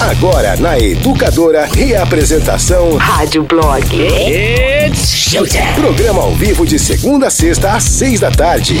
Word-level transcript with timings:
Agora 0.00 0.56
na 0.56 0.78
Educadora, 0.78 1.66
reapresentação 1.66 2.96
Rádio 2.96 3.42
Blog. 3.42 3.86
Programa 5.74 6.22
ao 6.22 6.34
vivo 6.34 6.66
de 6.66 6.78
segunda 6.78 7.26
a 7.26 7.30
sexta 7.30 7.72
às 7.72 7.84
seis 7.84 8.18
da 8.18 8.30
tarde. 8.30 8.78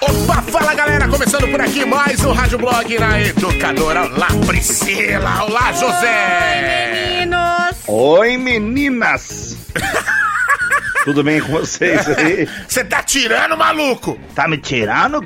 Opa, 0.00 0.42
fala 0.42 0.74
galera, 0.74 1.06
começando 1.06 1.48
por 1.48 1.60
aqui 1.60 1.84
mais 1.84 2.24
um 2.24 2.32
Rádio 2.32 2.58
Blog 2.58 2.98
na 2.98 3.20
Educadora. 3.20 4.02
Olá, 4.02 4.28
Priscila. 4.44 5.44
Olá, 5.44 5.72
José. 5.72 7.20
Meninos! 7.20 7.76
Oi, 7.86 8.36
meninas! 8.36 9.56
Tudo 11.04 11.22
bem 11.22 11.40
com 11.40 11.52
vocês 11.52 12.08
aí? 12.08 12.48
Você 12.66 12.82
tá 12.84 13.00
tirando, 13.02 13.56
maluco? 13.56 14.18
Tá 14.34 14.48
me 14.48 14.58
tirando? 14.58 15.24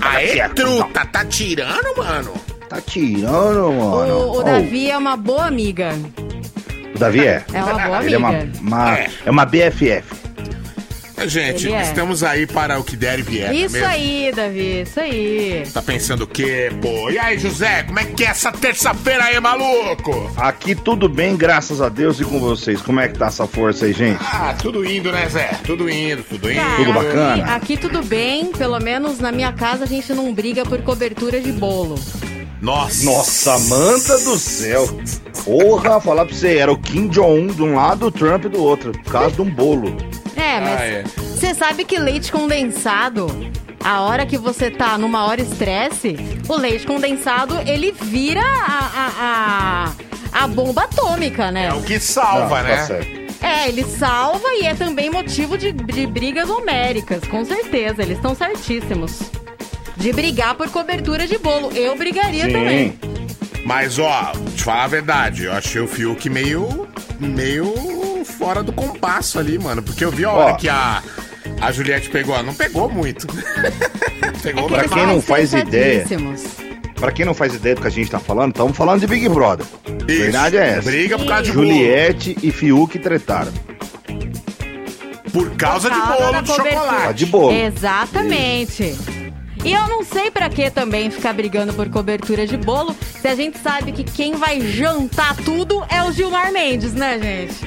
Aê, 0.00 0.48
truta, 0.48 1.06
tá 1.06 1.24
tirando, 1.24 1.96
mano? 1.96 2.45
Tá 2.68 2.80
tirando, 2.80 3.72
mano. 3.72 4.14
O, 4.18 4.38
o 4.40 4.42
Davi 4.42 4.90
é 4.90 4.98
uma 4.98 5.16
boa 5.16 5.46
amiga. 5.46 5.92
O 6.94 6.98
Davi 6.98 7.20
é? 7.26 7.44
É 7.52 7.62
uma 7.62 7.78
boa 7.78 8.02
Ele 8.04 8.14
é 8.14 8.18
uma, 8.18 8.28
amiga. 8.30 8.58
uma- 8.60 8.98
É. 8.98 9.10
é 9.24 9.30
uma 9.30 9.44
BFF. 9.44 10.26
Gente, 11.26 11.66
Ele 11.68 11.74
é. 11.76 11.80
estamos 11.80 12.22
aí 12.22 12.46
para 12.46 12.78
o 12.78 12.84
que 12.84 12.94
der 12.94 13.18
e 13.18 13.22
vier. 13.22 13.50
é 13.50 13.54
Isso 13.54 13.72
mesmo? 13.72 13.88
aí, 13.88 14.30
Davi, 14.36 14.82
isso 14.82 15.00
aí. 15.00 15.62
Tá 15.72 15.80
pensando 15.80 16.24
o 16.24 16.26
quê, 16.26 16.70
pô? 16.82 17.08
E 17.10 17.18
aí, 17.18 17.38
José, 17.38 17.84
como 17.84 17.98
é 17.98 18.04
que 18.04 18.22
é 18.22 18.28
essa 18.28 18.52
terça-feira 18.52 19.24
aí, 19.24 19.40
maluco? 19.40 20.30
Aqui 20.36 20.74
tudo 20.74 21.08
bem, 21.08 21.34
graças 21.34 21.80
a 21.80 21.88
Deus 21.88 22.20
e 22.20 22.24
com 22.24 22.38
vocês. 22.38 22.82
Como 22.82 23.00
é 23.00 23.08
que 23.08 23.16
tá 23.18 23.28
essa 23.28 23.46
força 23.46 23.86
aí, 23.86 23.94
gente? 23.94 24.18
Ah, 24.22 24.54
tudo 24.60 24.84
indo, 24.84 25.10
né, 25.10 25.26
Zé? 25.30 25.58
Tudo 25.64 25.88
indo, 25.88 26.22
tudo 26.22 26.50
indo. 26.50 26.60
Tá, 26.60 26.76
Tudo 26.76 26.90
aqui- 26.90 27.06
bacana? 27.06 27.44
Aqui, 27.54 27.76
tudo 27.78 28.02
bem, 28.02 28.52
pelo 28.52 28.78
menos 28.78 29.18
na 29.18 29.32
minha 29.32 29.52
casa 29.54 29.84
a 29.84 29.86
gente 29.86 30.12
não 30.12 30.34
briga 30.34 30.66
por 30.66 30.82
cobertura 30.82 31.40
de 31.40 31.50
bolo. 31.50 31.98
Nossa. 32.60 33.04
Nossa, 33.04 33.58
manta 33.58 34.18
do 34.18 34.36
céu. 34.38 34.86
Porra, 35.44 36.00
falar 36.00 36.24
pra 36.24 36.34
você, 36.34 36.56
era 36.56 36.72
o 36.72 36.78
Kim 36.78 37.08
Jong-un 37.08 37.48
de 37.48 37.62
um 37.62 37.74
lado, 37.74 38.06
o 38.06 38.10
Trump 38.10 38.44
do 38.46 38.62
outro, 38.62 38.92
por 38.92 39.04
causa 39.12 39.36
de 39.36 39.42
um 39.42 39.50
bolo. 39.50 39.96
É, 40.34 40.60
mas 40.60 40.80
Ah, 40.80 40.84
é. 40.84 41.04
você 41.34 41.54
sabe 41.54 41.84
que 41.84 41.98
leite 41.98 42.32
condensado, 42.32 43.26
a 43.84 44.00
hora 44.02 44.26
que 44.26 44.36
você 44.38 44.70
tá 44.70 44.98
numa 44.98 45.24
hora 45.26 45.40
estresse, 45.40 46.16
o 46.48 46.56
leite 46.56 46.86
condensado 46.86 47.58
ele 47.66 47.92
vira 47.92 48.42
a, 48.42 48.90
a, 48.96 49.92
a, 50.32 50.42
a 50.44 50.46
bomba 50.48 50.82
atômica, 50.84 51.50
né? 51.50 51.66
É 51.68 51.72
o 51.74 51.82
que 51.82 52.00
salva, 52.00 52.62
Não, 52.62 52.68
né? 52.68 52.86
Tá. 52.86 53.46
É, 53.46 53.68
ele 53.68 53.84
salva 53.84 54.48
e 54.54 54.64
é 54.66 54.74
também 54.74 55.08
motivo 55.10 55.56
de, 55.56 55.70
de 55.72 56.06
brigas 56.06 56.50
homéricas, 56.50 57.22
com 57.28 57.44
certeza, 57.44 58.02
eles 58.02 58.16
estão 58.16 58.34
certíssimos. 58.34 59.20
De 59.96 60.12
brigar 60.12 60.54
por 60.54 60.68
cobertura 60.70 61.26
de 61.26 61.38
bolo. 61.38 61.70
Eu 61.72 61.96
brigaria 61.96 62.44
também. 62.50 62.90
Sim. 62.90 62.98
Mas, 63.64 63.98
ó, 63.98 64.32
te 64.54 64.62
falar 64.62 64.84
a 64.84 64.88
verdade, 64.88 65.44
eu 65.44 65.52
achei 65.52 65.80
o 65.80 65.88
Fiuk 65.88 66.28
meio. 66.30 66.86
meio 67.18 68.24
fora 68.38 68.62
do 68.62 68.72
compasso 68.72 69.38
ali, 69.38 69.58
mano. 69.58 69.82
Porque 69.82 70.04
eu 70.04 70.10
vi 70.10 70.24
a 70.24 70.30
hora 70.30 70.52
Ó. 70.52 70.56
que 70.56 70.68
a. 70.68 71.02
A 71.60 71.72
Juliette 71.72 72.10
pegou, 72.10 72.40
não 72.42 72.54
pegou 72.54 72.88
muito. 72.90 73.26
pegou 74.42 74.66
Pra 74.68 74.80
eles 74.80 74.90
quem 74.92 75.06
não 75.06 75.22
faz 75.22 75.52
ideia. 75.54 76.04
Pra 76.96 77.10
quem 77.12 77.24
não 77.24 77.32
faz 77.34 77.54
ideia 77.54 77.74
do 77.74 77.80
que 77.80 77.86
a 77.86 77.90
gente 77.90 78.10
tá 78.10 78.18
falando, 78.18 78.50
estamos 78.50 78.76
falando 78.76 79.00
de 79.00 79.06
Big 79.06 79.26
Brother. 79.28 79.64
Isso. 80.06 80.22
Verdade 80.22 80.56
é 80.58 80.68
essa. 80.78 80.82
Briga 80.90 81.16
por 81.18 81.26
causa 81.26 81.42
de 81.44 81.52
bolo. 81.52 81.66
Juliette 81.66 82.36
e 82.42 82.50
Fiuk 82.52 82.98
tretaram. 82.98 83.52
Por 85.32 85.50
causa 85.56 85.88
de 85.90 85.96
Por 85.96 86.06
causa 86.06 86.20
bolo 86.22 86.32
da 86.32 86.40
de 86.40 86.46
cobertura. 86.50 86.74
chocolate. 86.80 87.04
Tá 87.06 87.12
de 87.12 87.26
bolo. 87.26 87.52
Exatamente. 87.52 88.96
E 89.66 89.72
eu 89.72 89.88
não 89.88 90.04
sei 90.04 90.30
pra 90.30 90.48
que 90.48 90.70
também 90.70 91.10
ficar 91.10 91.32
brigando 91.32 91.72
por 91.74 91.88
cobertura 91.90 92.46
de 92.46 92.56
bolo, 92.56 92.94
se 93.20 93.26
a 93.26 93.34
gente 93.34 93.58
sabe 93.58 93.90
que 93.90 94.04
quem 94.04 94.34
vai 94.36 94.60
jantar 94.60 95.34
tudo 95.38 95.84
é 95.88 96.02
o 96.04 96.12
Gilmar 96.12 96.52
Mendes, 96.52 96.94
né, 96.94 97.18
gente? 97.18 97.56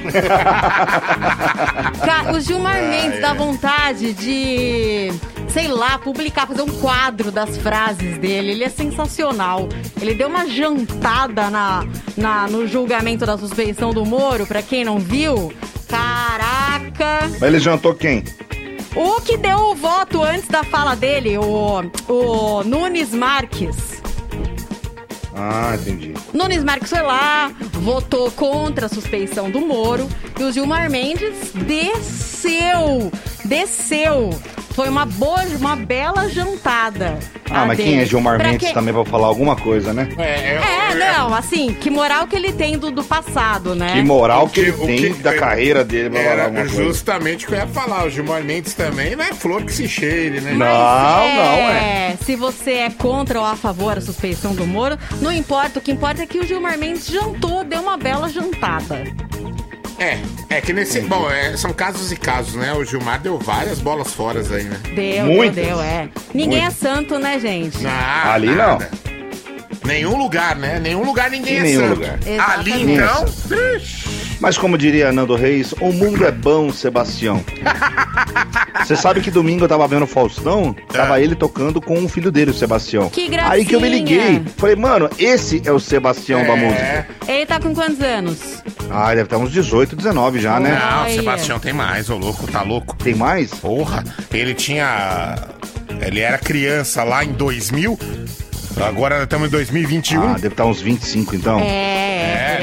O 2.34 2.40
Gilmar 2.40 2.80
Mendes 2.82 3.20
dá 3.20 3.34
vontade 3.34 4.12
de, 4.14 5.10
sei 5.48 5.68
lá, 5.68 5.98
publicar, 5.98 6.46
fazer 6.46 6.62
um 6.62 6.68
quadro 6.68 7.30
das 7.30 7.56
frases 7.58 8.16
dele. 8.18 8.52
Ele 8.52 8.64
é 8.64 8.68
sensacional. 8.68 9.68
Ele 10.00 10.14
deu 10.14 10.28
uma 10.28 10.46
jantada 10.48 11.50
na, 11.50 11.84
na- 12.16 12.46
no 12.48 12.66
julgamento 12.66 13.26
da 13.26 13.36
suspeição 13.36 13.92
do 13.92 14.04
Moro, 14.06 14.46
pra 14.46 14.62
quem 14.62 14.84
não 14.84 14.98
viu. 14.98 15.52
Caraca! 15.88 17.28
Mas 17.32 17.42
ele 17.42 17.58
jantou 17.58 17.94
quem? 17.94 18.22
O 18.94 19.20
que 19.20 19.36
deu 19.36 19.56
o 19.56 19.74
voto 19.74 20.22
antes 20.22 20.48
da 20.48 20.64
fala 20.64 20.96
dele, 20.96 21.38
o, 21.38 21.82
o 22.08 22.64
Nunes 22.64 23.14
Marques. 23.14 24.02
Ah, 25.34 25.76
entendi. 25.80 26.12
Nunes 26.34 26.64
Marques 26.64 26.90
foi 26.90 27.00
lá, 27.00 27.52
votou 27.72 28.30
contra 28.32 28.86
a 28.86 28.88
suspeição 28.88 29.50
do 29.50 29.60
Moro 29.60 30.08
e 30.38 30.42
o 30.42 30.52
Gilmar 30.52 30.90
Mendes 30.90 31.52
desceu, 31.54 33.10
desceu. 33.44 34.30
Foi 34.80 34.88
uma 34.88 35.04
boa, 35.04 35.42
uma 35.58 35.76
bela 35.76 36.26
jantada. 36.30 37.18
Ah, 37.50 37.66
mas 37.66 37.76
dele. 37.76 37.90
quem 37.90 37.98
é 38.00 38.06
Gilmar 38.06 38.38
Pra 38.38 38.48
Mendes 38.48 38.64
quem- 38.68 38.72
também 38.74 38.94
pra 38.94 39.04
falar 39.04 39.26
alguma 39.26 39.54
coisa, 39.54 39.92
né? 39.92 40.08
É, 40.16 40.54
É, 40.54 40.94
não, 41.18 41.34
assim, 41.34 41.74
que 41.74 41.90
moral 41.90 42.26
que 42.26 42.34
ele 42.34 42.50
tem 42.50 42.78
do, 42.78 42.90
do 42.90 43.04
passado, 43.04 43.74
né? 43.74 43.92
Que 43.92 44.02
moral 44.02 44.48
que 44.48 44.60
ele 44.60 44.70
O 44.70 44.78
que- 44.78 44.86
tem 44.86 45.10
o 45.10 45.14
que- 45.16 45.22
da 45.22 45.34
carreira 45.36 45.84
dele 45.84 46.08
pra 46.08 46.18
falar 46.20 46.32
Era 46.32 46.44
alguma 46.44 46.64
coisa. 46.64 46.82
justamente 46.82 47.44
o 47.44 47.48
que 47.48 47.54
eu 47.54 47.58
ia 47.58 47.66
falar. 47.66 48.06
O 48.06 48.10
Gilmar 48.10 48.42
Mendes 48.42 48.72
também 48.72 49.14
não 49.14 49.22
é 49.22 49.34
flor 49.34 49.62
que 49.64 49.72
se 49.74 49.86
cheire, 49.86 50.40
né? 50.40 50.52
Não, 50.52 50.58
Mas 50.66 51.34
não, 51.36 51.68
é. 51.68 52.16
Se 52.24 52.34
você 52.34 52.70
é 52.72 52.90
contra 52.90 53.38
ou 53.38 53.44
a 53.44 53.56
favor 53.56 53.96
da 53.96 54.00
suspeição 54.00 54.54
do 54.54 54.66
Moro, 54.66 54.96
não 55.20 55.30
importa. 55.30 55.78
O 55.78 55.82
que 55.82 55.92
importa 55.92 56.22
é 56.22 56.26
que 56.26 56.38
o 56.38 56.46
Gilmar 56.46 56.78
Mendes 56.78 57.04
jantou, 57.06 57.64
deu 57.64 57.82
uma 57.82 57.98
bela 57.98 58.30
jantada. 58.30 59.04
É, 60.00 60.18
é 60.56 60.60
que 60.62 60.72
nesse. 60.72 61.02
Bom, 61.02 61.30
é, 61.30 61.54
são 61.58 61.74
casos 61.74 62.10
e 62.10 62.16
casos, 62.16 62.54
né? 62.54 62.72
O 62.72 62.82
Gilmar 62.84 63.20
deu 63.20 63.38
várias 63.38 63.80
bolas 63.80 64.12
fora 64.14 64.40
aí, 64.40 64.64
né? 64.64 64.80
Deu, 64.94 65.26
Muitas. 65.26 65.56
deu, 65.56 65.64
deu, 65.76 65.80
é. 65.82 66.08
Ninguém 66.32 66.62
Muitas. 66.62 66.82
é 66.84 66.88
santo, 66.88 67.18
né, 67.18 67.38
gente? 67.38 67.86
Ah, 67.86 68.32
Ali 68.32 68.50
nada. 68.50 68.90
Nenhum 69.84 70.16
lugar, 70.16 70.56
né? 70.56 70.78
Nenhum 70.80 71.04
lugar 71.04 71.30
ninguém 71.30 71.54
Em 71.54 71.58
é 71.58 71.62
nenhum 71.62 71.80
santo. 71.80 71.94
lugar. 71.96 72.18
Ali 72.48 72.92
então. 72.94 73.24
Mas 74.40 74.56
como 74.56 74.78
diria 74.78 75.12
Nando 75.12 75.34
Reis, 75.36 75.72
o 75.80 75.92
mundo 75.92 76.24
é 76.24 76.30
bom, 76.32 76.72
Sebastião. 76.72 77.44
Você 78.90 78.96
sabe 78.96 79.20
que 79.20 79.30
domingo 79.30 79.62
eu 79.62 79.68
tava 79.68 79.86
vendo 79.86 80.02
o 80.02 80.06
Faustão, 80.06 80.74
tava 80.88 81.20
ele 81.20 81.36
tocando 81.36 81.80
com 81.80 82.02
o 82.02 82.08
filho 82.08 82.32
dele, 82.32 82.50
o 82.50 82.54
Sebastião. 82.54 83.08
Que 83.08 83.28
gracinha. 83.28 83.52
Aí 83.54 83.64
que 83.64 83.76
eu 83.76 83.80
me 83.80 83.88
liguei. 83.88 84.42
Falei, 84.56 84.74
mano, 84.74 85.08
esse 85.16 85.62
é 85.64 85.70
o 85.70 85.78
Sebastião 85.78 86.44
da 86.44 86.56
música. 86.56 86.82
É. 86.82 87.06
Ele 87.28 87.46
tá 87.46 87.60
com 87.60 87.72
quantos 87.72 88.00
anos? 88.00 88.64
Ah, 88.90 89.10
deve 89.10 89.22
estar 89.22 89.38
uns 89.38 89.52
18, 89.52 89.94
19 89.94 90.40
já, 90.40 90.58
né? 90.58 90.76
Não, 90.76 91.06
o. 91.06 91.10
Sebastião 91.14 91.60
tem 91.60 91.72
mais, 91.72 92.10
ô 92.10 92.16
louco, 92.16 92.48
tá 92.48 92.62
louco. 92.62 92.96
Tem 92.96 93.14
mais? 93.14 93.54
Porra, 93.54 94.02
ele 94.34 94.54
tinha. 94.54 95.36
Ele 96.04 96.18
era 96.18 96.36
criança 96.36 97.04
lá 97.04 97.24
em 97.24 97.30
2000, 97.30 97.96
agora 98.84 99.22
estamos 99.22 99.46
em 99.46 99.50
2021. 99.52 100.20
Ah, 100.20 100.32
deve 100.32 100.48
estar 100.48 100.64
uns 100.64 100.80
25 100.80 101.36
então. 101.36 101.60
É, 101.60 101.64
é, 101.64 102.09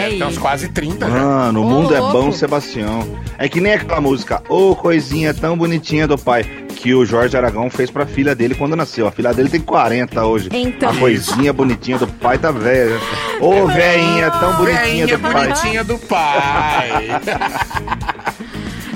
deve 0.10 0.18
ter 0.18 0.26
uns 0.26 0.38
quase 0.38 0.68
30 0.70 1.06
já. 1.10 1.12
Mano, 1.12 1.62
o 1.62 1.66
Ô, 1.66 1.70
mundo 1.70 1.96
é 1.96 2.00
louco. 2.00 2.14
bom, 2.24 2.32
Sebastião. 2.32 3.08
É 3.38 3.48
que 3.48 3.60
nem 3.62 3.74
aquela 3.74 4.02
música, 4.02 4.42
ô 4.50 4.76
coisinha 4.76 5.34
tão 5.34 5.58
bonitinha 5.58 6.08
do 6.08 6.18
pai, 6.18 6.44
que 6.76 6.94
o 6.94 7.06
Jorge 7.06 7.36
Aragão 7.36 7.70
fez 7.70 7.90
pra 7.90 8.06
filha 8.06 8.36
dele 8.36 8.56
quando 8.56 8.76
nasceu. 8.76 9.08
A 9.08 9.12
filha 9.12 9.34
dele 9.34 9.50
tem 9.50 9.60
40 9.62 10.26
hoje. 10.26 10.50
Então. 10.54 10.90
A 10.90 10.96
coisinha 10.96 11.52
bonitinha 11.54 11.98
do 11.98 12.08
pai 12.08 12.38
tá 12.38 12.52
velha. 12.52 13.00
Ô 13.42 13.68
veinha 13.68 14.32
tão 14.32 14.54
bonitinha 14.58 14.82
Veinha 15.06 15.08
do 15.08 15.20
pai. 15.20 15.34
bonitinha 15.48 15.84
do 15.84 15.98
pai. 16.00 17.08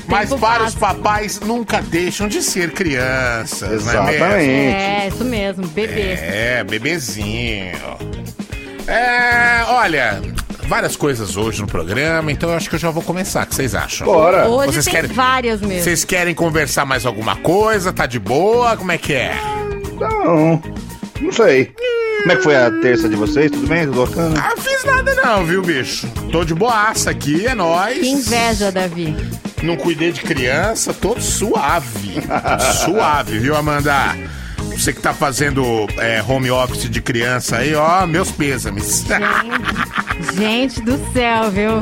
Mas 0.07 0.28
Tempo 0.29 0.41
para 0.41 0.63
os 0.66 0.75
papais 0.75 1.39
nunca 1.39 1.81
deixam 1.81 2.28
de 2.28 2.43
ser 2.43 2.72
crianças, 2.72 3.72
é? 3.72 3.73
Exatamente. 3.75 4.49
É, 4.49 5.07
isso 5.07 5.23
mesmo, 5.23 5.66
bebê. 5.67 6.01
É, 6.01 6.66
bebezinho. 6.66 7.78
É, 8.88 9.64
olha, 9.68 10.22
várias 10.67 10.96
coisas 10.96 11.38
hoje 11.38 11.61
no 11.61 11.67
programa, 11.67 12.32
então 12.32 12.50
eu 12.50 12.55
acho 12.58 12.70
que 12.70 12.76
eu 12.76 12.79
já 12.79 12.90
vou 12.90 13.03
começar. 13.03 13.44
O 13.44 13.47
que 13.47 13.55
vocês 13.55 13.76
acham? 13.76 14.05
Bora. 14.08 14.47
Hoje 14.47 14.73
Vocês 14.73 14.85
tem 14.85 14.94
querem- 14.94 15.11
várias 15.11 15.61
mesmo. 15.61 15.84
Vocês 15.84 16.03
querem 16.03 16.34
conversar 16.34 16.85
mais 16.85 17.05
alguma 17.05 17.35
coisa? 17.35 17.94
Tá 17.94 18.05
de 18.05 18.20
boa? 18.20 18.76
Como 18.78 18.91
é 18.91 18.97
que 18.97 19.14
é? 19.14 19.35
Não, 20.00 20.61
não 21.22 21.32
sei. 21.32 21.73
Como 22.22 22.32
é 22.32 22.35
que 22.35 22.44
foi 22.44 22.55
a 22.55 22.70
terça 22.82 23.09
de 23.09 23.16
vocês? 23.16 23.50
Tudo 23.52 23.67
bem? 23.67 23.85
Tudo 23.88 24.05
bacana? 24.05 24.40
Ah, 24.40 24.53
fiz 24.58 24.84
nada 24.84 25.16
não, 25.16 25.44
viu, 25.46 25.61
bicho? 25.61 26.08
Tô 26.32 26.44
de 26.44 26.53
boaça 26.53 27.09
aqui, 27.09 27.47
é 27.47 27.55
nóis. 27.55 28.00
Que 28.00 28.09
inveja, 28.09 28.72
Davi. 28.72 29.16
Não 29.64 29.76
cuidei 29.76 30.11
de 30.11 30.22
criança, 30.22 30.94
tô 30.94 31.20
suave. 31.20 32.16
suave, 32.85 33.40
viu, 33.40 33.55
Amanda? 33.55 34.16
Você 34.81 34.93
que 34.93 34.99
tá 34.99 35.13
fazendo 35.13 35.85
é, 35.99 36.23
home 36.28 36.49
office 36.49 36.89
de 36.89 36.99
criança 37.03 37.57
aí, 37.57 37.75
ó, 37.75 38.07
meus 38.07 38.31
pêsames. 38.31 39.05
Gente, 40.33 40.73
gente 40.73 40.81
do 40.81 40.97
céu, 41.13 41.51
viu? 41.51 41.81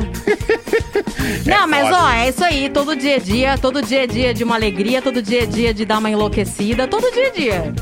Não, 1.46 1.66
mas 1.66 1.88
foda. 1.88 1.98
ó, 1.98 2.10
é 2.10 2.28
isso 2.28 2.44
aí, 2.44 2.68
todo 2.68 2.94
dia 2.94 3.16
a 3.16 3.18
dia, 3.18 3.56
todo 3.56 3.80
dia 3.80 4.02
a 4.02 4.06
dia 4.06 4.34
de 4.34 4.44
uma 4.44 4.54
alegria, 4.54 5.00
todo 5.00 5.22
dia 5.22 5.44
a 5.44 5.46
dia 5.46 5.72
de 5.72 5.86
dar 5.86 5.96
uma 5.96 6.10
enlouquecida, 6.10 6.86
todo 6.86 7.10
dia 7.10 7.28
a 7.28 7.30
dia. 7.30 7.74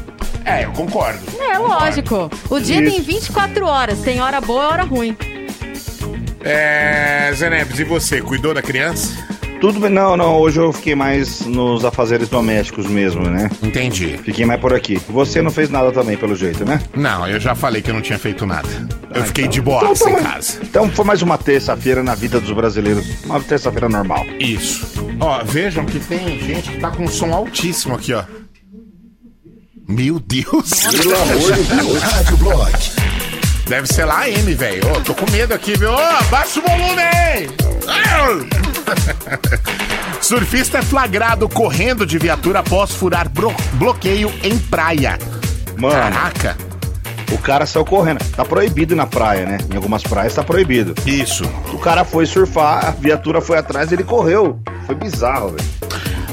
É, 0.44 0.64
eu 0.64 0.70
concordo. 0.70 1.18
É, 1.40 1.58
lógico. 1.58 2.30
O 2.48 2.60
dia 2.60 2.80
Isso. 2.80 2.92
tem 2.92 3.02
24 3.02 3.66
horas, 3.66 3.98
tem 3.98 4.20
hora 4.20 4.40
boa 4.40 4.62
e 4.62 4.66
hora 4.66 4.82
ruim. 4.84 5.16
É, 6.44 7.32
Zenebs, 7.34 7.80
e 7.80 7.82
você? 7.82 8.22
Cuidou 8.22 8.54
da 8.54 8.62
criança? 8.62 9.38
Tudo 9.60 9.81
bem. 9.81 9.90
Não, 9.90 10.16
não, 10.16 10.37
hoje 10.37 10.60
eu 10.60 10.72
fiquei 10.72 10.94
mais 10.94 11.40
nos 11.40 11.84
afazeres 11.84 12.28
domésticos 12.28 12.87
mesmo, 12.87 13.22
né? 13.28 13.50
Entendi. 13.62 14.16
Fiquei 14.22 14.44
mais 14.46 14.60
por 14.60 14.72
aqui. 14.72 15.00
Você 15.08 15.43
não 15.43 15.50
fez 15.50 15.69
nada 15.69 15.90
também, 15.90 16.16
pelo 16.16 16.37
jeito, 16.37 16.64
né? 16.64 16.81
Não, 16.94 17.26
eu 17.26 17.40
já 17.40 17.55
falei 17.55 17.82
que 17.82 17.90
eu 17.90 17.94
não 17.94 18.00
tinha 18.00 18.19
feito 18.19 18.46
nada. 18.46 18.69
Eu 19.12 19.25
fiquei 19.25 19.49
de 19.49 19.58
Então, 19.60 19.94
tá 19.94 20.10
em 20.10 20.12
bom. 20.14 20.22
casa. 20.22 20.58
Então 20.62 20.88
foi 20.90 21.05
mais 21.05 21.22
uma 21.22 21.37
terça-feira 21.37 22.02
na 22.05 22.14
vida 22.14 22.38
dos 22.40 22.52
brasileiros. 22.52 23.05
Uma 23.25 23.40
terça-feira 23.40 23.88
normal. 23.88 24.25
Isso. 24.38 24.87
Ó, 25.19 25.43
vejam 25.44 25.84
que 25.84 25.99
tem 25.99 26.38
gente 26.40 26.70
que 26.70 26.78
tá 26.78 26.90
com 26.90 27.04
um 27.04 27.08
som 27.08 27.32
altíssimo 27.32 27.94
aqui, 27.96 28.12
ó. 28.12 28.22
Meu 29.88 30.20
Deus. 30.20 30.70
Pelo 30.70 31.16
amor 31.16 31.52
de 31.52 31.62
Deus. 31.64 31.99
Rádio 32.02 32.37
Blog. 32.37 32.72
Deve 33.66 33.87
ser 33.88 34.04
lá 34.04 34.20
a 34.20 34.31
M, 34.31 34.54
velho. 34.54 34.82
Ô, 34.93 35.00
tô 35.00 35.14
com 35.14 35.28
medo 35.32 35.52
aqui, 35.52 35.76
viu? 35.76 35.90
Ô, 35.90 35.99
abaixa 35.99 36.61
o 36.61 36.62
volume 36.62 37.02
aí! 37.02 37.49
Surfista 40.20 40.79
é 40.79 40.82
flagrado 40.82 41.49
correndo 41.49 42.05
de 42.05 42.19
viatura 42.19 42.61
após 42.61 42.93
furar 42.93 43.31
bloqueio 43.75 44.32
em 44.43 44.58
praia. 44.58 45.19
Mano, 45.76 45.94
Caraca! 45.94 46.69
o 47.32 47.38
cara 47.38 47.67
saiu 47.67 47.85
correndo. 47.85 48.19
Tá 48.35 48.44
proibido 48.44 48.96
na 48.96 49.06
praia, 49.06 49.46
né? 49.46 49.58
Em 49.73 49.76
algumas 49.76 50.02
praias 50.02 50.35
tá 50.35 50.43
proibido. 50.43 50.94
Isso. 51.06 51.44
O 51.73 51.79
cara 51.79 52.05
foi 52.05 52.26
surfar, 52.26 52.87
a 52.87 52.90
viatura 52.90 53.40
foi 53.40 53.58
atrás, 53.58 53.93
ele 53.93 54.05
correu. 54.05 54.61
Foi 54.87 54.94
bizarro, 54.94 55.50
velho. 55.50 55.69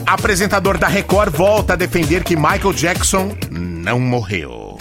Apresentador 0.05 0.77
da 0.77 0.87
Record 0.87 1.35
volta 1.35 1.73
a 1.73 1.75
defender 1.75 2.23
que 2.23 2.35
Michael 2.35 2.73
Jackson 2.73 3.35
não 3.49 3.99
morreu. 3.99 4.77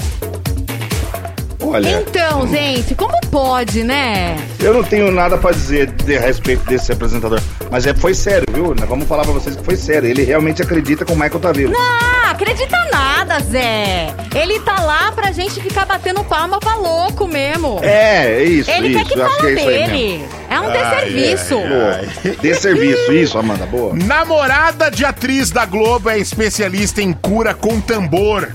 Olha, 1.75 2.05
Então, 2.09 2.47
gente, 2.47 2.95
como 2.95 3.19
pode, 3.31 3.83
né? 3.83 4.37
eu 4.61 4.73
não 4.73 4.85
tenho 4.85 5.11
nada 5.11 5.37
pra 5.37 5.51
dizer 5.51 5.87
de- 5.91 6.17
a 6.17 6.21
respeito 6.21 6.65
desse 6.67 6.93
apresentador. 6.93 7.41
Mas 7.71 7.85
é, 7.87 7.93
foi 7.93 8.15
sério, 8.15 8.47
viu? 8.53 8.75
Nós 8.79 8.89
Vamos 8.89 9.09
falar 9.09 9.25
pra 9.25 9.33
vocês 9.33 9.57
que 9.57 9.65
foi 9.65 9.75
sério. 9.77 10.09
Ele 10.09 10.23
realmente 10.23 10.63
acredita 10.63 11.05
que 11.05 11.11
o 11.13 11.17
Michael 11.17 11.41
tá 11.41 11.51
vivo. 11.51 11.73
Ah, 11.77 12.31
acredita 12.31 12.77
nada, 12.93 13.41
Zé. 13.41 14.15
Ele 14.35 14.61
tá 14.61 14.81
lá 14.83 15.11
pra 15.11 15.33
gente 15.33 15.61
ficar 15.61 15.85
batendo 15.85 16.23
palma 16.23 16.61
pra 16.61 16.77
louco 16.77 17.27
mesmo. 17.27 17.81
É, 17.83 18.27
é 18.41 18.45
isso, 18.45 18.71
Ele 18.71 18.89
isso. 18.89 18.99
quer 18.99 19.05
que 19.05 19.19
fala 19.19 19.35
é 19.43 19.47
aí 19.49 19.55
mesmo. 19.55 19.71
dele. 19.71 20.25
É 20.49 20.61
um 20.61 20.71
desserviço. 20.71 21.57
Boa. 21.57 22.35
Dê 22.41 22.55
serviço, 22.55 23.13
isso, 23.13 23.37
Amanda, 23.39 23.67
boa. 23.67 23.93
Namorada 23.95 24.91
de 24.93 25.05
atriz 25.05 25.51
da 25.51 25.65
Globo 25.67 26.09
é 26.09 26.19
especialista 26.19 27.03
em 27.03 27.13
cura 27.13 27.53
com 27.53 27.81
tambor. 27.81 28.49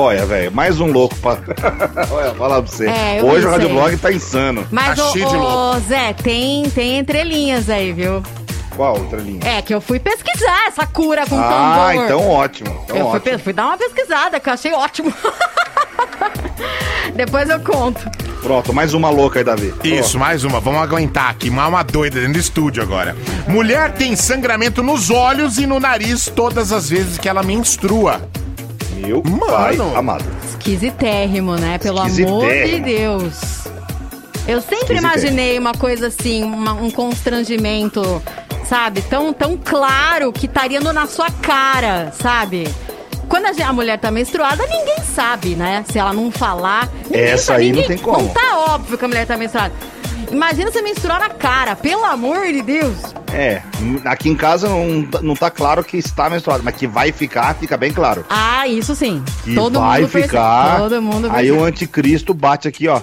Olha, 0.00 0.24
velho, 0.24 0.52
mais 0.52 0.78
um 0.80 0.92
louco 0.92 1.16
pra. 1.16 1.38
Olha, 2.12 2.32
falar 2.34 2.62
pra 2.62 2.70
você. 2.70 2.86
É, 2.86 3.20
Hoje 3.20 3.34
o 3.34 3.38
isso 3.40 3.48
Rádio 3.48 3.66
aí. 3.66 3.72
Blog 3.74 3.96
tá 3.96 4.12
insano. 4.12 4.64
Mas, 4.70 4.96
Tá 4.96 5.08
ô, 5.08 5.12
de 5.12 5.22
ô, 5.24 5.32
louco. 5.32 5.80
Zé, 5.88 6.12
tem, 6.12 6.70
tem 6.70 6.98
entrelinhas 7.00 7.68
aí, 7.68 7.92
viu? 7.92 8.22
Qual 8.76 8.96
outra 8.96 9.18
linha? 9.18 9.40
É, 9.44 9.60
que 9.60 9.74
eu 9.74 9.80
fui 9.80 9.98
pesquisar 9.98 10.68
essa 10.68 10.86
cura 10.86 11.26
com 11.26 11.36
ah, 11.36 11.88
tambor. 11.88 12.04
então 12.04 12.28
ótimo. 12.28 12.80
Então 12.84 12.96
eu 12.96 13.06
fui, 13.10 13.16
ótimo. 13.18 13.36
pe- 13.36 13.42
fui 13.42 13.52
dar 13.52 13.66
uma 13.66 13.76
pesquisada, 13.76 14.38
que 14.38 14.48
eu 14.48 14.52
achei 14.52 14.72
ótimo. 14.72 15.12
Depois 17.16 17.50
eu 17.50 17.58
conto. 17.58 18.08
Pronto, 18.40 18.72
mais 18.72 18.94
uma 18.94 19.10
louca 19.10 19.40
aí, 19.40 19.44
Davi. 19.44 19.74
Isso, 19.82 20.16
mais 20.16 20.44
uma. 20.44 20.60
Vamos 20.60 20.80
aguentar 20.80 21.28
aqui. 21.28 21.50
Mais 21.50 21.68
uma 21.68 21.82
doida 21.82 22.20
dentro 22.20 22.34
do 22.34 22.38
estúdio 22.38 22.80
agora. 22.84 23.16
Mulher 23.48 23.92
tem 23.94 24.14
sangramento 24.14 24.80
nos 24.80 25.10
olhos 25.10 25.58
e 25.58 25.66
no 25.66 25.80
nariz 25.80 26.26
todas 26.32 26.70
as 26.70 26.88
vezes 26.88 27.18
que 27.18 27.28
ela 27.28 27.42
menstrua. 27.42 28.20
Meu 28.98 29.22
Mano. 29.22 29.46
pai 29.46 29.76
amado. 29.96 30.24
Esquisitérrimo, 30.48 31.56
né? 31.56 31.78
Pelo 31.78 31.98
amor 32.00 32.10
de. 32.48 32.80
Deus. 32.80 33.34
Eu 34.46 34.60
sempre 34.62 34.96
imaginei 34.96 35.58
uma 35.58 35.72
coisa 35.74 36.06
assim, 36.08 36.42
uma- 36.42 36.72
um 36.72 36.90
constrangimento, 36.90 38.22
sabe? 38.64 39.02
Tão, 39.02 39.32
tão 39.32 39.58
claro 39.62 40.32
que 40.32 40.46
estaria 40.46 40.80
no- 40.80 40.92
na 40.92 41.06
sua 41.06 41.30
cara, 41.30 42.12
sabe? 42.18 42.66
Quando 43.28 43.46
a, 43.62 43.72
mulher 43.74 43.98
tá 43.98 44.10
menstruada, 44.10 44.64
ninguém 44.66 45.00
sabe, 45.14 45.54
né? 45.54 45.84
Se 45.90 45.98
ela 45.98 46.14
não 46.14 46.30
falar. 46.30 46.88
ninguém 47.04 47.20
Essa 47.22 47.44
sabe, 47.44 47.60
aí 47.64 47.68
não 47.72 47.80
ninguém- 47.82 47.96
tem 47.96 47.98
como. 47.98 48.22
Não 48.22 48.28
tá 48.28 48.58
óbvio 48.70 48.96
que 48.96 49.04
a 49.04 49.08
mulher 49.08 49.26
tá 49.26 49.36
menstruada. 49.36 49.74
Imagina 50.30 50.70
você 50.70 50.82
menstruar 50.82 51.18
na 51.20 51.30
cara, 51.30 51.74
pelo 51.74 52.04
amor 52.04 52.46
de 52.46 52.62
Deus. 52.62 52.96
É, 53.32 53.62
aqui 54.04 54.28
em 54.28 54.34
casa 54.36 54.68
não, 54.68 55.02
tá- 55.02 55.22
não 55.22 55.34
tá 55.34 55.50
claro 55.50 55.82
que 55.84 55.96
está 55.96 56.28
menstruado, 56.30 56.62
mas 56.64 56.74
que 56.76 56.86
vai 56.86 57.12
ficar, 57.12 57.54
fica 57.54 57.76
bem 57.76 57.92
claro. 57.92 58.24
Ah, 58.28 58.66
isso 58.66 58.94
sim. 58.94 59.22
Que 59.44 59.54
Todo 59.54 59.80
vai 59.80 60.00
mundo 60.02 60.10
percebe. 60.10 60.28
ficar. 60.32 60.78
Todo 60.78 61.02
mundo 61.02 61.28
aí 61.32 61.50
o 61.52 61.64
anticristo 61.64 62.32
bate 62.34 62.68
aqui, 62.68 62.88
ó. 62.88 63.00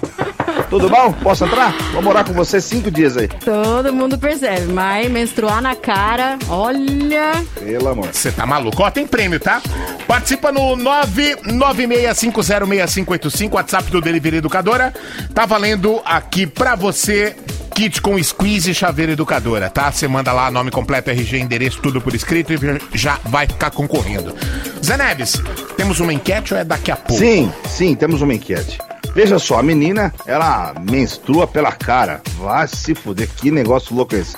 Tudo 0.68 0.88
bom? 0.88 1.12
Posso 1.12 1.44
entrar? 1.44 1.72
Vou 1.92 2.02
morar 2.02 2.24
com 2.24 2.32
você 2.32 2.60
cinco 2.60 2.90
dias 2.90 3.16
aí. 3.16 3.28
Todo 3.28 3.92
mundo 3.92 4.18
percebe, 4.18 4.72
mas 4.72 5.08
menstruar 5.10 5.62
na 5.62 5.76
cara, 5.76 6.38
olha. 6.48 7.32
Pelo 7.58 7.88
amor. 7.88 8.08
Você 8.12 8.32
tá 8.32 8.44
maluco? 8.46 8.82
Ó, 8.82 8.90
tem 8.90 9.06
prêmio, 9.06 9.38
tá? 9.38 9.62
Participa 10.06 10.50
no 10.52 10.76
996506585, 10.76 13.54
WhatsApp 13.54 13.90
do 13.90 14.00
Delivery 14.00 14.38
Educadora. 14.38 14.94
Tá 15.34 15.44
valendo 15.46 16.00
aqui 16.04 16.46
pra 16.46 16.74
você 16.74 17.36
kit 17.76 18.00
com 18.00 18.20
squeeze 18.22 18.70
e 18.70 18.74
chaveira 18.74 19.12
educadora, 19.12 19.68
tá? 19.68 19.92
Você 19.92 20.08
manda 20.08 20.32
lá 20.32 20.50
nome 20.50 20.70
completo, 20.70 21.10
RG, 21.10 21.38
endereço, 21.38 21.78
tudo 21.82 22.00
por 22.00 22.14
escrito 22.14 22.54
e 22.54 22.96
já 22.96 23.18
vai 23.26 23.46
ficar 23.46 23.70
concorrendo. 23.70 24.34
Zé 24.82 24.96
Neves, 24.96 25.42
temos 25.76 26.00
uma 26.00 26.14
enquete 26.14 26.54
ou 26.54 26.60
é 26.60 26.64
daqui 26.64 26.90
a 26.90 26.96
pouco? 26.96 27.22
Sim, 27.22 27.52
sim, 27.68 27.94
temos 27.94 28.22
uma 28.22 28.32
enquete. 28.32 28.78
Veja 29.16 29.38
só, 29.38 29.58
a 29.58 29.62
menina, 29.62 30.12
ela 30.26 30.74
menstrua 30.78 31.46
pela 31.46 31.72
cara. 31.72 32.20
Vai 32.38 32.68
se 32.68 32.94
fuder, 32.94 33.26
que 33.26 33.50
negócio 33.50 33.96
louco 33.96 34.14
é 34.14 34.18
esse? 34.18 34.36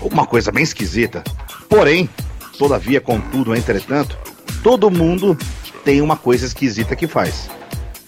Uma 0.00 0.24
coisa 0.24 0.50
bem 0.50 0.64
esquisita. 0.64 1.22
Porém, 1.68 2.08
todavia, 2.58 2.98
contudo, 2.98 3.54
entretanto, 3.54 4.16
todo 4.62 4.90
mundo 4.90 5.36
tem 5.84 6.00
uma 6.00 6.16
coisa 6.16 6.46
esquisita 6.46 6.96
que 6.96 7.06
faz. 7.06 7.50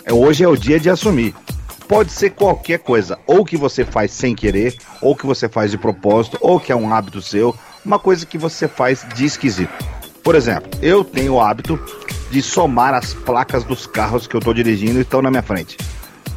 É, 0.02 0.14
Hoje 0.14 0.42
é 0.42 0.48
o 0.48 0.56
dia 0.56 0.80
de 0.80 0.88
assumir. 0.88 1.34
Pode 1.86 2.10
ser 2.10 2.30
qualquer 2.30 2.78
coisa, 2.78 3.18
ou 3.26 3.44
que 3.44 3.58
você 3.58 3.84
faz 3.84 4.12
sem 4.12 4.34
querer, 4.34 4.74
ou 5.02 5.14
que 5.14 5.26
você 5.26 5.46
faz 5.46 5.72
de 5.72 5.76
propósito, 5.76 6.38
ou 6.40 6.58
que 6.58 6.72
é 6.72 6.74
um 6.74 6.90
hábito 6.90 7.20
seu, 7.20 7.54
uma 7.84 7.98
coisa 7.98 8.24
que 8.24 8.38
você 8.38 8.66
faz 8.66 9.06
de 9.14 9.26
esquisito. 9.26 9.84
Por 10.24 10.36
exemplo, 10.36 10.70
eu 10.80 11.04
tenho 11.04 11.34
o 11.34 11.40
hábito 11.42 11.78
de 12.32 12.42
somar 12.42 12.94
as 12.94 13.12
placas 13.14 13.62
dos 13.62 13.86
carros 13.86 14.26
que 14.26 14.34
eu 14.34 14.40
tô 14.40 14.52
dirigindo 14.54 14.98
e 14.98 15.02
estão 15.02 15.20
na 15.22 15.30
minha 15.30 15.42
frente. 15.42 15.76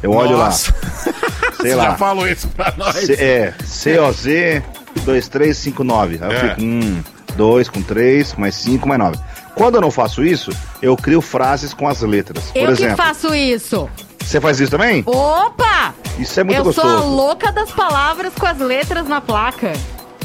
Eu 0.02 0.12
olho 0.12 0.36
Nossa. 0.36 0.72
lá, 0.72 1.12
sei 1.56 1.70
Você 1.70 1.74
lá. 1.74 1.84
já 1.84 1.94
falou 1.96 2.28
isso 2.28 2.46
pra 2.48 2.72
nós. 2.76 2.94
C- 2.94 3.14
é, 3.14 3.54
COZ 3.96 4.62
2359. 5.04 6.18
Aí 6.22 6.30
eu 6.30 6.36
É. 6.36 6.48
fico, 6.50 6.60
hum, 6.62 7.02
2 7.34 7.68
com 7.68 7.82
3, 7.82 8.34
mais 8.34 8.54
5, 8.56 8.86
mais 8.86 9.00
9. 9.00 9.18
Quando 9.54 9.76
eu 9.76 9.80
não 9.80 9.90
faço 9.90 10.22
isso, 10.22 10.50
eu 10.82 10.94
crio 10.96 11.22
frases 11.22 11.72
com 11.72 11.88
as 11.88 12.02
letras. 12.02 12.44
Por 12.50 12.58
eu 12.62 12.70
exemplo, 12.70 12.96
que 12.96 13.02
faço 13.02 13.34
isso. 13.34 13.88
você 14.22 14.38
faz 14.38 14.60
isso 14.60 14.70
também? 14.70 15.02
Opa! 15.06 15.94
Isso 16.18 16.38
é 16.38 16.44
muito 16.44 16.58
eu 16.58 16.64
gostoso. 16.64 16.88
sou 16.88 16.98
a 16.98 17.00
louca 17.02 17.50
das 17.52 17.70
palavras 17.70 18.32
com 18.38 18.46
as 18.46 18.58
letras 18.58 19.08
na 19.08 19.20
placa. 19.20 19.72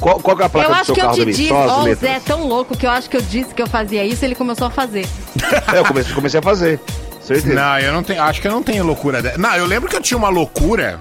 Qual, 0.01 0.20
qual 0.20 0.36
que 0.36 0.41
é 0.41 0.46
a 0.48 0.50
placa 0.50 0.67
eu 0.67 0.74
do 0.74 0.75
acho 0.75 0.86
seu 0.88 0.96
que 0.96 1.01
eu 1.01 1.05
carro, 1.05 1.15
te 1.17 1.25
disse. 1.25 1.53
Ó, 1.53 1.84
o. 1.84 1.96
Zé 1.96 2.15
é 2.15 2.20
tão 2.20 2.48
louco 2.48 2.75
que 2.75 2.88
eu 2.88 2.89
acho 2.89 3.08
que 3.08 3.15
eu 3.15 3.22
disse 3.22 3.53
que 3.53 3.62
eu 3.62 3.67
fazia 3.67 4.03
isso 4.03 4.25
e 4.25 4.27
ele 4.27 4.36
começou 4.36 4.67
a 4.67 4.72
fazer. 4.72 5.05
É, 5.74 5.77
eu 5.77 5.86
comecei, 5.86 6.13
comecei 6.13 6.39
a 6.39 6.43
fazer. 6.43 6.79
Certeza. 7.22 7.53
Não, 7.53 7.79
eu 7.79 7.93
não 7.93 8.03
tenho. 8.03 8.22
Acho 8.22 8.41
que 8.41 8.48
eu 8.48 8.51
não 8.51 8.63
tenho 8.63 8.84
loucura 8.84 9.22
dessa. 9.22 9.38
Não, 9.38 9.55
eu 9.55 9.65
lembro 9.65 9.88
que 9.89 9.96
eu 9.96 10.01
tinha 10.01 10.17
uma 10.17 10.29
loucura. 10.29 11.00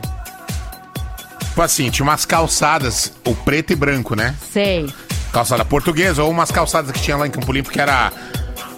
Tipo 1.49 1.63
assim, 1.63 1.91
tinha 1.91 2.05
umas 2.05 2.25
calçadas, 2.25 3.13
o 3.27 3.35
preto 3.35 3.73
e 3.73 3.77
branco, 3.77 4.15
né? 4.15 4.35
Sei. 4.53 4.93
Calçada 5.33 5.65
portuguesa, 5.65 6.23
ou 6.23 6.31
umas 6.31 6.51
calçadas 6.51 6.91
que 6.93 7.01
tinha 7.01 7.17
lá 7.17 7.27
em 7.27 7.31
Campo 7.31 7.53
Limpo 7.53 7.71
que 7.71 7.81
era 7.81 8.13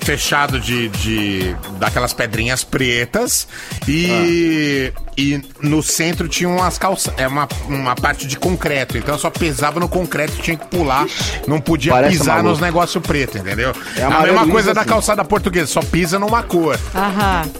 fechado 0.04 0.59
de, 0.61 0.88
de 0.88 1.56
daquelas 1.78 2.12
pedrinhas 2.12 2.64
pretas 2.64 3.47
e, 3.88 4.92
e 5.16 5.40
no 5.61 5.82
centro 5.82 6.28
tinha 6.28 6.49
umas 6.49 6.76
calçadas, 6.78 7.18
é 7.21 7.26
uma, 7.28 7.49
uma 7.68 7.94
parte 7.94 8.26
de 8.26 8.37
concreto, 8.37 8.99
então 8.99 9.14
eu 9.14 9.18
só 9.18 9.30
pisava 9.30 9.78
no 9.80 9.88
concreto, 9.88 10.35
tinha 10.42 10.56
que 10.56 10.66
pular, 10.66 11.06
não 11.47 11.61
podia 11.61 11.92
Parece 11.92 12.18
pisar 12.18 12.37
maluco. 12.37 12.50
nos 12.50 12.61
negócios 12.61 13.02
pretos, 13.04 13.40
entendeu? 13.40 13.73
É 13.97 14.02
a 14.02 14.21
mesma 14.23 14.47
coisa 14.49 14.75
da 14.75 14.80
assim. 14.80 14.90
calçada 14.90 15.25
portuguesa, 15.25 15.66
só 15.66 15.80
pisa 15.82 16.18
numa 16.18 16.42
cor, 16.42 16.78
Aham. 16.94 17.50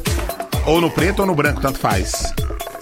ou 0.67 0.81
no 0.81 0.91
preto 0.91 1.21
ou 1.21 1.27
no 1.27 1.35
branco, 1.35 1.61
tanto 1.61 1.79
faz. 1.79 2.33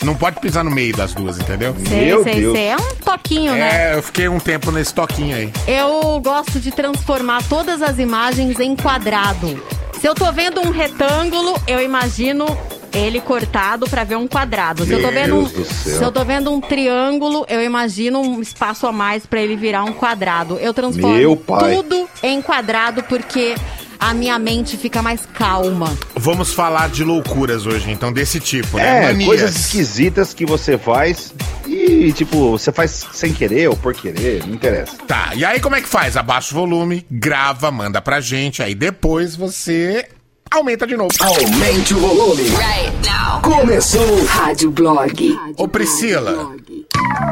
Não 0.03 0.15
pode 0.15 0.41
pisar 0.41 0.65
no 0.65 0.71
meio 0.71 0.97
das 0.97 1.13
duas, 1.13 1.39
entendeu? 1.39 1.75
Sei, 1.87 2.07
Meu 2.07 2.23
sei, 2.23 2.35
Deus. 2.37 2.57
sei. 2.57 2.69
É 2.69 2.77
um 2.77 2.95
toquinho, 3.05 3.53
né? 3.53 3.93
É, 3.93 3.95
eu 3.97 4.03
fiquei 4.03 4.29
um 4.29 4.39
tempo 4.41 4.71
nesse 4.71 4.95
toquinho 4.95 5.37
aí. 5.37 5.53
Eu 5.67 6.21
gosto 6.21 6.59
de 6.59 6.71
transformar 6.71 7.43
todas 7.49 7.83
as 7.83 7.99
imagens 7.99 8.59
em 8.59 8.75
quadrado. 8.75 9.63
Se 10.01 10.07
eu 10.07 10.15
tô 10.15 10.33
vendo 10.33 10.61
um 10.63 10.71
retângulo, 10.71 11.55
eu 11.67 11.83
imagino 11.83 12.47
ele 12.93 13.21
cortado 13.21 13.87
pra 13.89 14.03
ver 14.03 14.17
um 14.17 14.27
quadrado. 14.27 14.85
Se 14.85 14.93
eu 14.93 15.03
tô 15.03 15.11
vendo 15.11 15.37
um, 15.37 15.45
Deus 15.45 15.53
do 15.53 15.65
céu. 15.65 15.99
se 15.99 16.05
eu 16.05 16.11
tô 16.11 16.25
vendo 16.25 16.51
um 16.51 16.61
triângulo, 16.61 17.45
eu 17.49 17.63
imagino 17.63 18.21
um 18.21 18.41
espaço 18.41 18.87
a 18.87 18.93
mais 18.93 19.27
pra 19.27 19.41
ele 19.41 19.57
virar 19.57 19.85
um 19.85 19.93
quadrado. 19.93 20.59
Eu 20.59 20.75
transformo 20.75 21.37
tudo 21.37 22.09
em 22.23 22.41
quadrado 22.43 23.03
porque 23.05 23.55
a 24.01 24.15
minha 24.15 24.39
mente 24.39 24.77
fica 24.77 25.03
mais 25.03 25.21
calma. 25.35 25.97
Vamos 26.17 26.53
falar 26.55 26.89
de 26.89 27.05
loucuras 27.05 27.67
hoje, 27.67 27.91
então, 27.91 28.11
desse 28.13 28.41
tipo, 28.41 28.79
né? 28.79 29.05
É, 29.05 29.07
Manias. 29.09 29.27
coisas 29.29 29.57
esquisitas 29.57 30.33
que 30.33 30.47
você 30.47 30.79
faz 30.79 31.35
e, 31.67 32.13
tipo, 32.13 32.51
você 32.53 32.73
faz 32.73 33.07
sem 33.13 33.33
querer 33.33 33.69
ou 33.69 33.77
por 33.77 33.93
querer, 33.95 34.45
não 34.47 34.55
interessa. 34.55 34.97
Tá, 35.07 35.33
e 35.35 35.45
aí 35.45 35.61
como 35.61 35.77
é 35.77 35.81
que 35.83 35.89
faz? 35.89 36.17
Abaixa 36.17 36.55
o 36.55 36.59
volume, 36.61 37.07
grava, 37.11 37.71
manda 37.71 38.01
pra 38.01 38.21
gente, 38.21 38.63
aí 38.63 38.75
depois 38.75 39.37
você 39.37 40.09
aumenta 40.51 40.87
de 40.87 40.97
novo. 40.97 41.11
Aumente 41.21 41.95
o 41.95 41.99
volume. 41.99 42.43
Right 42.43 43.09
now. 43.09 43.41
Começou. 43.43 44.25
Rádio 44.25 44.71
Blog. 44.71 45.39
Ô 45.57 45.69
Priscila, 45.69 46.55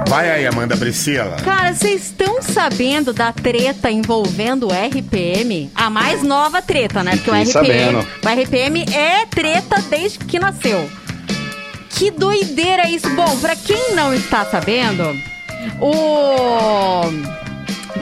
vai 0.09 0.31
aí, 0.31 0.47
Amanda 0.47 0.77
Priscila. 0.77 1.37
Cara, 1.45 1.75
vocês 1.75 2.05
estão 2.05 2.41
sabendo 2.43 3.13
da 3.13 3.33
treta 3.33 3.91
envolvendo 3.91 4.69
o 4.69 4.71
RPM? 4.71 5.71
A 5.75 5.91
mais 5.91 6.23
nova 6.23 6.63
treta, 6.63 7.03
né? 7.03 7.13
Porque 7.17 7.31
o 7.31 7.35
RPM, 7.35 7.53
sabendo. 7.53 7.99
o 7.99 8.29
RPM 8.29 8.85
é 8.95 9.27
treta 9.27 9.83
desde 9.89 10.19
que 10.19 10.39
nasceu. 10.39 10.89
Que 11.91 12.11
doideira 12.11 12.89
isso. 12.89 13.09
Bom, 13.11 13.39
pra 13.39 13.57
quem 13.57 13.95
não 13.95 14.15
está 14.15 14.45
sabendo, 14.45 15.05
o 15.81 17.03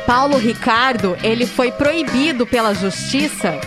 Paulo 0.06 0.36
Ricardo, 0.38 1.16
ele 1.22 1.46
foi 1.46 1.72
proibido 1.72 2.46
pela 2.46 2.74
justiça 2.74 3.58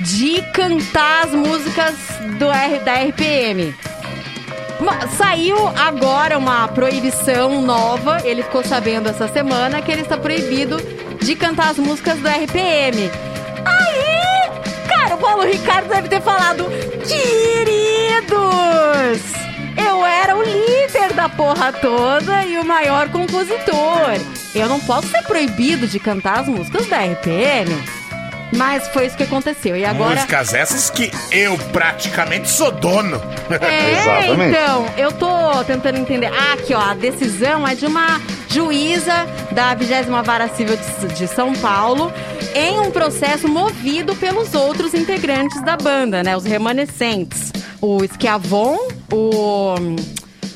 de 0.00 0.42
cantar 0.52 1.26
as 1.26 1.32
músicas 1.32 1.94
do 2.38 2.50
R, 2.50 2.78
da 2.80 2.94
RPM. 2.94 3.74
Saiu 5.16 5.56
agora 5.76 6.36
uma 6.38 6.66
proibição 6.68 7.62
nova, 7.62 8.20
ele 8.24 8.42
ficou 8.42 8.64
sabendo 8.64 9.08
essa 9.08 9.28
semana 9.28 9.80
que 9.80 9.92
ele 9.92 10.02
está 10.02 10.16
proibido 10.16 10.76
de 11.20 11.34
cantar 11.36 11.70
as 11.70 11.78
músicas 11.78 12.18
do 12.18 12.28
RPM. 12.28 13.10
Aí, 13.64 14.50
cara, 14.88 15.14
o 15.14 15.18
Paulo 15.18 15.42
Ricardo 15.44 15.88
deve 15.88 16.08
ter 16.08 16.20
falado: 16.20 16.64
Queridos, 17.06 18.32
eu 19.76 20.04
era 20.04 20.36
o 20.36 20.42
líder 20.42 21.12
da 21.14 21.28
porra 21.28 21.72
toda 21.72 22.44
e 22.44 22.58
o 22.58 22.64
maior 22.64 23.08
compositor. 23.10 24.18
Eu 24.54 24.68
não 24.68 24.80
posso 24.80 25.08
ser 25.08 25.22
proibido 25.22 25.86
de 25.86 25.98
cantar 25.98 26.40
as 26.40 26.48
músicas 26.48 26.86
da 26.88 26.98
RPM. 26.98 28.01
Mas 28.56 28.86
foi 28.88 29.06
isso 29.06 29.16
que 29.16 29.22
aconteceu. 29.22 29.76
E 29.76 29.84
agora. 29.84 30.14
Músicas 30.14 30.52
essas 30.52 30.90
que 30.90 31.10
eu 31.30 31.56
praticamente 31.72 32.48
sou 32.50 32.70
dono. 32.70 33.20
É, 33.50 33.92
Exatamente. 33.98 34.56
então, 34.56 34.86
eu 34.96 35.12
tô 35.12 35.64
tentando 35.64 35.98
entender. 35.98 36.26
Ah, 36.26 36.54
aqui, 36.54 36.74
ó, 36.74 36.80
a 36.80 36.94
decisão 36.94 37.66
é 37.66 37.74
de 37.74 37.86
uma 37.86 38.20
juíza 38.48 39.26
da 39.52 39.74
20 39.74 40.04
Vara 40.24 40.48
Civil 40.48 40.76
de, 40.76 41.14
de 41.14 41.26
São 41.26 41.54
Paulo 41.54 42.12
em 42.54 42.78
um 42.78 42.90
processo 42.90 43.48
movido 43.48 44.14
pelos 44.16 44.54
outros 44.54 44.92
integrantes 44.92 45.62
da 45.62 45.76
banda, 45.76 46.22
né? 46.22 46.36
Os 46.36 46.44
remanescentes. 46.44 47.52
O 47.80 47.98
Schiavon, 48.04 48.78
o, 49.10 49.74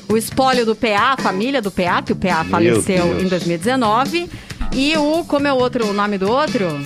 o 0.07 0.15
espólio 0.15 0.65
do 0.65 0.75
PA, 0.75 1.13
a 1.13 1.21
família 1.21 1.61
do 1.61 1.71
PA, 1.71 2.01
que 2.01 2.13
o 2.13 2.15
PA 2.15 2.45
faleceu 2.49 3.05
Deus. 3.05 3.23
em 3.23 3.27
2019. 3.27 4.29
E 4.73 4.95
o, 4.95 5.25
como 5.25 5.47
é 5.47 5.53
o 5.53 5.55
outro 5.57 5.87
o 5.87 5.93
nome 5.93 6.17
do 6.17 6.29
outro? 6.31 6.79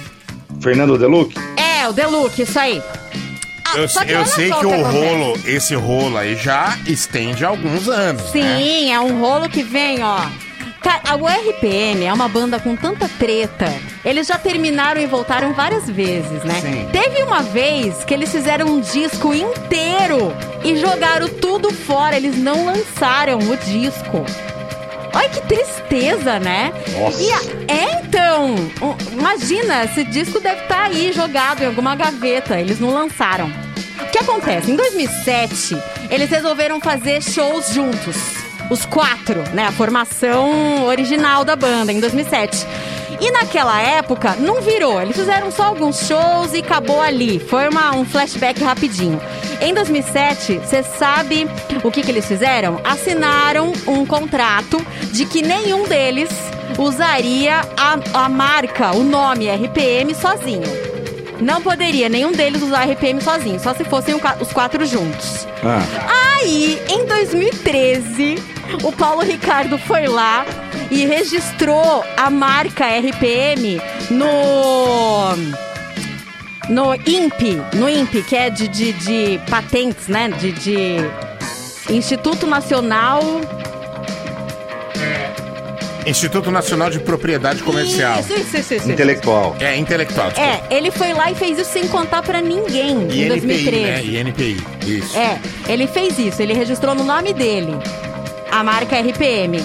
Fernando 0.61 0.97
Deluc? 0.97 1.33
É, 1.57 1.87
o 1.87 1.93
Deluxe, 1.93 2.43
isso 2.43 2.59
aí. 2.59 2.81
Ah, 3.65 3.77
Eu, 3.77 3.83
eu 3.83 4.25
sei 4.25 4.47
que 4.51 4.65
o 4.65 4.73
acontece. 4.73 4.83
rolo, 4.97 5.39
esse 5.45 5.75
rolo 5.75 6.17
aí 6.17 6.35
já 6.35 6.77
estende 6.85 7.43
há 7.45 7.47
alguns 7.49 7.87
anos, 7.87 8.21
né? 8.33 8.57
Sim, 8.57 8.91
é 8.91 8.99
um 8.99 9.19
rolo 9.19 9.47
que 9.49 9.63
vem, 9.63 10.03
ó. 10.03 10.19
Cara, 10.81 11.15
o 11.15 11.27
RPM 11.27 12.03
é 12.05 12.11
uma 12.11 12.27
banda 12.27 12.59
com 12.59 12.75
tanta 12.75 13.07
treta. 13.07 13.71
Eles 14.03 14.25
já 14.27 14.37
terminaram 14.39 14.99
e 14.99 15.05
voltaram 15.05 15.53
várias 15.53 15.87
vezes, 15.87 16.43
né? 16.43 16.59
Sim. 16.59 16.87
Teve 16.91 17.21
uma 17.23 17.43
vez 17.43 18.03
que 18.03 18.13
eles 18.13 18.31
fizeram 18.31 18.65
um 18.67 18.81
disco 18.81 19.31
inteiro 19.33 20.33
e 20.63 20.75
jogaram 20.77 21.27
tudo 21.29 21.71
fora. 21.71 22.15
Eles 22.17 22.35
não 22.35 22.65
lançaram 22.65 23.37
o 23.37 23.57
disco. 23.57 24.25
Olha 25.13 25.29
que 25.29 25.41
tristeza, 25.41 26.39
né? 26.39 26.71
Nossa. 26.97 27.21
E 27.21 27.31
a- 27.31 27.41
é 27.73 28.01
então, 28.03 28.55
imagina, 29.11 29.83
esse 29.83 30.03
disco 30.05 30.39
deve 30.39 30.61
estar 30.61 30.83
aí 30.83 31.11
jogado 31.11 31.61
em 31.63 31.65
alguma 31.67 31.95
gaveta. 31.95 32.59
Eles 32.59 32.79
não 32.79 32.93
lançaram. 32.93 33.51
O 34.01 34.05
que 34.11 34.19
acontece? 34.19 34.71
Em 34.71 34.75
2007, 34.75 35.77
eles 36.09 36.29
resolveram 36.29 36.79
fazer 36.79 37.21
shows 37.21 37.73
juntos. 37.73 38.15
Os 38.69 38.85
quatro, 38.85 39.43
né? 39.53 39.65
A 39.67 39.71
formação 39.71 40.85
original 40.85 41.43
da 41.43 41.55
banda, 41.57 41.91
em 41.91 41.99
2007. 41.99 42.65
E 43.21 43.31
naquela 43.31 43.79
época, 43.79 44.35
não 44.39 44.61
virou. 44.61 44.99
Eles 44.99 45.15
fizeram 45.15 45.51
só 45.51 45.63
alguns 45.65 46.07
shows 46.07 46.53
e 46.53 46.57
acabou 46.57 46.99
ali. 46.99 47.39
Foi 47.39 47.69
uma- 47.69 47.95
um 47.95 48.03
flashback 48.03 48.61
rapidinho. 48.63 49.21
Em 49.61 49.73
2007, 49.75 50.57
você 50.57 50.81
sabe 50.81 51.47
o 51.83 51.91
que, 51.91 52.01
que 52.01 52.09
eles 52.09 52.25
fizeram? 52.25 52.81
Assinaram 52.83 53.71
um 53.87 54.05
contrato 54.07 54.83
de 55.11 55.25
que 55.25 55.43
nenhum 55.43 55.83
deles 55.87 56.31
usaria 56.79 57.61
a, 57.77 58.23
a 58.25 58.29
marca, 58.29 58.91
o 58.95 59.03
nome 59.03 59.47
RPM 59.47 60.15
sozinho. 60.15 60.63
Não 61.39 61.61
poderia 61.61 62.09
nenhum 62.09 62.31
deles 62.31 62.61
usar 62.61 62.85
RPM 62.85 63.21
sozinho, 63.21 63.59
só 63.59 63.73
se 63.73 63.83
fossem 63.83 64.15
os 64.39 64.51
quatro 64.51 64.83
juntos. 64.85 65.47
Ah, 65.63 66.37
Aí, 66.41 66.81
em 66.89 67.05
2013, 67.05 68.35
o 68.83 68.91
Paulo 68.91 69.21
Ricardo 69.21 69.77
foi 69.77 70.07
lá 70.07 70.43
e 70.91 71.05
registrou 71.05 72.03
a 72.17 72.29
marca 72.29 72.85
RPM 72.85 73.81
no. 74.11 75.35
No 76.69 76.93
INPE, 76.93 77.59
no 77.73 77.89
INPE, 77.89 78.21
que 78.23 78.35
é 78.35 78.49
de, 78.49 78.67
de, 78.67 78.93
de 78.93 79.39
patentes, 79.49 80.07
né? 80.07 80.29
De, 80.29 80.51
de 80.51 80.97
Instituto 81.89 82.45
Nacional. 82.45 83.21
Instituto 86.05 86.49
Nacional 86.49 86.89
de 86.89 86.99
Propriedade 86.99 87.61
Comercial. 87.63 88.19
Isso, 88.19 88.33
isso, 88.33 88.57
isso, 88.57 88.73
isso. 88.75 88.91
intelectual. 88.91 89.55
É, 89.59 89.75
intelectual, 89.77 90.29
desculpa. 90.31 90.49
É, 90.69 90.77
ele 90.77 90.91
foi 90.91 91.13
lá 91.13 91.31
e 91.31 91.35
fez 91.35 91.57
isso 91.59 91.71
sem 91.71 91.87
contar 91.87 92.21
pra 92.21 92.41
ninguém 92.41 92.91
em 92.91 93.03
INPI, 93.03 93.27
2013. 93.27 94.11
né? 94.11 94.21
INPI, 94.21 94.57
isso. 94.87 95.17
É, 95.17 95.39
ele 95.67 95.87
fez 95.87 96.17
isso, 96.17 96.41
ele 96.41 96.53
registrou 96.53 96.95
no 96.95 97.03
nome 97.03 97.33
dele 97.33 97.73
a 98.51 98.63
marca 98.63 98.99
RPM. 98.99 99.61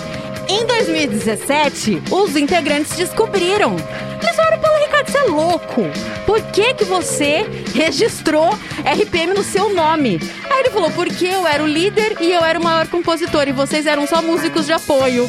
Em 0.48 0.64
2017, 0.66 2.02
os 2.10 2.36
integrantes 2.36 2.96
descobriram. 2.96 3.76
Eles 4.22 4.36
falaram, 4.36 4.58
Paulo 4.58 4.78
Ricardo, 4.78 5.10
você 5.10 5.18
é 5.18 5.22
louco. 5.22 5.82
Por 6.24 6.40
que 6.52 6.74
que 6.74 6.84
você 6.84 7.44
registrou 7.74 8.56
RPM 8.84 9.34
no 9.34 9.42
seu 9.42 9.74
nome? 9.74 10.20
Aí 10.50 10.60
ele 10.60 10.70
falou, 10.70 10.90
porque 10.92 11.26
eu 11.26 11.46
era 11.46 11.62
o 11.62 11.66
líder 11.66 12.16
e 12.20 12.32
eu 12.32 12.44
era 12.44 12.58
o 12.58 12.62
maior 12.62 12.86
compositor 12.86 13.48
e 13.48 13.52
vocês 13.52 13.86
eram 13.86 14.06
só 14.06 14.22
músicos 14.22 14.66
de 14.66 14.72
apoio. 14.72 15.28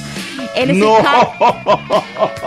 Eles 0.53 0.77
ficaram... 0.77 1.33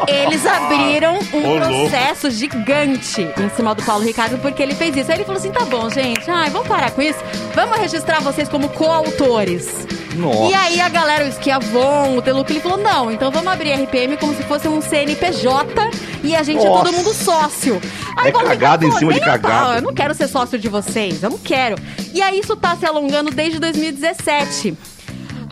Eles 0.06 0.46
abriram 0.46 1.18
um 1.32 1.38
Ô, 1.38 1.58
louco. 1.58 1.66
processo 1.66 2.30
gigante 2.30 3.22
em 3.22 3.50
cima 3.50 3.74
do 3.74 3.82
Paulo 3.82 4.04
Ricardo 4.04 4.38
porque 4.38 4.62
ele 4.62 4.74
fez 4.74 4.96
isso. 4.96 5.10
Aí 5.10 5.18
ele 5.18 5.24
falou 5.24 5.38
assim: 5.40 5.50
tá 5.50 5.64
bom, 5.64 5.88
gente, 5.90 6.30
ai, 6.30 6.50
vamos 6.50 6.68
parar 6.68 6.90
com 6.92 7.02
isso. 7.02 7.18
Vamos 7.54 7.78
registrar 7.78 8.20
vocês 8.20 8.48
como 8.48 8.68
coautores. 8.70 9.86
Nossa. 10.17 10.50
E 10.50 10.55
aí 10.55 10.81
a 10.81 10.88
galera, 10.88 11.25
o 11.25 11.29
Esquiavon, 11.29 12.17
o 12.17 12.23
Teluca, 12.23 12.52
ele 12.52 12.61
falou: 12.61 12.79
não, 12.79 13.11
então 13.11 13.31
vamos 13.31 13.52
abrir 13.52 13.73
RPM 13.73 14.17
como 14.17 14.35
se 14.35 14.43
fosse 14.43 14.69
um 14.69 14.81
CNPJ 14.81 15.90
e 16.23 16.35
a 16.35 16.43
gente 16.43 16.64
é 16.64 16.69
Nossa. 16.69 16.85
todo 16.85 16.93
mundo 16.97 17.14
sócio. 17.14 17.81
Aí 18.17 18.29
É 18.29 18.33
cagada 18.33 18.85
em 18.85 18.90
cima 18.93 19.12
de 19.12 19.21
"Nem 19.21 19.29
a 19.29 19.38
pau, 19.38 19.50
cagada." 19.50 19.75
Eu 19.76 19.83
não 19.83 19.95
quero 19.95 20.14
ser 20.14 20.29
sócio 20.29 20.59
de 20.59 20.69
vocês, 20.69 21.23
eu 21.23 21.31
não 21.31 21.38
quero. 21.38 21.76
E 22.12 22.21
aí 22.21 22.38
isso 22.40 22.57
tá 22.57 22.76
se 22.76 22.85
alongando 22.85 23.31
desde 23.31 23.59
2017. 23.59 24.76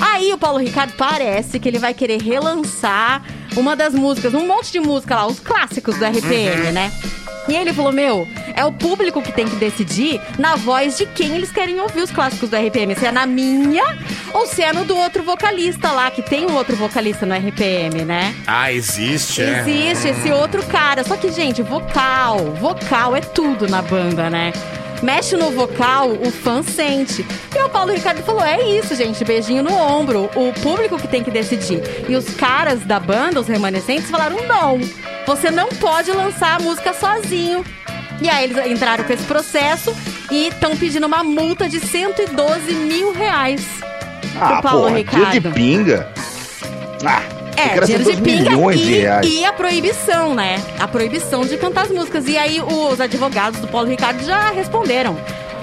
Aí 0.01 0.33
o 0.33 0.39
Paulo 0.39 0.59
Ricardo 0.59 0.93
parece 0.97 1.59
que 1.59 1.69
ele 1.69 1.79
vai 1.79 1.93
querer 1.93 2.21
relançar 2.23 3.23
uma 3.57 3.75
das 3.75 3.93
músicas, 3.95 4.33
um 4.35 4.47
monte 4.47 4.71
de 4.71 4.81
música 4.81 5.17
lá, 5.17 5.27
os 5.27 5.41
clássicos 5.41 5.97
do 5.97 6.05
RPM, 6.05 6.71
né? 6.73 6.93
E 7.49 7.57
ele 7.57 7.73
falou: 7.73 7.93
Meu, 7.93 8.29
é 8.55 8.65
o 8.65 8.73
público 8.73 9.23
que 9.23 9.33
tem 9.33 9.49
que 9.49 9.57
decidir 9.57 10.21
na 10.39 10.57
voz 10.57 10.97
de 10.99 11.07
quem 11.07 11.35
eles 11.35 11.51
querem 11.51 11.81
ouvir 11.81 12.03
os 12.03 12.11
clássicos 12.11 12.51
do 12.51 12.57
RPM. 12.57 12.95
Se 12.95 13.07
é 13.07 13.13
na 13.13 13.27
minha 13.27 13.85
ou 14.33 14.47
se 14.47 14.63
é 14.63 14.73
no 14.73 14.85
do 14.85 14.97
outro 14.97 15.23
vocalista 15.23 15.91
lá, 15.93 16.11
que 16.11 16.23
tem 16.23 16.47
um 16.47 16.55
outro 16.55 16.77
vocalista 16.77 17.25
no 17.25 17.35
RPM, 17.35 18.05
né? 18.05 18.35
Ah, 18.47 18.73
existe, 18.73 19.43
é? 19.43 19.61
Existe 19.61 20.09
esse 20.09 20.31
outro 20.31 20.65
cara. 20.67 21.05
Só 21.05 21.17
que, 21.17 21.31
gente, 21.31 21.63
vocal, 21.63 22.39
vocal 22.61 23.17
é 23.17 23.21
tudo 23.21 23.67
na 23.69 23.81
banda, 23.81 24.29
né? 24.29 24.53
Mexe 25.03 25.37
no 25.37 25.51
vocal, 25.51 26.11
o 26.11 26.31
fã 26.31 26.63
sente. 26.63 27.25
E 27.55 27.63
o 27.63 27.69
Paulo 27.69 27.93
Ricardo 27.93 28.23
falou: 28.23 28.45
é 28.45 28.61
isso, 28.63 28.95
gente, 28.97 29.25
beijinho 29.25 29.63
no 29.63 29.73
ombro. 29.73 30.29
O 30.35 30.53
público 30.61 30.99
que 30.99 31.07
tem 31.07 31.23
que 31.23 31.31
decidir. 31.31 31.81
E 32.09 32.17
os 32.17 32.29
caras 32.35 32.81
da 32.81 32.99
banda, 32.99 33.41
os 33.41 33.47
remanescentes, 33.47 34.11
falaram: 34.11 34.45
não, 34.47 34.81
você 35.29 35.51
não 35.51 35.69
pode 35.69 36.11
lançar 36.11 36.57
a 36.57 36.63
música 36.63 36.95
sozinho. 36.95 37.63
E 38.21 38.29
aí 38.29 38.45
eles 38.45 38.67
entraram 38.67 39.05
com 39.05 39.13
esse 39.13 39.25
processo 39.25 39.95
e 40.31 40.49
estão 40.49 40.75
pedindo 40.77 41.07
uma 41.07 41.23
multa 41.23 41.69
de 41.69 41.79
112 41.79 42.73
mil 42.75 43.13
reais 43.13 43.65
Ah, 44.41 44.55
pro 44.55 44.63
Paulo 44.63 44.81
porra, 44.89 44.95
dia 45.05 45.05
de 45.05 45.17
Ricardo. 45.39 45.53
pinga. 45.55 46.09
Ah, 47.05 47.23
É, 47.57 47.79
dinheiro 47.81 48.05
de 48.17 48.23
pinga 48.23 48.51
de 48.73 48.79
e, 48.83 48.99
reais. 49.01 49.27
e 49.29 49.45
a 49.45 49.53
proibição, 49.53 50.35
né? 50.35 50.61
A 50.81 50.89
proibição 50.89 51.43
de 51.45 51.57
cantar 51.59 51.83
as 51.83 51.91
músicas. 51.91 52.27
E 52.27 52.37
aí 52.39 52.61
os 52.61 53.01
advogados 53.01 53.61
do 53.61 53.69
Paulo 53.69 53.89
Ricardo 53.89 54.25
já 54.25 54.51
responderam. 54.51 55.17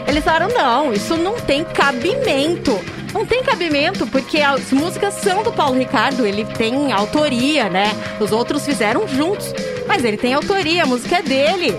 Eles 0.07 0.23
falaram, 0.23 0.47
não, 0.49 0.93
isso 0.93 1.15
não 1.17 1.35
tem 1.35 1.63
cabimento. 1.63 2.79
Não 3.13 3.25
tem 3.25 3.41
cabimento, 3.43 4.05
porque 4.07 4.41
as 4.41 4.71
músicas 4.71 5.13
são 5.15 5.41
do 5.41 5.51
Paulo 5.51 5.77
Ricardo, 5.77 6.25
ele 6.25 6.43
tem 6.43 6.91
autoria, 6.91 7.69
né? 7.69 7.91
Os 8.19 8.31
outros 8.33 8.65
fizeram 8.65 9.07
juntos, 9.07 9.53
mas 9.87 10.03
ele 10.03 10.17
tem 10.17 10.33
autoria, 10.33 10.83
a 10.83 10.85
música 10.85 11.17
é 11.17 11.21
dele. 11.21 11.75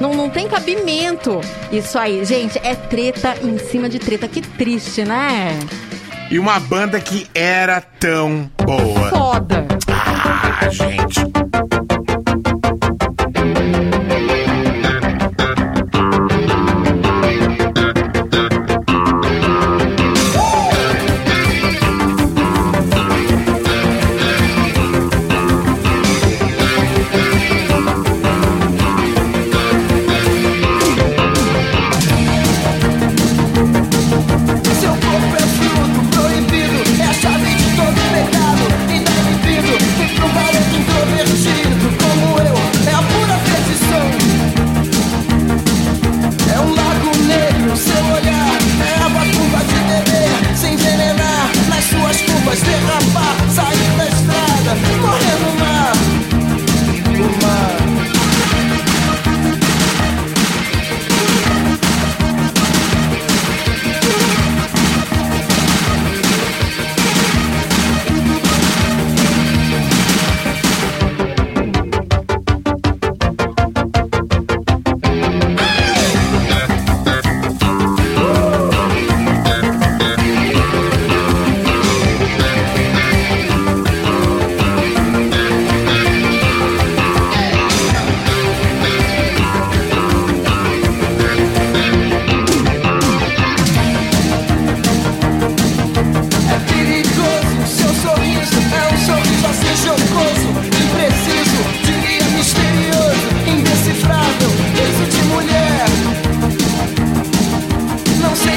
Não, 0.00 0.14
não 0.14 0.30
tem 0.30 0.48
cabimento 0.48 1.40
isso 1.70 1.98
aí. 1.98 2.24
Gente, 2.24 2.58
é 2.64 2.74
treta 2.74 3.36
em 3.42 3.58
cima 3.58 3.88
de 3.88 3.98
treta. 3.98 4.26
Que 4.26 4.40
triste, 4.40 5.04
né? 5.04 5.56
E 6.30 6.38
uma 6.38 6.58
banda 6.58 6.98
que 6.98 7.28
era 7.34 7.80
tão 7.80 8.50
boa. 8.64 9.10
Foda. 9.10 9.66
Ah, 9.88 10.68
gente. 10.70 11.41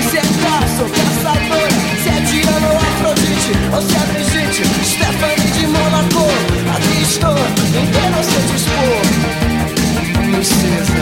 Se 0.09 0.17
é 0.17 0.21
caça 0.21 0.83
ou 0.83 0.89
caçadora, 0.89 1.77
se 2.01 2.09
é 2.09 2.19
Diana 2.21 2.67
ou 2.67 2.77
Afrodite, 2.77 3.51
ou 3.73 3.81
se 3.81 3.95
é 3.95 3.99
Brigitte, 4.13 4.63
Stephanie 4.83 5.51
de 5.51 5.67
Monaco. 5.67 6.27
Aqui 6.75 7.01
estou, 7.01 7.37
inteiro 7.67 8.15
ao 8.15 8.23
seu 8.23 8.41
dispor, 8.51 9.03
princesa. 10.13 10.94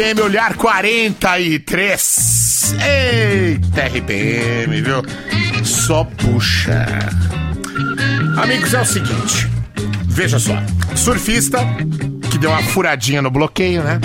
RPM 0.00 0.22
Olhar 0.22 0.56
43. 0.56 2.74
Eita, 2.80 3.86
RPM, 3.86 4.80
viu? 4.80 5.02
Só 5.62 6.04
puxa. 6.04 6.86
Amigos, 8.42 8.72
é 8.72 8.80
o 8.80 8.84
seguinte. 8.86 9.46
Veja 10.06 10.38
só. 10.38 10.54
Surfista, 10.96 11.58
que 12.30 12.38
deu 12.38 12.48
uma 12.48 12.62
furadinha 12.62 13.20
no 13.20 13.30
bloqueio, 13.30 13.82
né? 13.82 14.00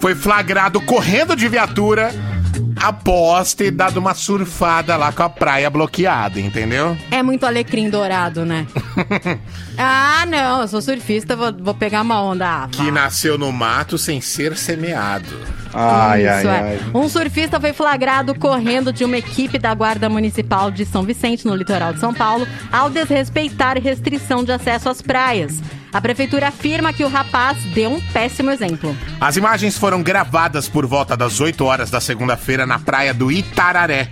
Foi 0.00 0.14
flagrado 0.14 0.80
correndo 0.80 1.34
de 1.34 1.48
viatura 1.48 2.14
após 2.76 3.54
ter 3.54 3.72
dado 3.72 3.96
uma 3.96 4.14
surfada 4.14 4.96
lá 4.96 5.10
com 5.10 5.24
a 5.24 5.28
praia 5.28 5.68
bloqueada, 5.68 6.38
entendeu? 6.38 6.96
É 7.10 7.24
muito 7.24 7.44
alecrim 7.44 7.90
dourado, 7.90 8.44
né? 8.44 8.68
ah, 9.78 10.26
não, 10.26 10.62
eu 10.62 10.68
sou 10.68 10.82
surfista, 10.82 11.36
vou, 11.36 11.52
vou 11.52 11.74
pegar 11.74 12.02
uma 12.02 12.20
onda. 12.20 12.64
Ah, 12.64 12.68
Que 12.70 12.90
nasceu 12.90 13.38
no 13.38 13.52
mato 13.52 13.96
sem 13.96 14.20
ser 14.20 14.56
semeado. 14.56 15.28
Ai, 15.72 16.26
ai, 16.26 16.38
Isso 16.38 16.48
é. 16.48 16.60
ai. 16.60 16.80
Um 16.94 17.08
surfista 17.08 17.60
foi 17.60 17.72
flagrado 17.72 18.34
correndo 18.34 18.92
de 18.92 19.04
uma 19.04 19.16
equipe 19.18 19.58
da 19.58 19.74
Guarda 19.74 20.08
Municipal 20.08 20.70
de 20.70 20.84
São 20.84 21.02
Vicente, 21.02 21.46
no 21.46 21.54
litoral 21.54 21.92
de 21.92 22.00
São 22.00 22.12
Paulo, 22.12 22.46
ao 22.72 22.90
desrespeitar 22.90 23.78
restrição 23.80 24.42
de 24.42 24.50
acesso 24.50 24.88
às 24.88 25.00
praias. 25.02 25.60
A 25.92 26.00
prefeitura 26.00 26.48
afirma 26.48 26.92
que 26.92 27.04
o 27.04 27.08
rapaz 27.08 27.62
deu 27.74 27.90
um 27.92 28.00
péssimo 28.00 28.50
exemplo. 28.50 28.96
As 29.20 29.36
imagens 29.36 29.78
foram 29.78 30.02
gravadas 30.02 30.68
por 30.68 30.86
volta 30.86 31.16
das 31.16 31.40
8 31.40 31.64
horas 31.64 31.90
da 31.90 32.00
segunda-feira 32.00 32.66
na 32.66 32.78
praia 32.78 33.14
do 33.14 33.30
Itararé. 33.30 34.10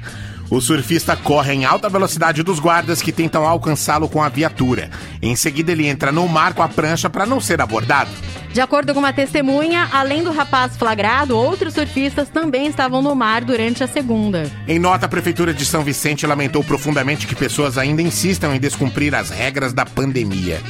O 0.49 0.61
surfista 0.61 1.17
corre 1.17 1.53
em 1.53 1.65
alta 1.65 1.89
velocidade 1.89 2.43
dos 2.43 2.61
guardas 2.61 3.03
que 3.03 3.11
tentam 3.11 3.45
alcançá-lo 3.45 4.09
com 4.09 4.23
a 4.23 4.29
viatura. 4.29 4.91
Em 5.21 5.35
seguida, 5.35 5.73
ele 5.73 5.87
entra 5.87 6.13
no 6.13 6.29
mar 6.29 6.55
com 6.55 6.63
a 6.63 6.69
prancha 6.69 7.11
para 7.11 7.27
não 7.27 7.41
ser 7.41 7.61
abordado. 7.61 8.11
De 8.53 8.61
acordo 8.61 8.95
com 8.95 9.01
uma 9.01 9.13
testemunha, 9.13 9.89
além 9.93 10.23
do 10.23 10.31
rapaz 10.31 10.77
flagrado, 10.77 11.37
outros 11.37 11.75
surfistas 11.75 12.29
também 12.29 12.69
estavam 12.69 13.03
no 13.03 13.15
mar 13.15 13.45
durante 13.45 13.83
a 13.83 13.89
segunda. 13.89 14.51
Em 14.67 14.79
nota, 14.79 15.07
a 15.07 15.09
Prefeitura 15.09 15.53
de 15.53 15.67
São 15.67 15.83
Vicente 15.83 16.27
lamentou 16.27 16.63
profundamente 16.65 17.27
que 17.27 17.35
pessoas 17.35 17.77
ainda 17.77 18.01
insistam 18.01 18.55
em 18.55 18.61
descumprir 18.61 19.15
as 19.15 19.31
regras 19.31 19.73
da 19.73 19.85
pandemia. 19.85 20.61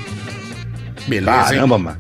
Beleza, 1.06 1.38
hein? 1.38 1.44
Caramba, 1.60 1.78
mano. 1.78 1.98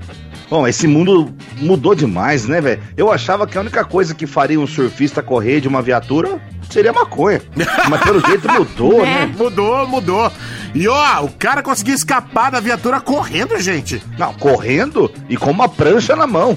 Bom, 0.48 0.66
esse 0.66 0.86
mundo 0.86 1.34
mudou 1.56 1.94
demais, 1.94 2.46
né, 2.46 2.60
velho? 2.60 2.80
Eu 2.96 3.10
achava 3.12 3.46
que 3.46 3.58
a 3.58 3.60
única 3.60 3.84
coisa 3.84 4.14
que 4.14 4.26
faria 4.26 4.60
um 4.60 4.66
surfista 4.66 5.22
correr 5.22 5.60
de 5.60 5.66
uma 5.66 5.82
viatura 5.82 6.40
seria 6.70 6.92
maconha. 6.92 7.42
Mas 7.90 8.00
pelo 8.02 8.20
jeito 8.26 8.48
mudou, 8.52 9.02
Né? 9.02 9.26
né? 9.26 9.34
Mudou, 9.36 9.86
mudou. 9.88 10.32
E 10.74 10.86
ó, 10.86 11.24
o 11.24 11.30
cara 11.32 11.62
conseguiu 11.62 11.94
escapar 11.94 12.50
da 12.52 12.60
viatura 12.60 13.00
correndo, 13.00 13.58
gente. 13.58 14.00
Não, 14.18 14.32
correndo 14.34 15.10
e 15.28 15.36
com 15.36 15.50
uma 15.50 15.68
prancha 15.68 16.14
na 16.14 16.26
mão. 16.26 16.56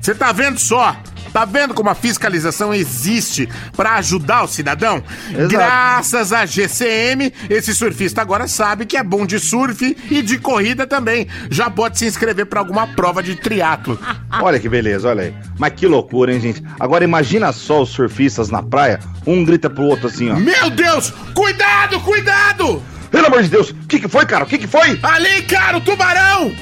Você 0.00 0.14
tá 0.14 0.32
vendo 0.32 0.58
só? 0.58 0.94
Tá 1.32 1.44
vendo 1.44 1.74
como 1.74 1.90
a 1.90 1.94
fiscalização 1.94 2.74
existe 2.74 3.48
pra 3.76 3.94
ajudar 3.94 4.44
o 4.44 4.48
cidadão? 4.48 5.02
Exato. 5.30 5.48
Graças 5.48 6.32
à 6.32 6.44
GCM, 6.44 7.32
esse 7.48 7.74
surfista 7.74 8.20
agora 8.20 8.48
sabe 8.48 8.86
que 8.86 8.96
é 8.96 9.02
bom 9.02 9.24
de 9.24 9.38
surf 9.38 9.96
e 10.10 10.22
de 10.22 10.38
corrida 10.38 10.86
também. 10.86 11.26
Já 11.50 11.70
pode 11.70 11.98
se 11.98 12.06
inscrever 12.06 12.46
pra 12.46 12.60
alguma 12.60 12.86
prova 12.88 13.22
de 13.22 13.36
triatlo. 13.36 13.98
Olha 14.42 14.58
que 14.58 14.68
beleza, 14.68 15.08
olha 15.08 15.24
aí. 15.24 15.34
Mas 15.58 15.72
que 15.74 15.86
loucura, 15.86 16.32
hein, 16.32 16.40
gente? 16.40 16.62
Agora 16.78 17.04
imagina 17.04 17.52
só 17.52 17.82
os 17.82 17.90
surfistas 17.90 18.48
na 18.48 18.62
praia, 18.62 19.00
um 19.26 19.44
grita 19.44 19.68
pro 19.68 19.84
outro 19.84 20.06
assim, 20.06 20.30
ó. 20.30 20.36
Meu 20.36 20.70
Deus! 20.70 21.12
Cuidado, 21.34 22.00
cuidado! 22.00 22.82
Pelo 23.10 23.26
amor 23.26 23.42
de 23.42 23.48
Deus, 23.48 23.70
o 23.70 23.74
que 23.86 23.98
que 23.98 24.08
foi, 24.08 24.24
cara? 24.24 24.44
O 24.44 24.46
que 24.46 24.56
que 24.56 24.68
foi? 24.68 24.98
Ali, 25.02 25.42
cara, 25.42 25.78
o 25.78 25.80
tubarão! 25.80 26.54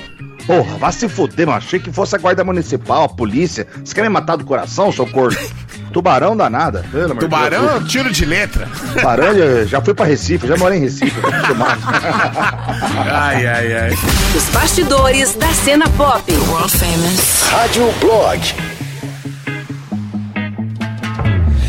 Porra, 0.49 0.79
vá 0.79 0.91
se 0.91 1.07
fuder, 1.11 1.47
mano. 1.47 1.59
Achei 1.59 1.79
que 1.79 1.93
fosse 1.93 2.17
a 2.17 2.19
guarda 2.19 2.43
municipal, 2.43 3.05
a 3.05 3.09
polícia. 3.11 3.67
Vocês 3.75 3.93
querem 3.93 4.09
matar 4.09 4.37
do 4.37 4.45
coração, 4.47 4.91
seu 4.91 5.07
corno? 5.07 5.37
Tubarão 5.93 6.35
danada. 6.35 6.85
Pelo 6.91 7.15
Tubarão 7.17 7.69
é 7.69 7.75
um 7.75 7.85
tiro 7.85 8.11
de 8.11 8.25
letra. 8.25 8.67
Tubarão 8.95 9.35
já- 9.37 9.65
já 9.67 9.81
foi 9.83 9.93
pra 9.93 10.07
Recife, 10.07 10.47
já 10.49 10.57
morei 10.57 10.79
em 10.79 10.81
Recife. 10.83 11.15
Ai, 13.11 13.47
ai, 13.47 13.77
ai. 13.77 13.91
Os 14.35 14.45
bastidores 14.51 15.35
da 15.35 15.49
cena 15.53 15.87
pop. 15.91 16.33
World 16.33 16.73
famous. 16.79 17.43
Rádio 17.51 17.93
Blog. 18.01 18.41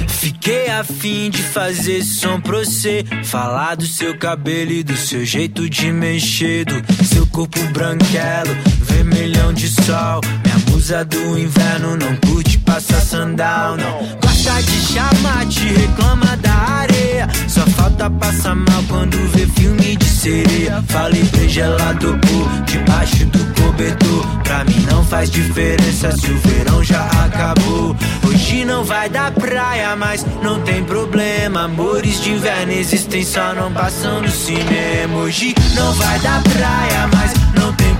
Fiquei 0.07 0.69
afim 0.69 1.29
de 1.29 1.41
fazer 1.43 2.01
som 2.03 2.39
pra 2.41 2.57
você 2.59 3.05
Falar 3.23 3.75
do 3.75 3.85
seu 3.85 4.17
cabelo 4.17 4.71
e 4.71 4.83
do 4.83 4.95
seu 4.95 5.23
jeito 5.25 5.69
de 5.69 5.91
mexer 5.91 6.65
Do 6.65 6.81
seu 7.19 7.27
corpo 7.27 7.59
branquelo, 7.73 8.55
vermelhão 8.81 9.51
de 9.51 9.67
sol. 9.67 10.21
Minha 10.45 10.57
musa 10.69 11.03
do 11.03 11.37
inverno 11.37 11.97
não 11.97 12.15
curte 12.17 12.57
passar 12.69 13.01
sandal, 13.01 13.75
não. 13.75 13.99
Gosta 14.21 14.61
de 14.61 14.81
chamar, 14.93 15.45
te 15.47 15.65
reclama 15.65 16.37
da 16.37 16.53
areia. 16.53 17.27
Só 17.47 17.61
falta 17.61 18.09
passar 18.11 18.55
mal 18.55 18.83
quando 18.87 19.17
vê 19.31 19.47
filme 19.47 19.95
de 19.95 20.05
sereia. 20.05 20.83
Falei 20.87 21.23
bem 21.23 21.49
gelado 21.49 22.19
por 22.19 22.63
debaixo 22.65 23.25
do 23.25 23.39
cobertor. 23.61 24.25
Pra 24.43 24.63
mim 24.65 24.85
não 24.91 25.03
faz 25.03 25.31
diferença 25.31 26.11
se 26.11 26.29
o 26.31 26.37
verão 26.37 26.83
já 26.83 27.05
acabou. 27.25 27.95
Hoje 28.27 28.63
não 28.65 28.83
vai 28.83 29.09
dar 29.09 29.31
praia, 29.31 29.95
mas 29.95 30.23
não 30.43 30.61
tem 30.61 30.83
problema. 30.83 31.63
Amores 31.63 32.21
de 32.21 32.31
inverno 32.33 32.73
existem, 32.73 33.23
só 33.23 33.53
não 33.55 33.71
passam 33.73 34.21
no 34.21 34.29
cinema. 34.29 35.17
Hoje 35.17 35.55
não 35.75 35.91
vai 35.93 36.19
dar 36.19 36.41
praia, 36.43 37.09
mas 37.15 37.38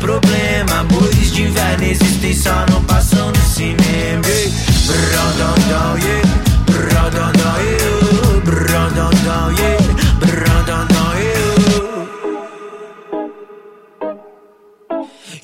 problema 0.10 0.80
Amores 0.80 1.32
de 1.32 1.44
inverno 1.44 1.84
existem, 1.84 2.34
só 2.34 2.66
não 2.72 2.84
passam 2.86 3.28
no 3.30 3.42
cinema 3.44 4.26
Ei, 4.28 4.52
brão, 4.88 5.32
dão, 5.38 5.54
dão, 5.68 5.98
yeah. 6.00 6.30
Brão, 6.66 7.10
dão, 7.12 7.32
dão, 7.34 7.58
yeah. 7.62 8.42
Brão, 8.44 8.90
dão, 8.94 9.10
dão, 9.24 9.52
yeah. 9.52 9.79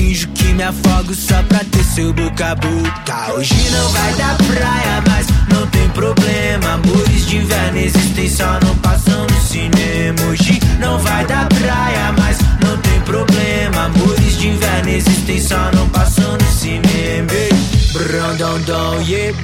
Finjo 0.00 0.28
que 0.28 0.54
me 0.54 0.62
afogo 0.62 1.14
só 1.14 1.42
pra 1.42 1.58
ter 1.58 1.84
seu 1.84 2.10
boca 2.14 2.52
a 2.52 2.54
boca. 2.54 3.34
Hoje 3.34 3.68
não 3.70 3.86
vai 3.90 4.14
dar 4.14 4.34
praia, 4.38 5.04
mas 5.06 5.26
não 5.52 5.66
tem 5.66 5.86
problema. 5.90 6.72
Amores 6.72 7.26
de 7.26 7.36
inverno 7.36 7.78
existem, 7.78 8.30
só 8.30 8.58
não 8.64 8.74
passam 8.78 9.26
no 9.26 9.40
cinema. 9.42 10.18
Hoje 10.30 10.58
não 10.78 10.98
vai 11.00 11.26
dar 11.26 11.46
praia, 11.48 12.14
mas 12.18 12.38
não 12.64 12.78
tem 12.78 12.98
problema. 13.02 13.84
Amores 13.84 14.38
de 14.38 14.48
inverno 14.48 14.88
existem, 14.88 15.38
só 15.38 15.70
não 15.74 15.86
passam 15.90 16.32
no 16.32 16.50
cinema. 16.50 17.30
Ei, 17.30 17.50
Brão, 17.92 18.36
dão, 18.38 18.58
dão, 18.60 19.02
yeah. 19.02 19.36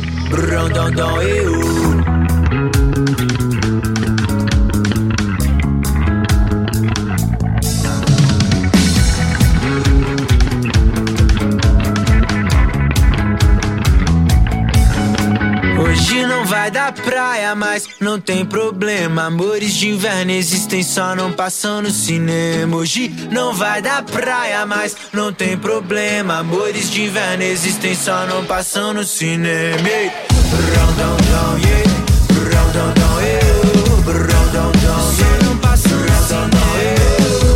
Hoje 15.97 16.27
não 16.27 16.45
vai 16.45 16.71
dar 16.71 16.93
praia, 16.93 17.55
mas 17.55 17.89
não 17.99 18.21
tem 18.21 18.45
problema. 18.45 19.25
Amores 19.25 19.73
de 19.73 19.89
inverno 19.89 20.31
existem, 20.31 20.83
só 20.83 21.17
não 21.17 21.33
passam 21.33 21.81
no 21.81 21.91
cinema. 21.91 22.77
Hoje 22.77 23.09
não 23.33 23.55
vai 23.55 23.81
dar 23.81 24.03
praia, 24.03 24.67
mas 24.67 24.95
não 25.11 25.33
tem 25.33 25.57
problema. 25.57 26.41
Amores 26.41 26.91
de 26.91 27.05
inverno 27.05 27.45
existem, 27.45 27.95
só 27.95 28.27
não 28.27 28.45
passam 28.45 28.93
no 28.93 29.05
cinema. 29.05 29.79
Brão, 29.79 30.93
dão, 30.99 31.17
dão, 31.17 31.59
yeah. 31.59 31.91
Brão, 32.35 32.71
dão, 32.73 32.93
dão, 32.93 33.21
eu. 33.23 33.97
Brão, 34.03 34.49
dão, 34.53 34.73
dão, 34.73 35.13
yeah. 35.15 35.45
não 35.45 35.57
passa 35.57 35.89
no 35.89 36.09
cinema. 36.27 36.51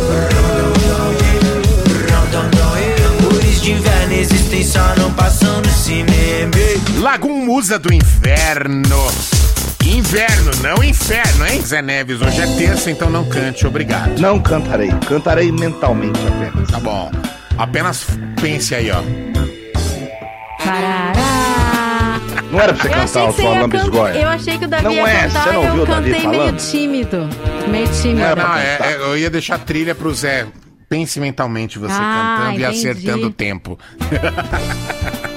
Brão, 0.09 0.47
dão, 0.57 0.73
dão, 0.87 1.11
yeah. 1.13 1.45
Brão, 2.07 2.25
dão, 2.31 2.49
dão, 2.49 2.77
yeah. 2.77 3.05
Amores 3.19 3.61
de 3.61 3.71
inverno 3.71 4.13
existem, 4.13 4.63
só 4.63 4.95
não 4.97 5.13
passam 5.13 5.30
Lagum 6.99 7.43
Musa 7.43 7.79
do 7.79 7.91
Inverno. 7.91 8.99
Inverno, 9.83 10.51
não 10.61 10.83
inferno, 10.83 11.47
hein, 11.47 11.59
Zé 11.59 11.81
Neves? 11.81 12.21
Hoje 12.21 12.39
é 12.39 12.45
terça, 12.55 12.91
então 12.91 13.09
não 13.09 13.27
cante, 13.27 13.65
obrigado. 13.65 14.19
Não 14.19 14.39
cantarei, 14.39 14.91
cantarei 15.07 15.51
mentalmente 15.51 16.19
apenas. 16.27 16.69
Tá 16.69 16.79
bom. 16.79 17.11
Apenas 17.57 18.05
pense 18.39 18.75
aí, 18.75 18.91
ó. 18.91 19.01
Parará. 20.63 22.21
Não 22.51 22.59
era 22.61 22.73
pra 22.75 22.83
você 22.83 22.87
Eu 22.87 22.93
achei 22.93 23.07
cantar 23.07 23.23
o 23.29 23.33
sua 23.33 23.43
ia 23.55 23.61
lambisgoia. 23.61 24.13
Eu 24.21 24.29
achei 24.29 24.57
que 24.59 24.65
o 24.65 24.67
Davi 24.67 24.83
Não 24.83 24.93
ia 24.93 25.07
é, 25.07 25.21
cantar 25.23 25.43
você 25.43 25.51
não 25.51 25.63
e 25.63 25.65
ouviu 25.65 25.77
eu 25.77 25.83
o 25.83 25.85
Davi 25.87 26.11
cantei 26.11 26.27
meio 26.27 26.41
falando? 26.43 26.57
tímido. 26.71 27.29
Meio 27.69 27.87
tímido. 27.87 28.21
É, 28.21 28.35
Não, 28.35 28.55
é, 28.55 28.77
cantar. 28.77 28.91
é, 28.91 28.95
eu 28.97 29.17
ia 29.17 29.29
deixar 29.31 29.57
trilha 29.57 29.95
pro 29.95 30.13
Zé. 30.13 30.45
Pense 30.87 31.19
mentalmente 31.19 31.79
você 31.79 31.93
Ah, 31.97 32.35
cantando 32.37 32.59
e 32.59 32.63
entendi. 32.63 32.77
acertando 32.89 33.27
o 33.27 33.31
tempo. 33.31 33.79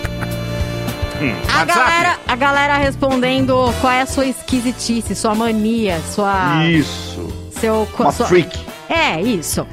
A 1.53 1.59
WhatsApp. 1.59 1.67
galera, 1.67 2.19
a 2.27 2.37
galera 2.37 2.77
respondendo 2.77 3.73
qual 3.81 3.93
é 3.93 4.03
a 4.03 4.07
sua 4.07 4.27
esquisitice, 4.27 5.15
sua 5.15 5.35
mania, 5.35 6.01
sua. 6.15 6.65
Isso. 6.67 7.33
Seu, 7.53 7.89
Uma 7.99 8.13
sua- 8.13 8.27
freak. 8.27 8.59
É, 8.89 9.21
isso. 9.21 9.67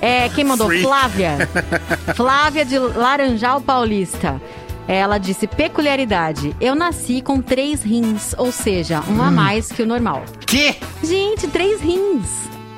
É, 0.00 0.28
quem 0.30 0.44
mandou? 0.44 0.66
Freak. 0.66 0.84
Flávia. 0.84 1.48
Flávia 2.14 2.64
de 2.64 2.78
Laranjal 2.78 3.60
Paulista. 3.60 4.40
Ela 4.86 5.18
disse: 5.18 5.46
peculiaridade. 5.46 6.54
Eu 6.60 6.74
nasci 6.74 7.20
com 7.22 7.40
três 7.40 7.82
rins, 7.82 8.34
ou 8.38 8.50
seja, 8.50 9.00
um 9.08 9.14
Hum. 9.18 9.22
a 9.22 9.30
mais 9.30 9.70
que 9.70 9.82
o 9.82 9.86
normal. 9.86 10.24
Que? 10.46 10.76
Gente, 11.02 11.46
três 11.46 11.80
rins. 11.80 12.26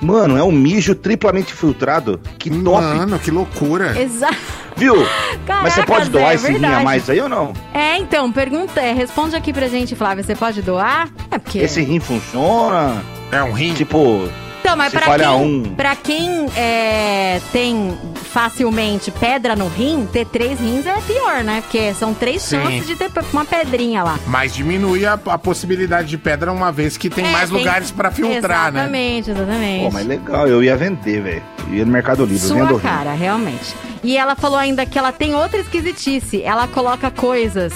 Mano, 0.02 0.37
é 0.37 0.42
um 0.42 0.50
mijo 0.52 0.94
triplamente 0.94 1.52
filtrado. 1.52 2.20
Que 2.38 2.48
top. 2.50 2.83
Mano, 2.83 3.18
que 3.18 3.30
loucura. 3.30 4.00
Exato. 4.00 4.37
Viu? 4.80 4.96
Mas 4.96 5.74
você 5.74 5.82
Caraca, 5.82 5.84
pode 5.84 6.08
doar 6.08 6.24
Zé, 6.38 6.48
é 6.48 6.52
esse 6.52 6.58
rim 6.58 6.64
a 6.64 6.80
mais 6.80 7.10
aí 7.10 7.20
ou 7.20 7.28
não? 7.28 7.52
É, 7.74 7.98
então, 7.98 8.32
pergunta, 8.32 8.80
é, 8.80 8.94
responde 8.94 9.36
aqui 9.36 9.52
pra 9.52 9.68
gente, 9.68 9.94
Flávia. 9.94 10.24
Você 10.24 10.34
pode 10.34 10.62
doar? 10.62 11.10
É 11.30 11.38
porque. 11.38 11.58
Esse 11.58 11.82
rim 11.82 12.00
funciona? 12.00 13.02
É 13.30 13.42
um 13.42 13.52
rim? 13.52 13.74
Tipo, 13.74 14.26
Então, 14.61 14.77
mas 14.77 14.92
falhar 14.92 15.33
quem, 15.38 15.42
um- 15.46 15.75
pra 15.75 15.96
quem 15.96 16.46
é, 16.57 17.40
tem 17.53 17.96
facilmente 18.31 19.11
pedra 19.11 19.57
no 19.57 19.66
rim, 19.68 20.07
ter 20.12 20.27
três 20.27 20.61
rins 20.61 20.87
é 20.87 20.94
pior, 21.01 21.42
né? 21.42 21.62
Porque 21.62 21.92
são 21.94 22.14
três 22.14 22.42
Sim. 22.42 22.61
chances 22.62 22.87
de 22.87 22.94
ter 22.96 23.11
uma 23.33 23.44
pedrinha 23.44 24.03
lá. 24.05 24.18
Mas 24.27 24.55
diminui 24.55 25.05
a, 25.07 25.14
a 25.14 25.38
possibilidade 25.38 26.09
de 26.09 26.18
pedra 26.18 26.53
uma 26.53 26.70
vez 26.70 26.96
que 26.96 27.09
tem 27.11 27.27
É, 27.27 27.33
mais 27.33 27.51
tem- 27.51 27.59
lugares 27.59 27.90
pra 27.90 28.11
filtrar, 28.11 28.70
né? 28.73 28.81
Exatamente, 28.81 29.31
exatamente. 29.31 29.85
pô, 29.85 29.90
mas 29.92 30.07
legal, 30.07 30.46
eu 30.46 30.62
ia 30.62 30.77
vender, 30.77 31.20
velho. 31.23 31.42
Ia 31.70 31.85
no 31.85 31.92
Mercado 31.92 32.25
Livre, 32.25 32.38
Sua 32.46 32.57
vendo 32.57 32.77
rim. 32.77 32.83
cara, 32.83 33.12
realmente. 33.12 33.75
E 34.05 34.16
ela 34.16 34.35
falou 34.37 34.59
ainda 34.59 34.85
que 34.87 34.99
ela 34.99 35.11
tem 35.12 35.35
outra 35.35 35.59
esquisitice. 35.59 36.42
Ela 36.42 36.66
coloca 36.68 37.11
coisas, 37.11 37.73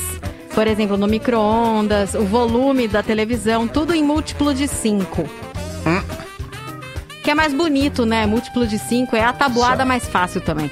por 0.54 0.66
exemplo, 0.66 0.96
no 0.96 1.06
micro-ondas, 1.06 2.14
o 2.14 2.24
volume 2.24 2.86
da 2.88 3.02
televisão, 3.02 3.66
tudo 3.66 3.94
em 3.94 4.02
múltiplo 4.02 4.54
de 4.54 4.68
5. 4.68 5.22
Hum. 5.86 6.00
Que 7.24 7.30
é 7.30 7.34
mais 7.34 7.54
bonito, 7.54 8.04
né? 8.04 8.26
Múltiplo 8.26 8.66
de 8.66 8.78
5 8.78 9.16
é 9.16 9.24
a 9.24 9.32
tabuada 9.32 9.84
mais 9.84 10.06
fácil 10.06 10.40
também. 10.42 10.70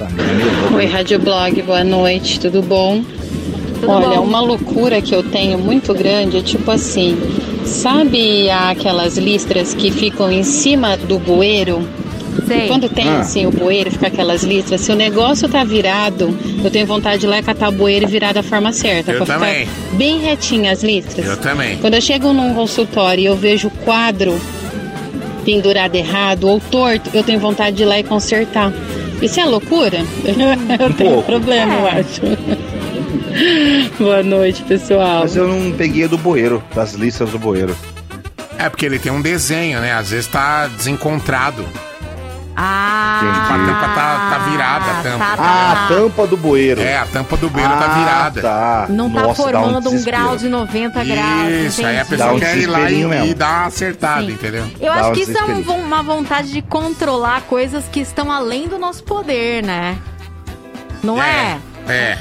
É. 0.00 0.74
Oi, 0.74 0.86
Rádio 0.86 1.18
Blog, 1.18 1.60
boa 1.62 1.84
noite, 1.84 2.40
tudo 2.40 2.62
bom? 2.62 3.04
Tudo 3.78 3.90
Olha, 3.92 4.16
bom? 4.16 4.24
uma 4.24 4.40
loucura 4.40 5.02
que 5.02 5.14
eu 5.14 5.22
tenho 5.22 5.58
muito 5.58 5.92
grande 5.92 6.38
é 6.38 6.42
tipo 6.42 6.70
assim: 6.70 7.16
Sabe 7.66 8.48
aquelas 8.50 9.18
listras 9.18 9.74
que 9.74 9.90
ficam 9.90 10.32
em 10.32 10.42
cima 10.42 10.96
do 10.96 11.18
bueiro? 11.18 11.86
Sei. 12.48 12.66
Quando 12.68 12.88
tem 12.88 13.06
Ah. 13.10 13.20
assim 13.20 13.44
o 13.44 13.50
bueiro, 13.50 13.90
fica 13.90 14.06
aquelas 14.06 14.42
listras. 14.42 14.80
Se 14.80 14.90
o 14.90 14.96
negócio 14.96 15.46
tá 15.50 15.62
virado, 15.62 16.34
eu 16.64 16.70
tenho 16.70 16.86
vontade 16.86 17.18
de 17.18 17.26
ir 17.26 17.28
lá 17.28 17.38
e 17.38 17.42
catar 17.42 17.68
o 17.68 17.72
bueiro 17.72 18.06
e 18.06 18.08
virar 18.08 18.32
da 18.32 18.42
forma 18.42 18.72
certa. 18.72 19.12
Eu 19.12 19.18
pra 19.26 19.34
também. 19.34 19.66
ficar 19.66 19.96
bem 19.98 20.20
retinha 20.20 20.72
as 20.72 20.82
listras. 20.82 21.26
Eu 21.26 21.36
também. 21.36 21.76
Quando 21.76 21.92
eu 21.94 22.00
chego 22.00 22.32
num 22.32 22.54
consultório 22.54 23.20
e 23.20 23.26
eu 23.26 23.36
vejo 23.36 23.68
o 23.68 23.70
quadro 23.70 24.40
pendurado 25.44 25.94
errado 25.94 26.48
ou 26.48 26.58
torto, 26.60 27.10
eu 27.14 27.22
tenho 27.22 27.38
vontade 27.40 27.76
de 27.76 27.82
ir 27.82 27.86
lá 27.86 27.98
e 27.98 28.02
consertar. 28.04 28.72
Isso 29.20 29.38
é 29.40 29.44
loucura? 29.44 29.98
Eu 30.26 30.34
tenho 30.94 31.10
um 31.10 31.12
pouco. 31.14 31.22
problema, 31.22 31.74
eu 31.74 31.86
É. 31.86 32.00
acho. 32.00 32.20
Boa 33.98 34.22
noite, 34.22 34.62
pessoal. 34.64 35.20
Mas 35.20 35.36
eu 35.36 35.46
não 35.46 35.70
peguei 35.72 36.04
a 36.04 36.06
do 36.08 36.18
bueiro, 36.18 36.62
das 36.74 36.94
listas 36.94 37.30
do 37.30 37.38
bueiro. 37.38 37.76
É 38.58 38.68
porque 38.68 38.84
ele 38.84 38.98
tem 38.98 39.12
um 39.12 39.22
desenho, 39.22 39.80
né? 39.80 39.92
Às 39.92 40.10
vezes 40.10 40.26
tá 40.26 40.66
desencontrado. 40.66 41.64
Ah, 42.54 43.20
A 43.22 43.48
tampa 43.48 43.88
tá- 43.88 44.28
tá 44.30 44.38
virada, 44.50 44.84
a 44.84 45.02
tampa. 45.02 45.18
tá, 45.24 45.36
tá. 45.36 45.42
Ah, 45.42 45.72
a 45.72 45.88
tampa 45.88 46.26
do 46.26 46.36
bueiro. 46.36 46.80
É, 46.80 46.98
a 46.98 47.06
tampa 47.06 47.36
do 47.36 47.48
beiro 47.48 47.70
tá 47.70 47.84
Ah, 47.86 47.98
virada. 47.98 48.42
Tá. 48.42 48.86
Não 48.90 49.10
tá 49.10 49.22
Nossa, 49.22 49.42
formando 49.42 49.76
um, 49.88 49.92
desespero. 49.92 50.16
grau 50.18 50.36
de 50.36 50.48
90 50.48 51.04
graus. 51.04 51.50
Isso, 51.66 51.86
aí 51.86 51.98
a 52.00 52.04
pessoa 52.04 52.32
um 52.34 52.38
quer 52.38 52.58
ir 52.58 52.66
lá 52.66 52.90
e, 52.90 53.30
e 53.30 53.34
dar 53.34 53.60
uma 53.60 53.66
acertada, 53.66 54.20
Sim. 54.22 54.32
entendeu? 54.32 54.66
Eu 54.80 54.92
Dá 54.92 55.00
acho 55.00 55.10
um 55.10 55.12
que 55.14 55.20
isso 55.22 55.38
é 55.38 55.44
um 55.44 55.62
uma 55.82 56.02
vontade 56.02 56.52
de 56.52 56.60
controlar 56.62 57.42
coisas 57.42 57.84
que 57.90 58.00
estão 58.00 58.30
além 58.30 58.68
do 58.68 58.78
nosso 58.78 59.02
poder, 59.04 59.62
né? 59.64 59.96
Não 61.02 61.20
é? 61.22 61.28
É. 61.52 61.71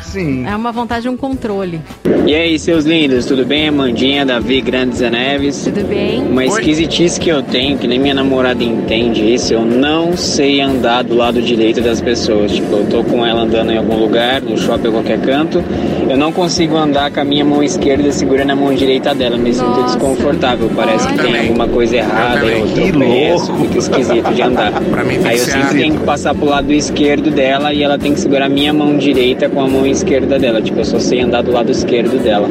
Sim. 0.04 0.45
É 0.45 0.56
uma 0.56 0.71
vontade 0.71 1.04
de 1.04 1.10
um 1.10 1.15
controle. 1.15 1.80
E 2.26 2.36
aí, 2.36 2.60
seus 2.60 2.86
lindos, 2.86 3.26
tudo 3.26 3.45
bem? 3.45 3.67
Amandinha, 3.69 4.26
Davi, 4.26 4.60
Grande 4.62 4.95
Zé 4.97 5.10
Neves. 5.10 5.63
Tudo 5.63 5.88
bem? 5.88 6.21
Uma 6.21 6.41
Oi. 6.41 6.47
esquisitice 6.47 7.19
que 7.19 7.30
eu 7.30 7.41
tenho, 7.41 7.78
que 7.78 7.88
nem 7.88 7.97
minha 8.00 8.13
namorada 8.13 8.63
entende 8.63 9.34
isso, 9.34 9.54
eu 9.54 9.62
não 9.65 10.15
sei 10.17 10.60
andar 10.62 11.04
do 11.04 11.15
lado 11.15 11.41
direito 11.41 11.80
das 11.82 12.02
pessoas. 12.02 12.52
Tipo, 12.52 12.76
eu 12.78 12.86
tô 12.89 13.04
com 13.04 13.26
ela 13.26 13.41
andando 13.43 13.71
em 13.71 13.78
algum 13.78 13.97
lugar, 13.97 14.41
no 14.41 14.58
shopping 14.58 14.88
ou 14.88 14.93
qualquer 14.93 15.19
canto, 15.21 15.63
eu 16.10 16.17
não 16.17 16.32
consigo 16.32 16.76
andar 16.76 17.10
com 17.12 17.21
a 17.21 17.24
minha 17.24 17.45
mão 17.45 17.63
esquerda 17.63 18.12
segurando 18.12 18.52
a 18.52 18.56
mão 18.56 18.74
direita 18.74 19.15
dela, 19.15 19.38
me 19.38 19.54
sinto 19.54 19.67
Nossa. 19.67 19.97
desconfortável, 19.97 20.69
parece 20.76 21.08
que 21.08 21.13
Olha. 21.13 21.21
tem 21.24 21.32
Também. 21.32 21.47
alguma 21.47 21.67
coisa 21.67 21.95
errada, 21.95 22.45
eu 22.45 22.65
Que 22.67 22.91
tropeço, 22.91 23.52
louco. 23.52 23.63
fica 23.65 23.78
esquisito 23.80 24.34
de 24.34 24.41
andar. 24.41 24.71
Pra 24.91 25.04
mim 25.04 25.17
tem 25.19 25.28
Aí 25.28 25.36
que 25.36 25.41
eu 25.41 25.45
sempre 25.45 25.78
tenho 25.80 25.95
que 25.97 26.04
passar 26.06 26.36
pro 26.36 26.45
lado 26.45 26.71
esquerdo 26.74 27.32
dela 27.32 27.74
e 27.74 27.82
ela 27.84 27.97
tem 27.97 28.13
que 28.13 28.19
segurar 28.19 28.45
a 28.45 28.50
minha 28.50 28.74
mão 28.74 28.97
direita 28.97 29.47
com 29.53 29.61
a 29.63 29.67
mão 29.67 29.85
esquerda 29.85 30.39
dela. 30.39 30.61
Tipo, 30.61 30.79
eu 30.79 30.85
só 30.85 30.99
sei 30.99 31.21
andar 31.21 31.41
do 31.43 31.51
lado 31.51 31.71
esquerdo 31.71 32.17
dela. 32.21 32.47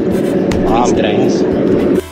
Ah, 0.66 0.70
Muito 0.70 0.86
estranho 0.88 1.26
isso. 1.26 1.44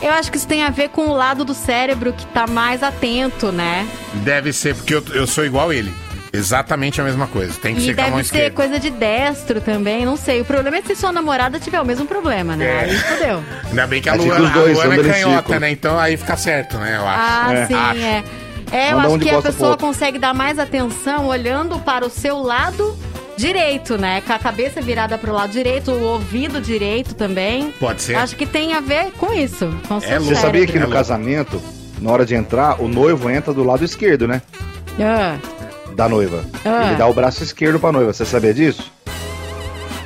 Eu 0.01 0.11
acho 0.11 0.31
que 0.31 0.37
isso 0.37 0.47
tem 0.47 0.63
a 0.63 0.69
ver 0.69 0.89
com 0.89 1.07
o 1.09 1.13
lado 1.13 1.43
do 1.45 1.53
cérebro 1.53 2.13
que 2.13 2.25
tá 2.27 2.47
mais 2.47 2.81
atento, 2.83 3.51
né? 3.51 3.87
Deve 4.23 4.51
ser, 4.53 4.75
porque 4.75 4.93
eu, 4.93 5.03
eu 5.13 5.27
sou 5.27 5.45
igual 5.45 5.71
ele. 5.73 5.93
Exatamente 6.31 7.01
a 7.01 7.03
mesma 7.03 7.25
coisa. 7.27 7.53
Tem 7.59 7.73
que 7.75 7.81
E 7.81 7.85
ser 7.85 7.95
com 7.95 8.01
a 8.01 8.03
mão 8.05 8.17
deve 8.17 8.27
ser 8.29 8.35
esquerda. 8.35 8.55
coisa 8.55 8.79
de 8.79 8.89
destro 8.91 9.59
também, 9.61 10.05
não 10.05 10.15
sei. 10.15 10.41
O 10.41 10.45
problema 10.45 10.77
é 10.77 10.81
se 10.81 10.95
sua 10.95 11.11
namorada 11.11 11.59
tiver 11.59 11.81
o 11.81 11.85
mesmo 11.85 12.05
problema, 12.05 12.55
né? 12.55 12.65
É. 12.65 12.79
Aí 12.85 12.95
fodeu. 12.97 13.43
Ainda 13.67 13.87
bem 13.87 14.01
que 14.01 14.09
a 14.09 14.13
Aí 14.13 14.19
fica 14.19 14.37
Luana, 14.37 14.53
dois 14.53 14.79
a 14.79 14.83
Luana 14.85 15.01
é 15.01 15.11
canhota, 15.13 15.59
né? 15.59 15.71
Então 15.71 15.99
aí 15.99 16.15
fica 16.17 16.37
certo, 16.37 16.77
né? 16.77 16.97
Eu 16.97 17.07
acho. 17.07 17.19
Ah, 17.21 17.53
É. 17.53 17.65
sim, 17.65 17.73
Acho. 17.73 17.99
é. 18.01 18.23
É, 18.71 18.91
eu 18.91 18.97
Manda 18.97 19.07
acho 19.07 19.19
que 19.19 19.29
a 19.31 19.41
pessoa 19.41 19.75
consegue 19.75 20.19
dar 20.19 20.31
mais 20.35 20.59
atenção 20.59 21.25
olhando 21.25 21.79
para 21.79 22.05
o 22.05 22.09
seu 22.09 22.39
lado 22.39 22.95
direito, 23.39 23.97
né? 23.97 24.21
Com 24.21 24.33
a 24.33 24.39
cabeça 24.39 24.81
virada 24.81 25.17
para 25.17 25.31
o 25.31 25.33
lado 25.33 25.51
direito, 25.51 25.91
o 25.91 26.03
ouvido 26.03 26.59
direito 26.61 27.15
também. 27.15 27.71
Pode 27.79 28.01
ser. 28.01 28.15
Acho 28.15 28.35
que 28.35 28.45
tem 28.45 28.73
a 28.73 28.81
ver 28.81 29.11
com 29.17 29.33
isso. 29.33 29.73
Com 29.87 29.97
É, 29.97 30.19
Você 30.19 30.35
sabia 30.35 30.65
que 30.65 30.73
cérebro. 30.73 30.79
no 30.79 30.85
louco. 30.85 30.93
casamento, 30.93 31.61
na 32.01 32.11
hora 32.11 32.25
de 32.25 32.35
entrar, 32.35 32.81
o 32.81 32.87
noivo 32.87 33.29
entra 33.29 33.53
do 33.53 33.63
lado 33.63 33.83
esquerdo, 33.85 34.27
né? 34.27 34.41
Ah, 34.99 35.37
Da 35.95 36.07
noiva. 36.09 36.45
Ah. 36.65 36.87
Ele 36.87 36.95
dá 36.95 37.07
o 37.07 37.13
braço 37.13 37.43
esquerdo 37.43 37.79
pra 37.79 37.91
noiva. 37.91 38.11
Você 38.13 38.25
sabia 38.25 38.53
disso? 38.53 38.91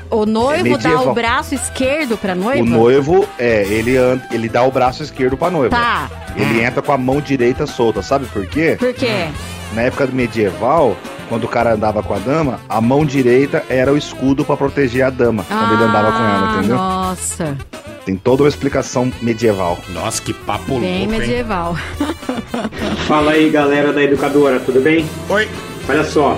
o 0.09 0.27
noivo 0.27 0.63
dá 0.77 0.89
medieval. 0.89 1.09
o 1.09 1.13
braço 1.15 1.55
esquerdo 1.55 2.15
para 2.17 2.35
noiva? 2.35 2.61
O 2.61 2.65
noivo, 2.65 3.27
é, 3.39 3.63
ele, 3.63 3.97
anda, 3.97 4.23
ele 4.31 4.47
dá 4.47 4.61
o 4.63 4.69
braço 4.71 5.01
esquerdo 5.01 5.35
pra 5.35 5.49
noiva. 5.49 5.75
Tá. 5.75 6.07
Ele 6.35 6.61
entra 6.63 6.83
com 6.83 6.91
a 6.91 6.97
mão 6.99 7.19
direita 7.19 7.65
solta. 7.65 8.03
Sabe 8.03 8.27
por 8.27 8.45
quê? 8.45 8.75
Por 8.77 8.93
quê? 8.93 9.27
Na 9.73 9.81
época 9.83 10.05
do 10.05 10.13
medieval, 10.13 10.95
quando 11.33 11.45
o 11.45 11.47
cara 11.47 11.73
andava 11.73 12.03
com 12.03 12.13
a 12.13 12.19
dama, 12.19 12.59
a 12.69 12.79
mão 12.79 13.03
direita 13.03 13.63
era 13.67 13.91
o 13.91 13.97
escudo 13.97 14.45
pra 14.45 14.55
proteger 14.55 15.03
a 15.03 15.09
dama. 15.09 15.43
quando 15.47 15.73
ele 15.73 15.83
andava 15.83 16.11
com 16.11 16.17
ela, 16.19 16.47
Ah, 16.51 16.57
entendeu? 16.59 16.77
Nossa, 16.77 17.57
Tem 18.05 18.15
toda 18.15 18.43
uma 18.43 18.49
explicação 18.49 19.11
medieval. 19.19 19.79
Nossa, 19.89 20.21
que 20.21 20.31
papo 20.31 20.79
bem 20.79 20.99
louco, 20.99 21.13
hein? 21.13 21.19
medieval. 21.19 21.75
Fala 23.07 23.31
aí 23.31 23.49
galera 23.49 23.91
da 23.91 24.03
educadora, 24.03 24.59
tudo 24.59 24.79
bem? 24.79 25.07
Oi. 25.27 25.47
Olha 25.89 26.03
só, 26.03 26.37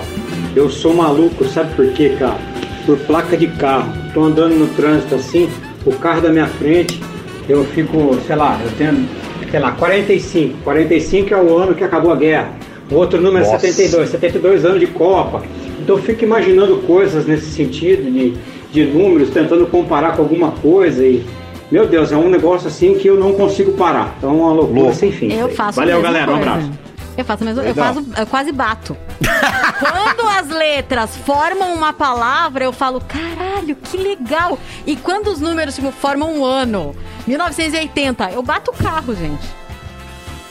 eu 0.54 0.70
sou 0.70 0.94
maluco, 0.94 1.44
sabe 1.44 1.74
por 1.74 1.86
quê, 1.92 2.16
cara? 2.18 2.38
Por 2.86 2.96
placa 3.00 3.36
de 3.36 3.48
carro. 3.48 3.92
Tô 4.14 4.24
andando 4.24 4.54
no 4.54 4.66
trânsito 4.68 5.14
assim, 5.16 5.50
o 5.84 5.92
carro 5.96 6.22
da 6.22 6.30
minha 6.30 6.46
frente, 6.46 7.02
eu 7.50 7.66
fico, 7.66 8.18
sei 8.26 8.36
lá, 8.36 8.58
eu 8.64 8.70
tenho, 8.78 9.06
sei 9.50 9.60
lá, 9.60 9.72
45. 9.72 10.56
45 10.64 11.34
é 11.34 11.36
o 11.36 11.58
ano 11.58 11.74
que 11.74 11.84
acabou 11.84 12.12
a 12.12 12.16
guerra. 12.16 12.50
O 12.90 12.94
outro 12.94 13.20
número 13.20 13.44
Nossa. 13.44 13.66
é 13.66 13.72
72, 13.72 14.10
72 14.10 14.64
anos 14.64 14.80
de 14.80 14.86
Copa. 14.86 15.42
Então 15.80 15.96
eu 15.96 16.02
fico 16.02 16.24
imaginando 16.24 16.78
coisas 16.78 17.26
nesse 17.26 17.50
sentido 17.50 18.10
de, 18.10 18.34
de 18.70 18.84
números, 18.84 19.30
tentando 19.30 19.66
comparar 19.66 20.16
com 20.16 20.22
alguma 20.22 20.52
coisa 20.52 21.04
e. 21.04 21.24
Meu 21.68 21.84
Deus, 21.84 22.12
é 22.12 22.16
um 22.16 22.28
negócio 22.28 22.68
assim 22.68 22.94
que 22.94 23.08
eu 23.08 23.16
não 23.16 23.32
consigo 23.32 23.72
parar. 23.72 24.14
Então 24.18 24.30
é 24.30 24.32
uma 24.32 24.52
loucura 24.52 24.80
Louco. 24.82 24.94
sem 24.94 25.10
fim. 25.10 25.32
Eu 25.32 25.48
faço 25.48 25.80
Valeu, 25.80 26.00
galera. 26.00 26.30
Um 26.30 26.36
coisa. 26.36 26.50
abraço. 26.50 26.70
Eu 27.16 27.24
faço 27.24 27.42
a 27.42 27.46
mesma 27.46 27.64
eu, 27.64 27.74
faço, 27.74 28.06
eu 28.16 28.26
quase 28.26 28.52
bato. 28.52 28.96
quando 29.80 30.28
as 30.28 30.48
letras 30.48 31.16
formam 31.16 31.74
uma 31.74 31.92
palavra, 31.92 32.64
eu 32.64 32.72
falo, 32.72 33.00
caralho, 33.00 33.74
que 33.74 33.96
legal. 33.96 34.58
E 34.86 34.94
quando 34.94 35.28
os 35.28 35.40
números 35.40 35.74
tipo, 35.74 35.90
formam 35.90 36.38
um 36.38 36.44
ano, 36.44 36.94
1980, 37.26 38.30
eu 38.30 38.42
bato 38.42 38.70
o 38.70 38.74
carro, 38.74 39.14
gente. 39.14 39.65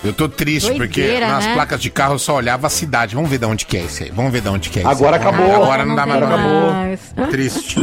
Eu 0.06 0.14
tô 0.14 0.30
triste, 0.30 0.74
porque 0.74 1.02
Doideira, 1.02 1.28
nas 1.28 1.46
né? 1.46 1.54
placas 1.54 1.82
de 1.82 1.90
carro 1.90 2.16
eu 2.16 2.20
só 2.20 2.36
olhava 2.36 2.68
a 2.68 2.70
cidade. 2.70 3.16
Vamos 3.16 3.30
ver 3.30 3.40
de 3.40 3.46
onde 3.46 3.66
que 3.66 3.78
é 3.78 3.84
esse 3.84 4.04
aí. 4.04 4.12
Vamos 4.12 4.32
ver 4.32 4.42
de 4.42 4.50
onde 4.50 4.70
que 4.70 4.80
é 4.80 4.82
esse 4.84 4.92
Agora 4.92 5.18
acabou. 5.18 5.56
Agora 5.56 5.86
não 5.86 5.96
dá 5.96 6.06
mais 6.06 6.22
mais. 6.30 7.30
Triste. 7.32 7.76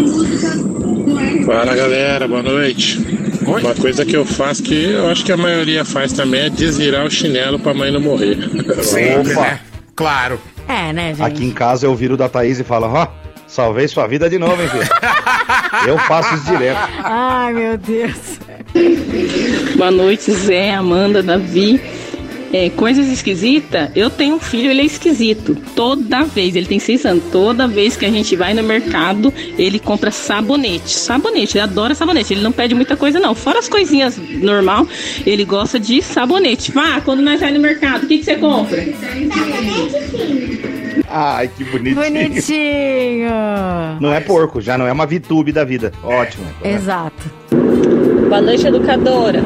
Fala 1.45 1.75
galera, 1.75 2.29
boa 2.29 2.43
noite. 2.43 2.99
Oi. 3.47 3.63
Uma 3.63 3.75
coisa 3.75 4.05
que 4.05 4.17
eu 4.17 4.25
faço 4.25 4.63
que 4.63 4.91
eu 4.93 5.09
acho 5.11 5.25
que 5.25 5.33
a 5.33 5.37
maioria 5.37 5.85
faz 5.85 6.13
também 6.13 6.43
é 6.43 6.51
desvirar 6.51 7.05
o 7.05 7.11
chinelo 7.11 7.59
pra 7.59 7.75
mãe 7.75 7.91
não 7.91 8.01
morrer. 8.01 8.39
Sempre, 8.83 9.33
Opa. 9.33 9.41
né? 9.43 9.61
Claro. 9.97 10.41
É, 10.69 10.93
né, 10.93 11.09
gente? 11.15 11.23
Aqui 11.23 11.45
em 11.45 11.51
casa 11.51 11.87
eu 11.87 11.95
viro 11.95 12.17
da 12.17 12.29
Thaís 12.29 12.61
e 12.61 12.65
falo, 12.65 12.87
ó, 12.87 13.09
salvei 13.47 13.89
sua 13.89 14.07
vida 14.07 14.31
de 14.31 14.39
novo, 14.39 14.63
hein, 14.63 14.69
filho? 14.69 14.89
eu 15.87 15.99
faço 15.99 16.35
isso 16.37 16.45
direto. 16.47 16.79
Ai, 17.03 17.53
meu 17.53 17.77
Deus. 17.77 18.39
Boa 19.77 19.91
noite, 19.91 20.31
Zé, 20.33 20.75
Amanda, 20.75 21.23
Davi. 21.23 21.81
É, 22.53 22.69
coisas 22.71 23.09
esquisitas, 23.09 23.91
eu 23.97 24.11
tenho 24.11 24.37
um 24.37 24.41
filho, 24.41 24.71
ele 24.71 24.83
é 24.83 24.85
esquisito. 24.85 25.57
Toda 25.75 26.23
vez, 26.23 26.55
ele 26.55 26.67
tem 26.67 26.79
seis 26.79 27.07
anos, 27.07 27.25
toda 27.33 27.67
vez 27.67 27.97
que 27.97 28.05
a 28.05 28.11
gente 28.11 28.37
vai 28.37 28.53
no 28.53 28.63
mercado, 28.63 29.33
ele 29.57 29.79
compra 29.79 30.11
sabonete. 30.11 30.91
Sabonete, 30.91 31.57
ele 31.57 31.63
adora 31.63 31.95
sabonete. 31.95 32.35
Ele 32.35 32.43
não 32.43 32.53
pede 32.53 32.75
muita 32.75 32.95
coisa, 32.97 33.19
não. 33.19 33.35
Fora 33.35 33.59
as 33.59 33.69
coisinhas 33.69 34.19
normal, 34.19 34.87
ele 35.25 35.45
gosta 35.45 35.81
de 35.81 36.03
sabonete. 36.03 36.73
Vá, 36.73 37.01
quando 37.01 37.23
nós 37.23 37.41
vai 37.41 37.53
no 37.53 37.61
mercado, 37.61 38.05
o 38.05 38.07
que, 38.07 38.19
que 38.19 38.25
você 38.25 38.37
compra? 38.37 38.87
Ai, 41.09 41.49
que 41.49 41.65
bonitinho. 41.65 41.95
Bonitinho. 41.95 43.31
Não 44.01 44.13
é 44.13 44.21
porco, 44.21 44.61
já 44.61 44.77
não 44.77 44.87
é 44.87 44.93
uma 44.93 45.07
VTube 45.07 45.53
da 45.53 45.65
vida. 45.65 45.93
Ótimo. 46.03 46.45
Exato. 46.63 47.31
Boa 48.29 48.41
noite, 48.41 48.67
educadora. 48.67 49.43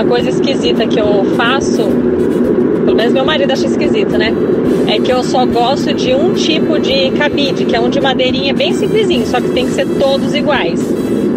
Uma 0.00 0.08
coisa 0.08 0.30
esquisita 0.30 0.86
que 0.86 0.98
eu 0.98 1.26
faço, 1.36 1.82
pelo 2.86 2.96
menos 2.96 3.12
meu 3.12 3.22
marido 3.22 3.50
acha 3.52 3.66
esquisito, 3.66 4.16
né? 4.16 4.32
É 4.88 4.98
que 4.98 5.12
eu 5.12 5.22
só 5.22 5.44
gosto 5.44 5.92
de 5.92 6.14
um 6.14 6.32
tipo 6.32 6.78
de 6.78 7.10
cabide, 7.10 7.66
que 7.66 7.76
é 7.76 7.80
um 7.80 7.90
de 7.90 8.00
madeirinha 8.00 8.54
bem 8.54 8.72
simplesinho, 8.72 9.26
só 9.26 9.42
que 9.42 9.50
tem 9.50 9.66
que 9.66 9.72
ser 9.72 9.86
todos 9.98 10.34
iguais. 10.34 10.80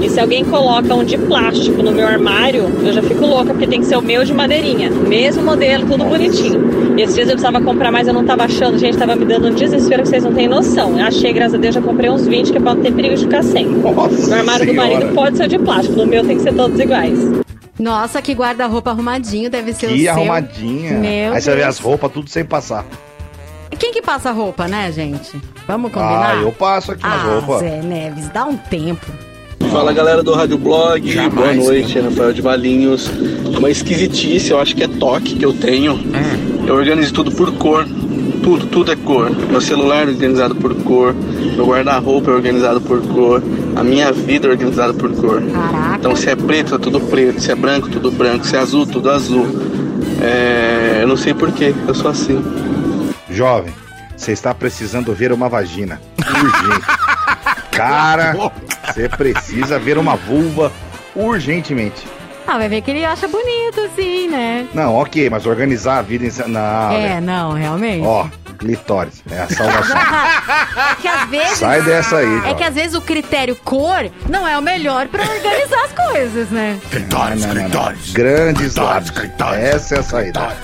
E 0.02 0.10
se 0.10 0.18
alguém 0.18 0.46
coloca 0.46 0.96
um 0.96 1.04
de 1.04 1.18
plástico 1.18 1.84
no 1.84 1.92
meu 1.92 2.08
armário, 2.08 2.72
eu 2.86 2.94
já 2.94 3.02
fico 3.02 3.26
louca, 3.26 3.48
porque 3.48 3.68
tem 3.68 3.82
que 3.82 3.86
ser 3.86 3.98
o 3.98 4.02
meu 4.02 4.24
de 4.24 4.34
madeirinha. 4.34 4.90
Mesmo 4.90 5.44
modelo, 5.44 5.86
tudo 5.86 6.06
bonitinho. 6.06 6.96
E 6.98 7.02
esses 7.02 7.16
dias 7.16 7.28
eu 7.28 7.36
precisava 7.36 7.62
comprar, 7.62 7.92
mas 7.92 8.08
eu 8.08 8.14
não 8.14 8.24
tava 8.24 8.46
achando, 8.46 8.78
gente, 8.78 8.98
tava 8.98 9.14
me 9.18 9.26
dando 9.26 9.50
um 9.50 9.54
desespero 9.54 10.04
que 10.04 10.08
vocês 10.08 10.24
não 10.24 10.32
têm 10.32 10.48
noção. 10.48 10.98
Eu 10.98 11.06
achei, 11.06 11.34
graças 11.34 11.56
a 11.56 11.58
Deus, 11.58 11.76
já 11.76 11.82
comprei 11.82 12.10
uns 12.10 12.26
20, 12.26 12.50
que 12.50 12.58
é 12.58 12.62
pra 12.62 12.76
não 12.76 12.82
ter 12.82 12.94
perigo 12.94 13.16
de 13.16 13.24
ficar 13.24 13.44
sem. 13.44 13.68
Nossa 13.68 14.30
No 14.30 14.36
armário 14.36 14.66
do 14.66 14.72
Senhora. 14.72 14.90
marido 14.90 15.14
pode 15.14 15.36
ser 15.36 15.50
de 15.50 15.60
plástico, 15.60 15.98
no 15.98 16.08
meu 16.08 16.24
tem 16.24 16.38
que 16.38 16.44
ser 16.44 16.54
todos 16.54 16.80
iguais. 16.80 17.44
Nossa, 17.84 18.22
que 18.22 18.34
guarda-roupa 18.34 18.92
arrumadinho 18.92 19.50
deve 19.50 19.74
ser 19.74 19.88
o 19.88 19.90
Que 19.90 20.04
seu. 20.04 20.12
arrumadinha. 20.14 20.92
Meu 21.00 21.34
Aí 21.34 21.42
você 21.42 21.50
vê 21.52 21.58
Deus. 21.58 21.68
as 21.68 21.80
roupas 21.80 22.12
tudo 22.14 22.30
sem 22.30 22.46
passar. 22.46 22.86
Quem 23.78 23.92
que 23.92 24.02
passa 24.02 24.32
roupa, 24.32 24.70
né, 24.70 24.90
gente? 24.90 25.42
Vamos 25.68 25.92
combinar? 25.92 26.38
Ah, 26.38 26.42
eu 26.42 26.52
passo 26.54 26.94
aqui 26.94 27.02
Ah, 27.06 27.34
roupas. 27.42 27.60
Zé 27.60 27.82
Neves, 27.82 28.30
dá 28.30 28.46
um 28.46 28.56
tempo. 28.56 29.06
Fala 29.70 29.92
galera 29.92 30.24
do 30.24 30.34
Rádio 30.34 30.58
Blog, 30.58 31.12
Jamais, 31.12 31.34
boa 31.34 31.54
noite, 31.54 32.00
Rafael 32.00 32.32
de 32.32 32.42
Valinhos. 32.42 33.10
Uma 33.58 33.70
esquisitice, 33.70 34.52
eu 34.52 34.60
acho 34.62 34.76
que 34.76 34.84
é 34.84 34.88
toque 34.88 35.36
que 35.36 35.46
eu 35.46 35.52
tenho. 35.52 35.96
Hum. 35.96 36.66
Eu 36.66 36.76
organizo 36.76 37.14
tudo 37.14 37.32
por 37.34 37.52
cor. 37.58 37.86
Tudo, 38.44 38.68
tudo 38.68 38.92
é 38.92 38.96
cor. 38.96 39.32
Meu 39.32 39.62
celular 39.62 40.06
é 40.06 40.12
organizado 40.12 40.54
por 40.56 40.76
cor. 40.84 41.16
Meu 41.56 41.66
guarda-roupa 41.66 42.30
é 42.30 42.34
organizado 42.34 42.82
por 42.82 43.02
cor. 43.08 43.42
A 43.76 43.84
minha 43.84 44.12
vida 44.12 44.48
é 44.48 44.52
organizada 44.52 44.94
por 44.94 45.12
cor. 45.16 45.42
Então 45.98 46.16
se 46.16 46.30
é 46.30 46.36
preto, 46.36 46.76
é 46.76 46.78
tudo 46.78 47.00
preto. 47.00 47.42
Se 47.42 47.52
é 47.52 47.56
branco, 47.56 47.90
tudo 47.90 48.12
branco. 48.12 48.46
Se 48.46 48.56
é 48.56 48.60
azul, 48.60 48.86
tudo 48.86 49.10
azul. 49.10 49.48
É, 50.22 51.00
eu 51.02 51.08
não 51.08 51.18
sei 51.18 51.34
porquê, 51.34 51.74
eu 51.88 51.96
sou 51.96 52.12
assim. 52.12 52.44
Jovem, 53.30 53.74
você 54.16 54.34
está 54.34 54.54
precisando 54.54 55.14
ver 55.14 55.32
uma 55.32 55.48
vagina. 55.50 56.02
Urgente. 56.20 56.86
Cara, 57.72 58.36
você 58.86 59.10
precisa 59.10 59.80
ver 59.80 59.98
uma 59.98 60.16
vulva 60.16 60.72
urgentemente. 61.16 62.06
Ah, 62.46 62.58
vai 62.58 62.68
ver 62.70 62.82
que 62.82 62.92
ele 62.92 63.06
acha 63.06 63.28
bonito, 63.28 63.80
assim, 63.82 64.28
né? 64.28 64.68
Não, 64.74 64.96
ok, 64.96 65.30
mas 65.30 65.46
organizar 65.46 66.00
a 66.00 66.02
vida 66.02 66.26
em. 66.26 66.50
Não, 66.50 66.92
é, 66.92 67.08
velho. 67.10 67.22
não, 67.26 67.54
realmente. 67.54 68.06
Ó, 68.06 68.28
clitóris. 68.58 69.24
É 69.32 69.40
a 69.40 69.50
salvação. 69.50 69.98
é 69.98 70.96
que 71.02 71.08
às 71.08 71.30
vezes. 71.30 71.58
Sai 71.58 71.82
dessa 71.82 72.18
aí, 72.18 72.50
É 72.50 72.54
que 72.54 72.64
às 72.64 72.76
vezes 72.76 72.96
o 72.96 73.02
critério 73.02 73.56
cor 73.56 74.10
não 74.30 74.48
é 74.48 74.58
o 74.58 74.62
melhor 74.62 75.08
pra 75.08 75.24
organizar 75.24 75.86
as 75.86 76.08
coisas, 76.12 76.50
né? 76.50 76.80
Clitóris, 76.92 77.46
clitóris. 77.46 78.12
Grandes 78.12 78.76
lados. 78.76 79.12
Essa 79.58 79.96
é 79.96 80.00
a 80.00 80.04
saída. 80.04 80.58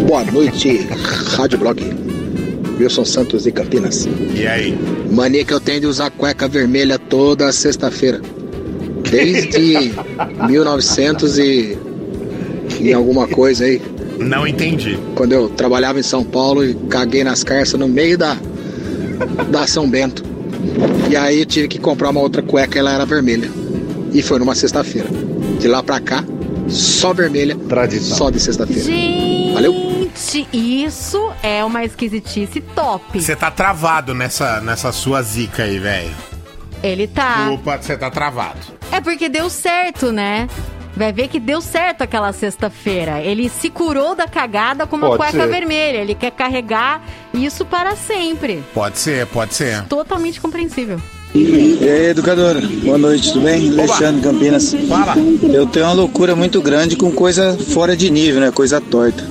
Boa 0.00 0.22
noite, 0.24 0.86
Rádio 1.36 1.58
Blog. 1.58 1.82
Wilson 2.78 3.04
Santos 3.04 3.46
e 3.46 3.50
Campinas. 3.52 4.06
E 4.34 4.46
aí? 4.46 4.78
Mania 5.10 5.44
que 5.44 5.52
eu 5.52 5.58
tenho 5.58 5.80
de 5.80 5.86
usar 5.86 6.10
cueca 6.10 6.46
vermelha 6.46 6.98
toda 6.98 7.50
sexta-feira. 7.50 8.20
Desde 9.10 9.92
1900 10.46 11.38
e, 11.38 11.78
e 12.80 12.92
alguma 12.92 13.26
coisa 13.26 13.64
aí. 13.64 13.80
Não 14.18 14.46
entendi. 14.46 14.98
Quando 15.14 15.32
eu 15.32 15.48
trabalhava 15.48 16.00
em 16.00 16.02
São 16.02 16.24
Paulo 16.24 16.64
e 16.64 16.74
caguei 16.74 17.22
nas 17.22 17.44
carças 17.44 17.78
no 17.78 17.88
meio 17.88 18.18
da, 18.18 18.36
da 19.50 19.66
São 19.66 19.88
Bento. 19.88 20.24
E 21.10 21.16
aí 21.16 21.40
eu 21.40 21.46
tive 21.46 21.68
que 21.68 21.78
comprar 21.78 22.10
uma 22.10 22.20
outra 22.20 22.42
cueca 22.42 22.76
e 22.76 22.80
ela 22.80 22.92
era 22.92 23.06
vermelha. 23.06 23.50
E 24.12 24.22
foi 24.22 24.38
numa 24.38 24.54
sexta-feira. 24.54 25.08
De 25.58 25.68
lá 25.68 25.82
pra 25.82 26.00
cá, 26.00 26.24
só 26.68 27.12
vermelha. 27.12 27.56
Tradição. 27.68 28.16
Só 28.16 28.30
de 28.30 28.40
sexta-feira. 28.40 28.82
Gente, 28.82 29.52
Valeu. 29.54 30.10
isso 30.52 31.30
é 31.42 31.64
uma 31.64 31.84
esquisitice 31.84 32.60
top. 32.60 33.20
Você 33.20 33.36
tá 33.36 33.50
travado 33.50 34.14
nessa, 34.14 34.60
nessa 34.60 34.92
sua 34.92 35.22
zica 35.22 35.62
aí, 35.62 35.78
velho. 35.78 36.10
Ele 36.82 37.06
tá. 37.06 37.50
Opa, 37.52 37.76
você 37.76 37.96
tá 37.96 38.10
travado. 38.10 38.77
É 38.92 39.00
porque 39.00 39.28
deu 39.28 39.48
certo, 39.50 40.10
né? 40.12 40.48
Vai 40.96 41.12
ver 41.12 41.28
que 41.28 41.38
deu 41.38 41.60
certo 41.60 42.02
aquela 42.02 42.32
sexta-feira. 42.32 43.20
Ele 43.20 43.48
se 43.48 43.70
curou 43.70 44.16
da 44.16 44.26
cagada 44.26 44.86
com 44.86 44.96
uma 44.96 45.08
Pode 45.08 45.18
cueca 45.18 45.44
ser. 45.44 45.48
vermelha. 45.48 45.98
Ele 45.98 46.14
quer 46.14 46.32
carregar 46.32 47.00
isso 47.32 47.64
para 47.64 47.94
sempre. 47.94 48.64
Pode 48.74 48.98
ser, 48.98 49.26
pode 49.28 49.54
ser. 49.54 49.84
Totalmente 49.84 50.40
compreensível. 50.40 51.00
E 51.34 51.88
aí, 51.88 52.06
educadora, 52.06 52.60
boa 52.82 52.96
noite, 52.96 53.32
tudo 53.32 53.44
bem? 53.44 53.68
Alexandre 53.70 54.22
Campinas. 54.22 54.74
Fala. 54.88 55.14
Eu 55.42 55.66
tenho 55.66 55.84
uma 55.84 55.92
loucura 55.92 56.34
muito 56.34 56.60
grande 56.62 56.96
com 56.96 57.12
coisa 57.12 57.56
fora 57.68 57.96
de 57.96 58.10
nível, 58.10 58.40
né? 58.40 58.50
Coisa 58.50 58.80
torta. 58.80 59.24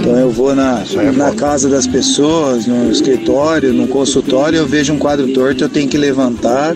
Então 0.00 0.18
eu 0.18 0.30
vou 0.30 0.54
na, 0.54 0.82
na 1.16 1.32
casa 1.32 1.68
das 1.68 1.86
pessoas, 1.86 2.66
no 2.66 2.90
escritório, 2.90 3.72
no 3.72 3.88
consultório, 3.88 4.58
eu 4.58 4.66
vejo 4.66 4.92
um 4.92 4.98
quadro 4.98 5.28
torto, 5.28 5.64
eu 5.64 5.68
tenho 5.68 5.88
que 5.88 5.96
levantar, 5.98 6.74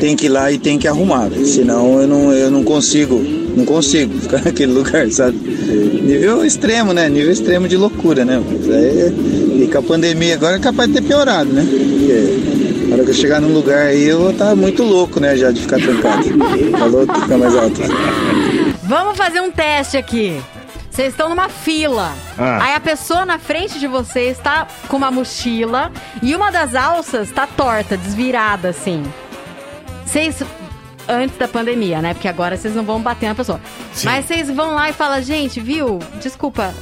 tenho 0.00 0.16
que 0.16 0.26
ir 0.26 0.30
lá 0.30 0.50
e 0.50 0.58
tenho 0.58 0.78
que 0.78 0.88
arrumar. 0.88 1.28
velho. 1.28 1.46
Senão 1.46 2.00
eu 2.00 2.06
não, 2.06 2.32
eu 2.32 2.50
não 2.50 2.62
consigo, 2.62 3.20
não 3.56 3.64
consigo 3.64 4.14
ficar 4.18 4.44
naquele 4.44 4.72
lugar, 4.72 5.10
sabe? 5.10 5.36
Nível 5.36 6.44
extremo, 6.44 6.92
né? 6.92 7.08
Nível 7.08 7.32
extremo 7.32 7.68
de 7.68 7.76
loucura, 7.76 8.24
né? 8.24 8.40
Mas 8.40 8.70
aí, 8.70 9.62
e 9.64 9.68
com 9.70 9.78
a 9.78 9.82
pandemia 9.82 10.34
agora 10.34 10.56
é 10.56 10.60
capaz 10.60 10.88
de 10.88 11.00
ter 11.00 11.06
piorado, 11.06 11.52
né? 11.52 11.66
Porque 11.68 12.55
na 12.96 13.02
hora 13.02 13.04
que 13.04 13.10
eu 13.10 13.14
chegar 13.14 13.40
num 13.40 13.52
lugar 13.52 13.88
aí, 13.88 14.04
eu 14.04 14.20
vou 14.20 14.30
estar 14.30 14.56
muito 14.56 14.82
louco, 14.82 15.20
né? 15.20 15.36
Já 15.36 15.50
de 15.50 15.60
ficar 15.60 15.78
trancado. 15.78 16.24
Falou, 16.78 17.06
fica 17.20 17.38
mais 17.38 17.54
alto. 17.54 17.82
Vamos 18.84 19.18
fazer 19.18 19.40
um 19.40 19.50
teste 19.50 19.98
aqui. 19.98 20.40
Vocês 20.90 21.08
estão 21.08 21.28
numa 21.28 21.50
fila. 21.50 22.14
Ah. 22.38 22.58
Aí 22.62 22.74
a 22.74 22.80
pessoa 22.80 23.26
na 23.26 23.38
frente 23.38 23.78
de 23.78 23.86
vocês 23.86 24.38
está 24.38 24.66
com 24.88 24.96
uma 24.96 25.10
mochila 25.10 25.92
e 26.22 26.34
uma 26.34 26.50
das 26.50 26.74
alças 26.74 27.30
tá 27.30 27.46
torta, 27.46 27.98
desvirada 27.98 28.70
assim. 28.70 29.02
Vocês 30.06 30.42
antes 31.06 31.36
da 31.36 31.46
pandemia, 31.46 32.00
né? 32.00 32.14
Porque 32.14 32.28
agora 32.28 32.56
vocês 32.56 32.74
não 32.74 32.82
vão 32.82 33.00
bater 33.02 33.28
na 33.28 33.34
pessoa. 33.34 33.60
Sim. 33.92 34.06
Mas 34.06 34.24
vocês 34.24 34.50
vão 34.50 34.74
lá 34.74 34.88
e 34.88 34.94
falam, 34.94 35.20
gente, 35.20 35.60
viu? 35.60 35.98
Desculpa, 36.22 36.72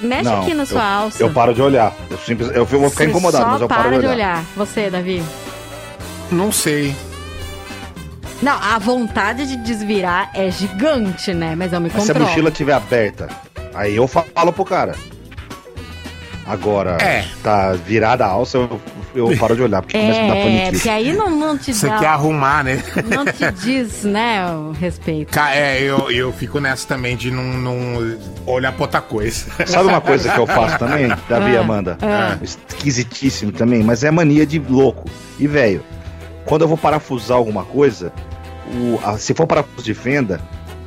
mexe 0.00 0.24
Não, 0.24 0.42
aqui 0.42 0.52
na 0.52 0.66
sua 0.66 0.80
eu, 0.80 0.86
alça. 0.86 1.22
Eu 1.22 1.30
paro 1.30 1.54
de 1.54 1.62
olhar. 1.62 1.94
Eu, 2.10 2.18
simples, 2.18 2.50
eu 2.52 2.64
vou 2.64 2.90
ficar 2.90 3.04
Você 3.04 3.10
incomodado, 3.10 3.46
mas 3.46 3.60
eu 3.60 3.68
para 3.68 3.84
paro 3.84 4.00
de 4.00 4.06
olhar. 4.06 4.44
Você, 4.56 4.90
Davi? 4.90 5.22
Não 6.30 6.50
sei. 6.52 6.94
Não, 8.42 8.52
a 8.62 8.78
vontade 8.78 9.46
de 9.46 9.56
desvirar 9.56 10.30
é 10.34 10.50
gigante, 10.50 11.34
né? 11.34 11.54
Mas 11.56 11.72
eu 11.72 11.80
me 11.80 11.90
Mas 11.92 12.02
se 12.04 12.10
a 12.10 12.14
controlo. 12.14 12.28
mochila 12.30 12.48
estiver 12.50 12.72
aberta, 12.72 13.28
aí 13.74 13.96
eu 13.96 14.06
falo 14.08 14.52
pro 14.52 14.64
cara. 14.64 14.94
Agora, 16.46 16.96
É. 17.00 17.24
tá 17.44 17.72
virada 17.74 18.24
a 18.24 18.28
alça, 18.28 18.56
eu, 18.56 18.80
eu 19.14 19.36
paro 19.38 19.54
de 19.54 19.62
olhar, 19.62 19.82
porque 19.82 19.96
começa 19.96 20.20
a 20.20 20.26
dar 20.26 20.36
É, 20.36 20.42
paniquite. 20.42 20.70
porque 20.72 20.88
aí 20.88 21.12
não, 21.12 21.30
não 21.30 21.56
te 21.58 21.72
Você 21.72 21.86
dá... 21.88 21.98
quer 21.98 22.06
arrumar, 22.06 22.64
né? 22.64 22.82
Não 23.06 23.24
te 23.24 23.50
diz, 23.62 24.02
né, 24.04 24.44
o 24.50 24.72
respeito. 24.72 25.38
É, 25.38 25.80
eu, 25.82 26.10
eu 26.10 26.32
fico 26.32 26.58
nessa 26.58 26.88
também 26.88 27.16
de 27.16 27.30
não, 27.30 27.44
não 27.44 28.18
olhar 28.46 28.72
pra 28.72 28.82
outra 28.84 29.00
coisa. 29.00 29.46
Sabe 29.66 29.88
uma 29.90 30.00
coisa 30.00 30.32
que 30.32 30.38
eu 30.40 30.46
faço 30.48 30.78
também, 30.78 31.06
Davi 31.28 31.52
e 31.52 31.56
Ah, 31.56 31.60
Amanda? 31.60 31.98
ah. 32.02 32.36
Esquisitíssimo 32.42 33.52
também, 33.52 33.84
mas 33.84 34.02
é 34.02 34.10
mania 34.10 34.44
de 34.46 34.58
louco. 34.58 35.08
E, 35.38 35.46
velho, 35.46 35.84
quando 36.50 36.62
eu 36.62 36.68
vou 36.68 36.76
parafusar 36.76 37.36
alguma 37.38 37.64
coisa, 37.64 38.12
o- 38.74 38.98
a- 39.08 39.16
se 39.16 39.32
for 39.32 39.46
parafuso 39.46 39.84
de 39.84 39.94
fenda, 39.94 40.40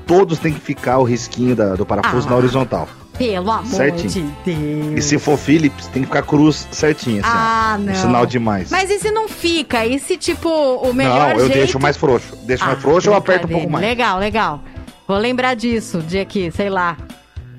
todos 0.05 0.37
têm 0.37 0.53
que 0.53 0.59
ficar 0.59 0.97
o 0.99 1.03
risquinho 1.03 1.55
da- 1.55 1.73
do 1.75 1.85
parafuso 1.85 2.27
Ah. 2.27 2.31
na 2.31 2.35
horizontal. 2.35 2.87
Pelo 3.17 3.49
amor 3.51 3.65
Certinho. 3.67 4.09
de 4.09 4.21
Deus. 4.53 4.97
E 4.97 5.01
se 5.01 5.17
for 5.19 5.37
Philips, 5.37 5.85
tem 5.87 6.01
que 6.01 6.07
ficar 6.07 6.23
cruz 6.23 6.67
certinho, 6.71 7.21
assim. 7.21 7.31
Ah, 7.33 7.75
ó. 7.75 7.77
não. 7.81 7.93
Um 7.93 7.95
sinal 7.95 8.25
demais. 8.25 8.71
Mas 8.71 8.89
e 8.89 8.99
se 8.99 9.09
não 9.11 9.29
fica? 9.29 9.85
E 9.85 9.99
se, 9.99 10.17
tipo, 10.17 10.49
o 10.49 10.91
melhor 10.93 11.29
não, 11.29 11.39
eu 11.39 11.39
jeito... 11.45 11.53
deixo 11.53 11.79
mais 11.79 11.95
frouxo. 11.95 12.35
Deixo 12.43 12.63
Ah, 12.63 12.67
mais 12.67 12.81
frouxo, 12.81 13.09
eu 13.09 13.13
aperto 13.15 13.45
um 13.47 13.49
pouco 13.51 13.69
mais. 13.69 13.85
Legal, 13.85 14.19
legal. 14.19 14.61
Vou 15.07 15.17
lembrar 15.17 15.53
disso, 15.53 15.99
dia 16.01 16.25
que, 16.25 16.49
sei 16.51 16.69
lá, 16.71 16.97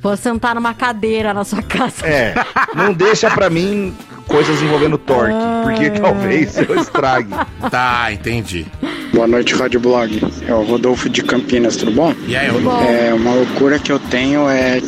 vou 0.02 0.16
sentar 0.16 0.54
numa 0.56 0.74
cadeira 0.74 1.32
na 1.32 1.44
sua 1.44 1.62
casa. 1.62 2.04
É, 2.04 2.34
não 2.74 2.92
deixa 2.92 3.30
pra 3.30 3.48
mim 3.48 3.96
coisas 4.34 4.60
envolvendo 4.62 4.98
torque, 4.98 5.32
porque 5.62 5.90
talvez 5.90 6.58
eu 6.58 6.74
estrague. 6.80 7.28
Tá, 7.70 8.12
entendi. 8.12 8.66
Boa 9.12 9.26
noite, 9.26 9.54
Rádio 9.54 9.78
Blog. 9.80 10.20
É 10.46 10.52
o 10.52 10.62
Rodolfo 10.64 11.08
de 11.08 11.22
Campinas, 11.22 11.76
tudo 11.76 11.92
bom? 11.92 12.12
E 12.26 12.36
aí, 12.36 12.48
Rodolfo? 12.48 12.82
É, 12.84 13.14
uma 13.14 13.32
loucura 13.32 13.78
que 13.78 13.90
eu 13.90 13.98
tenho 13.98 14.48
é 14.48 14.80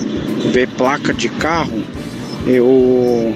ver 0.52 0.68
placa 0.68 1.14
de 1.14 1.28
carro. 1.30 1.82
Eu, 2.46 3.34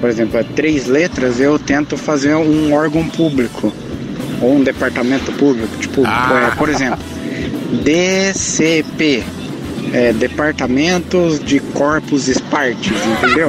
por 0.00 0.08
exemplo, 0.08 0.38
é 0.38 0.44
três 0.44 0.86
letras, 0.86 1.40
eu 1.40 1.58
tento 1.58 1.96
fazer 1.96 2.34
um 2.36 2.72
órgão 2.74 3.08
público 3.08 3.72
ou 4.40 4.54
um 4.56 4.62
departamento 4.62 5.32
público. 5.32 5.74
Tipo, 5.78 6.02
Ah. 6.06 6.50
é, 6.52 6.56
por 6.56 6.68
exemplo, 6.68 6.98
DCP. 7.82 9.24
É, 9.92 10.12
departamentos 10.12 11.38
de 11.40 11.60
Corpus 11.60 12.26
Spartes, 12.26 12.92
entendeu? 13.06 13.48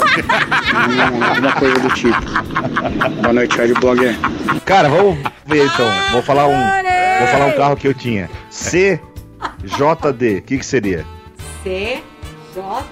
Alguma 1.29 1.51
coisa 1.53 1.79
do 1.79 1.89
tipo. 1.89 2.15
Boa 3.21 3.33
noite, 3.33 3.57
Rádio 3.57 3.75
Blog. 3.79 3.99
Cara, 4.65 4.87
vamos 4.89 5.17
ver 5.45 5.65
então. 5.65 5.89
Vou 6.11 6.21
falar 6.21 6.47
um, 6.47 6.57
vou 7.19 7.27
falar 7.27 7.45
um 7.47 7.51
carro 7.57 7.75
que 7.75 7.87
eu 7.87 7.93
tinha. 7.93 8.29
CJD. 8.49 10.37
O 10.37 10.41
que 10.43 10.57
que 10.57 10.65
seria? 10.65 11.05
C, 11.63 12.01
J, 12.55 12.85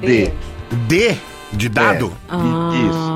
D. 0.00 0.30
D 0.86 1.16
de 1.52 1.68
dado? 1.68 2.12
Isso. 2.74 3.10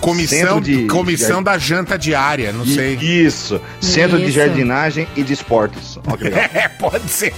Comissão, 0.00 0.38
Centro 0.38 0.60
de- 0.60 0.86
comissão 0.86 1.42
da 1.42 1.58
janta 1.58 1.98
diária, 1.98 2.52
não 2.52 2.64
I- 2.64 2.74
sei. 2.74 2.94
Isso. 2.96 3.60
Centro 3.80 4.18
de 4.18 4.24
Isso. 4.24 4.32
jardinagem 4.32 5.08
e 5.16 5.22
de 5.22 5.32
esportes. 5.32 5.98
Ó, 6.06 6.16
que 6.16 6.24
legal. 6.24 6.42
É, 6.54 6.68
pode 6.68 7.08
ser. 7.08 7.32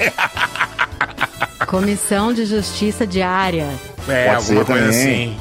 Comissão 1.68 2.32
de 2.32 2.44
Justiça 2.46 3.06
Diária. 3.06 3.68
É, 4.08 4.24
Pode 4.26 4.36
alguma 4.36 4.64
coisa 4.64 4.84
também. 4.86 5.34
assim. 5.34 5.36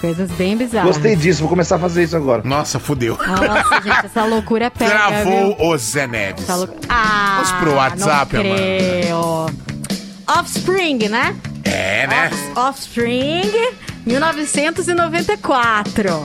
Coisas 0.00 0.30
bem 0.32 0.56
bizarras. 0.56 0.92
Gostei 0.94 1.16
disso, 1.16 1.40
vou 1.40 1.48
começar 1.48 1.76
a 1.76 1.78
fazer 1.78 2.04
isso 2.04 2.16
agora. 2.16 2.42
Nossa, 2.44 2.78
fudeu. 2.78 3.16
Nossa, 3.18 3.80
gente, 3.82 4.06
essa 4.06 4.24
loucura 4.24 4.70
pega, 4.70 4.90
Travou 4.90 5.56
viu? 5.56 5.66
o 5.66 5.76
Zé 5.78 6.06
Neves. 6.06 6.46
Lou- 6.46 6.68
Ah, 6.88 7.40
Vamos 7.42 7.52
pro 7.60 7.74
WhatsApp, 7.74 8.34
não 8.36 8.42
creio. 8.42 9.46
Offspring, 10.38 11.08
né? 11.08 11.34
É, 11.64 12.06
né? 12.06 12.30
Off- 12.56 12.68
Offspring, 12.68 13.50
1994. 14.06 16.24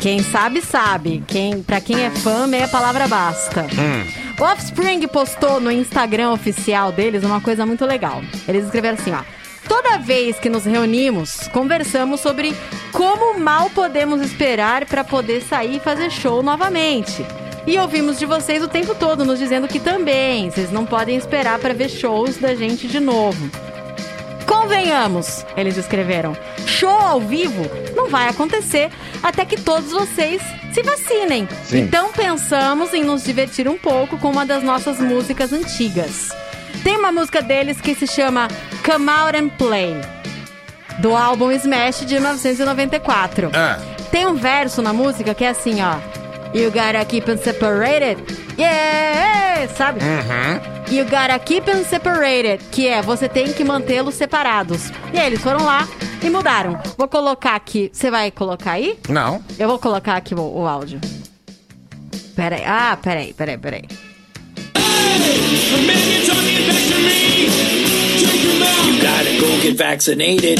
Quem 0.00 0.22
sabe, 0.22 0.62
sabe. 0.62 1.22
Quem, 1.26 1.62
pra 1.62 1.80
quem 1.80 2.04
é 2.04 2.10
fã, 2.10 2.46
meia 2.46 2.68
palavra 2.68 3.06
basta. 3.08 3.66
O 4.38 4.44
Offspring 4.44 5.06
postou 5.08 5.60
no 5.60 5.70
Instagram 5.70 6.32
oficial 6.32 6.90
deles 6.90 7.22
uma 7.22 7.40
coisa 7.40 7.64
muito 7.64 7.84
legal. 7.84 8.22
Eles 8.48 8.64
escreveram 8.64 8.98
assim, 8.98 9.12
ó. 9.12 9.22
Toda 9.68 9.98
vez 9.98 10.38
que 10.40 10.48
nos 10.48 10.64
reunimos, 10.64 11.48
conversamos 11.48 12.20
sobre 12.20 12.54
como 12.92 13.38
mal 13.38 13.70
podemos 13.70 14.20
esperar 14.20 14.84
para 14.86 15.04
poder 15.04 15.42
sair 15.42 15.76
e 15.76 15.80
fazer 15.80 16.10
show 16.10 16.42
novamente. 16.42 17.24
E 17.66 17.78
ouvimos 17.78 18.18
de 18.18 18.26
vocês 18.26 18.62
o 18.62 18.68
tempo 18.68 18.94
todo 18.94 19.24
nos 19.24 19.38
dizendo 19.38 19.68
que 19.68 19.78
também 19.78 20.50
vocês 20.50 20.72
não 20.72 20.84
podem 20.84 21.16
esperar 21.16 21.60
para 21.60 21.72
ver 21.72 21.88
shows 21.88 22.36
da 22.36 22.54
gente 22.54 22.88
de 22.88 22.98
novo. 22.98 23.71
Convenhamos, 24.46 25.44
eles 25.56 25.76
escreveram. 25.76 26.36
Show 26.66 26.90
ao 26.90 27.20
vivo 27.20 27.62
não 27.94 28.08
vai 28.08 28.28
acontecer 28.28 28.90
até 29.22 29.44
que 29.44 29.60
todos 29.60 29.90
vocês 29.90 30.42
se 30.72 30.82
vacinem. 30.82 31.48
Sim. 31.64 31.80
Então 31.80 32.12
pensamos 32.12 32.92
em 32.94 33.04
nos 33.04 33.22
divertir 33.22 33.68
um 33.68 33.78
pouco 33.78 34.18
com 34.18 34.30
uma 34.30 34.46
das 34.46 34.62
nossas 34.62 34.98
músicas 34.98 35.52
antigas. 35.52 36.30
Tem 36.82 36.96
uma 36.96 37.12
música 37.12 37.40
deles 37.40 37.80
que 37.80 37.94
se 37.94 38.06
chama 38.06 38.48
Come 38.84 39.08
Out 39.08 39.36
and 39.36 39.48
Play, 39.50 39.94
do 40.98 41.14
álbum 41.14 41.50
Smash 41.52 42.04
de 42.06 42.14
1994. 42.14 43.50
Ah. 43.54 43.78
Tem 44.10 44.26
um 44.26 44.34
verso 44.34 44.82
na 44.82 44.92
música 44.92 45.34
que 45.34 45.44
é 45.44 45.50
assim, 45.50 45.76
ó. 45.82 45.96
You 46.54 46.70
gotta 46.70 47.04
keep 47.06 47.24
them 47.24 47.38
separated. 47.38 48.22
Yeah! 48.58 49.68
Sabe? 49.76 50.00
Uhum. 50.00 50.94
You 50.94 51.04
gotta 51.04 51.38
keep 51.38 51.64
them 51.64 51.84
separated, 51.84 52.60
que 52.70 52.86
é 52.86 53.00
você 53.00 53.28
tem 53.28 53.52
que 53.52 53.64
mantê-los 53.64 54.14
separados. 54.14 54.90
E 55.12 55.18
aí 55.18 55.26
eles 55.26 55.40
foram 55.40 55.64
lá 55.64 55.88
e 56.22 56.28
mudaram. 56.28 56.78
Vou 56.98 57.08
colocar 57.08 57.54
aqui. 57.54 57.90
Você 57.92 58.10
vai 58.10 58.30
colocar 58.30 58.72
aí? 58.72 58.98
Não. 59.08 59.42
Eu 59.58 59.68
vou 59.68 59.78
colocar 59.78 60.16
aqui 60.16 60.34
o, 60.34 60.40
o 60.40 60.66
áudio. 60.66 61.00
Peraí. 62.36 62.62
Ah, 62.66 62.98
peraí, 63.00 63.32
peraí, 63.32 63.58
peraí. 63.58 63.82
You 68.84 69.00
gotta 69.00 69.40
go 69.40 69.60
get 69.62 69.76
vaccinated. 69.76 70.58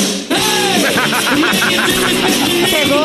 Pegou? 2.70 3.04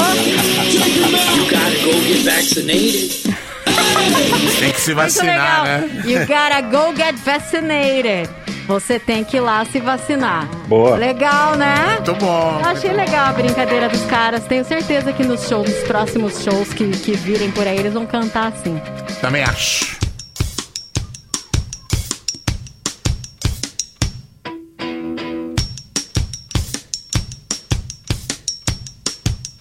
You 3.77 3.85
gotta 3.85 4.11
go 4.11 4.15
get 4.15 4.15
vaccinated. 4.15 4.59
Tem 4.59 4.71
que 4.71 4.81
se 4.81 4.93
vacinar, 4.93 5.63
né? 5.63 5.89
You 6.05 6.19
gotta 6.19 6.61
go 6.61 6.95
get 6.95 7.15
vaccinated. 7.15 8.29
Você 8.67 8.99
tem 8.99 9.23
que 9.23 9.37
ir 9.37 9.39
lá 9.39 9.63
se 9.63 9.79
vacinar. 9.79 10.45
Boa. 10.67 10.97
Legal, 10.97 11.55
né? 11.55 11.93
Muito 11.95 12.13
bom. 12.15 12.59
Eu 12.61 12.65
achei 12.65 12.91
legal 12.91 13.27
a 13.27 13.31
brincadeira 13.31 13.87
dos 13.87 14.01
caras. 14.01 14.43
Tenho 14.45 14.65
certeza 14.65 15.13
que 15.13 15.23
nos 15.23 15.47
shows, 15.47 15.69
nos 15.69 15.83
próximos 15.83 16.43
shows 16.43 16.73
que, 16.73 16.89
que 16.91 17.13
virem 17.13 17.49
por 17.51 17.65
aí, 17.65 17.77
eles 17.77 17.93
vão 17.93 18.05
cantar 18.05 18.51
assim. 18.51 18.81
Também 19.21 19.43
acho. 19.43 19.95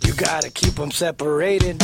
You 0.04 0.14
gotta 0.16 0.50
keep 0.50 0.74
them 0.74 0.90
separated. 0.90 1.76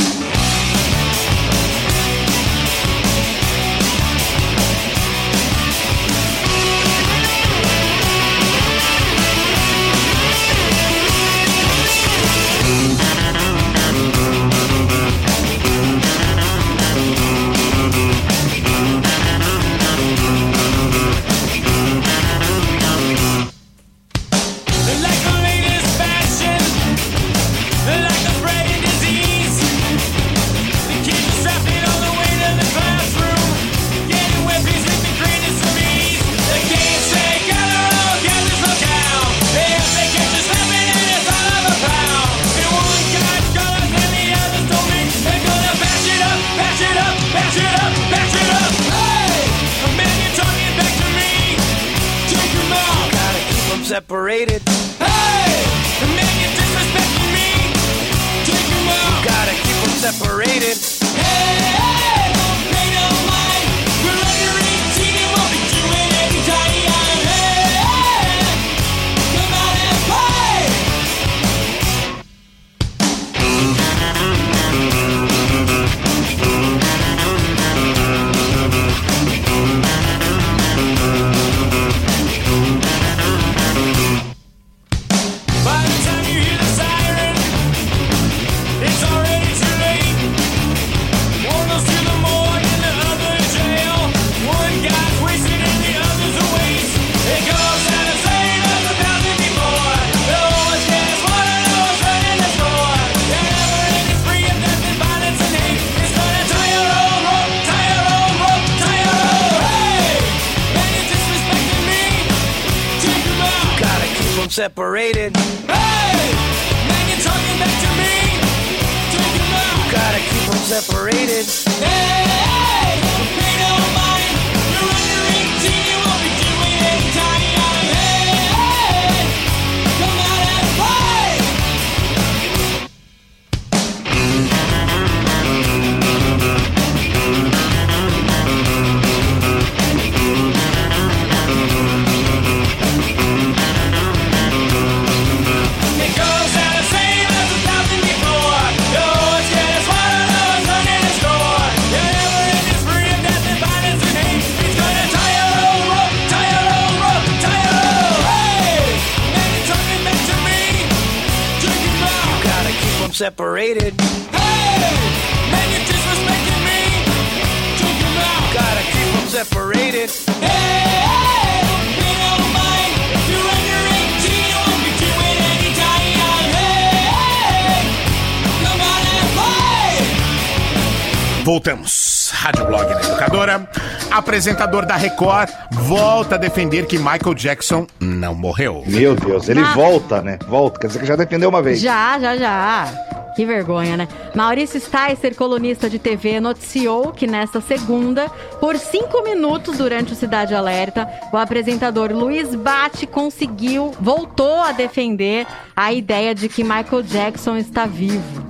Apresentador 184.37 184.87
da 184.87 184.97
Record 184.97 185.51
volta 185.73 186.37
a 186.37 186.39
defender 186.39 186.87
que 186.87 186.97
Michael 186.97 187.35
Jackson 187.35 187.87
não 188.01 188.35
morreu. 188.35 188.83
Meu 188.87 189.15
Deus, 189.15 189.47
ele 189.47 189.61
Ah. 189.61 189.75
volta, 189.75 190.23
né? 190.23 190.39
Volta. 190.49 190.81
Quer 190.81 190.87
dizer 190.87 191.01
que 191.01 191.05
já 191.07 191.17
defendeu 191.17 191.51
uma 191.51 191.61
vez. 191.61 191.79
Já, 191.83 192.19
já, 192.19 192.35
já. 192.35 192.89
Que 193.37 193.45
vergonha, 193.45 193.95
né? 193.95 194.09
Maurício 194.35 194.81
Sticer, 194.81 195.35
colunista 195.37 195.91
de 195.91 195.99
TV, 195.99 196.41
noticiou 196.41 197.13
que 197.13 197.27
nesta 197.27 197.61
segunda, 197.61 198.31
por 198.59 198.79
cinco 198.79 199.23
minutos 199.23 199.77
durante 199.77 200.15
o 200.15 200.17
Cidade 200.17 200.55
Alerta, 200.55 201.07
o 201.31 201.37
apresentador 201.37 202.11
Luiz 202.11 202.55
Bate 202.55 203.07
conseguiu, 203.07 203.93
voltou 204.01 204.61
a 204.63 204.73
defender 204.73 205.47
a 205.77 205.93
ideia 205.93 206.35
de 206.35 206.49
que 206.49 206.65
Michael 206.65 207.03
Jackson 207.03 207.59
está 207.59 207.85
vivo. 207.85 208.43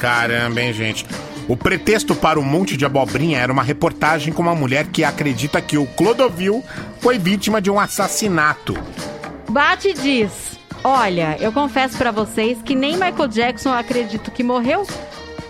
Caramba, 0.00 0.60
hein, 0.60 0.72
gente? 0.72 1.06
O 1.48 1.56
pretexto 1.56 2.14
para 2.14 2.38
o 2.38 2.44
monte 2.44 2.76
de 2.76 2.84
abobrinha 2.84 3.38
era 3.38 3.50
uma 3.52 3.62
reportagem 3.62 4.32
com 4.34 4.42
uma 4.42 4.54
mulher 4.54 4.86
que 4.88 5.02
acredita 5.02 5.60
que 5.62 5.78
o 5.78 5.86
Clodovil 5.86 6.62
foi 7.00 7.18
vítima 7.18 7.60
de 7.60 7.70
um 7.70 7.80
assassinato. 7.80 8.76
Bate 9.48 9.94
diz: 9.94 10.30
Olha, 10.84 11.36
eu 11.40 11.50
confesso 11.50 11.96
pra 11.96 12.10
vocês 12.10 12.58
que 12.62 12.74
nem 12.74 12.92
Michael 12.92 13.28
Jackson 13.28 13.70
eu 13.70 13.74
acredito 13.76 14.30
que 14.30 14.42
morreu. 14.42 14.86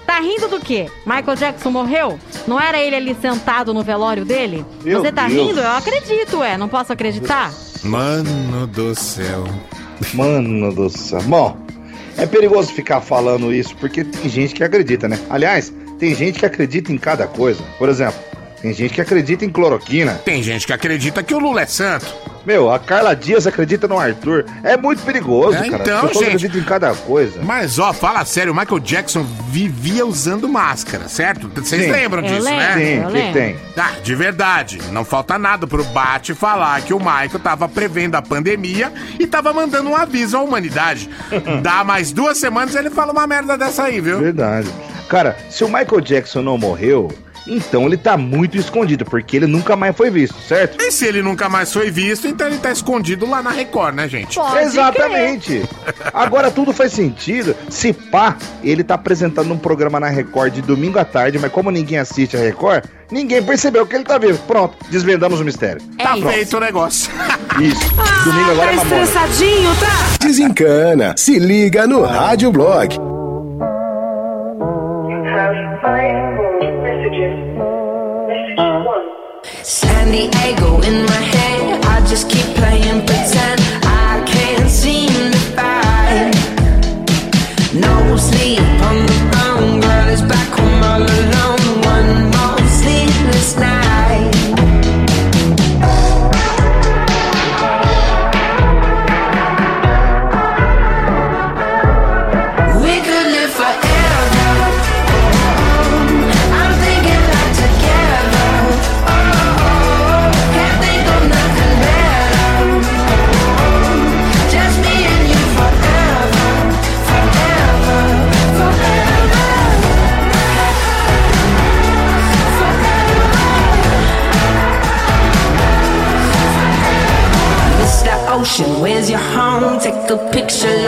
Tá 0.07 0.21
rindo 0.21 0.49
do 0.49 0.61
quê? 0.61 0.87
Michael 1.05 1.37
Jackson 1.37 1.71
morreu? 1.71 2.19
Não 2.47 2.59
era 2.59 2.79
ele 2.79 2.97
ali 2.97 3.15
sentado 3.21 3.75
no 3.75 3.83
velório 3.83 4.25
dele? 4.25 4.65
Meu 4.83 5.03
Você 5.03 5.13
tá 5.13 5.27
Deus. 5.29 5.49
rindo? 5.49 5.61
Eu 5.61 5.71
acredito, 5.73 6.43
é. 6.43 6.57
Não 6.57 6.69
posso 6.69 6.93
acreditar? 6.93 7.53
Mano 7.83 8.67
do 8.69 8.95
céu. 8.95 9.45
Mano 10.15 10.73
do 10.75 10.89
céu. 10.89 11.21
Bom, 11.25 11.59
é 12.17 12.25
perigoso 12.25 12.73
ficar 12.73 13.01
falando 13.03 13.53
isso 13.53 13.77
porque 13.77 14.03
tem 14.03 14.31
gente 14.31 14.55
que 14.55 14.65
acredita, 14.65 15.07
né? 15.09 15.19
Aliás, 15.29 15.71
tem 15.99 16.15
gente 16.15 16.39
que 16.39 16.47
acredita 16.47 16.93
em 16.93 16.99
cada 16.99 17.27
coisa. 17.27 17.63
Por 17.79 17.89
exemplo, 17.89 18.19
tem 18.63 18.73
gente 18.73 18.95
que 18.95 19.01
acredita 19.01 19.45
em 19.45 19.51
cloroquina. 19.51 20.15
Tem 20.25 20.43
gente 20.43 20.67
que 20.67 20.73
acredita 20.73 21.23
que 21.23 21.35
o 21.35 21.39
Lula 21.39 21.63
é 21.63 21.67
santo. 21.67 22.07
Meu, 22.47 22.73
a 22.73 22.79
Carla 22.79 23.15
Dias 23.15 23.47
acredita 23.47 23.87
no 23.87 23.99
Arthur. 23.99 24.47
É 24.65 24.75
muito 24.75 25.03
perigoso, 25.03 25.59
É, 25.59 25.69
cara. 25.69 25.83
então, 25.83 26.09
gente. 26.09 26.25
acreditam 26.25 26.61
em 26.61 26.65
cada 26.65 26.95
coisa. 26.95 27.43
Mas, 27.43 27.79
ó, 27.79 27.93
fala 27.93 28.25
sério, 28.25 28.53
o 28.53 28.57
Michael 28.57 28.79
Jackson 28.81 29.23
vivia 29.51 30.07
usando 30.07 30.49
máscara, 30.49 31.09
certo? 31.09 31.51
Vocês 31.55 31.85
Sim. 31.85 31.91
lembram 31.91 32.23
Eu 32.25 32.29
disso, 32.29 32.45
lembro, 32.45 32.65
né? 32.65 32.75
Sim, 32.75 33.05
o 33.05 33.11
que, 33.11 33.33
tem? 33.35 33.57
Ah, 33.77 33.93
de 34.03 34.15
verdade. 34.15 34.79
Não 34.93 35.05
falta 35.05 35.37
nada 35.39 35.67
pro 35.67 35.85
Bate 35.85 36.33
falar 36.33 36.81
que 36.81 36.95
o 36.95 36.99
Michael 36.99 37.39
tava 37.43 37.69
prevendo 37.69 38.15
a 38.15 38.23
pandemia 38.23 38.91
e 39.21 39.27
tava 39.27 39.53
mandando 39.53 39.91
um 39.91 39.97
aviso 39.97 40.37
à 40.39 40.41
humanidade. 40.41 41.11
Dá 41.63 41.85
mais 41.85 42.13
duas 42.13 42.39
semanas 42.39 42.75
ele 42.75 42.89
fala 42.89 43.13
uma 43.13 43.27
merda 43.27 43.59
dessa 43.59 43.83
aí, 43.85 44.01
viu? 44.01 44.21
Verdade. 44.21 44.69
Cara, 45.09 45.37
se 45.49 45.65
o 45.65 45.69
Michael 45.69 46.01
Jackson 46.01 46.43
não 46.43 46.59
morreu, 46.59 47.11
então 47.47 47.87
ele 47.87 47.97
tá 47.97 48.15
muito 48.17 48.59
escondido, 48.59 49.07
porque 49.07 49.37
ele 49.39 49.47
nunca 49.47 49.75
mais 49.75 49.97
foi 49.97 50.11
visto, 50.11 50.37
certo? 50.47 50.77
E 50.83 50.93
se 50.93 51.07
ele 51.07 51.23
nunca 51.23 51.49
mais 51.49 51.73
foi 51.73 51.91
visto, 51.91 52.29
então 52.29 52.47
ele 52.47 52.59
tá 52.59 52.71
escondido 52.71 53.25
lá 53.29 53.43
na 53.43 53.49
Record, 53.51 53.95
né, 53.95 54.07
gente? 54.07 54.35
Pode 54.35 54.59
Exatamente. 54.65 55.63
Agora 56.13 56.51
tudo 56.51 56.75
faz 56.75 56.93
sentido. 56.93 57.57
Se 57.71 57.93
pá, 57.95 58.37
ele 58.63 58.85
tá 58.85 58.95
apresentando 58.97 59.51
um 59.55 59.59
programa 59.59 59.99
na 59.99 60.09
Record 60.09 60.53
de 60.53 60.61
domingo 60.61 60.99
à 60.99 61.07
tarde, 61.07 61.39
mas 61.39 61.51
como 61.51 61.71
ninguém 61.71 61.99
assiste 61.99 62.37
a 62.37 62.41
Record, 62.41 62.85
ninguém 63.11 63.43
percebeu 63.43 63.87
que 63.87 63.97
ele 63.97 64.05
tá 64.05 64.19
vivo. 64.19 64.39
Pronto, 64.47 64.77
desvendamos 64.91 65.41
o 65.41 65.45
mistério. 65.45 65.81
É 65.99 66.03
Tá 66.03 66.19
isso. 66.19 66.29
feito 66.29 66.57
o 66.57 66.61
negócio. 66.61 67.11
Isso. 67.59 67.81
Domingo 68.25 68.51
agora 68.53 68.73
é 68.73 68.77
Tá 68.77 68.85
mamona. 68.85 69.03
estressadinho, 69.03 69.71
tá? 69.81 70.25
Desencana. 70.25 71.15
Se 71.17 71.39
liga 71.41 71.87
no 71.89 72.03
Rádio 72.05 72.53
Blog. 72.53 73.08
San 80.09 80.31
Diego 80.31 80.81
in 80.81 81.05
my 81.05 81.28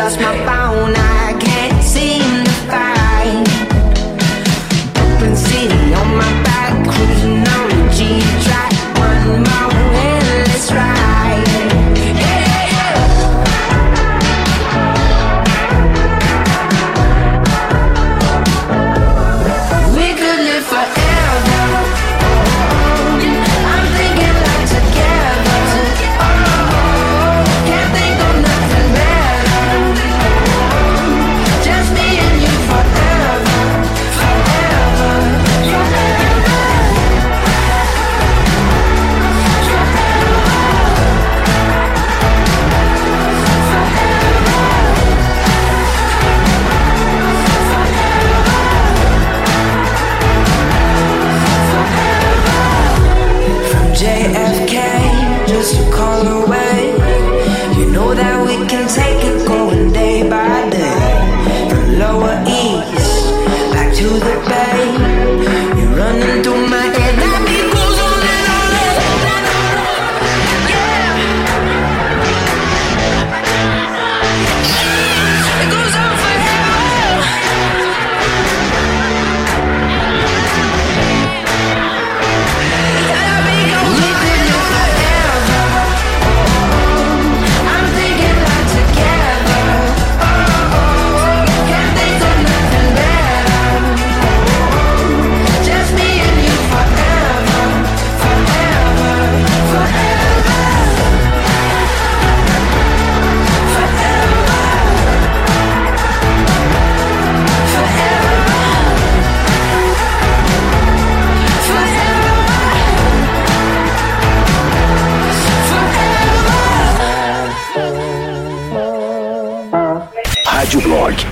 Lost 0.00 0.18
my 0.18 0.34
phone. 0.46 0.59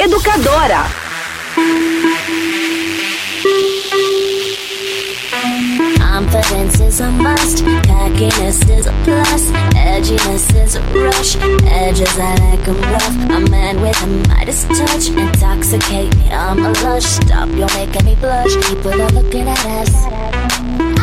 Educadora. 0.08 0.88
Confidence 5.98 6.80
is 6.80 7.00
a 7.00 7.10
must. 7.10 7.62
Pack 7.84 8.08
Smokiness 8.18 8.68
is 8.68 8.86
a 8.86 8.92
plus, 9.04 9.50
edginess 9.76 10.52
is 10.56 10.74
a 10.76 10.82
rush. 10.92 11.36
Edges 11.70 12.18
I 12.18 12.34
like 12.42 12.66
'em 12.66 12.80
rough. 12.90 13.16
A 13.30 13.50
man 13.50 13.80
with 13.80 14.02
a 14.02 14.06
Midas 14.28 14.64
touch, 14.64 15.08
intoxicate 15.10 16.16
me. 16.16 16.32
I'm 16.32 16.64
a 16.64 16.72
lush. 16.82 17.04
Stop, 17.04 17.48
you're 17.50 17.72
making 17.74 18.06
me 18.06 18.16
blush. 18.16 18.56
People 18.66 19.00
are 19.00 19.10
looking 19.10 19.46
at 19.46 19.64
us. 19.66 20.97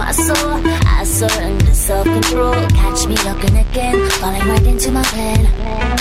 My 0.00 0.12
soul. 0.12 0.52
I 0.98 1.04
surrender 1.04 1.74
self 1.74 2.04
control. 2.04 2.54
Catch 2.80 3.06
me 3.06 3.16
looking 3.28 3.56
again, 3.58 4.08
falling 4.18 4.46
right 4.48 4.66
into 4.66 4.90
my 4.90 5.02
plan. 5.02 5.99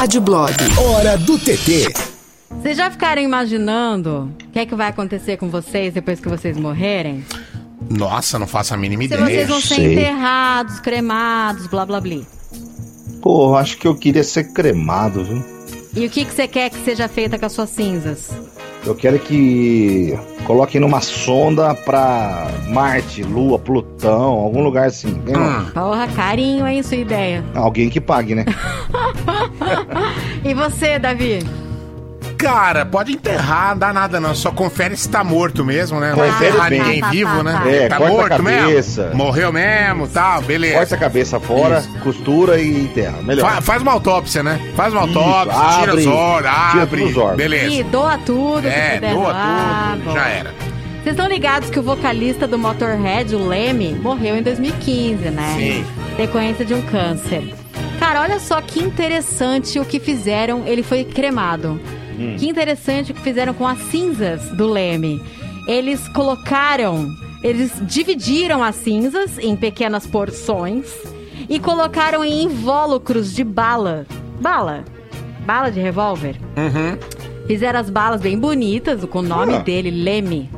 Rádio 0.00 0.22
Blog. 0.22 0.54
Hora 0.78 1.18
do 1.18 1.38
TT. 1.38 1.92
Vocês 2.48 2.74
já 2.74 2.90
ficaram 2.90 3.20
imaginando 3.20 4.32
o 4.46 4.50
que 4.50 4.58
é 4.58 4.64
que 4.64 4.74
vai 4.74 4.88
acontecer 4.88 5.36
com 5.36 5.50
vocês 5.50 5.92
depois 5.92 6.18
que 6.18 6.26
vocês 6.26 6.56
morrerem? 6.56 7.22
Nossa, 7.90 8.38
não 8.38 8.46
faço 8.46 8.72
a 8.72 8.78
mínima 8.78 9.02
Se 9.02 9.08
ideia. 9.08 9.22
vocês 9.26 9.48
vão 9.48 9.60
ser 9.60 9.92
enterrados, 9.92 10.80
cremados, 10.80 11.66
blá 11.66 11.84
blá 11.84 12.00
blá. 12.00 12.16
Pô, 13.20 13.54
acho 13.54 13.76
que 13.76 13.86
eu 13.86 13.94
queria 13.94 14.24
ser 14.24 14.44
cremado, 14.54 15.22
viu? 15.22 15.44
E 15.94 16.06
o 16.06 16.08
que, 16.08 16.24
que 16.24 16.32
você 16.32 16.48
quer 16.48 16.70
que 16.70 16.82
seja 16.82 17.06
feita 17.06 17.38
com 17.38 17.44
as 17.44 17.52
suas 17.52 17.68
cinzas? 17.68 18.30
Eu 18.84 18.94
quero 18.94 19.18
que 19.18 20.18
coloquem 20.46 20.80
numa 20.80 21.00
sonda 21.00 21.74
pra 21.74 22.48
Marte, 22.68 23.22
Lua, 23.22 23.58
Plutão, 23.58 24.32
algum 24.32 24.62
lugar 24.62 24.86
assim. 24.86 25.12
bem 25.12 25.36
longe. 25.36 25.70
Porra, 25.72 26.08
carinho, 26.08 26.66
hein, 26.66 26.82
sua 26.82 26.96
ideia. 26.96 27.44
Alguém 27.54 27.90
que 27.90 28.00
pague, 28.00 28.34
né? 28.34 28.44
E 30.42 30.54
você, 30.54 30.98
Davi? 30.98 31.40
Cara, 32.40 32.86
pode 32.86 33.12
enterrar, 33.12 33.70
não 33.70 33.78
dá 33.78 33.92
nada 33.92 34.18
não. 34.20 34.34
Só 34.34 34.50
confere 34.50 34.96
se 34.96 35.08
tá 35.08 35.22
morto 35.22 35.64
mesmo, 35.64 36.00
né? 36.00 36.10
Não 36.10 36.16
vai 36.16 36.28
Confere 36.30 36.50
enterrar 36.50 36.70
bem. 36.70 36.78
ninguém 36.80 37.00
Tá, 37.00 37.10
vivo, 37.10 37.36
tá, 37.36 37.42
né? 37.42 37.60
tá. 37.62 37.70
É, 37.70 37.88
tá 37.88 37.96
corta 37.96 38.12
a 38.12 38.16
morto 38.16 38.28
cabeça. 38.44 39.02
mesmo? 39.04 39.16
Morreu 39.16 39.52
mesmo, 39.52 40.08
tal, 40.08 40.42
beleza. 40.42 40.78
Corta 40.78 40.94
a 40.94 40.98
cabeça 40.98 41.40
fora, 41.40 41.84
costura 42.02 42.60
e 42.60 42.84
enterra. 42.84 43.18
Melhor. 43.22 43.50
Fa- 43.50 43.60
faz 43.60 43.82
uma 43.82 43.92
autópsia, 43.92 44.42
né? 44.42 44.60
Faz 44.74 44.92
uma 44.92 45.06
Isso, 45.06 45.18
autópsia, 45.18 45.60
tira 45.78 45.92
abre, 45.92 46.00
os 46.00 46.06
órgãos, 46.06 46.70
tira 46.70 46.82
abre. 46.82 47.00
todos 47.00 47.10
os 47.12 47.16
órgãos. 47.16 47.36
Beleza. 47.36 47.66
E 47.74 47.82
doa 47.84 48.18
tudo, 48.18 48.66
É, 48.68 48.94
puder 48.94 49.12
doa 49.14 49.22
doar, 49.32 49.92
tudo, 49.94 50.04
bom. 50.04 50.12
já 50.12 50.28
era. 50.28 50.54
Vocês 51.02 51.14
estão 51.16 51.28
ligados 51.28 51.70
que 51.70 51.78
o 51.78 51.82
vocalista 51.82 52.46
do 52.46 52.58
Motorhead, 52.58 53.34
o 53.34 53.48
Leme, 53.48 53.94
morreu 53.94 54.36
em 54.36 54.42
2015, 54.42 55.30
né? 55.30 55.54
Sim. 55.56 55.84
Decorrência 56.16 56.64
de 56.64 56.74
um 56.74 56.82
câncer. 56.82 57.54
Cara, 57.98 58.20
olha 58.20 58.38
só 58.38 58.60
que 58.60 58.80
interessante 58.80 59.78
o 59.78 59.84
que 59.84 59.98
fizeram. 59.98 60.62
Ele 60.66 60.82
foi 60.82 61.04
cremado. 61.04 61.80
Hum. 62.20 62.36
Que 62.38 62.48
interessante 62.48 63.12
o 63.12 63.14
que 63.14 63.22
fizeram 63.22 63.54
com 63.54 63.66
as 63.66 63.78
cinzas 63.78 64.42
do 64.50 64.66
Leme. 64.68 65.22
Eles 65.66 66.06
colocaram. 66.08 67.08
Eles 67.42 67.72
dividiram 67.82 68.62
as 68.62 68.76
cinzas 68.76 69.38
em 69.38 69.56
pequenas 69.56 70.06
porções 70.06 70.84
e 71.48 71.58
colocaram 71.58 72.22
em 72.22 72.42
invólucros 72.44 73.32
de 73.34 73.42
bala. 73.42 74.06
Bala. 74.40 74.84
Bala 75.46 75.70
de 75.70 75.80
revólver. 75.80 76.36
Uhum. 76.56 76.98
Fizeram 77.46 77.80
as 77.80 77.88
balas 77.88 78.20
bem 78.20 78.38
bonitas, 78.38 79.02
com 79.06 79.20
o 79.20 79.22
nome 79.22 79.54
Ah. 79.54 79.58
dele, 79.60 79.90
Leme. 79.90 80.50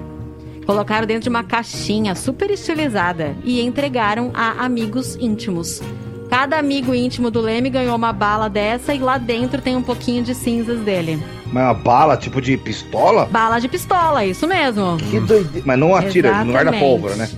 Colocaram 0.67 1.07
dentro 1.07 1.23
de 1.25 1.29
uma 1.29 1.45
caixinha 1.45 2.15
super 2.15 2.51
estilizada 2.51 3.35
e 3.45 3.61
entregaram 3.63 4.31
a 4.35 4.65
amigos 4.65 5.17
íntimos. 5.21 5.81
Cada 6.29 6.59
amigo 6.59 6.95
íntimo 6.95 7.31
do 7.31 7.41
Leme 7.41 7.71
ganhou 7.71 7.95
uma 7.95 8.13
bala 8.13 8.49
dessa 8.49 8.95
e 8.95 8.99
lá 8.99 9.19
dentro 9.19 9.61
tem 9.63 9.77
um 9.77 9.83
pouquinho 9.83 10.23
de 10.23 10.35
cinzas 10.35 10.81
dele. 10.81 11.23
Mas 11.53 11.65
uma 11.65 11.75
bala, 11.75 12.17
tipo 12.17 12.41
de 12.41 12.57
pistola? 12.57 13.27
Bala 13.27 13.59
de 13.61 13.69
pistola, 13.69 14.25
isso 14.25 14.47
mesmo. 14.47 14.97
Que 14.97 15.21
doideira. 15.21 15.63
Mas 15.67 15.79
não 15.79 15.95
atira, 15.95 16.31
não 16.31 16.47
guarda 16.53 16.71
Exatamente. 16.71 16.81
pólvora, 16.81 17.17
né? 17.17 17.29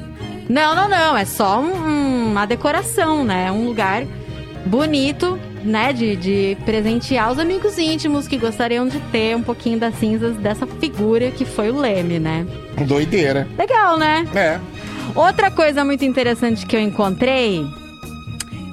Não, 0.49 0.75
não, 0.75 0.89
não. 0.89 1.17
É 1.17 1.25
só 1.25 1.61
um- 1.61 2.31
uma 2.31 2.47
decoração, 2.47 3.25
né? 3.25 3.51
Um 3.51 3.67
lugar 3.67 4.05
bonito 4.67 5.39
né, 5.63 5.93
de, 5.93 6.15
de 6.17 6.57
presentear 6.65 7.33
os 7.33 7.39
amigos 7.39 7.79
íntimos 7.79 8.29
que 8.29 8.37
gostariam 8.37 8.87
de 8.87 8.99
ter 9.11 9.35
um 9.35 9.43
pouquinho 9.43 9.79
das 9.79 9.95
cinzas 9.97 10.37
dessa 10.37 10.67
figura 10.67 11.31
que 11.31 11.45
foi 11.45 11.71
o 11.71 11.79
Leme, 11.81 12.19
né? 12.19 12.47
Doideira. 12.87 13.49
Legal, 13.59 13.97
né? 13.99 14.27
É. 14.35 14.61
Outra 15.15 15.51
coisa 15.51 15.85
muito 15.85 16.05
interessante 16.05 16.67
que 16.67 16.77
eu 16.77 16.81
encontrei 16.81 17.65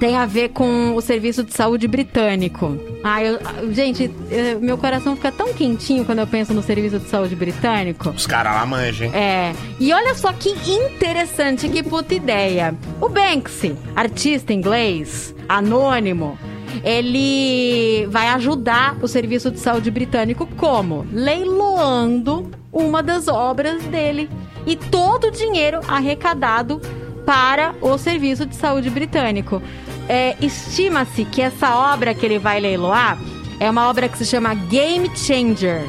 tem 0.02 0.16
a 0.16 0.26
ver 0.26 0.48
com 0.48 0.96
o 0.96 1.00
serviço 1.00 1.44
de 1.44 1.54
saúde 1.54 1.86
britânico. 1.86 2.76
Ah, 3.04 3.22
eu, 3.22 3.38
gente, 3.72 4.12
eh, 4.32 4.56
meu 4.60 4.76
coração 4.76 5.14
fica 5.14 5.30
tão 5.30 5.54
quentinho 5.54 6.04
quando 6.04 6.18
eu 6.18 6.26
penso 6.26 6.52
no 6.52 6.60
serviço 6.60 6.98
de 6.98 7.08
saúde 7.08 7.36
britânico. 7.36 8.08
Os 8.10 8.26
caras 8.26 8.52
lá 8.52 8.66
manjam. 8.66 9.06
hein? 9.06 9.14
É. 9.14 9.52
E 9.78 9.92
olha 9.92 10.12
só 10.16 10.32
que 10.32 10.48
interessante, 10.48 11.68
que 11.68 11.84
puta 11.84 12.16
ideia. 12.16 12.74
O 13.00 13.08
Banksy, 13.08 13.76
artista 13.94 14.52
inglês, 14.52 15.32
anônimo, 15.48 16.36
ele 16.82 18.04
vai 18.10 18.26
ajudar 18.30 18.96
o 19.00 19.06
serviço 19.06 19.52
de 19.52 19.60
saúde 19.60 19.88
britânico 19.88 20.48
como? 20.56 21.06
Leiloando 21.12 22.50
uma 22.72 23.04
das 23.04 23.28
obras 23.28 23.84
dele. 23.84 24.28
E 24.66 24.74
todo 24.74 25.28
o 25.28 25.30
dinheiro 25.30 25.78
arrecadado 25.86 26.80
para 27.24 27.74
o 27.80 27.96
serviço 27.96 28.44
de 28.44 28.56
saúde 28.56 28.90
britânico. 28.90 29.62
É, 30.08 30.36
Estima-se 30.40 31.24
que 31.24 31.40
essa 31.40 31.76
obra 31.76 32.14
que 32.14 32.24
ele 32.24 32.38
vai 32.38 32.60
leiloar 32.60 33.18
é 33.58 33.70
uma 33.70 33.88
obra 33.88 34.08
que 34.08 34.18
se 34.18 34.26
chama 34.26 34.54
Game 34.54 35.10
Changer. 35.16 35.84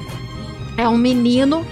É 0.77 0.87
um 0.87 0.97
menino 0.97 1.65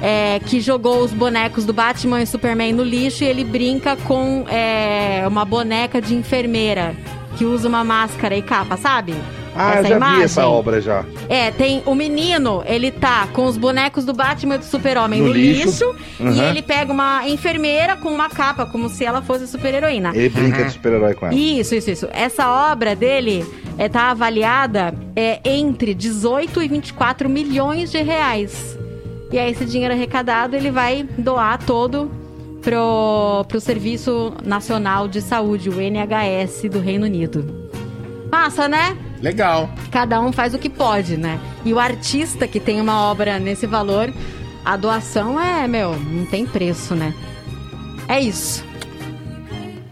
é, 0.00 0.40
que 0.40 0.60
jogou 0.60 1.04
os 1.04 1.12
bonecos 1.12 1.64
do 1.64 1.72
Batman 1.72 2.22
e 2.22 2.26
Superman 2.26 2.72
no 2.72 2.82
lixo 2.82 3.22
e 3.22 3.26
ele 3.26 3.44
brinca 3.44 3.96
com 3.96 4.44
é, 4.48 5.24
uma 5.26 5.44
boneca 5.44 6.00
de 6.00 6.14
enfermeira 6.14 6.94
que 7.36 7.44
usa 7.44 7.68
uma 7.68 7.84
máscara 7.84 8.36
e 8.36 8.42
capa, 8.42 8.76
sabe? 8.76 9.14
Ah, 9.54 9.76
eu 9.82 9.84
já 9.86 9.98
vi 10.16 10.22
essa 10.22 10.46
obra 10.46 10.80
já. 10.80 11.04
É, 11.28 11.50
tem 11.50 11.82
o 11.84 11.94
menino, 11.94 12.62
ele 12.66 12.90
tá 12.90 13.26
com 13.32 13.44
os 13.44 13.56
bonecos 13.56 14.04
do 14.04 14.12
Batman 14.12 14.54
e 14.54 14.58
do 14.58 14.64
Super-Homem 14.64 15.20
No 15.20 15.28
no, 15.28 15.32
lixo. 15.34 15.66
lixo, 15.66 15.94
e 16.18 16.22
Uhum. 16.22 16.42
ele 16.50 16.62
pega 16.62 16.92
uma 16.92 17.28
enfermeira 17.28 17.96
com 17.96 18.08
uma 18.08 18.28
capa, 18.30 18.64
como 18.66 18.88
se 18.88 19.04
ela 19.04 19.20
fosse 19.22 19.46
super-heroína. 19.46 20.12
Ele 20.14 20.28
brinca 20.28 20.64
de 20.64 20.70
super-herói 20.72 21.14
com 21.14 21.26
ela. 21.26 21.34
Isso, 21.34 21.74
isso, 21.74 21.90
isso. 21.90 22.08
Essa 22.12 22.72
obra 22.72 22.96
dele 22.96 23.44
é, 23.76 23.88
tá 23.88 24.10
avaliada 24.10 24.94
é, 25.14 25.40
entre 25.44 25.92
18 25.94 26.62
e 26.62 26.68
24 26.68 27.28
milhões 27.28 27.90
de 27.90 27.98
reais. 28.02 28.78
E 29.30 29.38
aí, 29.38 29.50
esse 29.50 29.64
dinheiro 29.64 29.94
arrecadado, 29.94 30.54
ele 30.56 30.70
vai 30.70 31.06
doar 31.18 31.58
todo 31.58 32.10
pro, 32.60 33.44
pro 33.48 33.60
Serviço 33.60 34.32
Nacional 34.44 35.08
de 35.08 35.20
Saúde, 35.20 35.68
o 35.70 35.80
NHS 35.80 36.68
do 36.70 36.78
Reino 36.80 37.06
Unido. 37.06 37.62
Massa, 38.30 38.68
né? 38.68 38.96
Legal. 39.22 39.70
Cada 39.90 40.20
um 40.20 40.32
faz 40.32 40.52
o 40.52 40.58
que 40.58 40.68
pode, 40.68 41.16
né? 41.16 41.38
E 41.64 41.72
o 41.72 41.78
artista 41.78 42.48
que 42.48 42.58
tem 42.58 42.80
uma 42.80 43.08
obra 43.08 43.38
nesse 43.38 43.66
valor, 43.66 44.12
a 44.64 44.76
doação 44.76 45.40
é, 45.40 45.66
meu, 45.68 45.96
não 45.96 46.26
tem 46.26 46.44
preço, 46.44 46.94
né? 46.94 47.14
É 48.08 48.20
isso. 48.20 48.64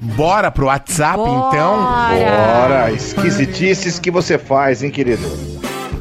Bora 0.00 0.50
pro 0.50 0.66
WhatsApp, 0.66 1.20
então? 1.20 1.76
Bora, 1.76 2.90
esquisitices 2.92 3.98
que 3.98 4.10
você 4.10 4.36
faz, 4.36 4.82
hein, 4.82 4.90
querido? 4.90 5.22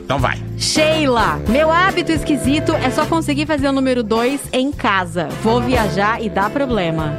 Então 0.03 0.17
vai. 0.17 0.41
Sheila, 0.57 1.39
meu 1.47 1.69
hábito 1.71 2.11
esquisito 2.11 2.73
é 2.73 2.89
só 2.89 3.05
conseguir 3.05 3.45
fazer 3.45 3.67
o 3.67 3.71
número 3.71 4.01
2 4.01 4.49
em 4.51 4.71
casa. 4.71 5.29
Vou 5.43 5.61
viajar 5.61 6.21
e 6.21 6.29
dá 6.29 6.49
problema. 6.49 7.15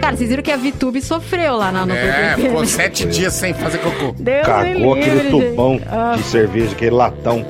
Cara, 0.00 0.16
vocês 0.16 0.28
viram 0.28 0.42
que 0.42 0.52
a 0.52 0.56
VTube 0.56 1.00
sofreu 1.00 1.56
lá 1.56 1.72
na 1.72 1.86
no 1.86 1.94
É, 1.94 2.34
ficou 2.36 2.60
né? 2.60 2.66
sete 2.66 3.06
dias 3.06 3.32
sem 3.32 3.52
fazer 3.54 3.78
cocô. 3.78 4.14
Deus 4.18 4.46
Cagou 4.46 4.94
me 4.94 5.00
aquele 5.00 5.22
livre, 5.22 5.30
gente. 5.30 5.50
tubão 5.50 5.80
Ah, 5.90 6.14
de 6.16 6.22
cerveja, 6.22 6.72
aquele 6.72 6.94
latão. 6.94 7.44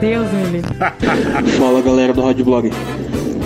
Deus 0.00 0.30
me 0.32 0.44
livre. 0.44 0.74
Fala 1.58 1.82
galera 1.82 2.12
do 2.12 2.22
Rádio 2.22 2.44
Blog. 2.44 2.70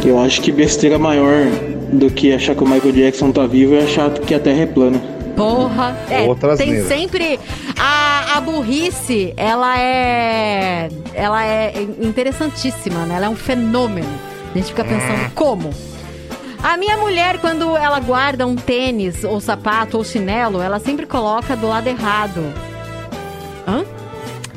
Eu 0.05 0.21
acho 0.21 0.41
que 0.41 0.53
besteira 0.53 0.99
maior 0.99 1.47
do 1.93 2.11
que 2.11 2.33
achar 2.33 2.55
que 2.55 2.63
o 2.63 2.69
Michael 2.69 2.93
Jackson 2.93 3.33
tá 3.33 3.47
vivo 3.47 3.75
é 3.75 3.85
achar 3.85 4.11
que 4.11 4.35
a 4.35 4.41
Terra 4.41 4.63
é 4.63 4.67
plana. 4.67 5.01
Porra. 5.37 5.97
É, 6.11 6.23
Outra 6.23 6.57
tem 6.57 6.83
sempre. 6.85 7.39
A, 7.79 8.37
a 8.37 8.41
burrice, 8.41 9.33
ela 9.37 9.79
é. 9.79 10.89
Ela 11.15 11.47
é 11.47 11.73
interessantíssima, 12.01 13.07
né? 13.07 13.17
Ela 13.17 13.27
é 13.27 13.29
um 13.29 13.37
fenômeno. 13.37 14.09
A 14.53 14.59
gente 14.59 14.69
fica 14.69 14.85
pensando 14.85 15.31
como. 15.35 15.71
A 16.63 16.77
minha 16.77 16.97
mulher, 16.97 17.39
quando 17.41 17.77
ela 17.77 18.01
guarda 18.01 18.47
um 18.47 18.57
tênis, 18.57 19.25
ou 19.25 19.41
sapato, 19.41 19.97
ou 19.97 20.05
chinelo, 20.05 20.61
ela 20.61 20.79
sempre 20.79 21.07
coloca 21.07 21.57
do 21.57 21.69
lado 21.69 21.87
errado. 21.87 22.43
Hã? 23.67 23.85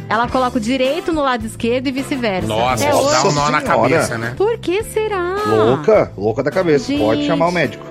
Ela 0.09 0.27
coloca 0.27 0.57
o 0.57 0.59
direito 0.59 1.13
no 1.13 1.21
lado 1.21 1.45
esquerdo 1.45 1.87
e 1.87 1.91
vice-versa. 1.91 2.47
Nossa, 2.47 2.85
Até 2.85 2.89
isso 2.89 3.09
dá 3.09 3.29
um 3.29 3.31
nó 3.31 3.49
na 3.49 3.61
cabeça, 3.61 4.17
né? 4.17 4.33
Por 4.35 4.57
que 4.57 4.83
será? 4.83 5.35
Louca, 5.47 6.11
louca 6.17 6.43
da 6.43 6.51
cabeça. 6.51 6.91
Pode 6.97 7.21
Gente. 7.21 7.27
chamar 7.27 7.47
o 7.47 7.51
médico. 7.51 7.85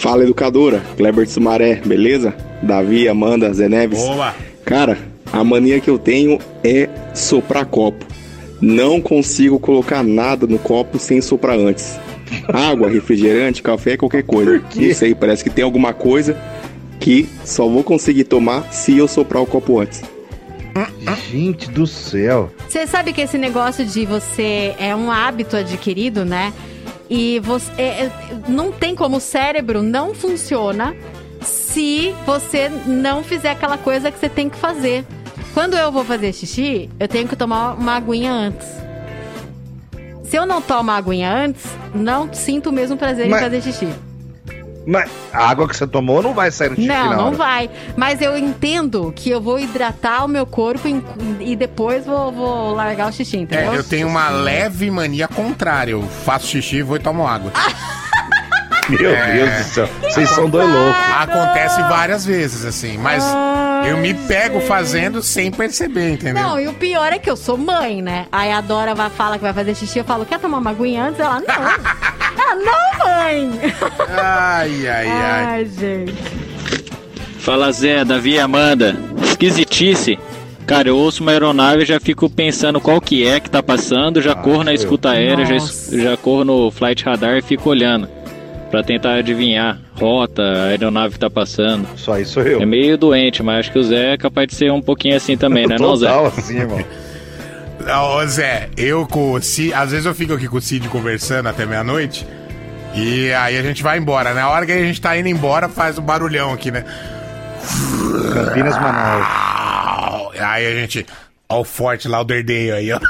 Fala, 0.00 0.22
educadora. 0.22 0.80
Kleber 0.96 1.24
de 1.24 1.32
Sumaré, 1.32 1.76
beleza? 1.84 2.34
Davi, 2.62 3.08
Amanda, 3.08 3.52
Zé 3.52 3.68
Neves. 3.68 3.98
Boa. 3.98 4.34
Cara, 4.64 4.98
a 5.32 5.42
mania 5.42 5.80
que 5.80 5.90
eu 5.90 5.98
tenho 5.98 6.38
é 6.62 6.88
soprar 7.14 7.64
copo. 7.66 8.04
Não 8.60 9.00
consigo 9.00 9.58
colocar 9.58 10.02
nada 10.02 10.46
no 10.46 10.58
copo 10.58 10.98
sem 10.98 11.20
soprar 11.20 11.58
antes. 11.58 11.98
Água, 12.48 12.88
refrigerante, 12.88 13.62
café, 13.62 13.96
qualquer 13.96 14.22
coisa. 14.22 14.62
Não 14.74 14.94
sei, 14.94 15.14
parece 15.14 15.44
que 15.44 15.50
tem 15.50 15.64
alguma 15.64 15.92
coisa 15.92 16.36
que 16.98 17.28
só 17.44 17.68
vou 17.68 17.82
conseguir 17.82 18.24
tomar 18.24 18.72
se 18.72 18.96
eu 18.96 19.06
soprar 19.06 19.42
o 19.42 19.46
copo 19.46 19.78
antes. 19.78 20.02
Gente 21.30 21.70
do 21.70 21.86
céu. 21.86 22.50
Você 22.68 22.86
sabe 22.86 23.12
que 23.12 23.20
esse 23.20 23.38
negócio 23.38 23.84
de 23.84 24.04
você 24.06 24.74
é 24.78 24.94
um 24.94 25.10
hábito 25.10 25.56
adquirido, 25.56 26.24
né? 26.24 26.52
E 27.08 27.38
você 27.40 27.70
é, 27.76 27.82
é, 27.82 28.12
não 28.48 28.72
tem 28.72 28.94
como 28.94 29.18
o 29.18 29.20
cérebro 29.20 29.82
não 29.82 30.14
funciona 30.14 30.94
se 31.42 32.14
você 32.24 32.70
não 32.86 33.22
fizer 33.22 33.50
aquela 33.50 33.76
coisa 33.76 34.10
que 34.10 34.18
você 34.18 34.28
tem 34.28 34.48
que 34.48 34.56
fazer. 34.56 35.04
Quando 35.54 35.76
eu 35.76 35.90
vou 35.92 36.04
fazer 36.04 36.32
xixi, 36.32 36.90
eu 36.98 37.06
tenho 37.08 37.28
que 37.28 37.36
tomar 37.36 37.74
uma 37.74 37.96
aguinha 37.96 38.32
antes. 38.32 38.66
Se 40.24 40.36
eu 40.36 40.44
não 40.44 40.60
tomo 40.60 40.90
a 40.90 40.96
aguinha 40.96 41.32
antes, 41.32 41.64
não 41.94 42.32
sinto 42.32 42.70
o 42.70 42.72
mesmo 42.72 42.96
prazer 42.96 43.28
Mas- 43.28 43.40
em 43.40 43.44
fazer 43.44 43.62
xixi. 43.62 43.88
Mas 44.86 45.10
a 45.32 45.48
água 45.48 45.66
que 45.66 45.74
você 45.74 45.86
tomou 45.86 46.22
não 46.22 46.34
vai 46.34 46.50
sair 46.50 46.68
no 46.70 46.76
xixi 46.76 46.88
Não, 46.88 47.08
na 47.10 47.16
não 47.16 47.26
hora. 47.28 47.36
vai. 47.36 47.70
Mas 47.96 48.20
eu 48.20 48.36
entendo 48.36 49.10
que 49.16 49.30
eu 49.30 49.40
vou 49.40 49.58
hidratar 49.58 50.24
o 50.24 50.28
meu 50.28 50.44
corpo 50.44 50.86
em- 50.86 51.02
e 51.40 51.56
depois 51.56 52.04
vou, 52.04 52.30
vou 52.30 52.74
largar 52.74 53.08
o 53.08 53.12
xixi, 53.12 53.38
entendeu? 53.38 53.72
É, 53.72 53.78
eu 53.78 53.84
tenho 53.84 54.06
uma 54.08 54.28
leve 54.28 54.90
mania 54.90 55.26
contrária. 55.26 55.92
Eu 55.92 56.02
faço 56.02 56.48
xixi, 56.48 56.82
vou 56.82 56.96
e 56.96 57.00
tomo 57.00 57.26
água. 57.26 57.50
Meu 58.90 59.14
É. 59.14 59.32
Deus 59.32 59.50
do 59.56 59.64
céu. 59.64 59.88
Vocês 60.02 60.28
são 60.28 60.50
dois 60.50 60.68
loucos. 60.68 61.00
Acontece 61.18 61.80
várias 61.84 62.26
vezes, 62.26 62.66
assim, 62.66 62.98
mas 62.98 63.24
eu 63.88 63.96
me 63.98 64.14
pego 64.14 64.60
fazendo 64.60 65.22
sem 65.22 65.50
perceber, 65.50 66.12
entendeu? 66.12 66.42
Não, 66.42 66.60
e 66.60 66.68
o 66.68 66.74
pior 66.74 67.12
é 67.12 67.18
que 67.18 67.30
eu 67.30 67.36
sou 67.36 67.56
mãe, 67.56 68.02
né? 68.02 68.26
Aí 68.30 68.50
a 68.50 68.60
Dora 68.60 68.94
vai, 68.94 69.10
fala 69.10 69.36
que 69.36 69.42
vai 69.42 69.52
fazer 69.52 69.74
xixi, 69.74 69.98
eu 69.98 70.04
falo, 70.04 70.24
quer 70.24 70.38
tomar 70.38 70.58
uma 70.58 70.70
aguinha 70.70 71.04
antes? 71.04 71.20
Ela, 71.20 71.40
não. 71.40 71.44
Ela, 72.44 72.54
não, 72.56 73.06
mãe. 73.06 73.60
Ai, 74.10 74.86
ai, 74.88 75.08
ai. 75.08 75.44
Ai, 75.44 75.64
gente. 75.66 76.14
Fala 77.38 77.70
Zé, 77.70 78.04
Davi 78.04 78.32
e 78.32 78.40
Amanda. 78.40 78.96
Esquisitice. 79.22 80.18
Cara, 80.66 80.88
eu 80.88 80.96
ouço 80.96 81.22
uma 81.22 81.32
aeronave 81.32 81.82
e 81.82 81.86
já 81.86 82.00
fico 82.00 82.28
pensando 82.30 82.80
qual 82.80 83.00
que 83.00 83.26
é 83.26 83.38
que 83.38 83.50
tá 83.50 83.62
passando, 83.62 84.22
já 84.22 84.34
corro 84.34 84.64
na 84.64 84.72
escuta 84.72 85.10
aérea, 85.10 85.44
já, 85.44 85.58
já 85.98 86.16
corro 86.16 86.42
no 86.42 86.70
flight 86.70 87.04
radar 87.04 87.36
e 87.36 87.42
fico 87.42 87.68
olhando. 87.68 88.08
Pra 88.70 88.82
tentar 88.82 89.16
adivinhar 89.16 89.78
rota, 89.94 90.42
a 90.42 90.64
aeronave 90.66 91.14
que 91.14 91.20
tá 91.20 91.30
passando. 91.30 91.86
Só 91.96 92.18
isso 92.18 92.40
eu. 92.40 92.60
É 92.62 92.66
meio 92.66 92.96
doente, 92.98 93.42
mas 93.42 93.60
acho 93.60 93.72
que 93.72 93.78
o 93.78 93.82
Zé 93.84 94.14
é 94.14 94.16
capaz 94.18 94.48
de 94.48 94.54
ser 94.54 94.70
um 94.72 94.82
pouquinho 94.82 95.16
assim 95.16 95.36
também, 95.36 95.66
né 95.66 95.76
não, 95.78 95.96
Zé? 95.96 96.06
Total 96.08 96.26
assim, 96.26 96.58
irmão. 96.58 96.84
Ô, 98.16 98.26
Zé, 98.26 98.68
eu 98.76 99.06
com 99.06 99.32
o 99.32 99.40
Cid, 99.42 99.72
às 99.74 99.90
vezes 99.90 100.06
eu 100.06 100.14
fico 100.14 100.32
aqui 100.32 100.48
com 100.48 100.56
o 100.56 100.60
Cid 100.60 100.88
conversando 100.88 101.48
até 101.48 101.66
meia-noite. 101.66 102.26
E 102.94 103.32
aí 103.32 103.58
a 103.58 103.62
gente 103.62 103.82
vai 103.82 103.98
embora. 103.98 104.32
Na 104.32 104.48
hora 104.48 104.64
que 104.64 104.72
a 104.72 104.78
gente 104.78 105.00
tá 105.00 105.16
indo 105.18 105.28
embora, 105.28 105.68
faz 105.68 105.98
um 105.98 106.02
barulhão 106.02 106.52
aqui, 106.52 106.70
né? 106.70 106.84
Campinas, 108.32 108.74
Manaus. 108.80 109.26
Aí 110.38 110.66
a 110.66 110.74
gente. 110.80 111.04
Ó, 111.48 111.60
o 111.60 111.64
forte 111.64 112.08
lá, 112.08 112.20
o 112.20 112.24
derdeio 112.24 112.74
aí, 112.74 112.92
ó. 112.92 113.00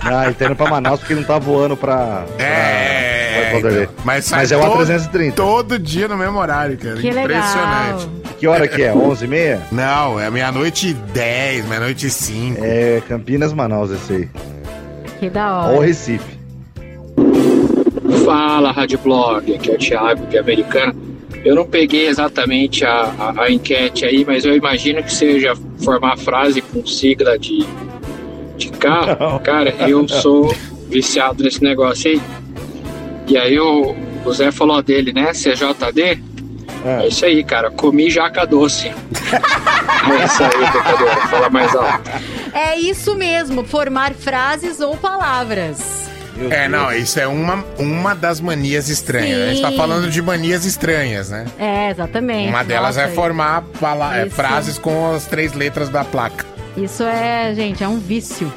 Ah, 0.00 0.24
ele 0.26 0.34
tá 0.34 0.46
indo 0.46 0.54
pra 0.56 0.70
Manaus 0.70 1.00
porque 1.00 1.14
não 1.14 1.24
tá 1.24 1.38
voando 1.38 1.76
pra. 1.76 2.24
pra- 2.36 2.44
É, 2.44 3.17
Valderê. 3.52 3.82
então. 3.84 3.94
mas, 4.04 4.24
sai 4.24 4.40
Mas 4.40 4.52
é 4.52 4.58
todo, 4.58 4.84
A330. 4.84 5.34
Todo 5.34 5.78
dia 5.78 6.08
no 6.08 6.16
mesmo 6.16 6.38
horário, 6.38 6.78
cara. 6.78 6.96
Que 6.96 7.10
legal. 7.10 7.24
Impressionante. 7.24 8.08
Que 8.38 8.46
hora 8.46 8.68
que 8.68 8.82
é? 8.82 8.92
11h30? 8.92 9.60
Não, 9.72 10.20
é 10.20 10.30
meia-noite 10.30 10.88
e 10.88 10.94
10, 10.94 11.66
meia-noite 11.66 12.06
e 12.06 12.10
5. 12.10 12.60
É 12.62 13.02
Campinas, 13.08 13.52
Manaus 13.52 13.90
esse 13.90 14.12
aí. 14.12 14.28
Que 15.18 15.28
da 15.28 15.68
Ou 15.68 15.78
hora. 15.78 15.86
Recife. 15.86 16.38
Fala, 18.24 18.72
Rádio 18.72 18.98
Blog, 18.98 19.54
aqui 19.54 19.70
é 19.70 19.74
o 19.74 19.78
Thiago 19.78 20.26
de 20.26 20.38
Americana. 20.38 20.94
Eu 21.44 21.54
não 21.54 21.66
peguei 21.66 22.08
exatamente 22.08 22.84
a, 22.84 23.12
a, 23.18 23.44
a 23.44 23.50
enquete 23.50 24.04
aí, 24.04 24.24
mas 24.24 24.44
eu 24.44 24.54
imagino 24.54 25.02
que 25.02 25.12
seja 25.12 25.54
formar 25.82 26.16
frase 26.18 26.60
com 26.60 26.84
sigla 26.84 27.38
de, 27.38 27.64
de 28.56 28.70
carro. 28.70 29.40
Cara, 29.40 29.74
eu 29.88 30.06
sou 30.08 30.54
viciado 30.88 31.42
nesse 31.44 31.62
negócio 31.62 32.10
aí. 32.10 32.20
E 33.28 33.36
aí 33.36 33.60
o, 33.60 33.94
o 34.24 34.32
Zé 34.32 34.50
falou 34.50 34.82
dele, 34.82 35.12
né? 35.12 35.32
CJD. 35.32 36.18
É. 36.84 37.02
é 37.02 37.08
isso 37.08 37.24
aí, 37.24 37.44
cara. 37.44 37.70
Comi 37.70 38.10
jaca 38.10 38.46
doce. 38.46 38.88
é 38.88 40.24
isso 40.24 40.42
aí, 40.42 40.72
pecadora. 40.72 41.26
Fala 41.28 41.50
mais 41.50 41.76
alto. 41.76 42.10
É 42.54 42.78
isso 42.78 43.14
mesmo, 43.14 43.64
formar 43.64 44.14
frases 44.14 44.80
ou 44.80 44.96
palavras. 44.96 46.08
É, 46.50 46.68
não, 46.68 46.92
isso 46.92 47.18
é 47.18 47.26
uma, 47.26 47.64
uma 47.78 48.14
das 48.14 48.40
manias 48.40 48.88
estranhas. 48.88 49.40
A 49.40 49.46
gente 49.50 49.60
tá 49.60 49.70
Sim. 49.70 49.76
falando 49.76 50.08
de 50.08 50.22
manias 50.22 50.64
estranhas, 50.64 51.30
né? 51.30 51.44
É, 51.58 51.90
exatamente. 51.90 52.48
Uma 52.48 52.62
delas 52.62 52.96
Nossa, 52.96 53.08
é 53.08 53.12
formar 53.12 53.64
é, 54.14 54.30
frases 54.30 54.78
com 54.78 55.12
as 55.12 55.26
três 55.26 55.52
letras 55.52 55.88
da 55.88 56.04
placa. 56.04 56.46
Isso 56.76 57.02
é, 57.02 57.52
gente, 57.54 57.82
é 57.82 57.88
um 57.88 57.98
vício. 57.98 58.52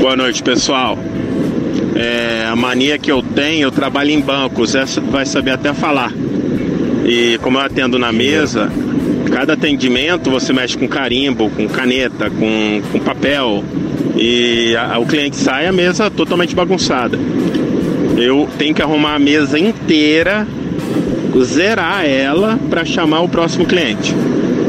Boa 0.00 0.14
noite, 0.14 0.42
pessoal. 0.42 0.98
É, 2.04 2.46
a 2.50 2.56
mania 2.56 2.98
que 2.98 3.12
eu 3.12 3.22
tenho, 3.22 3.66
eu 3.66 3.70
trabalho 3.70 4.10
em 4.10 4.20
banco, 4.20 4.62
o 4.62 4.66
Zé 4.66 4.84
vai 5.08 5.24
saber 5.24 5.52
até 5.52 5.72
falar. 5.72 6.12
E 7.06 7.38
como 7.42 7.58
eu 7.58 7.62
atendo 7.62 7.96
na 7.96 8.10
mesa, 8.10 8.68
cada 9.30 9.52
atendimento 9.52 10.28
você 10.28 10.52
mexe 10.52 10.76
com 10.76 10.88
carimbo, 10.88 11.48
com 11.50 11.68
caneta, 11.68 12.28
com, 12.28 12.82
com 12.90 12.98
papel. 12.98 13.62
E 14.16 14.74
a- 14.74 14.98
o 14.98 15.06
cliente 15.06 15.36
sai 15.36 15.68
a 15.68 15.72
mesa 15.72 16.10
totalmente 16.10 16.56
bagunçada. 16.56 17.16
Eu 18.16 18.48
tenho 18.58 18.74
que 18.74 18.82
arrumar 18.82 19.14
a 19.14 19.18
mesa 19.20 19.56
inteira, 19.56 20.44
zerar 21.44 22.04
ela 22.04 22.58
para 22.68 22.84
chamar 22.84 23.20
o 23.20 23.28
próximo 23.28 23.64
cliente. 23.64 24.12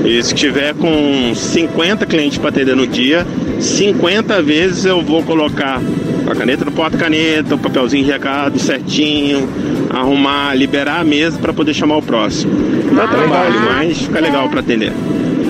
E 0.05 0.21
se 0.21 0.35
tiver 0.35 0.75
com 0.75 1.33
50 1.33 2.05
clientes 2.05 2.37
para 2.37 2.49
atender 2.49 2.75
no 2.75 2.85
dia, 2.85 3.25
50 3.59 4.39
vezes 4.41 4.85
eu 4.85 5.01
vou 5.01 5.23
colocar 5.23 5.81
a 6.27 6.35
caneta 6.35 6.65
no 6.65 6.71
porta-caneta, 6.71 7.55
o 7.55 7.57
papelzinho 7.57 8.05
de 8.05 8.11
recado 8.11 8.59
certinho, 8.59 9.47
arrumar, 9.89 10.55
liberar 10.55 11.01
a 11.01 11.03
mesa 11.03 11.37
para 11.37 11.53
poder 11.53 11.73
chamar 11.73 11.97
o 11.97 12.01
próximo. 12.01 12.53
Dá 12.95 13.07
trabalho, 13.07 13.59
mas 13.61 13.97
fica 13.99 14.19
legal 14.19 14.49
para 14.49 14.59
atender. 14.59 14.91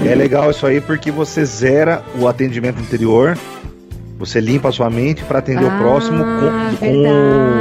É 0.06 0.16
legal 0.16 0.52
isso 0.52 0.66
aí 0.66 0.82
porque 0.82 1.12
você 1.12 1.46
zera 1.46 2.04
o 2.20 2.28
atendimento 2.28 2.80
anterior, 2.80 3.38
você 4.26 4.40
limpa 4.40 4.70
a 4.70 4.72
sua 4.72 4.90
mente 4.90 5.24
para 5.24 5.40
atender 5.40 5.66
Ah, 5.66 5.76
o 5.76 5.80
próximo 5.80 6.24
com, 6.24 6.78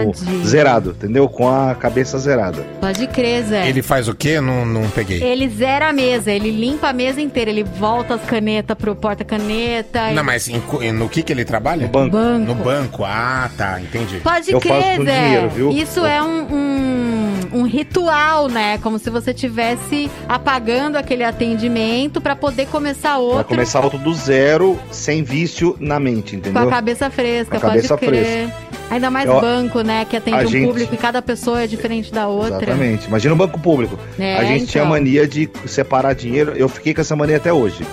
com 0.06 0.12
zerado, 0.44 0.90
entendeu? 0.90 1.28
Com 1.28 1.48
a 1.48 1.74
cabeça 1.74 2.18
zerada. 2.18 2.64
Pode 2.80 3.06
crer, 3.08 3.44
Zé. 3.44 3.68
Ele 3.68 3.82
faz 3.82 4.08
o 4.08 4.14
quê? 4.14 4.40
Não, 4.40 4.64
não 4.66 4.88
peguei. 4.90 5.22
Ele 5.22 5.48
zera 5.48 5.88
a 5.88 5.92
mesa, 5.92 6.30
ele 6.30 6.50
limpa 6.50 6.88
a 6.88 6.92
mesa 6.92 7.20
inteira, 7.20 7.50
ele 7.50 7.64
volta 7.64 8.14
as 8.14 8.22
canetas 8.22 8.76
pro 8.76 8.94
porta-caneta. 8.94 10.00
Não, 10.02 10.08
ele- 10.10 10.22
mas 10.22 10.48
em 10.48 10.62
no 10.92 11.08
que 11.08 11.22
que 11.22 11.32
ele 11.32 11.44
trabalha? 11.44 11.82
No 11.82 11.88
banco. 11.88 12.16
No 12.46 12.54
banco. 12.54 13.04
Ah, 13.04 13.50
tá, 13.56 13.80
entendi. 13.80 14.18
Pode 14.18 14.52
crer, 14.58 15.00
Zé. 15.04 15.48
Isso 15.74 16.04
é 16.04 16.22
um, 16.22 16.42
um, 16.52 17.21
um 17.52 17.62
ritual, 17.64 18.48
né? 18.48 18.78
Como 18.78 18.98
se 18.98 19.10
você 19.10 19.32
tivesse 19.34 20.10
apagando 20.28 20.96
aquele 20.96 21.22
atendimento 21.24 22.20
pra 22.20 22.34
poder 22.34 22.66
começar 22.66 23.18
outro 23.18 23.44
começar 23.44 23.80
outro 23.80 23.98
do 23.98 24.12
zero, 24.14 24.78
sem 24.90 25.22
vício 25.22 25.76
na 25.78 26.00
mente, 26.00 26.32
com 26.32 26.36
entendeu? 26.38 26.62
a 26.62 26.70
cabeça 26.70 27.10
fresca, 27.10 27.58
Com 27.60 27.66
a 27.66 27.70
cabeça 27.70 27.96
pode 27.96 28.10
crer. 28.10 28.24
fresca. 28.48 28.72
Ainda 28.90 29.10
mais 29.10 29.26
Eu- 29.26 29.40
banco, 29.40 29.80
né? 29.80 30.04
Que 30.04 30.16
atende 30.18 30.44
um 30.44 30.48
gente- 30.48 30.66
público 30.66 30.94
e 30.94 30.98
cada 30.98 31.22
pessoa 31.22 31.62
é 31.62 31.66
diferente 31.66 32.12
da 32.12 32.28
outra. 32.28 32.56
Exatamente. 32.64 33.06
Imagina 33.06 33.34
um 33.34 33.38
banco 33.38 33.58
público. 33.58 33.98
É, 34.18 34.36
a 34.36 34.44
gente 34.44 34.66
tinha 34.66 34.82
então. 34.82 34.90
mania 34.92 35.26
de 35.26 35.48
separar 35.66 36.14
dinheiro. 36.14 36.52
Eu 36.56 36.68
fiquei 36.68 36.92
com 36.92 37.00
essa 37.00 37.16
mania 37.16 37.38
até 37.38 37.52
hoje. 37.52 37.86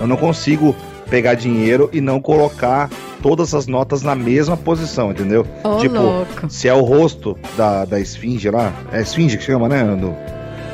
Eu 0.00 0.06
não 0.06 0.16
consigo 0.16 0.74
pegar 1.10 1.34
dinheiro 1.34 1.90
e 1.92 2.00
não 2.00 2.20
colocar 2.20 2.88
todas 3.22 3.54
as 3.54 3.66
notas 3.66 4.02
na 4.02 4.14
mesma 4.14 4.56
posição, 4.56 5.10
entendeu? 5.10 5.46
Ô, 5.64 5.76
tipo, 5.78 5.96
louco. 5.96 6.48
se 6.48 6.68
é 6.68 6.74
o 6.74 6.82
rosto 6.82 7.36
da, 7.56 7.84
da 7.84 8.00
esfinge 8.00 8.50
lá, 8.50 8.72
é 8.92 9.00
esfinge 9.02 9.36
que 9.36 9.44
chama, 9.44 9.68
né? 9.68 9.84
Do, 9.84 10.14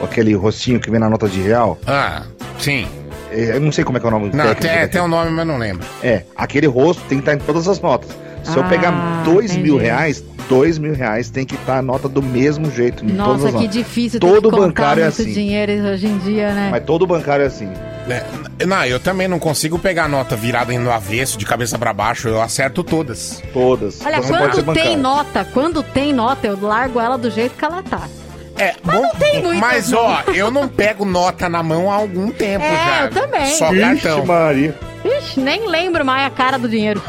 aquele 0.03 0.35
rostinho 0.35 0.79
que 0.81 0.91
vem 0.91 1.01
na 1.01 1.09
nota 1.09 1.29
de 1.29 1.41
real. 1.41 1.79
Ah, 1.87 2.23
sim. 2.59 2.87
É, 3.31 3.57
eu 3.57 3.61
não 3.61 3.73
sei 3.73 3.83
como 3.85 3.99
é 3.99 4.01
que 4.01 4.07
é 4.07 4.09
o 4.09 4.13
nome 4.13 4.31
Não, 4.33 4.55
tem, 4.55 4.89
tem 4.89 5.01
um 5.01 5.09
nome, 5.09 5.31
mas 5.31 5.47
não 5.47 5.59
lembro. 5.59 5.85
É, 6.03 6.23
aquele 6.37 6.67
rosto 6.67 7.03
tem 7.09 7.19
que 7.19 7.23
estar 7.23 7.35
em 7.35 7.39
todas 7.45 7.67
as 7.67 7.81
notas. 7.81 8.11
Se 8.45 8.57
eu 8.57 8.63
Ah, 8.63 8.69
pegar 8.69 9.23
dois 9.25 9.57
mil 9.57 9.75
entendi. 9.77 9.85
reais, 9.85 10.23
dois 10.51 10.77
mil 10.79 10.93
reais 10.95 11.31
tem 11.31 11.47
que 11.47 11.55
estar 11.55 11.79
a 11.79 11.83
nota 11.83 12.09
do 12.09 12.23
mesmo 12.23 12.71
jeito 12.71 13.03
em 13.05 13.09
todas 13.09 13.19
Nossa, 13.27 13.45
as 13.47 13.55
que 13.55 13.61
notas. 13.63 13.75
difícil 13.75 14.21
Todo 14.21 14.51
bancário 14.51 15.03
é 15.03 15.07
assim. 15.07 15.33
dinheiro 15.33 15.73
hoje 15.89 16.07
em 16.07 16.19
dia, 16.19 16.53
né? 16.53 16.69
Mas 16.71 16.85
todo 16.85 17.07
bancário 17.07 17.43
é 17.43 17.47
assim. 17.47 17.71
É, 18.09 18.65
não, 18.67 18.85
eu 18.85 19.01
também 19.01 19.27
não 19.27 19.39
consigo 19.39 19.79
pegar 19.79 20.05
a 20.05 20.09
nota 20.09 20.37
virada 20.37 20.73
no 20.79 20.93
avesso, 20.93 21.39
de 21.39 21.47
cabeça 21.47 21.79
pra 21.79 21.93
baixo. 21.93 22.29
Eu 22.29 22.41
acerto 22.43 22.85
todas. 22.85 23.43
Todas. 23.53 24.01
Olha, 24.05 24.21
quando 24.21 24.75
tem 24.75 24.97
nota, 24.97 25.45
quando 25.53 25.83
tem 25.83 26.13
nota, 26.13 26.47
eu 26.47 26.59
largo 26.61 27.01
ela 27.01 27.17
do 27.17 27.31
jeito 27.31 27.57
que 27.57 27.65
ela 27.65 27.83
tá. 27.83 28.09
É, 28.57 28.75
mas 28.85 29.03
não 29.03 29.11
tem 29.17 29.43
muitas, 29.43 29.59
Mas, 29.61 29.91
não. 29.91 29.99
ó, 30.01 30.23
eu 30.33 30.49
não 30.51 30.69
pego 30.69 31.05
nota 31.05 31.49
na 31.49 31.61
mão 31.63 31.91
há 31.91 31.97
algum 31.97 32.31
tempo 32.31 32.65
É, 32.65 32.69
já. 32.71 33.05
eu 33.07 33.11
também. 33.11 33.47
Só 33.47 33.73
Ixi, 33.75 33.81
cartão. 34.03 34.27
Maria. 34.27 34.75
Ixi, 35.05 35.41
nem 35.41 35.67
lembro 35.69 36.05
mais 36.05 36.25
a 36.27 36.31
cara 36.31 36.57
do 36.57 36.69
dinheiro. 36.69 37.03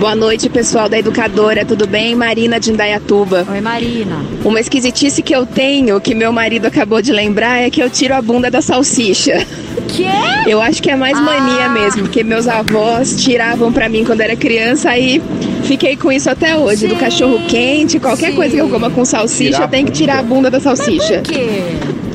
Boa 0.00 0.14
noite, 0.14 0.48
pessoal 0.48 0.88
da 0.88 0.98
Educadora, 0.98 1.62
tudo 1.62 1.86
bem? 1.86 2.14
Marina 2.14 2.58
de 2.58 2.72
Indaiatuba. 2.72 3.46
Oi, 3.50 3.60
Marina. 3.60 4.16
Uma 4.42 4.58
esquisitice 4.58 5.20
que 5.22 5.34
eu 5.34 5.44
tenho, 5.44 6.00
que 6.00 6.14
meu 6.14 6.32
marido 6.32 6.64
acabou 6.66 7.02
de 7.02 7.12
lembrar, 7.12 7.58
é 7.58 7.68
que 7.68 7.82
eu 7.82 7.90
tiro 7.90 8.14
a 8.14 8.22
bunda 8.22 8.50
da 8.50 8.62
salsicha. 8.62 9.46
Que? 9.88 10.06
Eu 10.48 10.62
acho 10.62 10.82
que 10.82 10.90
é 10.90 10.96
mais 10.96 11.20
mania 11.20 11.66
Ah. 11.66 11.68
mesmo, 11.68 12.02
porque 12.04 12.24
meus 12.24 12.48
avós 12.48 13.22
tiravam 13.22 13.70
pra 13.70 13.90
mim 13.90 14.02
quando 14.04 14.22
era 14.22 14.34
criança, 14.34 14.88
aí 14.88 15.20
fiquei 15.64 15.96
com 15.98 16.10
isso 16.10 16.30
até 16.30 16.56
hoje. 16.56 16.88
Do 16.88 16.96
cachorro 16.96 17.38
quente, 17.46 18.00
qualquer 18.00 18.30
Sim. 18.30 18.36
coisa 18.36 18.54
que 18.54 18.60
eu 18.62 18.70
coma 18.70 18.88
com 18.88 19.04
salsicha, 19.04 19.64
a 19.64 19.68
tem 19.68 19.84
que 19.84 19.92
tirar 19.92 20.20
a 20.20 20.22
bunda 20.22 20.50
da 20.50 20.60
salsicha. 20.60 21.20
Por 21.22 21.32
quê? 21.34 21.62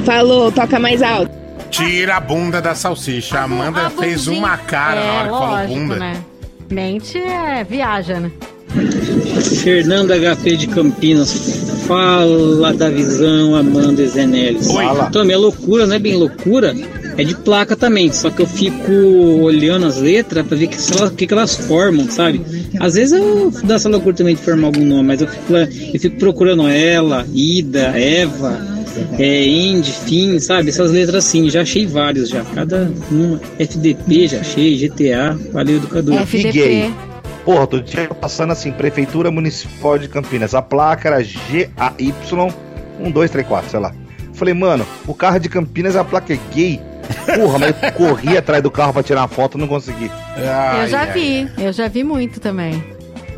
Falou, 0.03 0.51
toca 0.51 0.79
mais 0.79 1.03
alto. 1.03 1.29
Tira 1.69 2.15
a 2.15 2.19
bunda 2.19 2.59
da 2.61 2.73
salsicha. 2.73 3.37
A 3.37 3.43
Amanda 3.43 3.91
fez 3.91 4.27
uma 4.27 4.57
cara 4.57 5.03
na 5.03 5.13
hora 5.13 5.23
que 5.23 5.29
falou 5.29 5.47
É, 5.57 5.61
lógico, 5.61 5.79
bunda. 5.79 5.95
né? 5.97 6.13
Mente 6.69 7.17
é 7.17 7.63
viaja, 7.63 8.19
né? 8.19 8.31
Fernando 9.63 10.11
HP 10.11 10.57
de 10.57 10.67
Campinas, 10.67 11.31
fala 11.87 12.73
da 12.73 12.89
visão 12.89 13.55
Amanda 13.55 14.01
e 14.01 14.07
Zenelis. 14.07 14.71
Fala. 14.71 15.07
Então, 15.09 15.23
minha 15.23 15.37
loucura 15.37 15.87
não 15.87 15.95
é 15.95 15.99
bem 15.99 16.15
loucura, 16.15 16.75
é 17.17 17.23
de 17.23 17.35
placa 17.35 17.75
também, 17.75 18.11
só 18.11 18.29
que 18.29 18.41
eu 18.41 18.47
fico 18.47 18.91
olhando 19.41 19.85
as 19.85 19.97
letras 19.97 20.45
pra 20.45 20.57
ver 20.57 20.67
que, 20.67 20.77
o 20.77 21.11
que, 21.11 21.27
que 21.27 21.33
elas 21.33 21.55
formam, 21.55 22.09
sabe? 22.09 22.41
Às 22.79 22.95
vezes 22.95 23.13
eu 23.13 23.51
dou 23.63 23.75
essa 23.75 23.87
loucura 23.87 24.15
também 24.15 24.35
de 24.35 24.41
formar 24.41 24.67
algum 24.67 24.83
nome, 24.85 25.07
mas 25.07 25.21
eu 25.21 25.27
fico, 25.27 25.53
eu 25.53 25.99
fico 25.99 26.17
procurando 26.17 26.67
ela, 26.67 27.25
Ida, 27.33 27.97
Eva, 27.97 28.74
é, 29.19 29.45
End, 29.45 29.91
Fim, 29.91 30.39
sabe? 30.39 30.69
Essas 30.69 30.91
letras 30.91 31.25
assim, 31.25 31.49
já 31.49 31.61
achei 31.61 31.85
vários 31.85 32.29
já, 32.29 32.43
cada 32.43 32.91
uma. 33.11 33.39
FDP 33.59 34.27
já 34.27 34.39
achei, 34.39 34.77
GTA, 34.77 35.37
valeu 35.51 35.77
educador. 35.77 36.25
Gay. 36.25 36.93
Porra, 37.43 37.61
outro 37.61 37.81
dia 37.81 38.07
passando 38.07 38.51
assim, 38.51 38.71
Prefeitura 38.71 39.29
Municipal 39.29 39.99
de 39.99 40.07
Campinas. 40.07 40.55
A 40.55 40.61
placa 40.61 41.09
era 41.09 41.17
GAY 41.21 41.69
1234, 42.97 43.69
sei 43.69 43.79
lá. 43.79 43.93
Falei, 44.33 44.53
mano, 44.53 44.85
o 45.07 45.13
carro 45.13 45.39
de 45.39 45.47
Campinas, 45.47 45.95
a 45.95 46.03
placa 46.03 46.33
é 46.33 46.39
gay. 46.53 46.81
Porra, 47.35 47.59
mas 47.59 47.75
eu 47.81 47.91
corri 47.93 48.37
atrás 48.37 48.63
do 48.63 48.71
carro 48.71 48.91
pra 48.93 49.03
tirar 49.03 49.21
uma 49.21 49.27
foto 49.27 49.57
não 49.57 49.67
consegui. 49.67 50.09
eu 50.81 50.87
já 50.87 51.05
vi, 51.05 51.47
eu 51.57 51.71
já 51.71 51.87
vi 51.87 52.03
muito 52.03 52.39
também. 52.39 52.83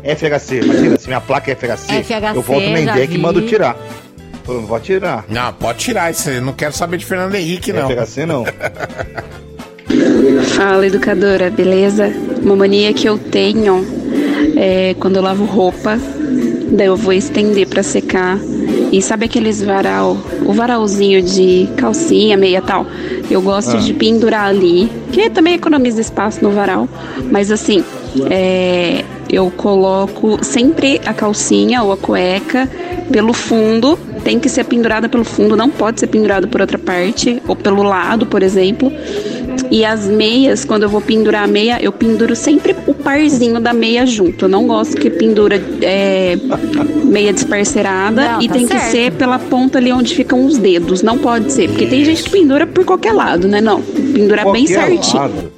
FHC, 0.02 0.60
imagina, 0.60 0.98
se 0.98 1.06
minha 1.06 1.20
placa 1.20 1.50
é 1.50 1.54
FHC, 1.54 2.02
FHC, 2.02 2.36
eu 2.36 2.42
volto 2.42 2.70
na 2.70 2.80
já 2.80 2.92
IDEC 2.94 3.14
e 3.14 3.18
mando 3.18 3.42
tirar. 3.42 3.76
Eu 4.48 4.62
vou 4.62 4.80
tirar. 4.80 5.24
Não, 5.28 5.52
pode 5.52 5.78
tirar 5.78 6.10
isso 6.10 6.28
aí. 6.30 6.40
Não 6.40 6.52
quero 6.52 6.72
saber 6.72 6.96
de 6.96 7.04
Fernando 7.04 7.34
Henrique, 7.34 7.72
não. 7.72 7.88
FHC 7.90 8.24
não. 8.26 8.44
Fala, 10.56 10.86
educadora, 10.86 11.50
beleza? 11.50 12.12
Uma 12.42 12.56
mania 12.56 12.92
que 12.92 13.08
eu 13.08 13.18
tenho 13.18 13.84
é 14.56 14.94
quando 14.98 15.16
eu 15.16 15.22
lavo 15.22 15.44
roupa, 15.44 15.98
daí 16.70 16.86
eu 16.86 16.96
vou 16.96 17.12
estender 17.12 17.66
pra 17.68 17.82
secar. 17.82 18.38
E 18.90 19.02
sabe 19.02 19.26
aqueles 19.26 19.62
varal, 19.62 20.16
o 20.46 20.52
varalzinho 20.52 21.22
de 21.22 21.68
calcinha, 21.76 22.36
meia 22.38 22.62
tal? 22.62 22.86
Eu 23.30 23.42
gosto 23.42 23.76
Ah. 23.76 23.80
de 23.80 23.92
pendurar 23.92 24.46
ali, 24.46 24.90
que 25.12 25.28
também 25.28 25.54
economiza 25.54 26.00
espaço 26.00 26.42
no 26.42 26.50
varal. 26.50 26.88
Mas 27.30 27.50
assim, 27.50 27.84
é, 28.30 29.04
eu 29.28 29.50
coloco 29.50 30.42
sempre 30.42 31.00
a 31.04 31.12
calcinha 31.12 31.82
ou 31.82 31.92
a 31.92 31.96
cueca 31.98 32.66
pelo 33.12 33.34
fundo, 33.34 33.98
tem 34.18 34.38
que 34.38 34.48
ser 34.48 34.64
pendurada 34.64 35.08
pelo 35.08 35.24
fundo, 35.24 35.56
não 35.56 35.70
pode 35.70 36.00
ser 36.00 36.06
pendurada 36.06 36.46
por 36.46 36.60
outra 36.60 36.78
parte, 36.78 37.42
ou 37.46 37.56
pelo 37.56 37.82
lado, 37.82 38.26
por 38.26 38.42
exemplo. 38.42 38.92
E 39.70 39.84
as 39.84 40.06
meias, 40.06 40.64
quando 40.64 40.84
eu 40.84 40.88
vou 40.88 41.00
pendurar 41.00 41.44
a 41.44 41.46
meia, 41.46 41.78
eu 41.82 41.92
penduro 41.92 42.34
sempre 42.34 42.74
o 42.86 42.94
parzinho 42.94 43.60
da 43.60 43.72
meia 43.72 44.06
junto. 44.06 44.46
Eu 44.46 44.48
não 44.48 44.66
gosto 44.66 44.96
que 44.96 45.10
pendura 45.10 45.60
é, 45.82 46.38
meia 47.04 47.32
desparcerada 47.32 48.32
Não, 48.32 48.42
e 48.42 48.48
tá 48.48 48.54
tem 48.54 48.66
que 48.66 48.72
certo. 48.72 48.90
ser 48.90 49.12
pela 49.12 49.38
ponta 49.38 49.78
ali 49.78 49.92
onde 49.92 50.14
ficam 50.14 50.44
os 50.44 50.56
dedos. 50.56 51.02
Não 51.02 51.18
pode 51.18 51.52
ser, 51.52 51.68
porque 51.68 51.86
tem 51.86 52.04
gente 52.04 52.22
que 52.22 52.30
pendura 52.30 52.66
por 52.66 52.84
qualquer 52.84 53.12
lado, 53.12 53.48
né? 53.48 53.60
Não, 53.60 53.82
pendurar 53.82 54.50
bem 54.50 54.66
certinho. 54.66 55.16
lado. 55.16 55.57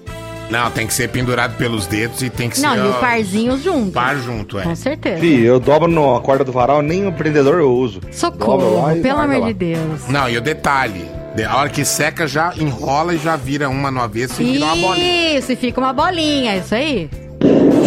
Não, 0.51 0.70
tem 0.70 0.86
que 0.86 0.92
ser 0.94 1.09
pendurado 1.09 1.57
pelos 1.57 1.86
dedos 1.86 2.20
e 2.22 2.28
tem 2.30 2.48
que 2.51 2.61
Não, 2.61 2.72
ser. 2.74 2.78
e 2.78 2.82
o 2.82 2.90
ó, 2.90 2.92
parzinho 2.94 3.57
junto. 3.59 3.92
Par 3.92 4.16
junto, 4.16 4.59
é. 4.59 4.62
Com 4.64 4.74
certeza. 4.74 5.20
Fih, 5.20 5.42
eu 5.44 5.61
dobro 5.61 5.88
na 5.88 6.20
corda 6.20 6.42
do 6.44 6.51
varal, 6.53 6.82
nem 6.82 7.07
o 7.07 7.12
prendedor 7.12 7.55
eu 7.61 7.72
uso. 7.72 8.01
Socorro, 8.11 8.82
lá 8.82 8.94
pelo 8.96 9.20
amor 9.20 9.38
lá. 9.40 9.46
de 9.48 9.55
Deus. 9.55 10.09
Não, 10.09 10.28
e 10.28 10.36
o 10.36 10.40
detalhe: 10.40 11.05
de- 11.36 11.44
a 11.44 11.57
hora 11.57 11.68
que 11.68 11.84
seca 11.84 12.26
já 12.26 12.53
enrola 12.59 13.14
e 13.14 13.18
já 13.18 13.36
vira 13.36 13.68
uma 13.68 13.90
no 13.90 14.01
avesso 14.01 14.42
e 14.42 14.53
vira 14.53 14.64
uma 14.64 14.76
bolinha. 14.76 15.38
Isso, 15.38 15.53
e 15.53 15.57
fica 15.57 15.80
uma 15.80 15.92
bolinha, 15.92 16.57
isso 16.57 16.74
aí. 16.74 17.09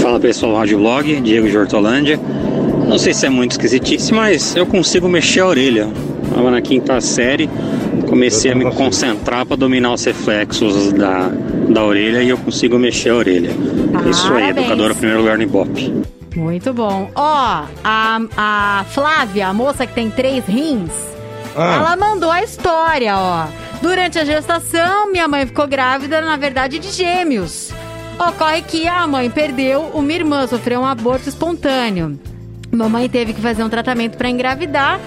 Fala 0.01 0.19
pessoal 0.19 0.53
do 0.53 0.57
Rádio 0.59 0.77
Blog, 0.79 1.21
Diego 1.21 1.49
de 1.49 1.57
Hortolândia. 1.57 2.19
Não 2.87 2.97
sei 2.97 3.13
se 3.13 3.25
é 3.25 3.29
muito 3.29 3.51
esquisitice, 3.51 4.13
mas 4.13 4.55
eu 4.55 4.65
consigo 4.65 5.07
mexer 5.09 5.39
a 5.41 5.47
orelha. 5.47 5.87
Estava 6.33 6.49
na 6.49 6.61
quinta 6.61 6.99
série, 6.99 7.47
comecei 8.09 8.51
a 8.51 8.55
me 8.55 8.65
concentrar 8.71 9.45
para 9.45 9.55
dominar 9.55 9.93
os 9.93 10.03
reflexos 10.03 10.91
da, 10.91 11.29
da 11.69 11.83
orelha 11.85 12.23
e 12.23 12.29
eu 12.29 12.39
consigo 12.39 12.79
mexer 12.79 13.09
a 13.11 13.15
orelha. 13.17 13.51
Isso 14.09 14.25
aí, 14.33 14.41
Parabéns. 14.41 14.57
educadora 14.57 14.95
primeiro 14.95 15.19
lugar 15.21 15.37
no 15.37 15.43
Ibope. 15.43 15.93
Muito 16.35 16.73
bom. 16.73 17.11
Ó, 17.13 17.63
a, 17.83 18.19
a 18.35 18.85
Flávia, 18.89 19.47
a 19.49 19.53
moça 19.53 19.85
que 19.85 19.93
tem 19.93 20.09
três 20.09 20.43
rins, 20.47 20.89
Ah. 21.55 21.75
ela 21.75 21.95
mandou 21.95 22.31
a 22.31 22.41
história, 22.41 23.15
ó. 23.15 23.45
Durante 23.79 24.17
a 24.17 24.25
gestação, 24.25 25.11
minha 25.11 25.27
mãe 25.27 25.45
ficou 25.45 25.67
grávida, 25.67 26.19
na 26.19 26.35
verdade, 26.35 26.79
de 26.79 26.89
gêmeos. 26.89 27.71
Ocorre 28.17 28.63
que 28.63 28.87
a 28.87 29.05
mãe 29.05 29.29
perdeu, 29.29 29.91
uma 29.93 30.11
irmã 30.11 30.47
sofreu 30.47 30.81
um 30.81 30.85
aborto 30.85 31.29
espontâneo. 31.29 32.17
Mamãe 32.71 33.07
teve 33.07 33.33
que 33.33 33.41
fazer 33.41 33.63
um 33.63 33.69
tratamento 33.69 34.17
pra 34.17 34.29
engravidar. 34.29 34.99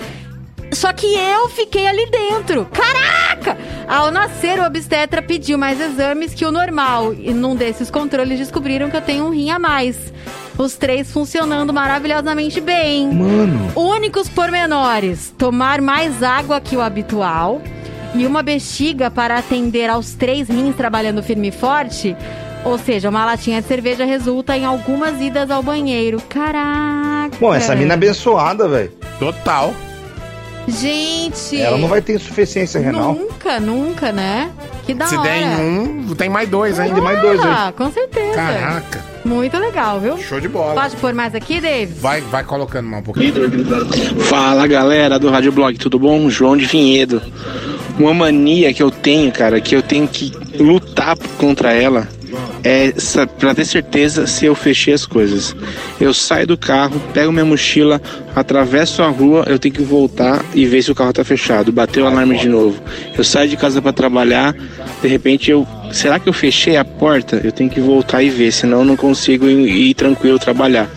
Só 0.72 0.92
que 0.92 1.06
eu 1.06 1.48
fiquei 1.48 1.86
ali 1.86 2.06
dentro. 2.10 2.66
Caraca! 2.66 3.56
Ao 3.88 4.10
nascer, 4.10 4.58
o 4.58 4.64
obstetra 4.64 5.22
pediu 5.22 5.56
mais 5.56 5.80
exames 5.80 6.34
que 6.34 6.44
o 6.44 6.50
normal. 6.50 7.14
E 7.14 7.32
num 7.32 7.54
desses 7.54 7.90
controles 7.90 8.38
descobriram 8.38 8.90
que 8.90 8.96
eu 8.96 9.00
tenho 9.00 9.26
um 9.26 9.30
rim 9.30 9.50
a 9.50 9.58
mais. 9.58 10.12
Os 10.58 10.74
três 10.74 11.12
funcionando 11.12 11.72
maravilhosamente 11.72 12.60
bem. 12.60 13.12
Mano. 13.12 13.72
Únicos 13.74 14.28
pormenores: 14.28 15.32
tomar 15.36 15.80
mais 15.80 16.22
água 16.22 16.60
que 16.60 16.76
o 16.76 16.80
habitual 16.80 17.60
e 18.14 18.26
uma 18.26 18.42
bexiga 18.42 19.10
para 19.10 19.38
atender 19.38 19.90
aos 19.90 20.14
três 20.14 20.48
rins 20.48 20.74
trabalhando 20.74 21.22
firme 21.22 21.48
e 21.48 21.52
forte. 21.52 22.16
Ou 22.64 22.78
seja, 22.78 23.08
uma 23.10 23.24
latinha 23.24 23.62
de 23.62 23.68
cerveja 23.68 24.04
resulta 24.04 24.56
em 24.56 24.64
algumas 24.64 25.20
idas 25.20 25.50
ao 25.50 25.62
banheiro. 25.62 26.20
Caraca! 26.28 27.36
Bom, 27.38 27.54
essa 27.54 27.76
mina 27.76 27.92
é 27.92 27.94
abençoada, 27.94 28.66
velho. 28.66 28.90
Total. 29.20 29.72
Gente! 30.68 31.60
Ela 31.60 31.78
não 31.78 31.88
vai 31.88 32.00
ter 32.02 32.14
insuficiência 32.14 32.80
renal. 32.80 33.14
Nunca, 33.14 33.60
nunca, 33.60 34.12
né? 34.12 34.50
Que 34.84 34.94
da 34.94 35.06
Se 35.06 35.16
hora. 35.16 35.28
der 35.28 35.42
em 35.42 35.60
um, 36.08 36.14
tem 36.14 36.28
mais 36.28 36.48
dois 36.48 36.78
ainda. 36.78 37.00
Mais 37.00 37.20
dois 37.20 37.40
Ah, 37.40 37.66
aí. 37.68 37.72
com 37.72 37.90
certeza. 37.90 38.34
Caraca. 38.34 39.04
Muito 39.24 39.56
legal, 39.58 39.98
viu? 40.00 40.16
Show 40.18 40.40
de 40.40 40.48
bola. 40.48 40.74
Pode 40.80 40.96
pôr 40.96 41.12
mais 41.12 41.34
aqui, 41.34 41.60
David? 41.60 41.98
Vai, 42.00 42.20
vai 42.20 42.44
colocando 42.44 42.88
mais 42.88 43.02
um 43.02 43.04
pouquinho. 43.04 43.32
Fala 44.24 44.66
galera 44.66 45.18
do 45.18 45.28
Rádio 45.30 45.50
Blog, 45.52 45.76
tudo 45.78 45.98
bom? 45.98 46.28
João 46.30 46.56
de 46.56 46.66
Vinhedo. 46.66 47.20
Uma 47.98 48.14
mania 48.14 48.72
que 48.74 48.82
eu 48.82 48.90
tenho, 48.90 49.32
cara, 49.32 49.60
que 49.60 49.74
eu 49.74 49.82
tenho 49.82 50.06
que 50.06 50.32
lutar 50.60 51.16
contra 51.38 51.72
ela 51.72 52.06
é 52.64 52.92
pra 53.38 53.54
ter 53.54 53.64
certeza 53.64 54.26
se 54.26 54.44
eu 54.44 54.54
fechei 54.54 54.92
as 54.92 55.06
coisas. 55.06 55.54
Eu 56.00 56.12
saio 56.12 56.46
do 56.46 56.58
carro, 56.58 57.00
pego 57.14 57.30
minha 57.30 57.44
mochila, 57.44 58.00
atravesso 58.34 59.02
a 59.02 59.08
rua, 59.08 59.44
eu 59.46 59.58
tenho 59.58 59.74
que 59.74 59.82
voltar 59.82 60.44
e 60.54 60.66
ver 60.66 60.82
se 60.82 60.90
o 60.90 60.94
carro 60.94 61.12
tá 61.12 61.24
fechado. 61.24 61.70
Bateu 61.72 62.04
o 62.04 62.06
alarme 62.06 62.36
de 62.38 62.48
novo. 62.48 62.80
Eu 63.16 63.22
saio 63.22 63.48
de 63.48 63.56
casa 63.56 63.80
pra 63.80 63.92
trabalhar, 63.92 64.54
de 65.00 65.08
repente 65.08 65.50
eu. 65.50 65.66
Será 65.92 66.18
que 66.18 66.28
eu 66.28 66.32
fechei 66.32 66.76
a 66.76 66.84
porta? 66.84 67.40
Eu 67.44 67.52
tenho 67.52 67.70
que 67.70 67.80
voltar 67.80 68.22
e 68.22 68.30
ver, 68.30 68.52
senão 68.52 68.78
eu 68.80 68.84
não 68.84 68.96
consigo 68.96 69.48
ir, 69.48 69.90
ir 69.90 69.94
tranquilo 69.94 70.38
trabalhar. 70.38 70.88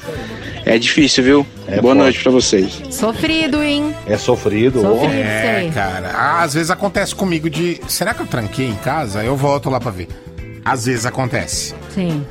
É 0.66 0.78
difícil, 0.78 1.24
viu? 1.24 1.48
É 1.68 1.80
Boa 1.80 1.96
noite 1.96 2.22
pra 2.22 2.32
vocês. 2.32 2.82
Sofrido, 2.90 3.64
hein? 3.64 3.94
É 4.08 4.18
sofrido. 4.18 4.82
Sofrido. 4.82 5.14
É, 5.14 5.60
sei. 5.62 5.72
cara. 5.72 6.12
Ah, 6.14 6.44
Às 6.44 6.54
vezes 6.54 6.70
acontece 6.70 7.16
comigo 7.16 7.50
de. 7.50 7.80
Será 7.88 8.14
que 8.14 8.22
eu 8.22 8.28
tranquei 8.28 8.68
em 8.68 8.76
casa? 8.76 9.24
Eu 9.24 9.36
volto 9.36 9.70
lá 9.70 9.80
pra 9.80 9.92
ver. 9.92 10.08
Às 10.64 10.86
vezes 10.86 11.06
acontece. 11.06 11.74
Sim. 11.90 12.24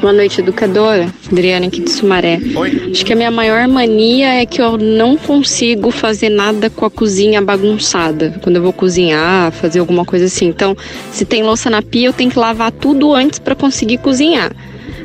Boa 0.00 0.12
noite, 0.12 0.40
educadora. 0.40 1.08
Adriana 1.30 1.66
aqui 1.66 1.80
de 1.80 1.90
Sumaré. 1.90 2.38
Oi. 2.54 2.90
Acho 2.90 3.04
que 3.04 3.12
a 3.12 3.16
minha 3.16 3.30
maior 3.30 3.66
mania 3.68 4.34
é 4.40 4.46
que 4.46 4.60
eu 4.60 4.76
não 4.76 5.16
consigo 5.16 5.90
fazer 5.90 6.28
nada 6.28 6.70
com 6.70 6.84
a 6.84 6.90
cozinha 6.90 7.40
bagunçada. 7.40 8.38
Quando 8.42 8.56
eu 8.56 8.62
vou 8.62 8.72
cozinhar, 8.72 9.52
fazer 9.52 9.80
alguma 9.80 10.04
coisa 10.04 10.26
assim. 10.26 10.46
Então, 10.46 10.76
se 11.10 11.24
tem 11.24 11.42
louça 11.42 11.68
na 11.70 11.82
pia, 11.82 12.08
eu 12.08 12.12
tenho 12.12 12.30
que 12.30 12.38
lavar 12.38 12.70
tudo 12.72 13.14
antes 13.14 13.38
para 13.38 13.54
conseguir 13.54 13.98
cozinhar. 13.98 14.52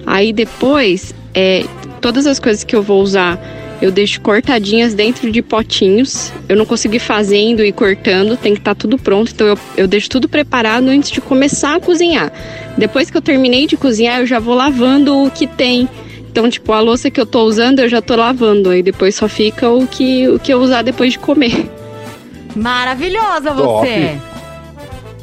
Aí 0.05 0.31
depois, 0.31 1.13
é, 1.33 1.65
todas 2.01 2.25
as 2.25 2.39
coisas 2.39 2.63
que 2.63 2.75
eu 2.75 2.81
vou 2.81 3.01
usar, 3.01 3.39
eu 3.81 3.91
deixo 3.91 4.19
cortadinhas 4.21 4.93
dentro 4.93 5.31
de 5.31 5.41
potinhos. 5.41 6.31
Eu 6.49 6.55
não 6.55 6.65
consigo 6.65 6.95
ir 6.95 6.99
fazendo 6.99 7.63
e 7.63 7.71
cortando, 7.71 8.35
tem 8.35 8.53
que 8.53 8.59
estar 8.59 8.75
tudo 8.75 8.97
pronto. 8.97 9.31
Então 9.33 9.47
eu, 9.47 9.59
eu 9.75 9.87
deixo 9.87 10.09
tudo 10.09 10.27
preparado 10.27 10.87
antes 10.87 11.11
de 11.11 11.21
começar 11.21 11.75
a 11.75 11.79
cozinhar. 11.79 12.31
Depois 12.77 13.09
que 13.09 13.17
eu 13.17 13.21
terminei 13.21 13.67
de 13.67 13.77
cozinhar, 13.77 14.19
eu 14.19 14.25
já 14.25 14.39
vou 14.39 14.55
lavando 14.55 15.23
o 15.23 15.31
que 15.31 15.45
tem. 15.45 15.87
Então, 16.29 16.49
tipo, 16.49 16.71
a 16.71 16.79
louça 16.79 17.09
que 17.09 17.19
eu 17.19 17.25
tô 17.25 17.43
usando, 17.43 17.79
eu 17.79 17.89
já 17.89 18.01
tô 18.01 18.15
lavando. 18.15 18.69
Aí 18.69 18.83
depois 18.83 19.15
só 19.15 19.27
fica 19.27 19.69
o 19.69 19.87
que, 19.87 20.27
o 20.27 20.37
que 20.39 20.53
eu 20.53 20.59
usar 20.59 20.81
depois 20.81 21.13
de 21.13 21.19
comer. 21.19 21.69
Maravilhosa 22.55 23.53
Top. 23.53 23.87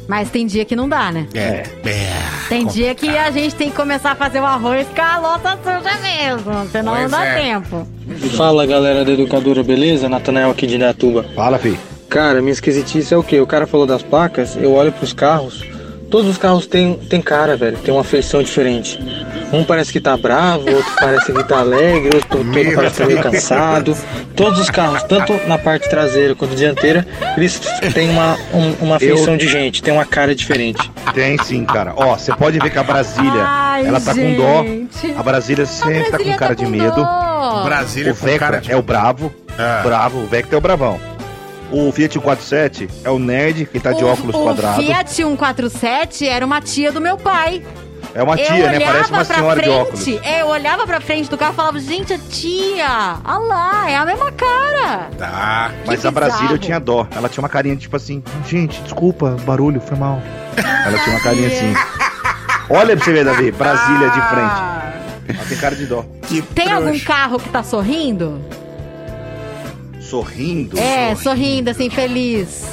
Mas 0.07 0.29
tem 0.29 0.45
dia 0.45 0.63
que 0.65 0.75
não 0.75 0.87
dá, 0.87 1.11
né? 1.11 1.27
É. 1.33 1.63
é. 1.85 2.13
Tem 2.47 2.65
dia 2.65 2.93
que 2.93 3.09
a 3.09 3.31
gente 3.31 3.55
tem 3.55 3.69
que 3.69 3.75
começar 3.75 4.11
a 4.11 4.15
fazer 4.15 4.39
o 4.39 4.45
arroz 4.45 4.87
com 4.95 5.01
a 5.01 5.17
louça 5.17 5.57
suja 5.63 5.97
mesmo. 6.01 6.67
Senão 6.71 6.93
não 6.93 6.99
Pois 7.01 7.11
dá 7.11 7.25
é. 7.25 7.35
tempo. 7.41 7.87
Fala 8.37 8.65
galera 8.65 9.03
da 9.03 9.11
educadora, 9.11 9.63
beleza? 9.63 10.07
Natanael 10.07 10.51
aqui 10.51 10.67
de 10.67 10.75
Indaiatuba. 10.75 11.25
Fala, 11.35 11.57
filho. 11.57 11.79
Cara, 12.07 12.39
minha 12.39 12.53
esquisitice 12.53 13.13
é 13.13 13.17
o 13.17 13.23
quê? 13.23 13.39
O 13.39 13.47
cara 13.47 13.65
falou 13.65 13.87
das 13.87 14.03
placas, 14.03 14.55
eu 14.55 14.73
olho 14.73 14.91
pros 14.91 15.11
carros, 15.11 15.63
todos 16.09 16.29
os 16.29 16.37
carros 16.37 16.65
têm, 16.67 16.95
têm 17.09 17.21
cara, 17.21 17.55
velho, 17.57 17.77
tem 17.77 17.93
uma 17.93 18.03
feição 18.03 18.41
diferente. 18.41 18.99
Um 19.53 19.63
parece 19.63 19.91
que 19.93 19.99
tá 19.99 20.17
bravo, 20.17 20.69
outro 20.69 20.91
parece 20.99 21.31
que 21.31 21.43
tá 21.43 21.59
alegre, 21.59 22.15
outro, 22.15 22.37
outro 22.39 22.75
parece 22.75 22.95
que 22.95 23.01
tá 23.01 23.05
meio 23.07 23.21
cansado. 23.21 23.97
Todos 24.35 24.59
os 24.59 24.69
carros, 24.69 25.03
tanto 25.03 25.33
na 25.47 25.57
parte 25.57 25.89
traseira 25.89 26.35
quanto 26.35 26.55
dianteira, 26.55 27.05
eles 27.37 27.59
têm 27.93 28.09
uma, 28.09 28.37
um- 28.53 28.75
uma 28.85 28.99
feição 28.99 29.37
de 29.37 29.47
gente, 29.47 29.81
tem 29.83 29.93
uma 29.93 30.05
cara 30.05 30.33
diferente. 30.35 30.91
Tem 31.13 31.37
sim, 31.43 31.63
cara. 31.63 31.93
Ó, 31.95 32.17
você 32.17 32.33
pode 32.35 32.59
ver 32.59 32.69
que 32.69 32.77
a 32.79 32.83
Brasília, 32.83 33.43
Ai, 33.45 33.85
ela 33.85 34.01
tá 34.01 34.13
gente. 34.13 34.35
com 34.35 34.41
dó. 34.41 35.19
A 35.19 35.23
Brasília 35.23 35.65
sempre 35.65 36.05
tá 36.11 36.17
com 36.17 36.23
Brasília 36.23 36.37
cara 36.37 36.55
tá 36.55 36.63
de 36.63 36.65
com 36.65 36.71
medo. 36.71 36.95
dó. 36.95 37.63
Brasília 37.63 38.11
O 38.11 38.15
com 38.15 38.25
Vectra 38.25 38.47
cara 38.47 38.61
de. 38.61 38.71
é 38.71 38.75
o 38.75 38.81
bravo. 38.81 39.33
Ah. 39.57 39.81
Bravo, 39.83 40.19
o 40.19 40.25
Vectra 40.25 40.55
é 40.55 40.57
o 40.57 40.61
bravão. 40.61 40.99
O 41.71 41.91
Fiat 41.91 42.13
147 42.13 42.87
é 43.03 43.09
o 43.09 43.17
nerd, 43.19 43.65
que 43.65 43.79
tá 43.79 43.91
de 43.91 44.03
O- 44.03 44.07
óculos 44.07 44.35
o 44.35 44.43
quadrados. 44.43 44.85
Fiat 44.85 45.11
147 45.11 46.27
era 46.27 46.45
uma 46.45 46.61
tia 46.61 46.91
do 46.91 47.01
meu 47.01 47.17
pai. 47.17 47.63
É 48.13 48.23
uma 48.23 48.35
eu 48.39 48.45
tia, 48.45 48.69
né? 48.71 48.77
olhava 48.77 48.85
Parece 48.93 49.09
uma 49.11 49.25
pra 49.25 49.35
senhora 49.35 49.61
de 49.61 49.65
frente, 49.67 49.81
óculos. 49.81 50.07
É, 50.23 50.41
eu 50.41 50.47
olhava 50.47 50.85
pra 50.87 51.01
frente 51.01 51.29
do 51.29 51.37
carro 51.37 51.51
e 51.51 51.55
falava, 51.55 51.79
gente, 51.79 52.13
a 52.13 52.17
tia, 52.17 53.17
olha 53.25 53.37
lá, 53.39 53.89
é 53.91 53.97
a 53.97 54.05
mesma 54.05 54.31
cara. 54.31 55.09
Tá. 55.17 55.71
Mas 55.85 56.05
a 56.05 56.11
bizarro. 56.11 56.13
Brasília 56.13 56.53
eu 56.53 56.57
tinha 56.59 56.79
dó. 56.79 57.05
Ela 57.13 57.27
tinha 57.27 57.41
uma 57.41 57.49
carinha 57.49 57.75
tipo 57.75 57.95
assim, 57.95 58.23
gente, 58.47 58.79
desculpa, 58.83 59.35
barulho, 59.45 59.81
foi 59.81 59.97
mal. 59.97 60.21
Ela 60.55 60.97
tinha 60.99 61.15
uma 61.15 61.23
carinha 61.23 61.47
assim. 61.47 61.73
Olha 62.69 62.95
pra 62.95 63.03
você 63.05 63.11
ver, 63.11 63.25
Davi, 63.25 63.51
Brasília 63.51 64.09
de 64.09 64.21
frente. 64.21 65.35
Ela 65.37 65.45
tem 65.49 65.57
cara 65.57 65.75
de 65.75 65.85
dó. 65.85 66.05
Que 66.27 66.41
Tem 66.41 66.65
trouxa. 66.67 66.85
algum 66.87 66.99
carro 66.99 67.39
que 67.39 67.49
tá 67.49 67.63
sorrindo? 67.63 68.39
Sorrindo? 70.05 70.77
É, 70.79 71.15
sorrindo, 71.15 71.69
assim, 71.69 71.89
feliz. 71.89 72.65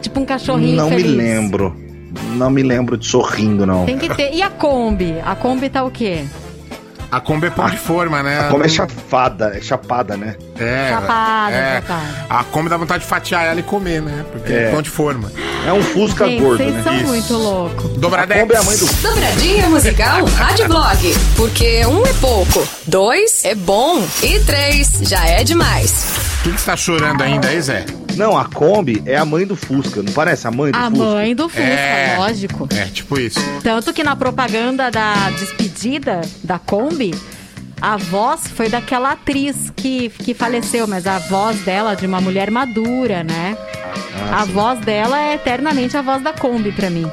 Tipo 0.00 0.20
um 0.20 0.24
cachorrinho 0.24 0.76
Não 0.76 0.88
feliz. 0.88 1.06
me 1.06 1.12
lembro. 1.16 1.76
Não 2.36 2.50
me 2.50 2.62
lembro 2.62 2.96
de 2.96 3.06
sorrindo, 3.06 3.66
não. 3.66 3.84
Tem 3.84 3.98
que 3.98 4.08
ter. 4.14 4.32
E 4.32 4.42
a 4.42 4.48
Kombi? 4.48 5.16
A 5.24 5.34
Kombi 5.34 5.68
tá 5.68 5.84
o 5.84 5.90
quê? 5.90 6.24
A 7.10 7.20
Kombi 7.20 7.46
é 7.46 7.50
pão 7.50 7.68
de 7.68 7.76
forma, 7.76 8.22
né? 8.22 8.48
Como 8.50 8.64
é 8.64 8.68
chafada, 8.68 9.52
é 9.56 9.60
chapada, 9.60 10.16
né? 10.16 10.36
É. 10.60 10.88
Chapada, 10.90 11.54
é. 11.56 11.82
A 12.28 12.44
Kombi 12.44 12.68
dá 12.68 12.76
vontade 12.76 13.02
de 13.04 13.08
fatiar 13.08 13.44
ela 13.46 13.60
e 13.60 13.62
comer, 13.62 14.02
né? 14.02 14.24
Porque 14.30 14.52
é, 14.52 14.64
É. 14.64 14.70
pão 14.70 14.82
de 14.82 14.90
forma. 14.90 15.30
É 15.66 15.72
um 15.72 15.82
Fusca 15.82 16.26
Gente, 16.26 16.40
gordo, 16.40 16.58
vocês 16.58 16.74
né? 16.74 16.82
são 16.82 16.94
Isso. 16.96 17.06
muito 17.06 17.32
loucos. 17.34 17.90
Dobradex. 17.98 18.40
Kombi 18.40 18.54
é 18.54 18.58
a 18.58 18.62
mãe 18.62 18.76
do 18.76 18.86
Dobradinha 19.02 19.68
musical 19.68 20.24
Rádio 20.24 20.68
Blog. 20.68 21.14
Porque 21.36 21.84
um 21.86 22.04
é 22.06 22.12
pouco, 22.14 22.66
dois 22.86 23.44
é 23.44 23.54
bom 23.54 24.02
e 24.22 24.38
três 24.40 25.00
já 25.02 25.24
é 25.26 25.44
demais. 25.44 26.04
O 26.40 26.42
que, 26.44 26.52
que 26.52 26.60
você 26.60 26.66
tá 26.66 26.76
chorando 26.76 27.22
ainda 27.22 27.48
aí, 27.48 27.60
Zé? 27.60 27.84
Não, 28.16 28.36
a 28.36 28.44
Kombi 28.46 29.00
é 29.06 29.16
a 29.16 29.24
mãe 29.24 29.46
do 29.46 29.54
Fusca, 29.54 30.02
não 30.02 30.12
parece 30.12 30.46
a 30.46 30.50
mãe 30.50 30.72
do 30.72 30.78
A 30.78 30.90
Fusca? 30.90 31.04
mãe 31.04 31.34
do 31.36 31.48
Fusca, 31.48 31.62
É. 31.62 32.16
lógico. 32.18 32.68
É, 32.74 32.84
tipo 32.86 33.18
isso. 33.18 33.38
Tanto 33.62 33.92
que 33.92 34.02
na 34.02 34.16
propaganda 34.16 34.90
da 34.90 35.30
despedida 35.38 36.20
da 36.42 36.58
Kombi, 36.58 37.14
a 37.80 37.96
voz 37.96 38.46
foi 38.48 38.68
daquela 38.68 39.12
atriz 39.12 39.70
que, 39.76 40.08
que 40.10 40.34
faleceu, 40.34 40.86
mas 40.86 41.06
a 41.06 41.18
voz 41.18 41.60
dela 41.60 41.94
de 41.94 42.06
uma 42.06 42.20
mulher 42.20 42.50
madura, 42.50 43.22
né? 43.22 43.56
Ah, 44.32 44.42
a 44.42 44.44
voz 44.44 44.80
dela 44.80 45.18
é 45.20 45.34
eternamente 45.34 45.96
a 45.96 46.02
voz 46.02 46.22
da 46.22 46.32
Kombi 46.32 46.72
pra 46.72 46.90
mim. 46.90 47.10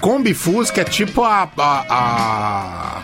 Kombi 0.00 0.34
Fusca 0.34 0.82
é 0.82 0.84
tipo 0.84 1.22
a. 1.24 1.48
a, 1.56 1.84
a- 1.88 3.02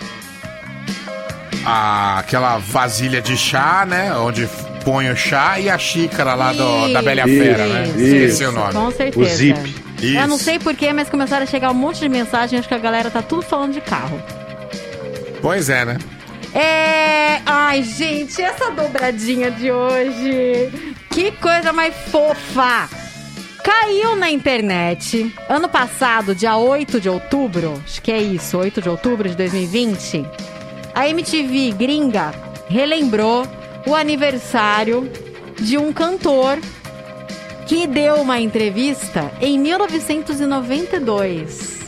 a- 1.65 2.19
aquela 2.19 2.59
vasilha 2.59 3.21
de 3.21 3.37
chá, 3.37 3.85
né? 3.87 4.15
Onde 4.17 4.49
põe 4.85 5.11
o 5.11 5.17
chá 5.17 5.59
e 5.59 5.69
a 5.69 5.79
xícara 5.79 6.35
lá 6.35 6.53
do- 6.53 6.93
da 6.93 7.03
Bela 7.03 7.29
Isso, 7.29 7.43
Fera, 7.43 7.67
né? 7.67 7.85
Esqueci 7.89 8.45
o 8.45 8.53
nome. 8.53 8.73
Com 8.73 8.91
certeza. 8.91 9.45
Isso. 9.45 10.17
Eu 10.17 10.27
não 10.29 10.39
sei 10.39 10.59
porquê, 10.59 10.93
mas 10.93 11.09
começaram 11.11 11.43
a 11.43 11.47
chegar 11.47 11.71
um 11.71 11.75
monte 11.75 12.01
de 12.01 12.09
mensagem. 12.09 12.59
Acho 12.59 12.69
que 12.69 12.75
a 12.75 12.79
galera 12.79 13.11
tá 13.11 13.21
tudo 13.21 13.43
falando 13.43 13.73
de 13.75 13.81
carro. 13.83 14.21
Pois 15.43 15.69
é, 15.69 15.85
né? 15.85 15.99
É. 16.55 17.41
Ai, 17.47 17.83
gente, 17.83 18.43
essa 18.43 18.71
dobradinha 18.71 19.51
de 19.51 19.71
hoje. 19.71 20.95
Que 21.11 21.33
coisa 21.33 21.73
mais 21.73 21.95
fofa! 22.11 22.89
Caiu 23.63 24.17
na 24.17 24.31
internet 24.31 25.35
ano 25.49 25.69
passado, 25.69 26.35
dia 26.35 26.57
8 26.57 27.01
de 27.01 27.09
outubro, 27.09 27.81
acho 27.85 28.01
que 28.01 28.11
é 28.11 28.21
isso, 28.21 28.57
8 28.57 28.81
de 28.81 28.89
outubro 28.89 29.29
de 29.29 29.37
2020. 29.37 30.25
A 30.95 31.09
MTV 31.09 31.73
gringa 31.73 32.33
relembrou 32.69 33.47
o 33.87 33.95
aniversário 33.95 35.11
de 35.61 35.77
um 35.77 35.93
cantor 35.93 36.59
que 37.67 37.87
deu 37.87 38.17
uma 38.17 38.41
entrevista 38.41 39.31
em 39.41 39.59
1992. 39.59 41.80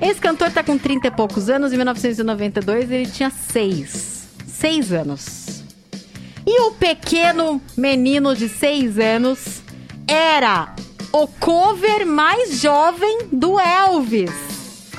Esse 0.00 0.20
cantor 0.20 0.50
tá 0.50 0.62
com 0.62 0.76
30 0.76 1.06
e 1.06 1.10
poucos 1.10 1.48
anos, 1.48 1.72
em 1.72 1.76
1992 1.76 2.90
ele 2.90 3.06
tinha 3.06 3.30
6. 3.30 4.28
6 4.46 4.92
anos. 4.92 5.46
E 6.46 6.60
o 6.60 6.72
pequeno 6.72 7.60
menino 7.76 8.36
de 8.36 8.48
6 8.48 8.98
anos 8.98 9.62
era 10.06 10.74
o 11.12 11.26
cover 11.26 12.06
mais 12.06 12.60
jovem 12.60 13.28
do 13.32 13.58
Elvis. 13.58 14.30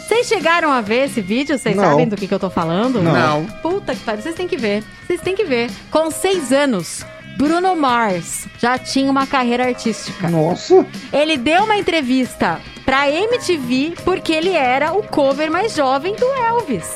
Vocês 0.08 0.28
chegaram 0.28 0.72
a 0.72 0.82
ver 0.82 1.06
esse 1.06 1.22
vídeo? 1.22 1.58
Vocês 1.58 1.76
sabem 1.76 2.08
do 2.08 2.16
que, 2.16 2.28
que 2.28 2.34
eu 2.34 2.40
tô 2.40 2.50
falando? 2.50 3.02
Não. 3.02 3.14
Não. 3.14 3.46
Puta 3.62 3.94
que 3.94 4.02
pariu, 4.04 4.22
vocês 4.22 4.36
têm 4.36 4.48
que 4.48 4.58
ver. 4.58 4.84
Vocês 5.06 5.22
têm 5.22 5.36
que 5.36 5.44
ver. 5.44 5.70
Com 5.92 6.10
6 6.10 6.52
anos, 6.54 7.06
Bruno 7.38 7.76
Mars 7.76 8.48
já 8.60 8.78
tinha 8.78 9.10
uma 9.12 9.28
carreira 9.28 9.66
artística. 9.68 10.28
Nossa! 10.28 10.86
Ele 11.14 11.38
deu 11.38 11.64
uma 11.66 11.78
entrevista 11.78 12.60
pra 12.84 13.10
MTV 13.10 13.94
porque 14.04 14.34
ele 14.34 14.54
era 14.54 14.92
o 14.94 15.04
cover 15.04 15.52
mais 15.52 15.76
jovem 15.76 16.16
do 16.16 16.26
Elvis. 16.26 16.88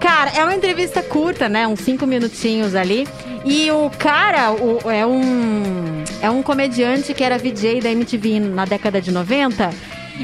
Cara, 0.00 0.30
é 0.36 0.42
uma 0.42 0.54
entrevista 0.54 1.02
curta, 1.02 1.48
né? 1.48 1.66
Uns 1.66 1.80
cinco 1.80 2.06
minutinhos 2.06 2.74
ali. 2.74 3.06
E 3.44 3.70
o 3.70 3.90
cara 3.90 4.52
o- 4.52 4.90
é 4.90 5.06
um 5.06 6.02
é 6.20 6.30
um 6.30 6.42
comediante 6.42 7.12
que 7.14 7.22
era 7.22 7.38
VJ 7.38 7.80
da 7.80 7.90
MTV 7.90 8.40
na 8.40 8.64
década 8.64 9.00
de 9.00 9.10
90. 9.12 9.70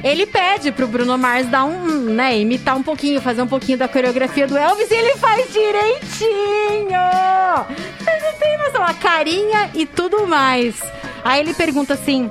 Ele 0.03 0.25
pede 0.25 0.71
pro 0.73 0.87
Bruno 0.87 1.19
Mars 1.19 1.47
dar 1.49 1.65
um, 1.65 1.87
né, 2.05 2.39
imitar 2.39 2.77
um 2.77 2.83
pouquinho, 2.83 3.21
fazer 3.21 3.43
um 3.43 3.47
pouquinho 3.47 3.77
da 3.77 3.89
coreografia 3.89 4.47
do 4.47 4.57
Elvis 4.57 4.91
e 4.91 4.95
ele 4.95 5.17
faz 5.17 5.53
direitinho! 5.53 7.01
Vocês 7.99 8.23
não 8.23 8.33
têm 8.39 8.59
noção, 8.59 8.83
a 8.85 8.95
carinha 8.95 9.71
e 9.75 9.85
tudo 9.87 10.27
mais. 10.27 10.81
Aí 11.25 11.41
ele 11.41 11.53
pergunta 11.55 11.95
assim: 11.95 12.31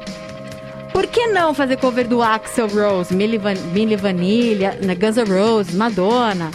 por 0.94 1.06
que 1.06 1.28
não 1.28 1.54
fazer 1.54 1.78
cover 1.78 2.08
do 2.08 2.22
Axel 2.22 2.68
Rose, 2.68 3.14
Milli, 3.14 3.38
Van 3.38 3.56
Milli 3.74 3.96
Vanilli, 3.96 4.66
né, 4.82 4.96
Guns 4.96 5.18
N' 5.18 5.26
Roses, 5.26 5.76
Madonna? 5.76 6.52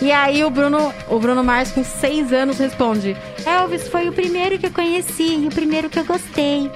E 0.00 0.10
aí 0.10 0.44
o 0.44 0.50
Bruno, 0.50 0.92
o 1.08 1.18
Bruno 1.18 1.42
Mars, 1.44 1.70
com 1.70 1.84
seis 1.84 2.32
anos, 2.32 2.58
responde: 2.58 3.16
Elvis 3.44 3.88
foi 3.88 4.08
o 4.08 4.12
primeiro 4.12 4.58
que 4.58 4.66
eu 4.66 4.72
conheci 4.72 5.36
e 5.36 5.46
o 5.46 5.50
primeiro 5.50 5.88
que 5.88 5.98
eu 5.98 6.04
gostei. 6.04 6.70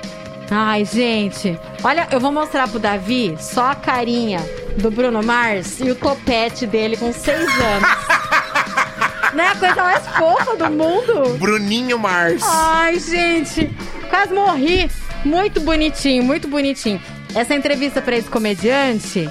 Ai, 0.51 0.85
gente, 0.85 1.59
olha, 1.85 2.09
eu 2.11 2.19
vou 2.19 2.33
mostrar 2.33 2.69
pro 2.69 2.79
Davi 2.79 3.37
só 3.39 3.73
a 3.73 3.75
carinha 3.75 4.41
do 4.79 4.91
Bruno 4.91 5.23
Mars 5.23 5.79
e 5.81 5.91
o 5.91 5.95
topete 5.95 6.67
dele 6.67 6.97
com 6.97 7.13
seis 7.13 7.41
anos. 7.41 7.89
Não 9.35 9.45
é 9.45 9.49
a 9.49 9.55
coisa 9.57 9.83
mais 9.83 10.07
fofa 10.09 10.57
do 10.57 10.71
mundo? 10.71 11.37
Bruninho 11.39 11.99
Mars. 11.99 12.43
Ai, 12.43 12.99
gente, 12.99 13.71
quase 14.09 14.33
morri. 14.33 14.91
Muito 15.25 15.61
bonitinho, 15.61 16.25
muito 16.25 16.49
bonitinho. 16.49 17.01
Essa 17.35 17.55
entrevista 17.55 18.01
pra 18.01 18.17
esse 18.17 18.29
comediante. 18.29 19.31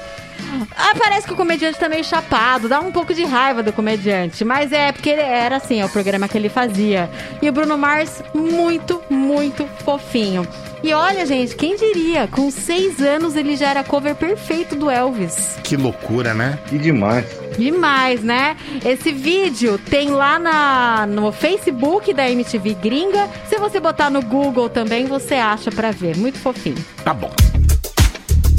Ah, 0.78 0.94
parece 0.98 1.26
que 1.26 1.34
o 1.34 1.36
comediante 1.36 1.80
tá 1.80 1.90
meio 1.90 2.04
chapado, 2.04 2.70
dá 2.70 2.80
um 2.80 2.92
pouco 2.92 3.14
de 3.14 3.26
raiva 3.26 3.64
do 3.64 3.74
comediante. 3.74 4.46
Mas 4.46 4.72
é 4.72 4.92
porque 4.92 5.10
ele 5.10 5.22
era 5.22 5.58
assim, 5.58 5.82
é 5.82 5.86
o 5.86 5.90
programa 5.90 6.28
que 6.28 6.38
ele 6.38 6.48
fazia. 6.50 7.10
E 7.42 7.50
o 7.50 7.52
Bruno 7.52 7.78
Mars, 7.78 8.22
muito, 8.34 9.02
muito 9.10 9.68
fofinho. 9.84 10.48
E 10.84 10.94
olha, 10.94 11.26
gente, 11.26 11.56
quem 11.56 11.76
diria? 11.76 12.28
Com 12.28 12.52
seis 12.52 13.02
anos 13.02 13.36
ele 13.36 13.56
já 13.56 13.70
era 13.70 13.84
cover 13.84 14.16
perfeito 14.16 14.76
do 14.76 14.90
Elvis. 14.90 15.58
Que 15.64 15.76
loucura, 15.76 16.34
né? 16.34 16.60
Que 16.68 16.78
demais. 16.78 17.26
Demais, 17.58 18.22
né? 18.24 18.56
Esse 18.86 19.12
vídeo 19.12 19.80
tem 19.90 20.10
lá 20.12 20.38
na, 20.38 21.08
no 21.08 21.32
Facebook 21.32 22.14
da 22.14 22.30
MTV 22.30 22.76
Gringa. 22.76 23.28
Se 23.50 23.58
você 23.58 23.80
botar 23.80 24.10
no 24.12 24.22
Google 24.22 24.70
também, 24.70 25.08
você 25.08 25.36
acha 25.36 25.72
pra 25.72 25.90
ver. 25.92 26.16
Muito 26.16 26.38
fofinho. 26.38 26.78
Tá 27.04 27.14
bom. 27.14 27.32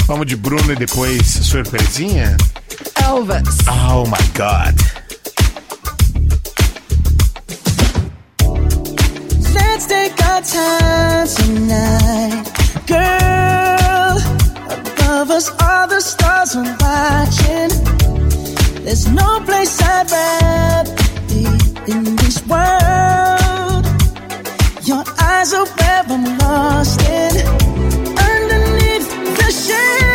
Vamos 0.06 0.26
de 0.26 0.36
Bruno 0.36 0.72
e 0.72 0.76
depois 0.76 1.26
surpresinha? 1.26 2.36
Elvis. 3.04 3.58
Oh 3.68 4.02
my 4.04 4.16
god. 4.34 5.07
Let's 9.78 9.86
take 9.86 10.20
our 10.24 10.42
time 10.42 11.28
tonight, 11.38 12.42
girl. 12.88 14.18
Above 14.74 15.30
us, 15.30 15.50
all 15.62 15.86
the 15.86 16.00
stars 16.00 16.56
are 16.56 16.64
watching. 16.80 17.70
There's 18.82 19.06
no 19.06 19.38
place 19.46 19.80
I'd 19.80 20.10
rather 20.10 20.94
be 21.28 21.46
in 21.92 22.16
this 22.16 22.44
world. 22.48 23.86
Your 24.82 25.04
eyes 25.20 25.54
are 25.54 25.66
where 25.66 26.02
I'm 26.08 26.24
lost 26.38 27.00
in. 27.02 27.36
Underneath 28.18 29.08
the 29.38 29.48
chandelier, 29.62 30.07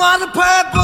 want 0.00 0.22
a 0.22 0.28
purple. 0.28 0.79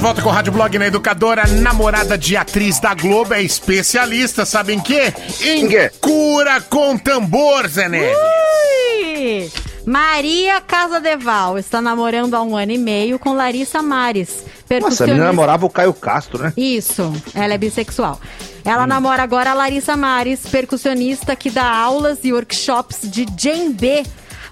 De 0.00 0.02
volta 0.02 0.22
com 0.22 0.30
o 0.30 0.32
Rádio 0.32 0.50
Blog 0.50 0.78
na 0.78 0.86
Educadora, 0.86 1.46
namorada 1.46 2.16
de 2.16 2.34
atriz 2.34 2.80
da 2.80 2.94
Globo, 2.94 3.34
é 3.34 3.42
especialista, 3.42 4.46
sabe 4.46 4.72
em 4.72 4.80
quê? 4.80 5.12
Em 5.42 5.68
cura 6.00 6.58
com 6.58 6.96
tambor, 6.96 7.68
Zé 7.68 7.86
Neves. 7.86 8.16
Ui! 8.16 9.52
Maria 9.84 10.58
Casadeval 10.62 11.58
está 11.58 11.82
namorando 11.82 12.32
há 12.32 12.40
um 12.40 12.56
ano 12.56 12.72
e 12.72 12.78
meio 12.78 13.18
com 13.18 13.34
Larissa 13.34 13.82
Mares. 13.82 14.42
Nossa, 14.80 15.04
a 15.04 15.06
menina 15.06 15.26
namorava 15.26 15.66
o 15.66 15.70
Caio 15.70 15.92
Castro, 15.92 16.44
né? 16.44 16.54
Isso, 16.56 17.12
ela 17.34 17.52
é 17.52 17.58
bissexual. 17.58 18.18
Ela 18.64 18.86
namora 18.86 19.22
agora 19.22 19.50
a 19.50 19.54
Larissa 19.54 19.98
Mares, 19.98 20.46
percussionista 20.46 21.36
que 21.36 21.50
dá 21.50 21.70
aulas 21.70 22.20
e 22.24 22.32
workshops 22.32 23.00
de 23.02 23.26
djembe, 23.26 24.02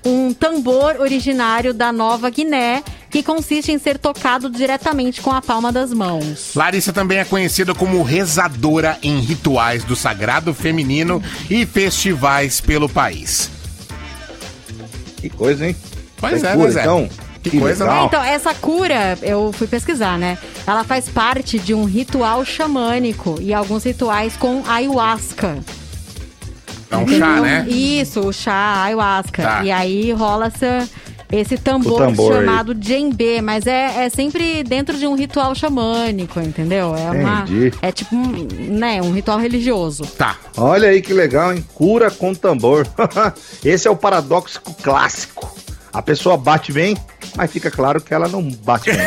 um 0.04 0.30
tambor 0.34 0.96
originário 1.00 1.72
da 1.72 1.90
Nova 1.90 2.28
Guiné, 2.28 2.82
que 3.10 3.22
consiste 3.22 3.72
em 3.72 3.78
ser 3.78 3.98
tocado 3.98 4.50
diretamente 4.50 5.20
com 5.20 5.30
a 5.30 5.40
palma 5.40 5.72
das 5.72 5.92
mãos. 5.92 6.50
Larissa 6.54 6.92
também 6.92 7.18
é 7.18 7.24
conhecida 7.24 7.74
como 7.74 8.02
rezadora 8.02 8.98
em 9.02 9.18
rituais 9.20 9.82
do 9.84 9.96
sagrado 9.96 10.52
feminino 10.52 11.22
e 11.48 11.64
festivais 11.64 12.60
pelo 12.60 12.88
país. 12.88 13.50
Que 15.16 15.28
coisa, 15.30 15.66
hein? 15.66 15.76
Pois 16.18 16.40
Tem 16.40 16.50
é, 16.50 16.54
cura, 16.54 16.64
pois 16.64 16.76
é. 16.76 16.80
então. 16.82 17.08
Que 17.42 17.58
coisa, 17.58 17.84
É, 17.84 17.86
não? 17.86 18.06
então, 18.06 18.22
essa 18.22 18.52
cura, 18.52 19.16
eu 19.22 19.52
fui 19.52 19.66
pesquisar, 19.66 20.18
né? 20.18 20.36
Ela 20.66 20.84
faz 20.84 21.08
parte 21.08 21.58
de 21.58 21.72
um 21.72 21.84
ritual 21.84 22.44
xamânico 22.44 23.38
e 23.40 23.54
alguns 23.54 23.84
rituais 23.84 24.36
com 24.36 24.62
ayahuasca. 24.66 25.58
É 26.90 26.96
um 26.96 27.06
chá, 27.06 27.40
né? 27.40 27.66
Isso, 27.68 28.20
o 28.20 28.32
chá, 28.32 28.82
ayahuasca. 28.84 29.42
Tá. 29.42 29.64
E 29.64 29.70
aí 29.70 30.12
rola 30.12 30.46
essa, 30.46 30.88
esse 31.30 31.58
tambor, 31.58 31.98
tambor 31.98 32.32
aí. 32.32 32.38
chamado 32.38 32.74
djembe, 32.74 33.42
mas 33.42 33.66
é, 33.66 34.06
é 34.06 34.08
sempre 34.08 34.64
dentro 34.64 34.96
de 34.96 35.06
um 35.06 35.14
ritual 35.14 35.54
xamânico, 35.54 36.40
entendeu? 36.40 36.94
É 36.96 37.10
uma 37.10 37.42
Entendi. 37.42 37.72
é 37.82 37.92
tipo, 37.92 38.16
um, 38.16 38.46
né, 38.70 39.02
um 39.02 39.12
ritual 39.12 39.38
religioso. 39.38 40.04
Tá. 40.06 40.36
Olha 40.56 40.88
aí 40.88 41.02
que 41.02 41.12
legal, 41.12 41.52
hein? 41.52 41.64
Cura 41.74 42.10
com 42.10 42.34
tambor. 42.34 42.86
Esse 43.64 43.86
é 43.86 43.90
o 43.90 43.96
paradoxo 43.96 44.60
clássico. 44.82 45.54
A 45.92 46.02
pessoa 46.02 46.36
bate 46.36 46.72
bem, 46.72 46.96
mas 47.36 47.50
fica 47.50 47.70
claro 47.70 48.00
que 48.00 48.14
ela 48.14 48.28
não 48.28 48.42
bate 48.42 48.90
bem. 48.90 49.06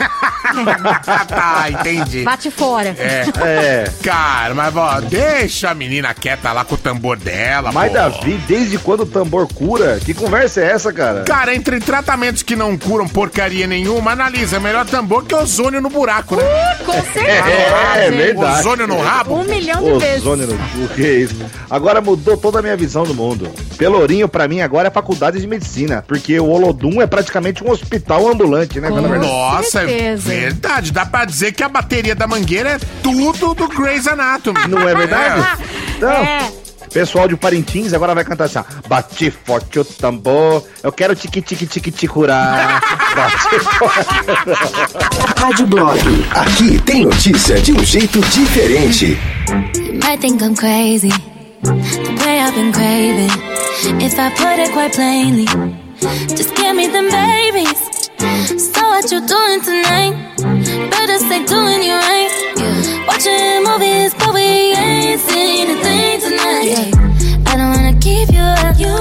tá, 1.28 1.66
entendi. 1.70 2.22
Bate 2.22 2.50
fora. 2.50 2.94
É. 2.98 3.24
É. 3.40 3.90
Cara, 4.02 4.54
mas 4.54 4.74
ó, 4.76 5.00
deixa 5.00 5.70
a 5.70 5.74
menina 5.74 6.12
quieta 6.14 6.52
lá 6.52 6.64
com 6.64 6.74
o 6.74 6.78
tambor 6.78 7.16
dela, 7.16 7.70
Mas 7.72 7.88
pô. 7.88 7.98
Davi, 7.98 8.40
desde 8.48 8.78
quando 8.78 9.00
o 9.02 9.06
tambor 9.06 9.46
cura? 9.52 10.00
Que 10.04 10.14
conversa 10.14 10.60
é 10.60 10.70
essa, 10.70 10.92
cara? 10.92 11.22
Cara, 11.22 11.54
entre 11.54 11.80
tratamentos 11.80 12.42
que 12.42 12.56
não 12.56 12.76
curam 12.76 13.08
porcaria 13.08 13.66
nenhuma, 13.66 14.12
analisa, 14.12 14.56
é 14.56 14.60
melhor 14.60 14.86
tambor 14.86 15.24
que 15.24 15.34
ozônio 15.34 15.80
no 15.80 15.90
buraco, 15.90 16.36
né? 16.36 16.42
Com 16.84 16.92
certeza. 16.92 17.48
É, 17.48 18.06
é 18.06 18.10
verdade. 18.10 18.60
Ozônio 18.60 18.86
no 18.86 19.00
rabo? 19.00 19.34
Um 19.34 19.44
milhão 19.44 19.82
de 19.82 20.04
vezes. 20.04 20.26
Ozônio 20.26 20.46
no... 20.46 20.84
O 20.84 20.88
que 20.88 21.02
é 21.02 21.12
isso? 21.12 21.36
Agora 21.68 22.00
mudou 22.00 22.36
toda 22.36 22.58
a 22.58 22.62
minha 22.62 22.76
visão 22.76 23.04
do 23.04 23.14
mundo. 23.14 23.50
Pelourinho, 23.80 24.28
pra 24.28 24.46
mim, 24.46 24.60
agora 24.60 24.88
é 24.88 24.90
faculdade 24.90 25.40
de 25.40 25.46
medicina. 25.46 26.04
Porque 26.06 26.38
o 26.38 26.44
Olodum 26.50 27.00
é 27.00 27.06
praticamente 27.06 27.64
um 27.64 27.70
hospital 27.70 28.28
ambulante, 28.28 28.78
né? 28.78 28.90
Com 28.90 29.00
verdade. 29.00 29.26
Nossa, 29.26 29.80
é 29.84 30.16
verdade. 30.16 30.92
Dá 30.92 31.06
pra 31.06 31.24
dizer 31.24 31.52
que 31.52 31.62
a 31.62 31.68
bateria 31.68 32.14
da 32.14 32.26
mangueira 32.26 32.72
é 32.72 32.78
tudo 33.02 33.54
do 33.54 33.66
Grey's 33.68 34.06
Anatomy. 34.06 34.68
Não 34.68 34.86
é 34.86 34.94
verdade? 34.94 35.46
Então, 35.96 36.10
É. 36.10 36.50
pessoal 36.92 37.28
de 37.28 37.36
Parintins 37.36 37.92
agora 37.92 38.14
vai 38.14 38.24
cantar 38.24 38.44
assim, 38.44 38.58
ó. 38.58 38.64
Bate 38.88 39.30
forte 39.30 39.78
o 39.78 39.84
tambor, 39.84 40.64
eu 40.82 40.90
quero 40.90 41.14
tique 41.14 41.42
tique 41.42 41.66
tique 41.66 41.90
te 41.90 42.08
curar. 42.08 42.80
Bate 43.14 43.60
forte. 43.60 45.40
Rádio 45.40 45.66
Blog. 45.66 45.98
Aqui 46.30 46.78
tem 46.80 47.04
notícia 47.04 47.60
de 47.60 47.72
um 47.72 47.84
jeito 47.84 48.18
diferente. 48.20 49.18
You 49.76 49.94
might 50.02 50.20
think 50.20 50.42
I'm 50.42 50.54
crazy, 50.54 51.12
the 51.62 52.22
way 52.24 52.40
I've 52.40 52.54
been 52.54 52.72
craving. 52.72 53.30
If 54.00 54.18
I 54.18 54.30
put 54.30 54.58
it 54.58 54.72
quite 54.72 54.92
plainly, 54.92 55.46
just 56.28 56.54
give 56.56 56.74
me 56.76 56.86
them 56.86 57.08
babies. 57.10 57.80
So 58.74 58.80
what 58.82 59.10
you 59.10 59.20
doing 59.26 59.60
tonight? 59.60 60.14
Better 60.90 61.18
stay 61.18 61.44
doing 61.44 61.82
you 61.82 61.96
right. 61.96 62.30
Watching 63.06 63.64
movies, 63.64 64.14
but 64.14 64.34
we 64.34 64.72
ain't 64.76 65.20
saying 65.20 65.70
a 65.70 65.82
thing 65.82 66.20
tonight. 66.20 66.64
Yeah. 66.64 67.50
I 67.50 67.56
don't 67.56 67.70
wanna 67.70 67.98
keep 68.00 68.30
you 68.32 68.40
up, 68.40 68.78
you, 68.78 68.94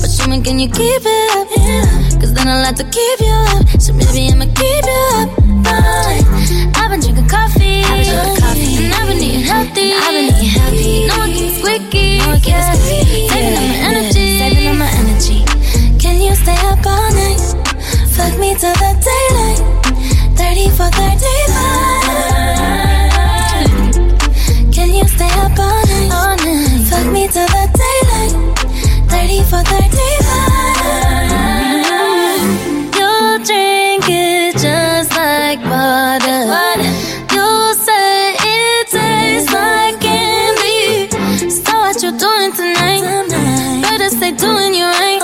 but 0.00 0.10
show 0.10 0.28
me 0.28 0.40
can 0.42 0.58
you 0.58 0.68
keep 0.68 1.02
it 1.04 1.36
up? 1.36 1.48
Yeah. 1.56 2.20
Cause 2.20 2.32
then 2.34 2.48
I'll 2.48 2.64
have 2.64 2.76
to 2.76 2.84
keep 2.84 3.20
you 3.20 3.34
up, 3.54 3.80
so 3.80 3.92
maybe 3.92 4.30
I'ma 4.30 4.46
keep 4.54 4.84
you 4.84 5.02
up. 5.18 5.28
Fine. 5.64 6.74
I've 6.76 6.90
been 6.90 7.00
drinking 7.00 7.28
coffee, 7.28 7.82
I've 7.82 8.04
been 8.04 8.14
drinking 8.14 8.42
coffee, 8.42 8.84
and 8.84 8.94
I've 8.94 9.08
been 9.08 9.18
eating 9.18 9.42
healthy. 9.42 10.03
Squeaky, 11.50 12.18
no 12.18 12.28
one 12.28 12.40
keeps 12.40 12.48
yeah. 12.48 12.74
squeaky. 12.74 13.28
Saving 13.28 13.56
up 13.56 13.64
my 13.68 13.78
energy, 13.88 14.38
saving 14.38 14.66
up 14.68 14.76
my 14.76 14.90
energy. 15.00 15.40
Can 15.98 16.20
you 16.20 16.34
stay 16.34 16.58
up 16.66 16.84
all 16.86 17.10
night? 17.12 17.40
Fuck 18.14 18.38
me 18.38 18.54
till 18.54 18.74
the 18.74 18.92
daylight. 19.08 19.60
30 20.36 20.68
for 20.70 20.88
35. 20.90 21.53
Doing 44.36 44.74
you 44.74 44.84
right. 44.84 45.20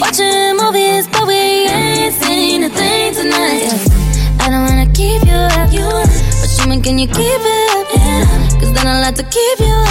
Watching 0.00 0.56
movies, 0.56 1.06
but 1.08 1.26
we 1.26 1.34
ain't 1.34 2.14
seen 2.14 2.64
a 2.64 2.68
thing 2.68 3.14
tonight. 3.14 3.72
I 4.40 4.50
don't 4.50 4.64
wanna 4.68 4.90
keep 4.92 5.22
you 5.24 5.32
up, 5.32 5.70
but 6.40 6.48
show 6.48 6.66
me 6.68 6.80
can 6.80 6.98
you 6.98 7.06
keep 7.06 7.18
it 7.18 7.70
up? 7.76 7.86
Yeah. 7.94 8.60
Cause 8.60 8.72
then 8.72 8.86
I'll 8.86 9.02
have 9.02 9.14
to 9.14 9.22
keep 9.24 9.58
you 9.60 9.72
up, 9.72 9.85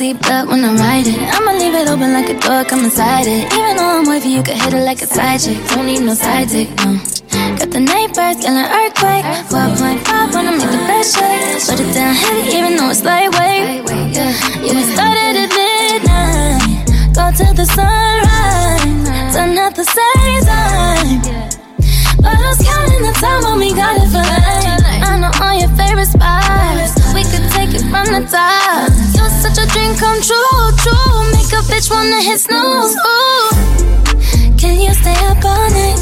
you 0.00 0.10
a 0.10 0.14
seatbelt 0.14 0.48
when 0.48 0.64
I'm 0.64 0.76
riding. 0.76 1.18
I'ma 1.18 1.52
leave 1.52 1.74
it 1.74 1.88
open 1.88 2.12
like 2.12 2.28
a 2.28 2.38
door, 2.38 2.64
come 2.64 2.84
inside 2.84 3.26
it. 3.26 3.52
Even 3.52 3.76
though 3.76 3.98
I'm 3.98 4.08
wavy, 4.08 4.28
you 4.28 4.42
can 4.42 4.56
hit 4.58 4.74
it 4.74 4.84
like 4.84 5.00
a 5.02 5.06
side 5.06 5.40
chick. 5.40 5.58
Don't 5.68 5.86
need 5.86 6.00
no 6.00 6.14
side 6.14 6.48
dick, 6.48 6.68
no. 6.84 6.98
Got 7.58 7.70
the 7.70 7.80
neighbors 7.80 8.38
yelling 8.42 8.68
earthquake. 8.68 9.24
12.5 9.48 10.34
wanna 10.34 10.52
make 10.52 10.70
the 10.70 10.82
best 10.88 11.16
shake. 11.16 11.62
Put 11.68 11.80
it 11.80 11.94
down 11.94 12.14
heavy, 12.14 12.56
even 12.56 12.76
though 12.76 12.90
it's 12.90 13.04
lightweight. 13.04 13.86
Yeah, 14.14 14.74
we 14.74 14.82
started 14.94 15.34
at 15.42 15.50
midnight. 15.56 17.14
Go 17.14 17.30
till 17.36 17.54
the 17.54 17.66
sunrise. 17.66 19.34
Done 19.34 19.58
at 19.58 19.74
the 19.74 19.84
same 19.84 20.42
time. 20.44 21.22
But 22.22 22.34
who's 22.34 22.58
counting 22.66 23.02
the 23.02 23.14
time 23.22 23.40
when 23.44 23.58
we 23.58 23.74
got 23.74 23.96
it 23.96 24.08
for 24.10 24.24
life? 24.26 25.02
I 25.06 25.18
know 25.22 25.32
all 25.42 25.54
your 25.54 25.72
favorite 25.78 26.10
spots. 26.10 26.92
We 27.14 27.22
could 27.30 27.46
take 27.56 27.72
it 27.74 27.84
from 27.90 28.06
the 28.14 28.22
top. 28.30 28.87
Come 30.08 30.22
true, 30.22 30.72
true. 30.82 31.16
Make 31.32 31.52
a 31.52 31.60
bitch 31.68 31.88
wanna 31.90 32.20
hit 32.22 32.40
snooze. 32.40 32.94
Ooh. 33.12 33.50
Can 34.60 34.80
you 34.80 34.92
stay 34.94 35.18
up 35.30 35.44
all 35.44 35.70
night? 35.78 36.00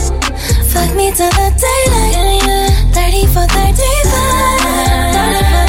Fuck 0.71 0.91
me 0.97 1.07
till 1.19 1.33
the 1.39 1.49
daylight. 1.63 2.71
30 2.95 3.27
for 3.35 3.47
35. 3.47 3.67
30 5.17 5.45
for 5.53 5.66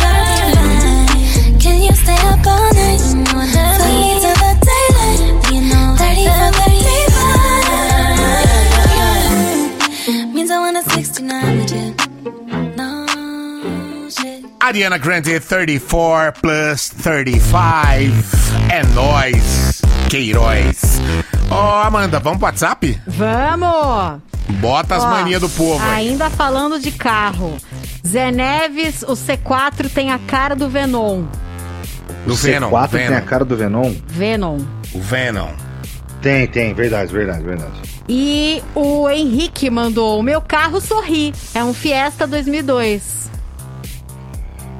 Ariana 14.67 14.97
Grande 14.97 15.39
34 15.39 16.41
plus 16.41 16.89
35. 17.01 17.57
É 18.69 18.83
nóis, 18.93 19.81
Queiroz. 20.09 20.99
Ó, 21.49 21.83
Amanda, 21.83 22.19
vamos 22.19 22.39
pro 22.39 22.47
WhatsApp? 22.47 23.01
Vamos! 23.07 24.21
Bota 24.59 24.97
as 24.97 25.05
manias 25.05 25.39
do 25.39 25.47
povo 25.47 25.81
aí. 25.85 26.09
Ainda 26.09 26.29
falando 26.29 26.81
de 26.81 26.91
carro. 26.91 27.55
Zé 28.05 28.29
Neves, 28.29 29.03
o 29.03 29.13
C4 29.13 29.89
tem 29.89 30.11
a 30.11 30.19
cara 30.19 30.53
do 30.53 30.67
Venom. 30.67 31.23
Do 32.25 32.33
o 32.33 32.35
Venom, 32.35 32.69
C4 32.69 32.89
tem 32.89 33.07
Venom. 33.07 33.17
a 33.17 33.21
cara 33.21 33.45
do 33.45 33.55
Venom? 33.55 33.95
Venom. 34.05 34.59
O 34.93 34.99
Venom. 34.99 35.49
Tem, 36.21 36.45
tem, 36.45 36.73
verdade, 36.73 37.13
verdade, 37.13 37.41
verdade. 37.41 37.71
E 38.09 38.61
o 38.75 39.09
Henrique 39.09 39.69
mandou: 39.69 40.19
O 40.19 40.23
meu 40.23 40.41
carro 40.41 40.81
sorri. 40.81 41.33
É 41.55 41.63
um 41.63 41.73
Fiesta 41.73 42.27
2002. 42.27 43.27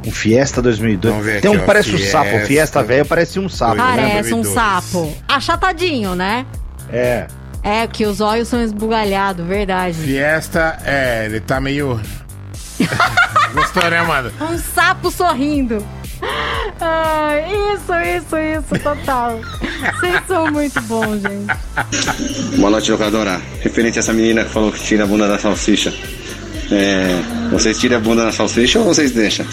Um 0.08 0.12
Fiesta 0.12 0.62
2002. 0.62 1.14
Vamos 1.14 1.26
ver 1.28 1.42
Tem 1.42 1.52
aqui, 1.52 1.60
um 1.60 1.64
ó, 1.64 1.66
parece 1.66 1.90
um 1.90 1.98
Fiesta. 1.98 2.12
sapo. 2.12 2.36
O 2.38 2.40
Fiesta 2.46 2.84
velho 2.84 3.06
parece 3.06 3.40
um 3.40 3.50
sapo. 3.50 3.76
Parece 3.76 4.34
um 4.34 4.42
2002. 4.42 4.54
sapo. 4.54 5.14
Achatadinho, 5.28 6.16
né? 6.16 6.46
É. 6.90 7.28
É, 7.62 7.86
que 7.86 8.06
os 8.06 8.22
olhos 8.22 8.48
são 8.48 8.64
esbugalhados, 8.64 9.46
verdade. 9.46 9.98
Fiesta, 9.98 10.80
é, 10.86 11.26
ele 11.26 11.42
tá 11.42 11.60
meio. 11.60 12.00
Gostou, 13.54 13.90
né, 13.90 13.98
Amanda? 14.00 14.32
Um 14.40 14.58
sapo 14.58 15.12
sorrindo. 15.12 15.86
Ai, 16.80 17.46
isso, 17.74 17.94
isso, 17.94 18.38
isso, 18.38 18.84
total. 18.84 19.40
Vocês 20.00 20.22
são 20.28 20.50
muito 20.52 20.80
bons, 20.84 21.22
gente. 21.22 22.58
Boa 22.58 22.70
noite, 22.70 22.92
locadora. 22.92 23.42
Referente 23.62 23.98
a 23.98 24.02
essa 24.02 24.14
menina 24.14 24.46
que 24.46 24.52
falou 24.52 24.72
que 24.72 24.80
tira 24.80 25.04
a 25.04 25.08
bunda 25.08 25.28
da 25.28 25.38
salsicha. 25.38 25.94
É, 26.72 27.50
vocês 27.52 27.78
tiram 27.78 27.98
a 27.98 28.00
bunda 28.00 28.26
da 28.26 28.32
salsicha 28.32 28.80
ou 28.80 28.86
vocês 28.86 29.12
deixam? 29.12 29.46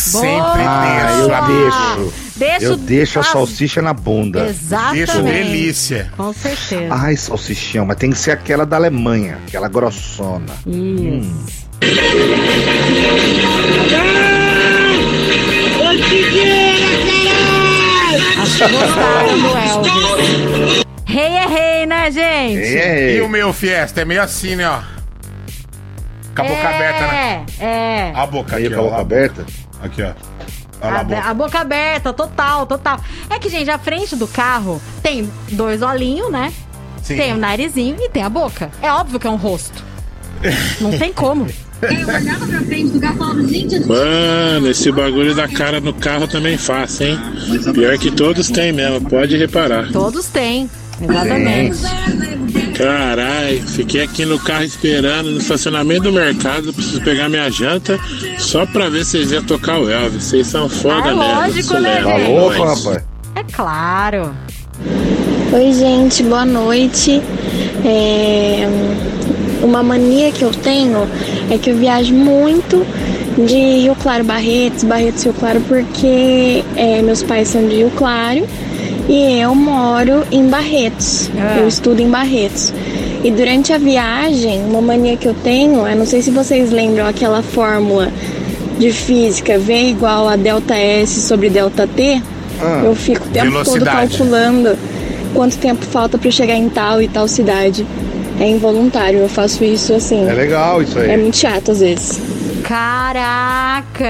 Sempre 0.00 0.62
Ah, 0.66 1.06
deixo. 1.06 1.20
eu 1.20 1.34
amigo. 1.34 1.60
deixo. 1.60 2.30
Deixa 2.36 2.64
eu 2.64 2.76
deixo 2.76 3.18
a 3.18 3.22
ah, 3.22 3.24
salsicha 3.24 3.82
na 3.82 3.92
bunda. 3.92 4.46
Exatamente. 4.48 5.06
Deixo 5.06 5.22
delícia. 5.22 6.10
Com 6.16 6.32
certeza. 6.32 6.88
Ai, 6.94 7.16
salsichão, 7.16 7.84
mas 7.84 7.96
tem 7.98 8.10
que 8.10 8.18
ser 8.18 8.30
aquela 8.30 8.64
da 8.64 8.76
Alemanha, 8.76 9.38
aquela 9.46 9.68
grossona. 9.68 10.46
Isso. 10.66 11.60
Acho 18.42 18.56
que 18.56 18.72
gostaram 18.72 19.38
do 19.38 19.48
Elvis. 19.56 20.84
Rei 21.06 21.24
é 21.24 21.46
rei, 21.46 21.86
né, 21.86 22.10
gente? 22.10 23.16
E 23.16 23.20
o 23.20 23.28
meu 23.28 23.52
Fiesta 23.52 24.00
é 24.00 24.04
meio 24.04 24.22
assim, 24.22 24.56
né, 24.56 24.68
ó. 24.68 24.99
Com 26.40 26.46
a 26.52 26.56
boca 26.56 26.68
aberta, 26.68 27.06
né? 27.06 27.46
É, 27.58 27.64
é. 27.64 28.12
A 28.14 28.26
boca 28.26 28.56
Aí 28.56 28.66
aqui, 28.66 28.74
com 28.74 28.80
a 28.80 28.84
ó. 28.84 28.88
boca 28.90 29.00
aberta? 29.00 29.46
Aqui, 29.82 30.02
ó. 30.02 30.12
Lá 30.82 30.90
a 30.96 31.00
A, 31.00 31.04
boca. 31.04 31.20
a 31.20 31.34
boca 31.34 31.60
aberta, 31.60 32.12
total, 32.12 32.66
total. 32.66 33.00
É 33.28 33.38
que, 33.38 33.48
gente, 33.48 33.70
a 33.70 33.78
frente 33.78 34.16
do 34.16 34.26
carro 34.26 34.80
tem 35.02 35.30
dois 35.52 35.82
olhinhos, 35.82 36.30
né? 36.30 36.52
Sim. 37.02 37.16
Tem 37.16 37.32
o 37.32 37.36
narizinho 37.36 37.96
e 38.00 38.08
tem 38.08 38.22
a 38.22 38.28
boca. 38.28 38.70
É 38.82 38.90
óbvio 38.92 39.18
que 39.20 39.26
é 39.26 39.30
um 39.30 39.36
rosto. 39.36 39.84
Não 40.80 40.96
tem 40.96 41.12
como. 41.12 41.46
Mano, 43.86 44.68
esse 44.70 44.92
bagulho 44.92 45.34
da 45.34 45.48
cara 45.48 45.80
no 45.80 45.94
carro 45.94 46.28
também 46.28 46.58
faço, 46.58 47.02
hein? 47.04 47.18
Pior 47.72 47.96
que 47.98 48.10
todos 48.10 48.50
têm 48.50 48.72
mesmo, 48.72 49.08
pode 49.08 49.36
reparar. 49.36 49.90
Todos 49.90 50.26
têm. 50.26 50.68
Exatamente. 51.00 51.78
Caralho, 52.82 53.62
fiquei 53.68 54.02
aqui 54.02 54.24
no 54.24 54.38
carro 54.38 54.64
esperando, 54.64 55.30
no 55.30 55.38
estacionamento 55.38 56.02
do 56.04 56.12
mercado, 56.12 56.72
preciso 56.72 57.00
pegar 57.02 57.28
minha 57.28 57.50
janta, 57.50 57.98
só 58.38 58.64
pra 58.66 58.88
ver 58.88 59.04
se 59.04 59.12
vocês 59.12 59.32
iam 59.32 59.42
tocar 59.44 59.78
o 59.78 59.90
Elvis. 59.90 60.24
Vocês 60.24 60.46
são 60.46 60.68
foda 60.68 61.10
Ah, 61.10 61.14
mesmo. 61.14 61.22
lógico, 61.22 61.74
né, 61.78 61.98
é 62.00 62.28
Louco, 62.28 62.62
rapaz. 62.62 63.04
É 63.36 63.42
claro. 63.52 64.34
Oi, 65.52 65.72
gente, 65.74 66.22
boa 66.22 66.44
noite. 66.46 67.20
É, 67.84 68.66
Uma 69.62 69.82
mania 69.82 70.32
que 70.32 70.42
eu 70.42 70.50
tenho 70.52 71.06
é 71.50 71.58
que 71.58 71.70
eu 71.70 71.76
viajo 71.76 72.14
muito 72.14 72.86
de 73.36 73.80
Rio 73.82 73.94
Claro 73.96 74.24
Barretos, 74.24 74.84
Barretos 74.84 75.22
Rio 75.24 75.34
Claro, 75.34 75.60
porque 75.68 76.64
é, 76.76 77.02
meus 77.02 77.22
pais 77.22 77.48
são 77.48 77.66
de 77.68 77.76
Rio 77.76 77.90
Claro 77.96 78.46
e 79.10 79.40
eu 79.40 79.54
moro 79.54 80.22
em 80.30 80.46
Barretos. 80.48 81.28
Eu 81.58 81.66
estudo 81.66 82.00
em 82.00 82.08
Barretos. 82.08 82.72
E 83.24 83.30
durante 83.30 83.72
a 83.72 83.78
viagem, 83.78 84.62
uma 84.62 84.80
mania 84.80 85.16
que 85.16 85.26
eu 85.26 85.34
tenho, 85.34 85.86
eu 85.86 85.96
não 85.96 86.06
sei 86.06 86.22
se 86.22 86.30
vocês 86.30 86.70
lembram 86.70 87.06
aquela 87.06 87.42
fórmula 87.42 88.08
de 88.78 88.92
física 88.92 89.58
V 89.58 89.74
igual 89.88 90.28
a 90.28 90.36
delta 90.36 90.74
S 90.74 91.20
sobre 91.22 91.50
delta 91.50 91.86
T, 91.86 92.22
Ah. 92.62 92.82
eu 92.84 92.94
fico 92.94 93.26
o 93.26 93.30
tempo 93.30 93.46
todo 93.52 93.64
Velocidade. 93.64 94.16
calculando 94.16 94.78
quanto 95.34 95.56
tempo 95.58 95.84
falta 95.84 96.16
para 96.16 96.30
chegar 96.30 96.54
em 96.54 96.68
tal 96.68 97.02
e 97.02 97.08
tal 97.08 97.26
cidade. 97.26 97.84
É 98.38 98.48
involuntário, 98.48 99.18
eu 99.18 99.28
faço 99.28 99.62
isso 99.64 99.92
assim. 99.92 100.26
É 100.26 100.32
legal 100.32 100.80
isso 100.82 100.98
aí. 100.98 101.10
É 101.10 101.16
muito 101.16 101.36
chato 101.36 101.72
às 101.72 101.80
vezes. 101.80 102.18
Caraca! 102.70 104.06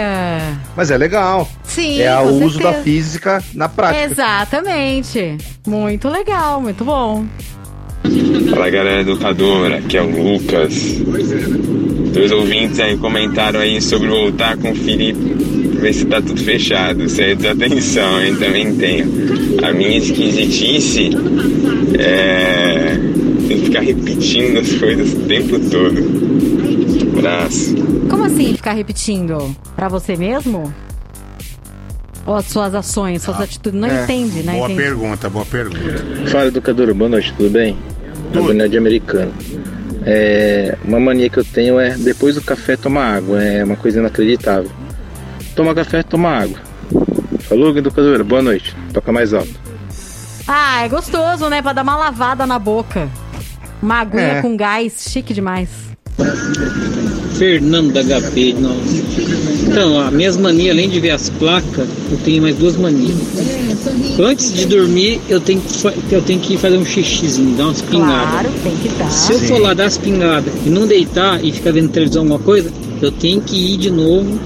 Mas 0.77 0.91
é 0.91 0.99
legal. 0.99 1.49
Sim, 1.65 2.03
É 2.03 2.15
o 2.21 2.45
uso 2.45 2.59
da 2.59 2.75
física 2.75 3.43
na 3.55 3.71
prática. 3.71 4.05
Exatamente. 4.05 5.39
Muito 5.67 6.11
legal, 6.11 6.61
muito 6.61 6.85
bom. 6.85 7.25
Fala 8.51 8.69
galera 8.69 9.01
educadora, 9.01 9.79
aqui 9.79 9.97
é 9.97 10.03
o 10.03 10.11
Lucas. 10.11 10.75
Dois 12.13 12.31
ouvintes 12.33 12.79
aí 12.81 12.99
comentaram 12.99 13.61
aí 13.61 13.81
sobre 13.81 14.09
voltar 14.09 14.53
a 14.53 14.57
conferir, 14.59 15.17
ver 15.17 15.95
se 15.95 16.05
tá 16.05 16.21
tudo 16.21 16.43
fechado. 16.43 17.05
Aí 17.19 17.31
é 17.31 17.35
desatenção, 17.35 18.23
hein? 18.23 18.37
Também 18.37 18.77
tenho. 18.77 19.07
A 19.65 19.73
minha 19.73 19.97
esquisitice 19.97 21.09
é. 21.99 22.99
tem 23.49 23.59
que 23.59 23.65
ficar 23.65 23.81
repetindo 23.81 24.59
as 24.59 24.71
coisas 24.75 25.15
o 25.15 25.21
tempo 25.21 25.59
todo. 25.71 26.60
Abraço. 27.21 27.75
Como 28.09 28.25
assim 28.25 28.55
ficar 28.55 28.73
repetindo? 28.73 29.55
Pra 29.77 29.89
você 29.89 30.17
mesmo? 30.17 30.73
Ou 32.27 32.35
as 32.37 32.47
suas 32.47 32.75
ações, 32.75 33.23
suas 33.23 33.41
atitudes? 33.41 33.81
Não 33.81 33.89
É, 33.89 34.03
entende, 34.05 34.43
né? 34.43 34.53
Boa 34.53 34.65
Entende. 34.67 34.83
pergunta, 34.83 35.29
boa 35.31 35.45
pergunta. 35.47 35.81
Fala 36.31 36.47
educadora, 36.47 36.93
boa 36.95 37.09
noite, 37.11 37.33
tudo 37.37 37.51
bem? 37.51 37.77
Na 38.33 38.41
Bonilha 38.41 38.69
de 38.69 38.79
Americano. 38.79 39.33
É, 40.07 40.77
uma 40.85 41.01
mania 41.01 41.29
que 41.29 41.39
eu 41.39 41.45
tenho 41.45 41.79
é 41.79 41.91
depois 41.97 42.35
do 42.37 42.43
café 42.43 42.77
tomar 42.77 43.17
água, 43.17 43.43
é 43.43 43.65
uma 43.65 43.77
coisa 43.77 43.99
inacreditável. 44.01 44.71
Toma 45.57 45.75
café, 45.75 46.03
toma 46.03 46.29
água. 46.31 46.59
Falou, 47.41 47.77
educadora, 47.77 48.23
boa 48.23 48.41
noite. 48.43 48.75
Toca 48.93 49.11
mais 49.13 49.35
alto. 49.35 49.51
Ah, 50.47 50.85
é 50.85 50.89
gostoso, 50.89 51.49
né? 51.49 51.61
Pra 51.61 51.73
dar 51.73 51.83
uma 51.83 51.97
lavada 51.97 52.47
na 52.47 52.59
boca. 52.59 53.09
Uma 53.83 54.01
aguinha 54.01 54.23
É. 54.39 54.43
com 54.43 54.57
gás, 54.57 55.07
chique 55.09 55.35
demais. 55.35 55.69
Fernando 57.45 57.91
da 57.91 58.03
HP, 58.03 58.55
não. 58.61 58.77
Então, 59.67 59.99
a 59.99 60.11
minhas 60.11 60.37
manias, 60.37 60.73
além 60.77 60.91
de 60.91 61.01
ver 61.01 61.13
as 61.13 61.31
placas, 61.31 61.89
eu 62.13 62.19
tenho 62.23 62.43
mais 62.43 62.55
duas 62.55 62.77
manias. 62.77 63.17
Antes 64.23 64.53
de 64.53 64.67
dormir, 64.67 65.19
eu 65.27 65.41
tenho 65.41 65.59
que, 65.63 66.15
eu 66.15 66.21
tenho 66.21 66.39
que 66.39 66.59
fazer 66.59 66.77
um 66.77 66.85
xixizinho, 66.85 67.57
dar 67.57 67.65
umas 67.65 67.81
pingadas. 67.81 68.29
Claro, 68.31 68.49
tem 68.63 68.77
que 68.77 68.89
dar. 68.91 69.11
Se 69.11 69.33
eu 69.33 69.39
for 69.39 69.59
lá 69.59 69.73
dar 69.73 69.87
as 69.87 69.97
pingadas 69.97 70.53
e 70.67 70.69
não 70.69 70.87
deitar 70.87 71.43
e 71.43 71.51
ficar 71.51 71.73
vendo 71.73 71.89
televisão 71.89 72.21
alguma 72.25 72.39
coisa, 72.41 72.71
eu 73.01 73.11
tenho 73.11 73.41
que 73.41 73.57
ir 73.57 73.79
de 73.79 73.91
novo 73.91 74.39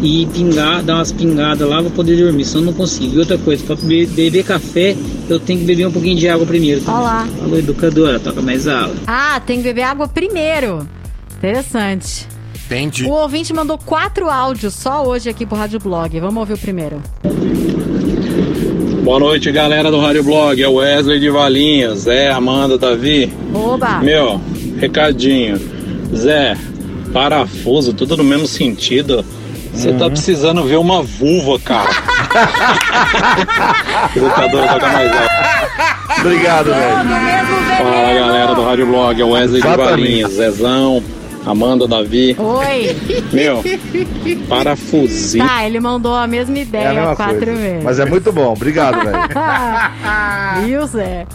e 0.00 0.24
pingar, 0.26 0.80
dar 0.84 0.94
umas 0.94 1.10
pingadas 1.10 1.68
lá 1.68 1.80
pra 1.82 1.90
poder 1.90 2.16
dormir, 2.18 2.44
senão 2.44 2.60
eu 2.60 2.66
não 2.66 2.72
consigo. 2.72 3.16
E 3.16 3.18
outra 3.18 3.36
coisa, 3.36 3.64
pra 3.64 3.74
be- 3.74 4.06
beber 4.06 4.44
café, 4.44 4.96
eu 5.28 5.40
tenho 5.40 5.58
que 5.58 5.64
beber 5.64 5.88
um 5.88 5.90
pouquinho 5.92 6.16
de 6.16 6.28
água 6.28 6.46
primeiro. 6.46 6.82
Olha 6.86 6.98
lá. 7.00 7.28
Alô, 7.42 7.56
educadora, 7.56 8.20
toca 8.20 8.40
mais 8.40 8.68
aula. 8.68 8.94
Ah, 9.08 9.40
tem 9.44 9.56
que 9.56 9.64
beber 9.64 9.82
água 9.82 10.06
primeiro. 10.06 10.86
Interessante. 11.38 12.26
Entendi. 12.66 13.04
O 13.04 13.10
ouvinte 13.10 13.54
mandou 13.54 13.78
quatro 13.78 14.28
áudios 14.28 14.74
só 14.74 15.06
hoje 15.06 15.30
aqui 15.30 15.46
pro 15.46 15.56
Rádio 15.56 15.78
Blog. 15.78 16.18
Vamos 16.20 16.36
ouvir 16.36 16.54
o 16.54 16.58
primeiro. 16.58 17.00
Boa 19.04 19.20
noite, 19.20 19.50
galera 19.52 19.90
do 19.90 20.00
Rádio 20.00 20.24
Blog. 20.24 20.60
É 20.60 20.68
o 20.68 20.74
Wesley 20.74 21.20
de 21.20 21.30
Valinhos. 21.30 22.00
Zé, 22.00 22.30
Amanda, 22.30 22.76
Davi. 22.76 23.32
Oba! 23.54 24.00
Meu, 24.00 24.40
recadinho. 24.78 25.58
Zé, 26.14 26.56
parafuso, 27.12 27.92
tudo 27.94 28.16
no 28.16 28.24
mesmo 28.24 28.46
sentido. 28.46 29.24
Você 29.72 29.92
tá 29.92 30.10
precisando 30.10 30.64
ver 30.64 30.76
uma 30.76 31.02
vulva, 31.02 31.58
cara. 31.60 31.88
Educador, 34.16 34.66
toca 34.66 34.88
mais 34.88 35.12
alto. 35.12 36.20
Obrigado, 36.20 36.66
velho. 36.66 36.96
Fala, 37.78 38.14
galera 38.14 38.54
do 38.54 38.64
Rádio 38.64 38.86
Blog. 38.86 39.20
É 39.20 39.24
o 39.24 39.30
Wesley 39.30 39.62
de 39.62 39.66
Exatamente. 39.68 39.90
Valinhos. 39.90 40.32
Zezão, 40.32 41.02
Amanda, 41.48 41.88
Davi. 41.88 42.36
Oi! 42.38 42.96
Meu, 43.32 43.62
parafusinho. 44.48 45.46
Tá, 45.46 45.66
ele 45.66 45.80
mandou 45.80 46.14
a 46.14 46.26
mesma 46.26 46.56
É 46.56 46.60
a 46.60 46.62
ideia 46.62 46.92
mesma 46.92 47.16
quatro 47.16 47.36
coisa. 47.46 47.54
vezes. 47.54 47.84
Mas 47.84 47.98
é 47.98 48.04
muito 48.04 48.30
bom. 48.32 48.52
Obrigado, 48.52 48.96
velho. 49.02 49.18
Viu, 50.66 50.86
Zé? 50.86 51.26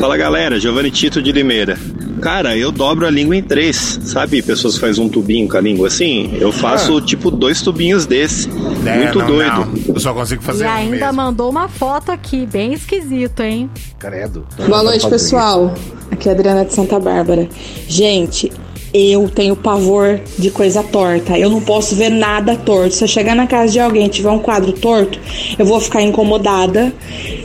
Fala 0.00 0.16
galera, 0.16 0.58
Giovanni 0.58 0.90
Tito 0.90 1.22
de 1.22 1.30
Limeira. 1.32 1.78
Cara, 2.20 2.56
eu 2.56 2.72
dobro 2.72 3.06
a 3.06 3.10
língua 3.10 3.36
em 3.36 3.42
três, 3.42 4.00
sabe? 4.02 4.42
Pessoas 4.42 4.74
que 4.74 4.80
fazem 4.80 5.04
um 5.04 5.08
tubinho 5.08 5.46
com 5.48 5.56
a 5.56 5.60
língua 5.60 5.86
assim. 5.86 6.36
Eu 6.40 6.50
faço 6.50 7.00
tipo 7.00 7.30
dois 7.30 7.62
tubinhos 7.62 8.06
desse. 8.06 8.48
É, 8.84 8.98
Muito 9.04 9.18
não, 9.18 9.26
doido. 9.26 9.52
não. 9.86 9.94
Eu 9.94 10.00
só 10.00 10.12
consigo 10.12 10.42
fazer 10.42 10.64
e 10.64 10.66
um 10.66 10.70
ainda 10.70 10.96
mesmo. 10.96 11.12
mandou 11.12 11.48
uma 11.50 11.68
foto 11.68 12.10
aqui, 12.10 12.44
bem 12.44 12.72
esquisito, 12.72 13.40
hein? 13.42 13.70
Credo. 13.98 14.44
Boa 14.66 14.82
noite, 14.82 15.08
pessoal. 15.08 15.72
Aqui 16.10 16.28
é 16.28 16.32
a 16.32 16.34
Adriana 16.34 16.64
de 16.64 16.74
Santa 16.74 16.98
Bárbara. 16.98 17.48
Gente, 17.86 18.50
eu 18.92 19.28
tenho 19.28 19.54
pavor 19.54 20.20
de 20.38 20.50
coisa 20.50 20.82
torta. 20.82 21.38
Eu 21.38 21.50
não 21.50 21.60
posso 21.60 21.94
ver 21.94 22.10
nada 22.10 22.56
torto. 22.56 22.94
Se 22.94 23.04
eu 23.04 23.08
chegar 23.08 23.34
na 23.34 23.46
casa 23.46 23.72
de 23.72 23.80
alguém 23.80 24.06
e 24.06 24.08
tiver 24.08 24.30
um 24.30 24.38
quadro 24.38 24.72
torto, 24.72 25.18
eu 25.58 25.64
vou 25.64 25.80
ficar 25.80 26.02
incomodada 26.02 26.92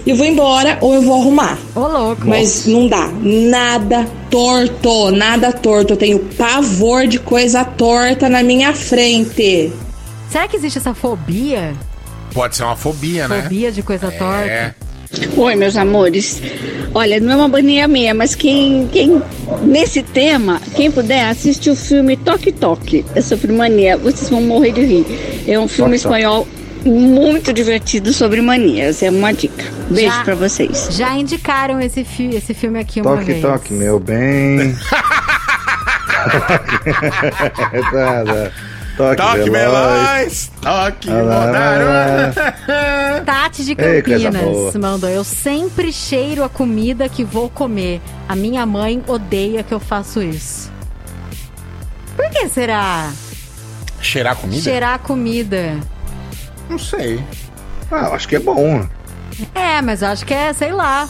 e 0.05 0.13
vou 0.13 0.25
embora 0.25 0.77
ou 0.81 0.93
eu 0.93 1.01
vou 1.01 1.21
arrumar. 1.21 1.57
Ô, 1.75 1.87
louco. 1.87 2.27
Mas 2.27 2.65
não 2.65 2.87
dá. 2.87 3.09
Nada 3.21 4.07
torto, 4.29 5.11
nada 5.11 5.51
torto. 5.51 5.93
Eu 5.93 5.97
tenho 5.97 6.19
pavor 6.19 7.07
de 7.07 7.19
coisa 7.19 7.63
torta 7.63 8.29
na 8.29 8.41
minha 8.43 8.73
frente. 8.73 9.71
Será 10.29 10.47
que 10.47 10.55
existe 10.55 10.79
essa 10.79 10.93
fobia? 10.93 11.73
Pode 12.33 12.55
ser 12.55 12.63
uma 12.63 12.75
fobia, 12.75 13.27
né? 13.27 13.43
Fobia 13.43 13.71
de 13.71 13.83
coisa 13.83 14.11
torta? 14.11 14.75
É. 15.21 15.39
Oi, 15.39 15.55
meus 15.55 15.75
amores. 15.77 16.41
Olha, 16.93 17.19
não 17.19 17.31
é 17.31 17.35
uma 17.35 17.47
mania 17.47 17.87
minha, 17.87 18.13
mas 18.13 18.35
quem, 18.35 18.87
quem 18.91 19.21
nesse 19.63 20.03
tema, 20.03 20.61
quem 20.75 20.91
puder, 20.91 21.25
assiste 21.29 21.69
o 21.69 21.75
filme 21.75 22.15
Toque 22.17 22.51
Toque. 22.51 23.03
É 23.15 23.21
sobre 23.21 23.51
mania. 23.51 23.97
Vocês 23.97 24.29
vão 24.29 24.41
morrer 24.41 24.71
de 24.71 24.81
rir. 24.85 25.05
É 25.47 25.57
um 25.59 25.67
filme 25.67 25.97
Toque, 25.97 26.03
toque. 26.03 26.15
espanhol 26.21 26.47
muito 26.85 27.51
divertido 27.53 28.11
sobre 28.13 28.41
manias. 28.41 29.01
É 29.01 29.09
uma 29.09 29.31
dica. 29.33 29.63
Beijo 29.89 30.15
Já- 30.15 30.23
pra 30.23 30.35
vocês. 30.35 30.89
Já 30.91 31.15
indicaram 31.15 31.79
esse, 31.81 32.03
fi 32.03 32.35
esse 32.35 32.53
filme 32.53 32.79
aqui 32.79 33.01
uma 33.01 33.11
Toque, 33.15 33.25
vez. 33.25 33.41
toque, 33.41 33.73
meu 33.73 33.99
bem. 33.99 34.75
Tá, 37.91 38.23
tá. 38.25 38.51
Toque, 38.95 39.15
Toque 39.15 39.49
veloz. 39.49 39.51
veloz, 39.51 40.51
toque 40.61 41.09
moderno. 41.09 42.33
Tati 43.25 43.63
de 43.65 43.71
Ei, 43.71 44.01
Campinas 44.03 44.43
boa. 44.43 44.71
mandou. 44.79 45.09
Eu 45.09 45.23
sempre 45.23 45.91
cheiro 45.91 46.43
a 46.43 46.49
comida 46.49 47.09
que 47.09 47.23
vou 47.23 47.49
comer. 47.49 48.01
A 48.29 48.35
minha 48.35 48.65
mãe 48.65 49.03
odeia 49.07 49.63
que 49.63 49.73
eu 49.73 49.79
faço 49.79 50.21
isso. 50.21 50.71
Por 52.15 52.29
que 52.29 52.47
será? 52.49 53.11
Cheirar 53.99 54.35
comida? 54.35 54.61
Cheirar 54.61 54.93
a 54.93 54.99
comida. 54.99 55.79
Não 56.69 56.77
sei. 56.77 57.23
Ah, 57.91 58.07
eu 58.09 58.13
acho 58.13 58.27
que 58.27 58.35
é 58.35 58.39
bom. 58.39 58.87
É, 59.55 59.81
mas 59.81 60.03
eu 60.03 60.09
acho 60.09 60.23
que 60.25 60.33
é, 60.33 60.53
sei 60.53 60.71
lá. 60.71 61.07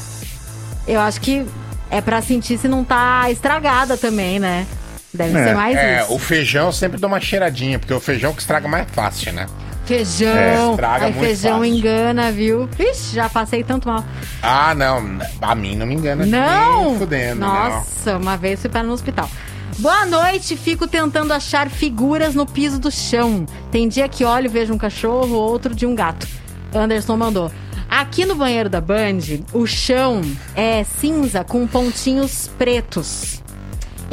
Eu 0.88 1.02
acho 1.02 1.20
que 1.20 1.46
é 1.90 2.00
pra 2.00 2.22
sentir 2.22 2.58
se 2.58 2.68
não 2.70 2.84
tá 2.84 3.30
estragada 3.30 3.98
também, 3.98 4.40
né? 4.40 4.66
Deve 5.14 5.32
ser 5.32 5.54
mais 5.56 5.78
é, 5.78 6.02
isso. 6.02 6.14
o 6.14 6.20
feijão 6.20 6.72
sempre 6.72 7.00
dou 7.00 7.08
uma 7.08 7.20
cheiradinha, 7.22 7.78
porque 7.78 7.94
o 7.94 8.00
feijão 8.00 8.34
que 8.34 8.42
estraga 8.42 8.68
mais 8.68 8.90
fácil, 8.92 9.32
né? 9.34 9.48
Feijão. 9.86 10.36
É, 10.36 10.72
estraga 10.72 11.06
Ai, 11.06 11.12
muito 11.12 11.26
feijão 11.26 11.60
fácil. 11.60 11.76
engana, 11.76 12.32
viu? 12.32 12.70
Ixi, 12.80 13.16
já 13.16 13.30
passei 13.30 13.64
tanto 13.64 13.88
mal. 13.88 14.04
Ah, 14.42 14.74
não. 14.74 15.20
A 15.42 15.54
mim 15.54 15.76
não 15.76 15.86
me 15.86 15.94
engana. 15.94 16.26
Não! 16.26 16.92
Nem 16.92 17.00
fudendo, 17.00 17.42
Nossa, 17.42 18.18
uma 18.18 18.38
vez 18.38 18.62
fui 18.62 18.70
para 18.70 18.84
no 18.84 18.94
hospital. 18.94 19.30
Boa 19.80 20.06
noite, 20.06 20.56
fico 20.56 20.88
tentando 20.88 21.34
achar 21.34 21.70
figuras 21.70 22.34
no 22.34 22.46
piso 22.46 22.80
do 22.80 22.92
chão. 22.92 23.46
Tem 23.72 23.88
dia 23.88 24.08
que 24.08 24.24
olho 24.24 24.46
e 24.46 24.50
vejo 24.50 24.74
um 24.74 24.78
cachorro, 24.78 25.36
outro 25.36 25.76
de 25.76 25.86
um 25.86 25.96
gato. 25.96 26.28
Anderson 26.74 27.18
mandou. 27.18 27.52
Aqui 27.90 28.26
no 28.26 28.36
banheiro 28.36 28.70
da 28.70 28.80
Band, 28.82 29.20
o 29.52 29.68
chão 29.68 30.22
é 30.56 30.84
cinza 30.84 31.44
com 31.44 31.68
pontinhos 31.68 32.50
pretos. 32.58 33.44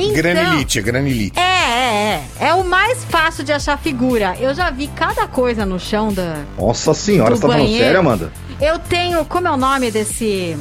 Então, 0.03 0.15
Granilite, 0.15 0.81
granilite. 0.83 1.39
É, 1.39 1.43
é, 1.43 2.23
é. 2.41 2.47
É 2.49 2.55
o 2.55 2.65
mais 2.65 3.05
fácil 3.05 3.45
de 3.45 3.53
achar 3.53 3.79
figura. 3.79 4.37
Eu 4.41 4.55
já 4.55 4.71
vi 4.71 4.89
cada 4.89 5.27
coisa 5.29 5.65
no 5.67 5.79
chão 5.79 6.13
da. 6.13 6.37
Nossa 6.59 6.95
senhora, 6.95 7.35
você 7.37 7.43
tá 7.43 7.49
falando 7.49 7.69
sério, 7.69 8.01
Amanda? 8.01 8.33
Eu 8.61 8.79
tenho. 8.79 9.25
Como 9.25 9.47
é 9.47 9.51
o 9.51 9.57
nome 9.57 9.91
desse. 9.91 10.57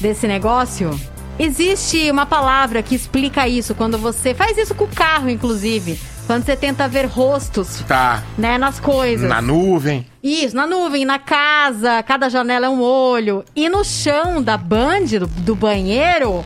desse 0.00 0.26
negócio? 0.26 0.98
Existe 1.38 2.10
uma 2.10 2.26
palavra 2.26 2.82
que 2.82 2.94
explica 2.94 3.48
isso 3.48 3.74
quando 3.74 3.98
você. 3.98 4.34
Faz 4.34 4.56
isso 4.58 4.74
com 4.74 4.84
o 4.84 4.88
carro, 4.88 5.28
inclusive. 5.28 5.98
Quando 6.26 6.44
você 6.44 6.54
tenta 6.54 6.86
ver 6.86 7.06
rostos, 7.06 7.82
Tá. 7.88 8.22
né, 8.38 8.56
nas 8.56 8.78
coisas. 8.78 9.28
Na 9.28 9.42
nuvem. 9.42 10.06
Isso, 10.22 10.54
na 10.54 10.66
nuvem, 10.68 11.04
na 11.04 11.18
casa, 11.18 12.00
cada 12.04 12.28
janela 12.28 12.66
é 12.66 12.68
um 12.68 12.80
olho. 12.80 13.44
E 13.56 13.68
no 13.68 13.84
chão 13.84 14.40
da 14.40 14.56
band, 14.56 15.06
do, 15.18 15.26
do 15.26 15.56
banheiro, 15.56 16.44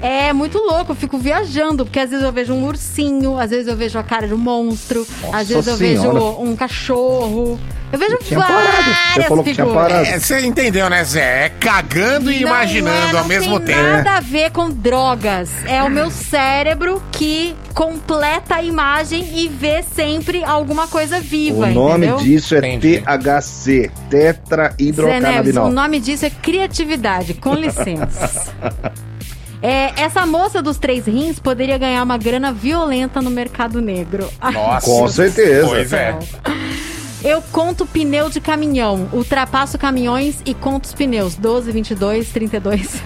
É 0.00 0.32
muito 0.32 0.58
louco, 0.58 0.92
eu 0.92 0.96
fico 0.96 1.18
viajando, 1.18 1.84
porque 1.84 1.98
às 1.98 2.10
vezes 2.10 2.24
eu 2.24 2.32
vejo 2.32 2.54
um 2.54 2.64
ursinho, 2.64 3.36
às 3.38 3.50
vezes 3.50 3.66
eu 3.66 3.76
vejo 3.76 3.98
a 3.98 4.02
cara 4.04 4.28
de 4.28 4.34
um 4.34 4.38
monstro, 4.38 5.04
às 5.32 5.48
vezes 5.48 5.66
eu 5.66 5.76
Senhora. 5.76 6.12
vejo 6.20 6.40
um 6.40 6.54
cachorro. 6.54 7.58
Eu 7.90 7.98
vejo 7.98 8.18
tinha 8.18 8.38
parado. 8.38 8.66
Você 8.66 8.82
várias 9.08 9.28
falou 9.28 9.42
que 9.44 9.54
tinha 9.54 9.66
figuras. 9.66 9.88
parado. 9.92 10.06
É, 10.08 10.18
Você 10.20 10.40
entendeu, 10.40 10.90
né, 10.90 11.02
Zé? 11.04 11.46
É 11.46 11.48
cagando 11.48 12.30
e 12.30 12.40
Não 12.40 12.48
imaginando 12.48 13.16
é, 13.16 13.18
ao 13.18 13.24
mesmo 13.24 13.58
não 13.58 13.60
tempo. 13.60 13.80
tem 13.80 13.92
nada 13.92 14.10
a 14.18 14.20
ver 14.20 14.50
com 14.52 14.68
drogas. 14.70 15.50
É 15.66 15.82
o 15.82 15.90
meu 15.90 16.10
cérebro 16.10 17.02
que 17.10 17.56
completa 17.74 18.56
a 18.56 18.62
imagem 18.62 19.26
e 19.34 19.48
vê 19.48 19.82
sempre 19.82 20.44
alguma 20.44 20.86
coisa 20.86 21.18
viva, 21.18 21.64
O 21.66 21.70
nome 21.72 22.06
entendeu? 22.06 22.16
disso 22.24 22.54
é 22.54 22.60
THC, 22.60 22.78
Zé 22.82 23.72
Neves, 23.80 23.92
tetrahidrocannabinol. 24.10 25.66
o 25.66 25.70
nome 25.72 25.98
disso 25.98 26.26
é 26.26 26.30
criatividade, 26.30 27.34
com 27.34 27.54
licença. 27.54 28.52
É, 29.62 30.00
essa 30.00 30.24
moça 30.24 30.62
dos 30.62 30.78
três 30.78 31.06
rins 31.06 31.38
poderia 31.38 31.76
ganhar 31.78 32.02
uma 32.02 32.16
grana 32.16 32.52
violenta 32.52 33.20
no 33.20 33.30
mercado 33.30 33.80
negro. 33.80 34.30
Nossa. 34.52 34.86
Com 34.86 35.08
certeza. 35.08 35.66
Pois 35.66 35.92
é. 35.92 36.18
Eu 37.24 37.42
conto 37.50 37.84
pneu 37.84 38.30
de 38.30 38.40
caminhão, 38.40 39.08
ultrapasso 39.12 39.76
caminhões 39.76 40.40
e 40.46 40.54
conto 40.54 40.84
os 40.84 40.94
pneus. 40.94 41.34
12, 41.34 41.72
22, 41.72 42.30
32. 42.30 43.02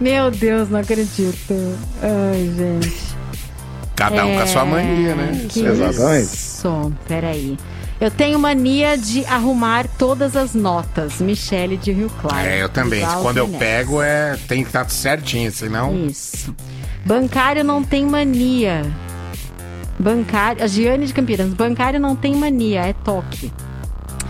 Meu 0.00 0.30
Deus, 0.30 0.68
não 0.68 0.80
acredito. 0.80 1.54
Ai, 2.02 2.52
gente. 2.56 3.10
Cada 3.94 4.24
um 4.24 4.34
com 4.34 4.40
a 4.40 4.46
sua 4.46 4.64
mania, 4.64 5.14
né? 5.14 5.46
Que 5.48 5.60
Exatamente. 5.60 6.24
Isso, 6.24 6.92
peraí. 7.06 7.56
Eu 8.00 8.10
tenho 8.10 8.38
mania 8.38 8.96
de 8.96 9.24
arrumar 9.26 9.86
todas 9.98 10.34
as 10.34 10.54
notas. 10.54 11.20
Michele 11.20 11.76
de 11.76 11.92
Rio 11.92 12.10
Claro. 12.20 12.48
É, 12.48 12.62
eu 12.62 12.68
também. 12.68 13.04
Quando 13.20 13.36
eu 13.36 13.46
pego, 13.46 14.00
é, 14.00 14.38
tem 14.48 14.62
que 14.62 14.70
estar 14.70 14.88
certinho, 14.88 15.52
senão. 15.52 16.06
Isso. 16.06 16.54
Bancário 17.04 17.62
não 17.62 17.84
tem 17.84 18.06
mania. 18.06 18.82
Bancário. 19.98 20.64
A 20.64 20.66
Giane 20.66 21.06
de 21.06 21.12
Campinas. 21.12 21.52
Bancário 21.52 22.00
não 22.00 22.16
tem 22.16 22.34
mania, 22.34 22.86
é 22.86 22.94
toque. 22.94 23.52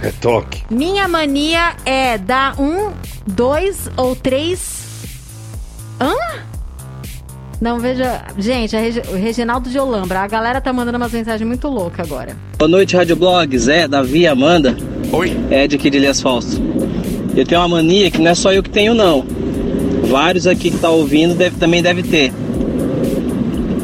É 0.03 0.11
toque. 0.11 0.65
Minha 0.69 1.07
mania 1.07 1.77
é 1.85 2.19
dar 2.19 2.61
um, 2.61 2.93
dois 3.25 3.89
ou 3.97 4.17
três. 4.17 4.81
Hã? 6.01 6.50
Não, 7.61 7.79
veja. 7.79 8.23
Gente, 8.39 8.75
o 9.13 9.17
Reginaldo 9.17 9.69
de 9.69 9.79
Olambra. 9.79 10.21
A 10.21 10.27
galera 10.27 10.61
tá 10.61 10.73
mandando 10.73 10.97
umas 10.97 11.13
mensagens 11.13 11.47
muito 11.47 11.69
loucas 11.69 12.07
agora. 12.07 12.35
Boa 12.59 12.69
noite, 12.69 12.97
Rádio 12.97 13.17
Blog. 13.17 13.57
Zé, 13.59 13.87
Davi, 13.87 14.27
Amanda. 14.27 14.77
Oi. 15.13 15.37
Ed 15.51 15.77
aqui 15.77 15.91
de 15.91 15.99
Elias 15.99 16.23
Fausto. 16.23 16.61
Eu 17.37 17.45
tenho 17.45 17.61
uma 17.61 17.69
mania 17.69 18.11
que 18.11 18.19
não 18.21 18.31
é 18.31 18.35
só 18.35 18.53
eu 18.53 18.63
que 18.63 18.71
tenho, 18.71 18.95
não. 18.95 19.25
Vários 20.09 20.47
aqui 20.47 20.71
que 20.71 20.79
tá 20.79 20.89
ouvindo 20.89 21.35
deve, 21.35 21.57
também 21.57 21.83
deve 21.83 22.03
ter. 22.03 22.33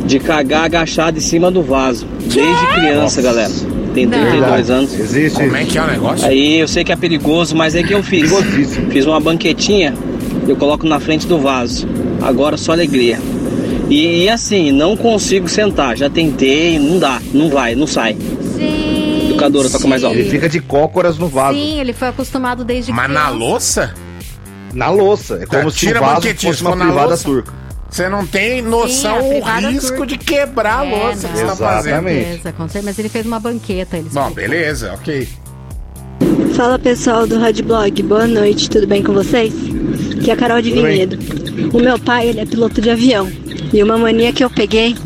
De 0.07 0.19
cagar 0.21 0.65
agachado 0.65 1.19
em 1.19 1.21
cima 1.21 1.51
do 1.51 1.63
vaso. 1.63 2.07
Desde 2.21 2.67
criança, 2.75 3.21
galera. 3.21 3.53
Tem 3.93 4.07
Não. 4.07 4.19
32 4.19 4.71
anos. 4.71 4.99
Existe. 4.99 5.39
Como 5.39 5.57
é 5.57 5.65
que 5.65 5.79
é 5.79 5.83
o 5.83 5.87
negócio? 5.87 6.27
Aí 6.27 6.61
eu 6.61 6.69
sei 6.69 6.83
que 6.83 6.93
é 6.93 6.97
perigoso, 6.97 7.55
mas 7.55 7.75
é 7.75 7.83
que 7.83 7.93
eu 7.93 8.03
fiz. 8.03 8.31
Fiz 8.91 9.07
uma 9.07 9.21
banquetinha, 9.21 9.95
eu 10.47 10.57
coloco 10.57 10.87
na 10.87 10.99
frente 11.01 11.27
do 11.27 11.39
vaso. 11.39 11.87
Agora 12.23 12.57
só 12.57 12.73
alegria. 12.73 13.19
E, 13.89 14.25
e 14.25 14.29
assim, 14.29 14.73
não 14.73 14.97
consigo 14.97 15.49
sentar. 15.49 15.97
Já 15.97 16.11
tentei, 16.11 16.79
não 16.79 16.99
dá, 16.99 17.21
não 17.33 17.49
vai, 17.49 17.75
não 17.75 17.87
sai. 17.87 18.17
Gente. 18.59 19.27
Educadora, 19.31 19.69
toca 19.71 19.87
mais 19.87 20.03
alto. 20.03 20.19
Ele 20.19 20.29
fica 20.31 20.49
de 20.49 20.61
cócoras 20.61 21.19
no 21.19 21.29
vaso. 21.29 21.57
Sim, 21.59 21.79
ele 21.81 21.93
foi 21.93 22.09
acostumado 22.09 22.65
desde 22.65 22.91
Mas 22.93 23.09
na 23.11 23.21
criança. 23.27 23.37
louça? 23.39 23.95
Na 24.73 24.91
louça. 24.91 25.39
É 25.43 25.47
como 25.47 25.71
se 25.71 25.79
Tira 25.79 26.01
o 26.01 26.05
a 26.05 26.07
vaso 26.09 26.21
banquetinha, 26.23 26.53
fosse 26.53 26.59
se 26.65 26.67
uma 26.67 26.77
na 26.77 26.85
privada 26.87 27.09
louça. 27.09 27.25
turca. 27.25 27.53
Você 27.89 28.09
não 28.09 28.27
tem 28.27 28.61
noção 28.63 29.21
Sim, 29.23 29.41
a 29.43 29.59
o 29.59 29.71
risco 29.71 29.89
turca. 29.97 30.07
de 30.07 30.19
quebrar 30.19 30.81
a 30.81 30.87
É, 30.87 30.91
louça 30.91 31.29
que 31.29 31.35
você 31.37 31.43
não. 31.45 31.57
tá 31.57 31.57
fazendo. 31.57 32.03
Beleza, 32.05 32.43
certeza, 32.43 32.83
mas 32.85 32.99
ele 32.99 33.09
fez 33.09 33.25
uma 33.27 33.39
banqueta. 33.41 33.97
Ele 33.97 34.09
Bom, 34.13 34.31
beleza, 34.33 34.93
ok. 34.95 35.29
Fala 36.55 36.79
pessoal 36.79 37.27
do 37.27 37.39
Rádio 37.39 37.65
Blog, 37.65 38.03
boa 38.03 38.27
noite, 38.27 38.69
tudo 38.69 38.87
bem 38.87 39.03
com 39.03 39.13
vocês? 39.13 39.53
Aqui 40.19 40.31
é 40.31 40.33
a 40.33 40.37
Carol 40.37 40.61
de 40.61 40.71
Tudo 40.71 40.83
bem. 40.83 40.93
Vinhedo. 41.07 41.19
O 41.73 41.81
meu 41.81 41.99
pai, 41.99 42.29
ele 42.29 42.41
é 42.41 42.47
piloto 42.47 42.81
de 42.81 42.91
avião. 42.91 43.31
E 43.77 43.83
uma 43.83 43.99
mania 43.99 44.33
que 44.33 44.43
eu 44.43 44.49
peguei 44.49 44.97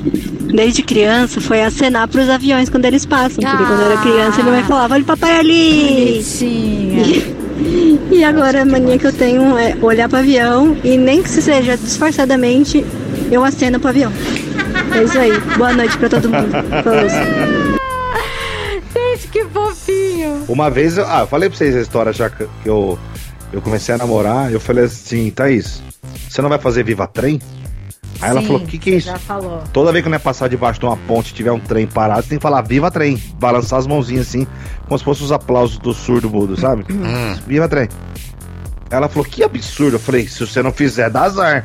desde 0.55 0.80
criança 0.80 1.40
foi 1.40 1.60
acenar 1.60 2.06
pros 2.06 2.28
aviões 2.28 2.68
quando 2.68 2.84
eles 2.84 3.05
passam. 3.05 3.42
Porque 3.42 3.64
quando 3.64 3.80
eu 3.80 3.90
era 3.90 4.01
criança, 4.01 4.42
minha 4.44 4.55
mãe 4.55 4.62
falava: 4.62 4.94
Olha 4.94 5.02
o 5.02 5.06
papai 5.06 5.40
ali! 5.40 6.22
Bonitinha. 6.22 7.40
E 8.10 8.24
agora 8.24 8.62
a 8.62 8.64
mania 8.64 8.98
que 8.98 9.06
eu 9.06 9.12
tenho 9.12 9.56
é 9.59 9.76
olhar 9.82 10.09
pro 10.09 10.18
avião 10.18 10.76
e 10.82 10.97
nem 10.97 11.22
que 11.22 11.28
seja 11.28 11.76
disfarçadamente, 11.76 12.84
eu 13.30 13.44
aceno 13.44 13.78
pro 13.78 13.90
avião. 13.90 14.12
É 14.97 15.02
isso 15.02 15.18
aí. 15.18 15.38
Boa 15.59 15.72
noite 15.72 15.97
pra 15.98 16.09
todo 16.09 16.28
mundo. 16.28 16.51
Falou. 16.82 17.09
Gente, 18.94 19.28
que 19.28 19.44
fofinho. 19.44 20.44
Uma 20.48 20.70
vez, 20.70 20.97
eu, 20.97 21.06
ah, 21.06 21.20
eu 21.20 21.26
falei 21.26 21.48
pra 21.48 21.59
vocês 21.59 21.76
a 21.76 21.80
história 21.80 22.12
já 22.12 22.30
que 22.30 22.44
que 22.62 22.68
eu, 22.68 22.98
eu 23.52 23.60
comecei 23.60 23.94
a 23.94 23.98
namorar. 23.98 24.51
Eu 24.51 24.59
falei 24.59 24.84
assim, 24.84 25.30
Thaís, 25.30 25.82
você 26.28 26.40
não 26.40 26.48
vai 26.48 26.59
fazer 26.59 26.82
Viva 26.82 27.06
Trem? 27.06 27.40
Aí 28.20 28.30
ela 28.30 28.40
Sim, 28.40 28.47
falou, 28.47 28.62
o 28.62 28.66
que 28.66 28.78
que 28.78 28.90
é 28.90 28.97
isso? 28.97 29.06
Já 29.06 29.18
falou. 29.18 29.62
Toda 29.72 29.92
vez 29.92 30.02
que 30.02 30.09
eu 30.09 30.12
ia 30.12 30.20
passar 30.20 30.48
debaixo 30.48 30.78
de 30.78 30.86
uma 30.86 30.97
ponte 30.97 31.30
e 31.30 31.34
tiver 31.34 31.52
um 31.52 31.60
trem 31.60 31.86
parado, 31.86 32.22
tem 32.22 32.38
que 32.38 32.42
falar 32.42 32.60
Viva 32.62 32.90
Trem. 32.90 33.16
Balançar 33.38 33.78
as 33.78 33.86
mãozinhas 33.86 34.28
assim, 34.28 34.47
como 34.86 34.98
se 34.98 35.05
fossem 35.05 35.24
os 35.24 35.32
aplausos 35.32 35.78
do 35.78 35.94
surdo 35.94 36.28
mudo, 36.28 36.59
sabe? 36.59 36.84
Hum. 36.90 37.34
Viva 37.47 37.68
Trem. 37.68 37.88
Ela 38.90 39.09
falou, 39.09 39.24
que 39.24 39.42
absurdo. 39.42 39.97
Eu 39.97 40.01
falei, 40.01 40.26
se 40.28 40.40
você 40.47 40.62
não 40.62 40.72
fizer, 40.72 41.09
dá 41.09 41.22
azar. 41.22 41.64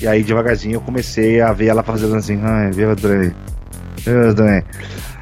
E 0.00 0.06
aí, 0.06 0.22
devagarzinho, 0.22 0.74
eu 0.74 0.80
comecei 0.80 1.40
a 1.40 1.52
ver 1.52 1.66
ela 1.66 1.82
fazendo 1.82 2.16
assim, 2.16 2.40
ai, 2.42 2.70
Viva 2.72 2.96
Trem. 2.96 3.34
Viva 3.98 4.34
Trem. 4.34 4.62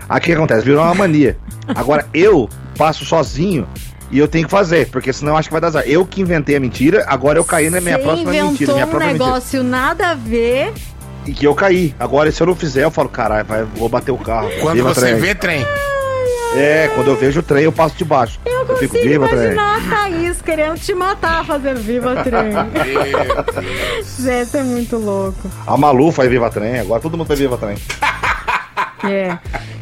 Aí 0.08 0.18
o 0.18 0.20
que 0.20 0.32
acontece? 0.32 0.64
Virou 0.64 0.82
uma 0.82 0.94
mania. 0.94 1.36
Agora, 1.68 2.06
eu 2.14 2.48
passo 2.76 3.04
sozinho 3.04 3.66
e 4.10 4.18
eu 4.18 4.26
tenho 4.28 4.44
que 4.44 4.50
fazer, 4.50 4.88
porque 4.90 5.12
senão 5.12 5.32
eu 5.32 5.36
acho 5.38 5.48
que 5.48 5.52
vai 5.52 5.60
dar 5.60 5.68
azar. 5.68 5.84
Eu 5.86 6.04
que 6.04 6.20
inventei 6.20 6.56
a 6.56 6.60
mentira, 6.60 7.04
agora 7.06 7.38
eu 7.38 7.44
caí 7.44 7.70
na 7.70 7.80
minha 7.80 7.96
Você 7.96 8.02
próxima 8.02 8.30
inventou 8.30 8.50
mentira. 8.50 8.72
Minha 8.74 8.86
um 8.86 8.88
própria 8.88 9.08
mentira. 9.12 9.26
negócio 9.26 9.62
nada 9.62 10.10
a 10.10 10.14
ver. 10.14 10.72
E 11.26 11.32
que 11.32 11.46
eu 11.46 11.54
caí. 11.54 11.94
Agora, 12.00 12.32
se 12.32 12.42
eu 12.42 12.46
não 12.46 12.54
fizer, 12.56 12.82
eu 12.84 12.90
falo, 12.90 13.08
caralho, 13.08 13.44
vai, 13.44 13.62
vou 13.62 13.88
bater 13.88 14.10
o 14.10 14.18
carro. 14.18 14.50
Quando 14.60 14.76
Viva 14.76 14.94
você 14.94 15.00
trem. 15.02 15.14
vê 15.16 15.34
trem. 15.34 15.66
É, 16.56 16.90
quando 16.96 17.08
eu 17.08 17.16
vejo 17.16 17.38
o 17.40 17.42
trem, 17.42 17.62
eu 17.64 17.70
passo 17.72 17.94
de 17.96 18.04
baixo. 18.04 18.40
Eu, 18.44 18.66
fico 18.76 18.94
Consigo 18.94 19.08
viva, 19.08 19.28
trem. 19.28 19.52
imaginar 19.52 19.76
a 19.76 19.80
Thaís 19.96 20.42
querendo 20.42 20.78
te 20.80 20.92
matar 20.94 21.44
fazendo 21.44 21.80
Viva 21.80 22.16
Trem. 22.24 22.52
Zé, 24.02 24.44
você 24.44 24.58
é 24.58 24.62
muito 24.64 24.96
louco. 24.96 25.48
A 25.66 25.76
Malu 25.76 26.10
faz 26.10 26.28
viva 26.28 26.50
trem, 26.50 26.80
agora 26.80 27.00
todo 27.00 27.16
mundo 27.16 27.26
faz 27.26 27.38
viva 27.38 27.56
trem. 27.56 27.76
É. 29.04 29.38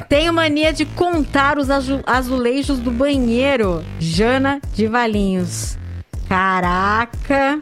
Tenho 0.09 0.33
mania 0.33 0.73
de 0.73 0.85
contar 0.85 1.59
os 1.59 1.71
azu- 1.71 2.03
azulejos 2.07 2.79
do 2.79 2.91
banheiro. 2.91 3.85
Jana 3.99 4.61
de 4.75 4.87
Valinhos. 4.87 5.77
Caraca. 6.29 7.61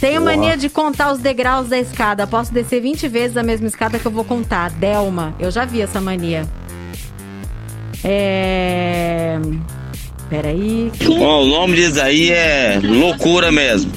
Tenho 0.00 0.20
Porra. 0.22 0.36
mania 0.36 0.56
de 0.56 0.68
contar 0.68 1.12
os 1.12 1.18
degraus 1.18 1.68
da 1.68 1.78
escada. 1.78 2.26
Posso 2.26 2.52
descer 2.52 2.80
20 2.80 3.08
vezes 3.08 3.36
a 3.36 3.42
mesma 3.42 3.66
escada 3.66 3.98
que 3.98 4.06
eu 4.06 4.12
vou 4.12 4.24
contar. 4.24 4.70
Delma. 4.70 5.34
Eu 5.38 5.50
já 5.50 5.64
vi 5.64 5.80
essa 5.82 6.00
mania. 6.00 6.46
É. 8.04 9.38
Peraí. 10.28 10.92
Ó, 11.20 11.42
o 11.42 11.46
nome 11.46 11.76
disso 11.76 12.00
aí 12.02 12.30
é 12.30 12.78
loucura 12.82 13.50
mesmo. 13.50 13.90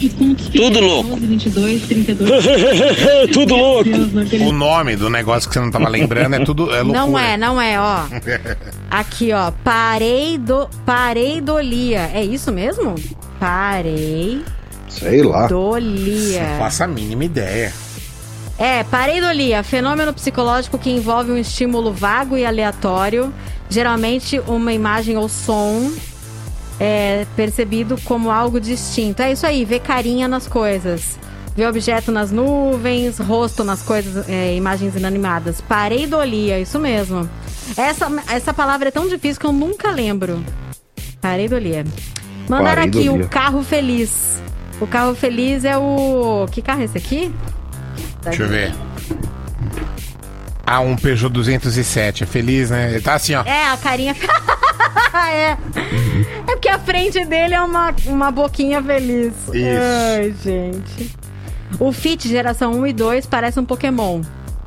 Tudo 0.56 0.80
louco. 0.80 1.18
22, 1.18 1.82
32. 1.88 2.46
Tudo 3.34 3.56
louco. 3.56 3.90
O 4.48 4.52
nome 4.54 4.96
do 4.96 5.10
negócio 5.10 5.50
que 5.50 5.54
você 5.54 5.60
não 5.60 5.70
tava 5.72 5.90
lembrando 5.90 6.36
é 6.36 6.46
tudo. 6.46 6.74
É 6.74 6.82
loucura. 6.82 7.06
Não 7.06 7.20
é, 7.20 7.38
não 7.38 7.62
é, 7.62 7.80
ó. 7.80 8.04
Aqui, 8.90 9.34
ó. 9.34 9.52
Parei 9.64 10.38
do. 10.38 10.70
Pareidolia. 10.86 12.10
É 12.14 12.24
isso 12.24 12.50
mesmo? 12.52 12.96
Parei. 13.38 14.42
Sei 14.88 15.22
lá. 15.24 15.48
Dolia. 15.48 16.52
Não 16.52 16.60
faço 16.60 16.84
a 16.84 16.88
mínima 16.88 17.26
ideia. 17.26 17.74
É, 18.58 18.84
pareidolia, 18.84 19.64
fenômeno 19.64 20.14
psicológico 20.14 20.78
que 20.78 20.92
envolve 20.92 21.32
um 21.32 21.38
estímulo 21.38 21.92
vago 21.92 22.38
e 22.38 22.46
aleatório, 22.46 23.34
geralmente 23.68 24.40
uma 24.46 24.72
imagem 24.72 25.18
ou 25.18 25.28
som 25.28 25.92
é 26.84 27.28
percebido 27.36 27.96
como 28.06 28.32
algo 28.32 28.60
distinto. 28.60 29.22
É 29.22 29.32
isso 29.32 29.46
aí, 29.46 29.64
ver 29.64 29.82
carinha 29.82 30.28
nas 30.28 30.48
coisas. 30.48 31.20
Ver 31.56 31.68
objeto 31.68 32.12
nas 32.12 32.32
nuvens, 32.32 33.20
rosto 33.20 33.64
nas 33.64 33.84
coisas, 33.84 34.28
é, 34.28 34.56
imagens 34.56 34.96
inanimadas. 34.96 35.62
Pareidolia, 35.62 36.60
isso 36.60 36.80
mesmo. 36.80 37.30
Essa, 37.78 38.08
essa 38.32 38.52
palavra 38.52 38.88
é 38.88 38.92
tão 38.92 39.08
difícil 39.08 39.40
que 39.40 39.46
eu 39.46 39.52
nunca 39.52 39.92
lembro. 39.92 40.44
Pareidolia. 41.22 41.86
Mandaram 42.50 42.82
aqui 42.82 43.10
o 43.10 43.28
carro 43.28 43.62
feliz. 43.62 44.42
O 44.80 44.88
carro 44.88 45.14
feliz 45.14 45.64
é 45.64 45.78
o. 45.78 46.48
Que 46.52 46.64
carro 46.64 46.82
é 46.82 46.86
esse 46.86 46.98
aqui? 46.98 47.32
Deixa 48.24 48.42
eu 48.42 48.50
ver. 48.50 48.74
Ah, 50.66 50.80
um 50.80 50.96
Peugeot 50.96 51.32
207. 51.32 52.24
É 52.24 52.26
feliz, 52.26 52.70
né? 52.70 52.92
Ele 52.92 53.02
tá 53.02 53.16
assim, 53.16 53.36
ó. 53.36 53.44
É, 53.44 53.68
a 53.68 53.78
carinha. 53.78 54.16
é. 55.32 55.58
É 56.48 56.52
porque 56.54 56.70
a 56.70 56.80
frente 56.80 57.26
dele 57.26 57.54
é 57.54 57.62
uma, 57.62 57.94
uma 58.06 58.32
boquinha 58.32 58.82
feliz. 58.82 59.34
Isso. 59.54 59.80
Ai, 60.16 60.34
gente. 60.44 61.16
O 61.80 61.92
Fit 61.92 62.28
geração 62.28 62.74
1 62.74 62.88
e 62.88 62.94
2 62.94 63.26
parece 63.26 63.60
um 63.60 63.66
Pokémon. 63.66 64.22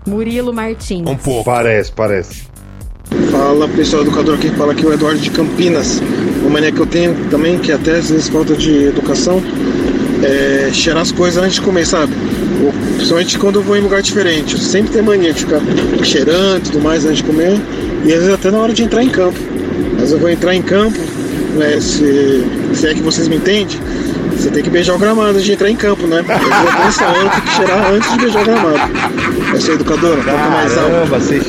Murilo 0.07 0.53
Martins. 0.53 1.09
Um 1.09 1.17
pouco. 1.17 1.45
Parece, 1.45 1.93
parece. 1.93 2.45
Fala 3.31 3.69
pessoal 3.69 4.03
educador 4.03 4.35
aqui, 4.35 4.51
fala 4.51 4.73
aqui 4.73 4.85
o 4.85 4.93
Eduardo 4.93 5.21
de 5.21 5.31
Campinas. 5.31 6.01
Uma 6.41 6.51
mania 6.51 6.73
que 6.73 6.81
eu 6.81 6.87
tenho 6.87 7.15
também, 7.31 7.59
que 7.59 7.73
até 7.73 7.93
às 7.97 8.11
vezes 8.11 8.29
falta 8.29 8.55
de 8.55 8.89
educação, 8.89 9.43
é 10.23 10.71
cheirar 10.73 11.03
as 11.03 11.13
coisas 11.13 11.43
antes 11.43 11.57
de 11.57 11.63
comer, 11.63 11.87
sabe? 11.87 12.13
Principalmente 12.97 13.39
quando 13.39 13.57
eu 13.57 13.63
vou 13.63 13.77
em 13.77 13.81
lugar 13.81 14.03
diferente. 14.03 14.55
Eu 14.55 14.61
sempre 14.61 14.93
tenho 14.93 15.05
mania 15.05 15.33
de 15.33 15.41
ficar 15.41 15.61
cheirando 16.03 16.59
e 16.59 16.61
tudo 16.63 16.81
mais 16.81 17.05
antes 17.05 17.19
de 17.19 17.25
comer. 17.25 17.61
E 18.05 18.13
às 18.13 18.21
vezes 18.21 18.35
até 18.35 18.51
na 18.51 18.59
hora 18.59 18.73
de 18.73 18.83
entrar 18.83 19.03
em 19.03 19.09
campo. 19.09 19.39
Mas 19.99 20.13
eu 20.13 20.19
vou 20.19 20.29
entrar 20.29 20.55
em 20.55 20.63
campo, 20.63 20.99
né, 21.55 21.81
se, 21.81 22.45
se 22.75 22.87
é 22.87 22.95
que 22.95 23.01
vocês 23.01 23.27
me 23.29 23.37
entendem, 23.37 23.79
você 24.37 24.51
tem 24.51 24.63
que 24.63 24.71
beijar 24.71 24.95
o 24.95 24.99
gramado 24.99 25.31
antes 25.31 25.45
de 25.45 25.53
entrar 25.53 25.71
em 25.71 25.77
campo, 25.77 26.07
né? 26.07 26.19
Eu 26.19 26.25
vou 26.25 26.85
nessa 26.85 27.07
hora, 27.07 27.31
tem 27.31 27.41
que 27.41 27.51
cheirar 27.51 27.93
antes 27.93 28.13
de 28.13 28.19
beijar 28.19 28.43
o 28.43 28.45
gramado. 28.45 28.79
Essa 29.57 29.71
é 29.71 29.75
educadora, 29.75 30.17
toca 30.17 30.51
mais 30.51 30.77
alto. 30.77 30.91
Caramba, 30.91 31.19
você 31.19 31.41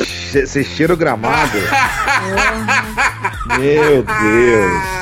você 0.44 0.62
cheira 0.64 0.92
o 0.92 0.96
gramado. 0.96 1.58
Meu 3.58 4.02
Deus. 4.02 4.96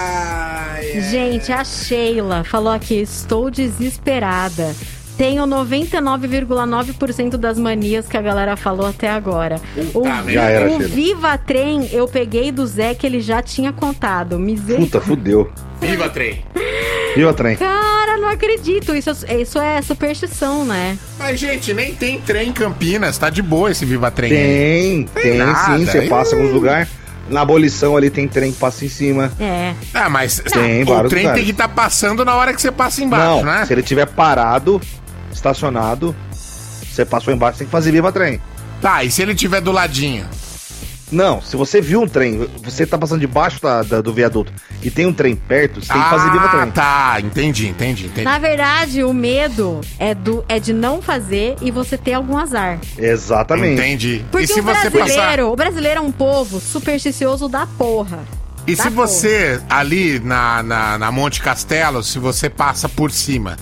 Gente, 1.10 1.52
a 1.52 1.64
Sheila 1.64 2.44
falou 2.44 2.72
aqui: 2.72 3.00
estou 3.00 3.50
desesperada. 3.50 4.74
Tenho 5.16 5.44
99,9% 5.46 7.36
das 7.36 7.58
manias 7.58 8.06
que 8.08 8.16
a 8.16 8.22
galera 8.22 8.56
falou 8.56 8.86
até 8.86 9.08
agora. 9.08 9.60
O, 9.94 10.02
merda. 10.04 10.32
Já 10.32 10.42
era, 10.44 10.70
o. 10.70 10.78
Viva 10.80 11.38
Trem 11.38 11.88
eu 11.92 12.08
peguei 12.08 12.50
do 12.50 12.66
Zé 12.66 12.94
que 12.94 13.06
ele 13.06 13.20
já 13.20 13.40
tinha 13.42 13.72
contado. 13.72 14.38
Misericórdia. 14.38 14.86
Puta, 14.86 15.00
fudeu. 15.00 15.52
Viva 15.80 16.08
trem. 16.08 16.42
Viu, 17.14 17.32
trem? 17.34 17.56
Cara, 17.56 18.16
não 18.16 18.28
acredito. 18.28 18.94
Isso, 18.94 19.10
é- 19.28 19.40
isso 19.40 19.58
é 19.58 19.80
superstição, 19.82 20.64
né? 20.64 20.98
Mas, 21.18 21.38
gente, 21.38 21.72
nem 21.74 21.94
tem 21.94 22.20
trem 22.20 22.48
em 22.48 22.52
Campinas. 22.52 23.16
Tá 23.18 23.28
de 23.30 23.42
boa 23.42 23.70
esse 23.70 23.84
Viva 23.84 24.10
Trem. 24.10 24.32
aí. 24.32 24.38
Tem, 24.42 25.04
tem 25.22 25.38
nada. 25.38 25.78
sim. 25.78 25.84
Você 25.86 26.02
passa 26.08 26.34
em 26.34 26.38
alguns 26.38 26.54
lugares. 26.54 26.88
Na 27.28 27.40
abolição 27.42 27.96
ali 27.96 28.10
tem 28.10 28.26
trem 28.28 28.52
que 28.52 28.58
passa 28.58 28.84
em 28.84 28.88
cima. 28.88 29.32
É. 29.40 29.74
Ah, 29.94 30.10
mas 30.10 30.40
Tem 30.40 30.82
o 30.82 30.86
trem 31.08 31.22
lugares. 31.22 31.32
tem 31.34 31.44
que 31.44 31.50
estar 31.52 31.68
passando 31.68 32.22
na 32.24 32.34
hora 32.34 32.52
que 32.52 32.60
você 32.60 32.70
passa 32.70 33.02
embaixo, 33.02 33.24
Não, 33.36 33.44
né? 33.44 33.64
se 33.64 33.72
ele 33.72 33.82
tiver 33.82 34.06
parado, 34.06 34.78
estacionado, 35.34 36.14
você 36.32 37.04
passou 37.04 37.32
embaixo, 37.34 37.58
tem 37.58 37.66
que 37.66 37.70
fazer 37.72 37.90
viva 37.92 38.10
trem. 38.12 38.40
Tá, 38.80 39.02
e 39.04 39.10
se 39.10 39.22
ele 39.22 39.34
tiver 39.34 39.60
do 39.60 39.72
ladinho? 39.72 40.26
Não, 41.12 41.40
se 41.40 41.54
você 41.56 41.80
viu 41.80 42.02
um 42.02 42.08
trem, 42.08 42.48
você 42.62 42.84
tá 42.86 42.98
passando 42.98 43.20
debaixo 43.20 43.60
da, 43.62 43.82
da- 43.82 44.00
do 44.00 44.12
viaduto 44.12 44.52
e 44.82 44.90
tem 44.90 45.06
um 45.06 45.12
trem 45.12 45.36
perto, 45.36 45.80
você 45.84 45.92
tem 45.92 46.02
que 46.02 46.08
fazer 46.10 46.30
viva 46.30 46.44
Ah, 46.46 46.48
trem. 46.48 46.70
tá, 46.72 47.16
entendi, 47.20 47.68
entendi, 47.68 48.06
entendi. 48.06 48.24
Na 48.24 48.38
verdade, 48.38 49.04
o 49.04 49.12
medo 49.12 49.80
é, 49.98 50.14
do, 50.14 50.44
é 50.48 50.58
de 50.58 50.72
não 50.72 51.00
fazer 51.00 51.56
e 51.60 51.70
você 51.70 51.96
ter 51.96 52.14
algum 52.14 52.36
azar. 52.36 52.78
Exatamente. 52.98 53.74
Entendi. 53.80 54.24
Porque 54.30 54.44
e 54.44 54.48
se 54.48 54.60
o 54.60 54.62
você 54.62 54.90
brasileiro, 54.90 55.10
passar... 55.14 55.44
o 55.44 55.56
brasileiro 55.56 55.98
é 55.98 56.02
um 56.02 56.10
povo 56.12 56.58
supersticioso 56.58 57.48
da 57.48 57.66
porra. 57.66 58.20
E 58.66 58.74
Da 58.74 58.82
se 58.84 58.90
porra. 58.90 59.06
você, 59.06 59.60
ali 59.68 60.18
na, 60.18 60.62
na, 60.62 60.98
na 60.98 61.12
Monte 61.12 61.40
Castelo, 61.42 62.02
se 62.02 62.18
você 62.18 62.48
passa 62.50 62.88
por 62.88 63.10
cima? 63.12 63.56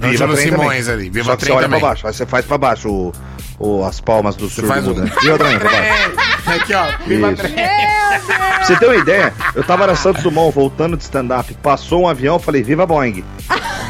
Viva 0.00 0.24
Ângelo 0.24 0.36
Simões 0.36 0.86
também. 0.86 1.00
ali, 1.02 1.10
Viva 1.10 1.24
Só 1.26 1.36
que 1.36 1.40
Trem 1.42 1.52
você 1.52 1.58
olha 1.58 1.66
também. 1.66 1.80
pra 1.80 1.88
baixo, 1.88 2.06
aí 2.06 2.12
você 2.14 2.26
faz 2.26 2.44
pra 2.44 2.58
baixo 2.58 2.88
o, 2.90 3.12
o- 3.58 3.84
as 3.84 4.00
palmas 4.00 4.34
do 4.36 4.48
surdo 4.48 4.68
faz 4.68 4.84
um- 4.84 4.88
mudando. 4.90 5.12
Viva 5.20 5.38
trem, 5.38 5.58
pra 5.58 5.70
baixo. 5.70 6.30
Aqui, 6.62 6.74
ó, 6.74 6.86
Viva 7.06 7.32
Isso. 7.32 7.42
Trem. 7.42 7.54
Pra 7.54 8.64
você 8.64 8.76
ter 8.76 8.86
uma 8.86 8.96
ideia, 8.96 9.32
eu 9.54 9.62
tava 9.64 9.86
na 9.86 9.94
Santos 9.94 10.22
Dumont 10.22 10.52
voltando 10.54 10.96
de 10.96 11.02
stand-up, 11.04 11.52
passou 11.62 12.02
um 12.02 12.08
avião, 12.08 12.34
eu 12.36 12.40
falei, 12.40 12.62
viva 12.62 12.84
Boeing. 12.86 13.24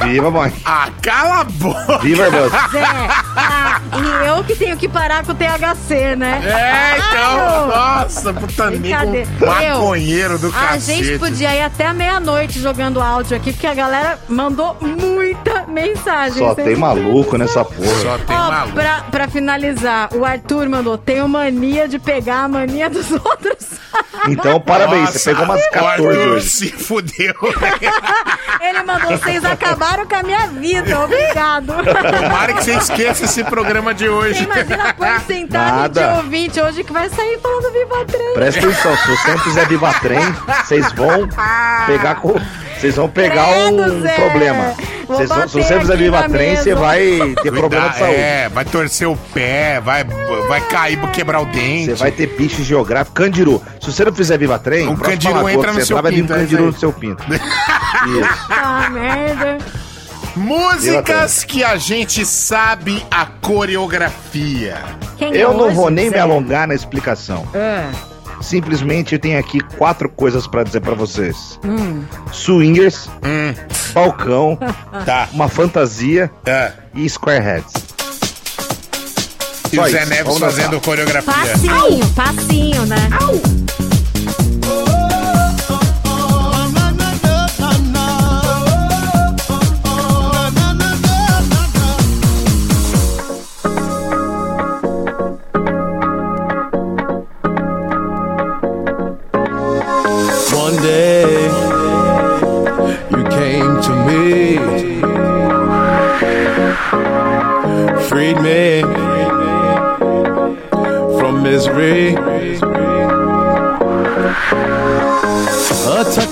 Viva 0.05 0.31
Boeing. 0.31 0.53
Ah, 0.65 0.89
cala 1.03 1.41
a 1.41 1.45
boca! 1.45 1.99
Viva 1.99 2.25
Airbus. 2.25 2.51
Zé, 2.73 2.83
ah, 3.37 3.81
e 4.23 4.27
eu 4.27 4.43
que 4.45 4.55
tenho 4.57 4.77
que 4.77 4.89
parar 4.89 5.25
com 5.25 5.33
o 5.33 5.35
THC, 5.35 6.17
né? 6.17 6.41
É, 6.45 6.99
então, 6.99 7.71
Ah, 7.73 8.01
nossa, 8.03 8.33
puta 8.33 8.71
nego 8.71 8.83
Brincadeira. 8.83 9.29
maconheiro 9.41 10.39
do 10.39 10.49
A 10.49 10.53
cacete. 10.53 11.05
gente 11.05 11.19
podia 11.19 11.55
ir 11.55 11.63
até 11.63 11.93
meia-noite 11.93 12.59
jogando 12.61 13.01
áudio 13.01 13.37
aqui, 13.37 13.53
porque 13.53 13.67
a 13.67 13.75
galera 13.75 14.19
mandou 14.29 14.77
muita 14.81 15.65
mensagem. 15.67 16.39
Só 16.39 16.55
tem 16.55 16.77
maluco 16.77 17.37
nessa 17.37 17.65
porra. 17.65 18.01
Só 18.03 18.19
tem 18.19 18.37
Ó, 18.37 18.51
maluco. 18.51 18.75
pra, 18.75 19.01
pra 19.11 19.29
finalizar, 19.29 20.09
o 20.15 20.25
Arthur 20.25 20.69
mandou: 20.69 20.97
tenho 20.97 21.29
mania 21.29 21.87
de 21.87 21.99
pegar 21.99 22.45
a 22.45 22.49
mania 22.49 22.89
dos 22.89 23.11
outros. 23.13 23.81
Então, 24.29 24.61
parabéns, 24.61 25.01
Nossa, 25.07 25.19
você 25.19 25.31
pegou 25.31 25.45
umas 25.45 25.61
o 25.61 25.71
14 25.71 25.91
Arthur 26.07 26.29
hoje. 26.35 26.49
se 26.51 26.69
fudeu. 26.71 27.35
Ele 28.61 28.83
mandou: 28.83 29.11
vocês 29.19 29.45
acabaram 29.45 29.90
com 29.99 30.15
a 30.17 30.23
minha 30.23 30.47
vida, 30.49 31.01
obrigado. 31.01 31.67
Tomara 31.67 32.53
que 32.55 32.65
você 32.65 32.75
esqueça 32.75 33.25
esse 33.25 33.43
programa 33.45 33.93
de 33.93 34.09
hoje. 34.09 34.45
Imagina 34.45 34.91
a 34.91 34.95
porcentagem 34.95 35.49
Nada. 35.77 36.09
de 36.09 36.17
ouvinte 36.19 36.61
hoje 36.61 36.85
que 36.85 36.93
vai 36.93 37.09
sair 37.11 37.39
falando 37.41 37.73
Viva 37.73 38.05
Trem. 38.07 38.35
Presta 38.35 38.61
atenção, 38.61 38.97
se 38.97 39.07
você 39.17 39.31
não 39.31 39.39
fizer 39.39 39.67
viva 39.69 39.93
trem, 40.01 40.35
vocês 40.65 40.93
vão 40.93 41.29
pegar 41.87 42.15
com. 42.17 42.35
Vocês 42.79 42.97
vão 42.97 43.11
pegar 43.11 43.47
Credo, 43.47 43.83
um 43.83 44.01
Zé. 44.01 44.15
problema. 44.15 44.73
Vocês 45.07 45.29
vão- 45.29 45.49
se 45.49 45.63
você 45.63 45.81
fizer 45.81 45.97
viva 45.99 46.29
trem, 46.31 46.57
você 46.57 46.75
vai 46.75 47.35
ter 47.43 47.53
problema 47.53 47.89
de 47.91 47.99
saúde. 47.99 48.15
É, 48.15 48.49
vai 48.49 48.65
torcer 48.65 49.07
o 49.09 49.17
pé, 49.35 49.81
vai, 49.81 50.03
vai 50.49 50.61
cair, 50.63 50.99
quebrar 51.11 51.41
o 51.41 51.45
dente. 51.47 51.87
Você 51.91 51.95
vai 51.97 52.11
ter 52.11 52.27
bicho 52.29 52.63
geográfico, 52.63 53.15
candiru. 53.15 53.63
Se 53.81 53.93
você 53.93 54.05
não 54.05 54.15
fizer 54.15 54.39
viva 54.39 54.59
trem, 54.59 54.89
Um 54.89 54.97
candiru 54.97 55.47
entra 55.51 55.73
que 55.73 55.75
no 55.75 55.81
você 55.81 55.87
seu 55.87 55.97
entrar, 55.99 56.03
vai 56.03 56.13
vir 56.13 56.23
um 56.23 56.27
pinto, 56.27 56.33
é 56.33 56.39
candiru 56.39 56.65
no 56.67 56.73
seu 56.73 56.93
pinto. 56.93 57.23
Isso. 57.35 58.47
Ah, 58.51 58.89
merda. 58.91 59.59
Músicas 60.41 61.45
que 61.45 61.63
a 61.63 61.77
gente 61.77 62.25
sabe 62.25 63.05
a 63.11 63.27
coreografia. 63.27 64.79
Quem 65.19 65.35
é 65.35 65.37
Eu 65.45 65.53
não 65.53 65.67
hoje, 65.67 65.75
vou 65.77 65.91
nem 65.91 66.09
Zé? 66.09 66.15
me 66.17 66.21
alongar 66.21 66.67
na 66.67 66.75
explicação. 66.75 67.47
Ah, 67.55 67.91
Simplesmente 68.41 69.15
eu 69.15 69.19
tenho 69.19 69.39
aqui 69.39 69.61
quatro 69.77 70.09
coisas 70.09 70.47
pra 70.47 70.63
dizer 70.65 70.81
pra 70.81 70.95
vocês: 70.95 71.61
hum. 71.63 72.03
swingers, 72.33 73.11
balcão, 73.93 74.59
Tá. 75.05 75.29
uma 75.35 75.47
fantasia 75.49 76.31
É. 76.47 76.73
e 76.95 77.09
squareheads. 77.09 77.73
E 79.73 79.77
Só 79.77 79.83
o 79.83 79.89
Zé 79.91 80.07
Neves 80.07 80.39
fazendo 80.39 80.81
coreografia. 80.81 81.33
Passinho, 81.33 82.07
passinho, 82.17 82.87
né? 82.87 82.97
One 83.21 83.60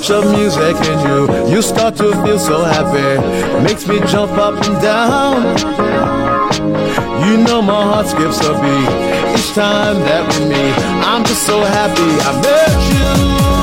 touch 0.08 0.24
of 0.24 0.32
music 0.32 0.76
in 0.88 0.98
you, 1.06 1.54
you 1.54 1.62
start 1.62 1.96
to 1.96 2.10
feel 2.24 2.38
so 2.38 2.64
happy, 2.64 3.62
makes 3.62 3.86
me 3.86 3.98
jump 4.00 4.32
up 4.32 4.54
and 4.66 4.80
down. 4.82 5.56
You 7.26 7.36
know 7.44 7.60
my 7.62 7.82
heart 7.82 8.06
skips 8.06 8.40
a 8.40 8.52
beat 8.54 9.38
each 9.38 9.52
time 9.54 10.00
that 10.00 10.24
we 10.32 10.48
meet. 10.48 10.74
I'm 11.04 11.24
just 11.24 11.42
so 11.44 11.60
happy 11.60 12.10
I 12.26 12.40
met 12.42 13.52
you. 13.52 13.57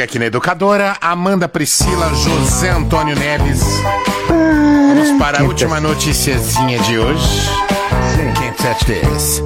Blog 0.00 0.02
aqui 0.02 0.18
na 0.18 0.26
Educadora. 0.26 0.96
Amanda 1.00 1.48
Priscila, 1.48 2.14
José 2.14 2.70
Antônio 2.70 3.14
Neves. 3.16 3.60
Vamos 4.28 5.18
para 5.18 5.40
a 5.40 5.42
última 5.42 5.80
noticiazinha 5.80 6.78
de 6.80 6.98
hoje. 6.98 7.79
Quem 8.60 8.74
Saturdays. 8.74 9.42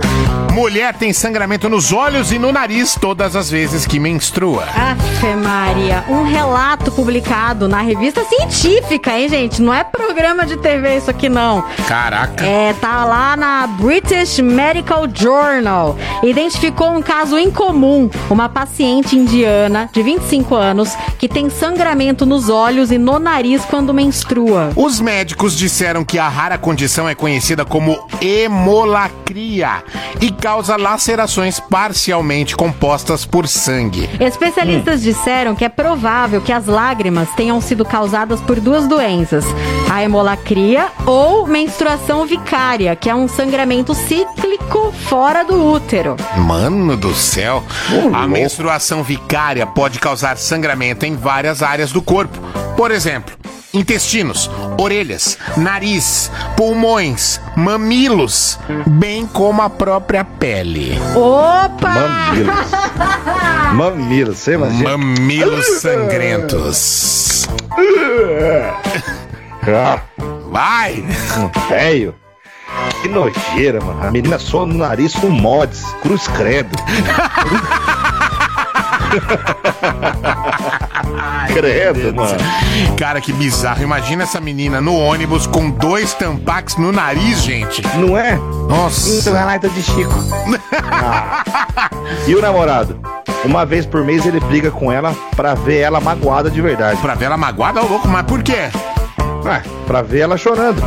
Mulher 0.52 0.94
tem 0.94 1.12
sangramento 1.12 1.68
nos 1.68 1.92
olhos 1.92 2.30
e 2.30 2.38
no 2.38 2.52
nariz 2.52 2.96
todas 3.00 3.34
as 3.34 3.50
vezes 3.50 3.84
que 3.86 3.98
menstrua. 3.98 4.62
Afe 4.64 5.34
Maria, 5.34 6.04
um 6.08 6.22
relato 6.22 6.92
publicado 6.92 7.66
na 7.66 7.80
revista 7.80 8.24
científica, 8.24 9.18
hein, 9.18 9.28
gente? 9.28 9.60
Não 9.60 9.74
é 9.74 9.82
programa 9.82 10.46
de 10.46 10.56
TV 10.56 10.96
isso 10.96 11.10
aqui, 11.10 11.28
não. 11.28 11.64
Caraca. 11.88 12.44
É, 12.46 12.72
tá 12.74 13.04
lá 13.04 13.36
na 13.36 13.66
British 13.66 14.38
Medical 14.38 15.06
Journal. 15.12 15.98
Identificou 16.22 16.90
um 16.90 17.02
caso 17.02 17.36
incomum. 17.36 18.08
Uma 18.30 18.48
paciente 18.48 19.16
indiana 19.16 19.90
de 19.92 20.02
25 20.04 20.54
anos 20.54 20.94
que 21.18 21.28
tem 21.28 21.50
sangramento 21.50 22.24
nos 22.24 22.48
olhos 22.48 22.92
e 22.92 22.98
no 22.98 23.18
nariz 23.18 23.64
quando 23.64 23.92
menstrua. 23.92 24.70
Os 24.76 25.00
médicos 25.00 25.56
disseram 25.56 26.04
que 26.04 26.18
a 26.18 26.28
rara 26.28 26.56
condição 26.56 27.08
é 27.08 27.14
conhecida 27.14 27.64
como 27.64 28.06
hemolacria 28.20 29.82
e 30.20 30.30
causa 30.30 30.76
lacerações 30.76 31.60
parcialmente 31.60 32.56
compostas 32.56 33.24
por 33.24 33.46
sangue. 33.46 34.08
Especialistas 34.20 35.02
disseram 35.02 35.54
que 35.54 35.64
é 35.64 35.68
provável 35.68 36.40
que 36.40 36.52
as 36.52 36.66
lágrimas 36.66 37.28
tenham 37.36 37.60
sido 37.60 37.84
causadas 37.84 38.40
por 38.40 38.60
duas 38.60 38.86
doenças: 38.86 39.44
a 39.90 40.02
hemolacria 40.02 40.88
ou 41.06 41.46
menstruação 41.46 42.26
vicária, 42.26 42.96
que 42.96 43.10
é 43.10 43.14
um 43.14 43.28
sangramento 43.28 43.94
cíclico 43.94 44.92
fora 45.06 45.44
do 45.44 45.72
útero. 45.72 46.16
Mano 46.36 46.96
do 46.96 47.14
céu, 47.14 47.62
a 48.12 48.26
menstruação 48.26 49.02
vicária 49.02 49.66
pode 49.66 49.98
causar 49.98 50.36
sangramento 50.36 51.04
em 51.04 51.16
várias 51.16 51.62
áreas 51.62 51.92
do 51.92 52.00
corpo. 52.00 52.38
Por 52.76 52.90
exemplo, 52.90 53.43
intestinos, 53.74 54.50
orelhas, 54.78 55.36
nariz, 55.56 56.30
pulmões, 56.56 57.40
mamilos, 57.56 58.58
bem 58.86 59.26
como 59.26 59.60
a 59.60 59.68
própria 59.68 60.24
pele. 60.24 60.96
Opa! 61.14 61.90
Mamilos. 61.90 62.70
Mamilos, 63.74 64.38
você 64.38 64.54
imagina? 64.54 64.96
Mamilos 64.96 65.66
sangrentos. 65.80 67.48
Ah, 69.66 70.00
Vai! 70.54 71.04
Velho. 71.68 72.14
Que 73.02 73.08
nojeira, 73.08 73.80
mano. 73.80 74.06
A 74.06 74.10
menina 74.10 74.38
só 74.38 74.64
no 74.64 74.74
nariz 74.74 75.12
com 75.14 75.28
mods. 75.28 75.82
Cruz 76.00 76.28
credo. 76.28 76.78
credo, 81.52 82.14
mano. 82.14 82.36
Cara, 82.96 83.20
que 83.20 83.32
bizarro. 83.32 83.82
Imagina 83.82 84.24
essa 84.24 84.40
menina 84.40 84.80
no 84.80 84.96
ônibus 84.96 85.46
com 85.46 85.70
dois 85.70 86.14
tampax 86.14 86.76
no 86.76 86.92
nariz, 86.92 87.42
gente. 87.42 87.82
Não 87.96 88.16
é? 88.16 88.36
Nossa. 88.68 89.28
Então, 89.28 89.70
de 89.70 89.82
Chico. 89.82 90.14
Ah. 90.90 91.44
E 92.26 92.34
o 92.34 92.40
namorado? 92.40 92.98
Uma 93.44 93.66
vez 93.66 93.84
por 93.84 94.04
mês 94.04 94.24
ele 94.24 94.40
briga 94.40 94.70
com 94.70 94.90
ela 94.90 95.14
pra 95.36 95.54
ver 95.54 95.80
ela 95.80 96.00
magoada 96.00 96.50
de 96.50 96.60
verdade. 96.60 97.00
Pra 97.00 97.14
ver 97.14 97.26
ela 97.26 97.36
magoada, 97.36 97.82
ô 97.82 97.86
louco, 97.88 98.08
mas 98.08 98.24
por 98.24 98.42
quê? 98.42 98.70
Ah, 99.46 99.62
pra 99.86 100.02
ver 100.02 100.20
ela 100.20 100.36
chorando. 100.36 100.82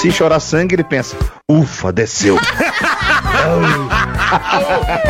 Se 0.00 0.10
chorar 0.10 0.40
sangue, 0.40 0.74
ele 0.74 0.84
pensa: 0.84 1.16
ufa, 1.48 1.92
desceu. 1.92 2.38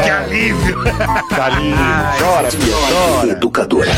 que 0.02 0.10
alívio! 0.10 0.82
Que 1.28 1.40
alívio. 1.40 1.76
Chora, 2.18 2.50
filha, 2.50 2.76
chora. 2.90 3.32
Educadora. 3.32 3.90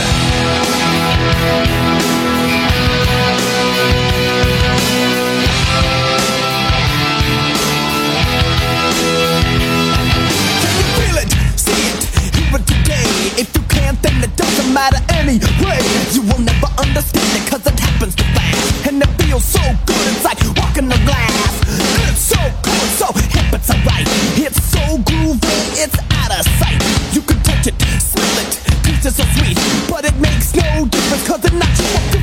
Can't, 14.20 14.32
it 14.32 14.36
doesn't 14.36 14.72
matter 14.72 14.98
anyway. 15.14 15.80
You 16.12 16.22
will 16.22 16.40
never 16.40 16.66
understand 16.78 17.30
it 17.36 17.50
cause 17.50 17.66
it 17.66 17.78
happens 17.78 18.14
too 18.14 18.24
fast. 18.34 18.86
And 18.86 19.02
it 19.02 19.08
feels 19.22 19.44
so 19.44 19.60
good, 19.86 20.06
it's 20.12 20.24
like 20.24 20.38
walking 20.56 20.88
the 20.88 21.00
glass. 21.04 21.60
It's 22.08 22.20
so 22.20 22.40
cool, 22.62 22.86
so 22.98 23.06
hip, 23.12 23.52
it's 23.52 23.70
alright. 23.70 24.06
It's 24.36 24.62
so 24.64 24.98
groovy, 25.08 25.84
it's 25.84 25.98
out 26.20 26.32
of 26.38 26.44
sight. 26.58 26.80
You 27.14 27.22
can 27.22 27.38
touch 27.42 27.66
it, 27.66 27.74
smell 28.00 28.38
it, 28.42 28.50
taste 28.84 29.06
it 29.06 29.14
so 29.14 29.24
sweet. 29.38 29.58
But 29.88 30.04
it 30.04 30.16
makes 30.18 30.54
no 30.54 30.86
difference 30.86 31.26
cause 31.26 31.44
it 31.44 31.54
knocks. 31.54 31.80
You 32.12 32.19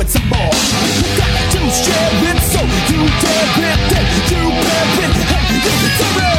it 0.00 0.08
some 0.08 0.28
more. 0.28 0.38
You 0.38 1.06
got 1.16 1.30
to 1.52 1.60
share 1.70 2.10
it, 2.30 2.38
so 2.42 2.60
you 2.90 3.00
dare 3.22 3.48
it, 3.70 3.80
then 3.90 4.06
you 4.30 4.42
bear 4.62 4.86
it, 5.04 5.14
and 5.34 5.44
you 5.50 5.58
deserve 5.60 6.28
it. 6.28 6.33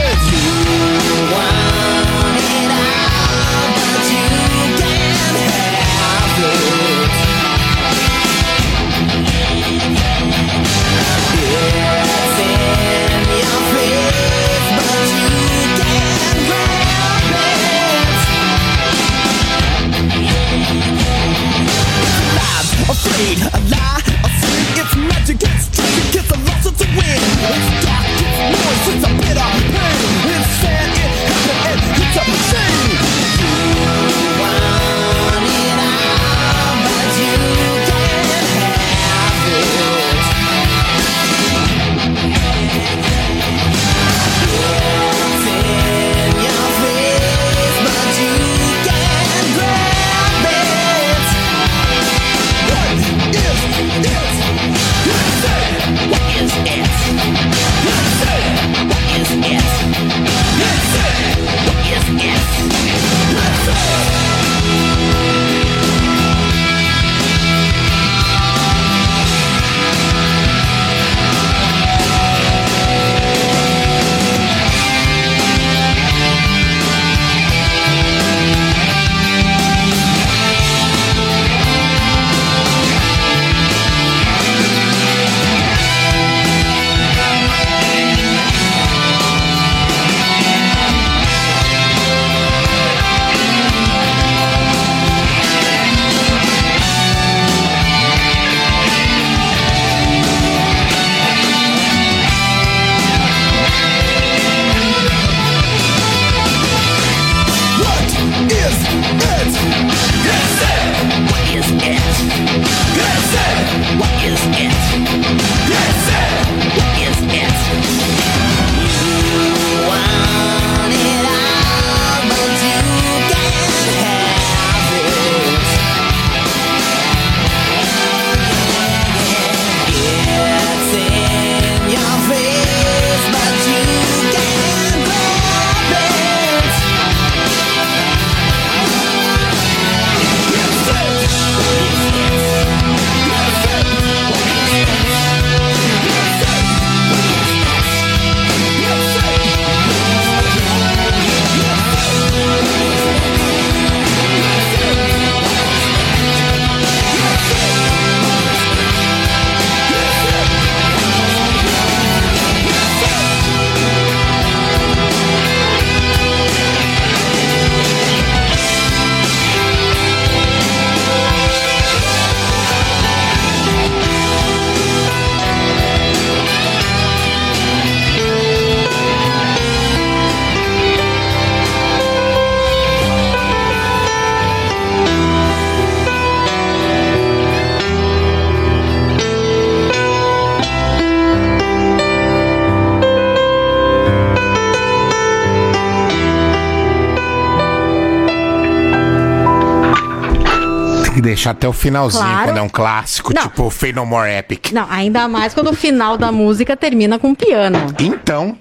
Deixar 201.45 201.51
até 201.51 201.67
o 201.67 201.73
finalzinho, 201.73 202.23
Claro. 202.23 202.45
quando 202.45 202.57
é 202.57 202.61
um 202.61 202.69
clássico, 202.69 203.33
Não. 203.33 203.43
tipo 203.43 203.69
Fade 203.69 203.93
No 203.93 204.05
More 204.05 204.29
Epic. 204.31 204.71
Não, 204.71 204.87
ainda 204.89 205.27
mais 205.27 205.53
quando 205.53 205.69
o 205.69 205.75
final 205.75 206.17
da 206.17 206.31
música 206.31 206.75
termina 206.75 207.19
com 207.19 207.35
piano. 207.35 207.77
Então, 207.99 208.57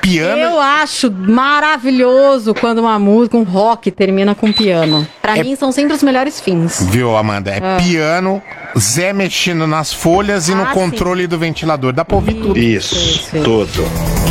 piano... 0.00 0.40
Eu 0.40 0.60
acho 0.60 1.10
maravilhoso 1.10 2.54
quando 2.54 2.78
uma 2.78 2.98
música, 2.98 3.36
um 3.36 3.42
rock 3.42 3.90
termina 3.90 4.34
com 4.34 4.50
piano. 4.52 5.06
Pra 5.20 5.36
É- 5.36 5.42
mim 5.42 5.56
são 5.56 5.70
sempre 5.70 5.94
os 5.94 6.02
melhores 6.02 6.40
fins. 6.40 6.82
Viu, 6.90 7.16
Amanda? 7.16 7.50
É 7.50 7.58
Ah. 7.62 7.76
piano, 7.82 8.42
Zé 8.78 9.12
mexendo 9.12 9.66
nas 9.66 9.92
folhas 9.92 10.48
e 10.48 10.54
no 10.54 10.62
Ah, 10.62 10.66
controle 10.72 11.26
do 11.26 11.38
ventilador. 11.38 11.92
Dá 11.92 12.04
pra 12.04 12.16
ouvir 12.16 12.34
tudo. 12.34 12.58
Isso, 12.58 13.28
tudo. 13.44 13.84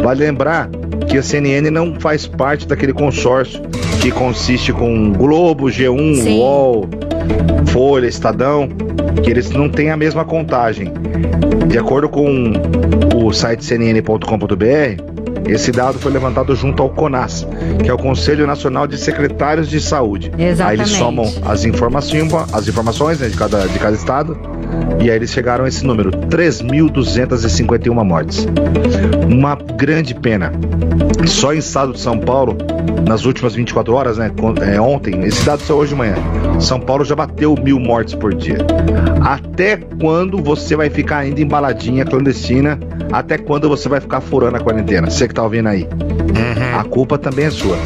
Vale 0.00 0.24
lembrar 0.24 0.70
que 1.08 1.18
a 1.18 1.22
CNN 1.22 1.68
não 1.68 1.98
faz 1.98 2.28
parte 2.28 2.64
daquele 2.64 2.92
consórcio 2.92 3.60
que 4.00 4.12
consiste 4.12 4.72
com 4.72 5.12
Globo, 5.12 5.66
G1, 5.66 6.14
Sim. 6.14 6.38
UOL, 6.38 6.88
Folha, 7.66 8.06
Estadão, 8.06 8.68
que 9.24 9.30
eles 9.32 9.50
não 9.50 9.68
têm 9.68 9.90
a 9.90 9.96
mesma 9.96 10.24
contagem. 10.24 10.92
De 11.66 11.76
acordo 11.76 12.08
com 12.08 12.52
o 13.16 13.32
site 13.32 13.64
cnn.com.br, 13.64 15.17
esse 15.48 15.72
dado 15.72 15.98
foi 15.98 16.12
levantado 16.12 16.54
junto 16.54 16.82
ao 16.82 16.90
CONAS, 16.90 17.46
que 17.82 17.88
é 17.88 17.94
o 17.94 17.98
Conselho 17.98 18.46
Nacional 18.46 18.86
de 18.86 18.98
Secretários 18.98 19.68
de 19.68 19.80
Saúde. 19.80 20.30
Aí 20.34 20.44
eles 20.44 20.52
Exatamente. 20.52 20.88
somam 20.90 21.32
as 21.46 21.64
informações, 21.64 22.32
as 22.52 22.68
informações 22.68 23.20
né, 23.20 23.28
de, 23.28 23.36
cada, 23.36 23.66
de 23.66 23.78
cada 23.78 23.94
estado, 23.94 24.38
e 25.00 25.10
aí 25.10 25.16
eles 25.16 25.30
chegaram 25.30 25.64
a 25.64 25.68
esse 25.68 25.84
número: 25.84 26.10
3.251 26.10 28.04
mortes. 28.04 28.46
Uma 29.28 29.56
grande 29.56 30.14
pena. 30.14 30.52
Só 31.26 31.52
em 31.52 31.58
estado 31.58 31.92
de 31.92 32.00
São 32.00 32.18
Paulo, 32.18 32.56
nas 33.06 33.24
últimas 33.24 33.54
24 33.54 33.94
horas, 33.94 34.18
né? 34.18 34.30
é, 34.62 34.80
ontem, 34.80 35.24
esse 35.24 35.44
dado 35.44 35.62
saiu 35.62 35.78
hoje 35.78 35.90
de 35.90 35.96
manhã. 35.96 36.14
São 36.60 36.80
Paulo 36.80 37.04
já 37.04 37.14
bateu 37.14 37.54
mil 37.54 37.78
mortes 37.78 38.14
por 38.14 38.34
dia. 38.34 38.58
Até 39.22 39.76
quando 39.76 40.38
você 40.38 40.76
vai 40.76 40.90
ficar 40.90 41.18
ainda 41.18 41.40
em 41.40 41.46
baladinha 41.46 42.04
clandestina? 42.04 42.78
Até 43.12 43.38
quando 43.38 43.68
você 43.68 43.88
vai 43.88 44.00
ficar 44.00 44.20
furando 44.20 44.56
a 44.56 44.60
quarentena? 44.60 45.10
Você 45.10 45.26
que 45.26 45.34
tá 45.34 45.42
ouvindo 45.42 45.68
aí. 45.68 45.86
A 46.78 46.84
culpa 46.84 47.18
também 47.18 47.46
é 47.46 47.50
sua. 47.50 47.76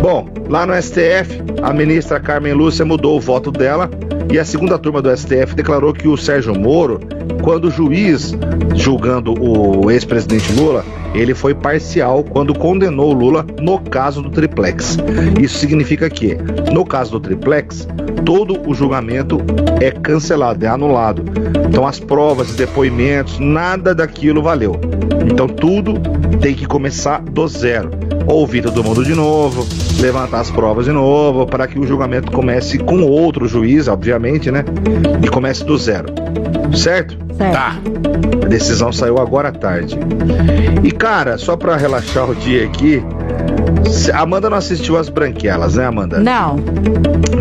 Bom, 0.00 0.28
lá 0.48 0.66
no 0.66 0.74
STF, 0.80 1.42
a 1.62 1.72
ministra 1.72 2.20
Carmen 2.20 2.52
Lúcia 2.52 2.84
mudou 2.84 3.16
o 3.16 3.20
voto 3.20 3.50
dela 3.50 3.90
e 4.30 4.38
a 4.38 4.44
segunda 4.44 4.78
turma 4.78 5.00
do 5.00 5.14
STF 5.16 5.54
declarou 5.54 5.92
que 5.92 6.08
o 6.08 6.16
Sérgio 6.16 6.54
Moro, 6.58 7.00
quando 7.42 7.70
juiz 7.70 8.34
julgando 8.74 9.34
o 9.40 9.90
ex-presidente 9.90 10.52
Lula, 10.52 10.84
ele 11.14 11.34
foi 11.34 11.54
parcial 11.54 12.22
quando 12.22 12.54
condenou 12.54 13.12
Lula 13.12 13.46
no 13.60 13.78
caso 13.78 14.20
do 14.20 14.30
triplex. 14.30 14.98
Isso 15.40 15.58
significa 15.58 16.10
que, 16.10 16.36
no 16.72 16.84
caso 16.84 17.12
do 17.12 17.20
triplex, 17.20 17.88
todo 18.24 18.68
o 18.68 18.74
julgamento 18.74 19.38
é 19.80 19.90
cancelado, 19.90 20.64
é 20.64 20.68
anulado. 20.68 21.24
Então 21.68 21.86
as 21.86 22.00
provas, 22.00 22.50
os 22.50 22.56
depoimentos, 22.56 23.38
nada 23.38 23.94
daquilo 23.94 24.42
valeu. 24.42 24.78
Então 25.30 25.46
tudo 25.48 25.94
tem 26.40 26.54
que 26.54 26.66
começar 26.66 27.20
do 27.22 27.46
zero. 27.48 27.90
Ouvir 28.26 28.62
todo 28.62 28.82
mundo 28.82 29.04
de 29.04 29.14
novo, 29.14 29.66
levantar 30.00 30.40
as 30.40 30.50
provas 30.50 30.84
de 30.84 30.92
novo, 30.92 31.46
para 31.46 31.66
que 31.66 31.78
o 31.78 31.86
julgamento 31.86 32.32
comece 32.32 32.78
com 32.78 33.02
outro 33.02 33.46
juiz, 33.46 33.86
obviamente, 33.88 34.15
né? 34.50 34.64
E 35.22 35.28
comece 35.28 35.64
do 35.64 35.76
zero. 35.76 36.08
Certo? 36.74 37.16
Tá. 37.36 37.76
A 38.44 38.48
decisão 38.48 38.92
saiu 38.92 39.18
agora 39.18 39.48
à 39.48 39.52
tarde. 39.52 39.98
E 40.82 40.90
cara, 40.90 41.38
só 41.38 41.56
pra 41.56 41.76
relaxar 41.76 42.28
o 42.30 42.34
dia 42.34 42.64
aqui, 42.64 43.02
Amanda 44.14 44.50
não 44.50 44.56
assistiu 44.56 44.96
as 44.96 45.08
branquelas, 45.08 45.74
né, 45.76 45.86
Amanda? 45.86 46.18
Não. 46.18 46.56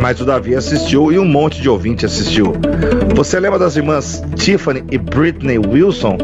Mas 0.02 0.20
o 0.20 0.26
Davi 0.26 0.56
assistiu 0.56 1.12
e 1.12 1.20
um 1.20 1.26
monte 1.26 1.62
de 1.62 1.70
ouvinte 1.70 2.06
assistiu. 2.06 2.54
Você 3.16 3.40
lembra 3.40 3.58
das 3.58 3.76
irmãs 3.76 4.24
Tiffany 4.36 4.84
e 4.92 4.98
Britney 4.98 5.58
Wilson? 5.58 6.18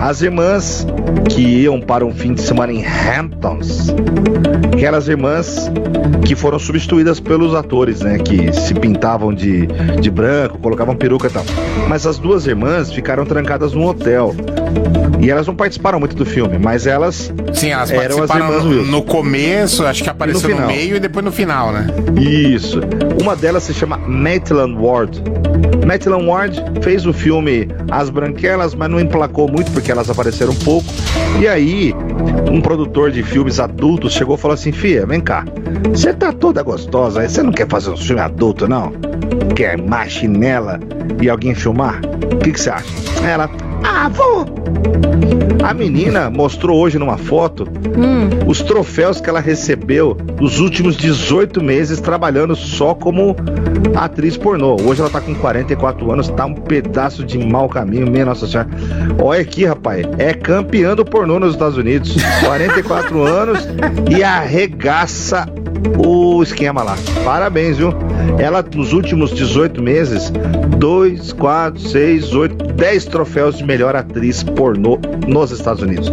As 0.00 0.22
irmãs 0.22 0.86
que 1.28 1.42
iam 1.42 1.80
para 1.80 2.04
um 2.04 2.12
fim 2.12 2.34
de 2.34 2.40
semana 2.40 2.72
em 2.72 2.84
Hamptons. 2.84 3.88
Aquelas 4.72 5.08
irmãs 5.08 5.70
que 6.24 6.34
foram 6.34 6.58
substituídas 6.58 7.20
pelos 7.20 7.54
atores, 7.54 8.00
né? 8.00 8.18
Que 8.18 8.52
se 8.52 8.74
pintavam 8.74 9.32
de, 9.32 9.66
de 10.00 10.10
branco, 10.10 10.58
colocavam 10.58 10.94
peruca 10.96 11.26
e 11.26 11.30
tal. 11.30 11.44
Mas 11.88 12.06
as 12.06 12.18
duas 12.18 12.46
irmãs 12.46 12.92
ficaram 12.92 13.24
trancadas 13.24 13.72
num 13.72 13.86
hotel. 13.86 14.34
E 15.20 15.30
elas 15.30 15.46
não 15.46 15.54
participaram 15.54 15.98
muito 15.98 16.14
do 16.14 16.26
filme, 16.26 16.58
mas 16.58 16.86
elas 16.86 17.32
Sim, 17.52 17.70
elas 17.70 17.90
eram 17.90 18.22
as 18.22 18.28
participaram 18.28 18.66
irmãs 18.66 18.86
no, 18.86 18.92
no 18.92 19.02
começo, 19.02 19.84
acho 19.86 20.02
que 20.02 20.10
apareceu 20.10 20.50
no, 20.50 20.56
final. 20.56 20.68
meio 20.68 20.96
e 20.96 21.00
depois 21.00 21.24
no 21.24 21.32
final, 21.32 21.72
né? 21.72 21.86
Isso. 22.20 22.80
Uma 23.20 23.34
delas 23.34 23.62
se 23.62 23.74
chama 23.74 23.96
Maitland 23.98 24.76
Ward. 24.78 25.22
Maitland 25.86 26.26
Ward 26.26 26.62
fez 26.82 27.06
o 27.06 27.12
filme 27.12 27.68
As 27.90 28.10
Branquelas, 28.10 28.74
mas 28.74 28.90
não 28.90 29.00
emplacou 29.00 29.48
muito 29.48 29.70
porque 29.72 29.90
elas 29.90 30.10
apareceram 30.10 30.54
pouco. 30.56 30.86
E 31.40 31.48
aí, 31.48 31.94
um 32.50 32.60
produtor 32.60 33.10
de 33.10 33.22
filmes 33.22 33.58
adultos 33.58 34.12
chegou 34.12 34.36
e 34.36 34.38
falou 34.38 34.54
assim: 34.54 34.72
Fia, 34.72 35.06
vem 35.06 35.20
cá. 35.20 35.44
Você 35.90 36.12
tá 36.12 36.32
toda 36.32 36.62
gostosa, 36.62 37.26
você 37.26 37.42
não 37.42 37.52
quer 37.52 37.68
fazer 37.68 37.90
um 37.90 37.96
filme 37.96 38.20
adulto, 38.20 38.68
não? 38.68 38.92
Quer 39.54 39.80
machinela 39.80 40.78
e 41.20 41.28
alguém 41.28 41.54
filmar? 41.54 42.00
O 42.32 42.38
que 42.38 42.58
você 42.58 42.70
acha? 42.70 42.86
Ela, 43.24 43.48
vou. 44.08 44.46
A 45.62 45.74
menina 45.74 46.30
mostrou 46.30 46.78
hoje 46.78 46.98
numa 46.98 47.18
foto 47.18 47.66
os 48.46 48.62
troféus 48.62 49.20
que 49.20 49.28
ela 49.28 49.40
recebeu 49.40 50.16
nos 50.40 50.60
últimos 50.60 50.96
18 50.96 51.62
meses 51.62 52.00
trabalhando 52.00 52.54
só 52.54 52.94
como 52.94 53.34
atriz 53.96 54.36
pornô. 54.36 54.76
Hoje 54.80 55.00
ela 55.00 55.10
tá 55.10 55.20
com 55.20 55.34
44 55.34 56.12
anos, 56.12 56.28
tá 56.28 56.46
um 56.46 56.54
pedaço 56.54 57.24
de 57.24 57.38
mau 57.38 57.68
caminho, 57.68 58.08
minha 58.08 58.24
nossa 58.24 58.46
senhora. 58.46 58.68
Olha 59.20 59.40
aqui, 59.40 59.64
rapaz, 59.64 60.06
é 60.18 60.32
campeã 60.32 60.94
do 60.94 61.04
pornô 61.04 61.40
nos 61.40 61.54
Estados 61.54 61.76
Unidos. 61.76 62.14
44 62.44 63.22
anos 63.24 63.66
e 64.08 64.22
arregaça 64.22 65.48
o 65.98 66.15
esquema 66.42 66.82
lá. 66.82 66.96
Parabéns, 67.24 67.78
viu? 67.78 67.94
Ela, 68.38 68.62
nos 68.74 68.92
últimos 68.92 69.32
18 69.32 69.82
meses, 69.82 70.30
2, 70.78 71.32
4, 71.32 71.80
6, 71.80 72.34
8, 72.34 72.66
10 72.72 73.04
troféus 73.06 73.56
de 73.58 73.64
melhor 73.64 73.96
atriz 73.96 74.42
pornô 74.42 74.98
nos 75.26 75.50
Estados 75.50 75.82
Unidos. 75.82 76.12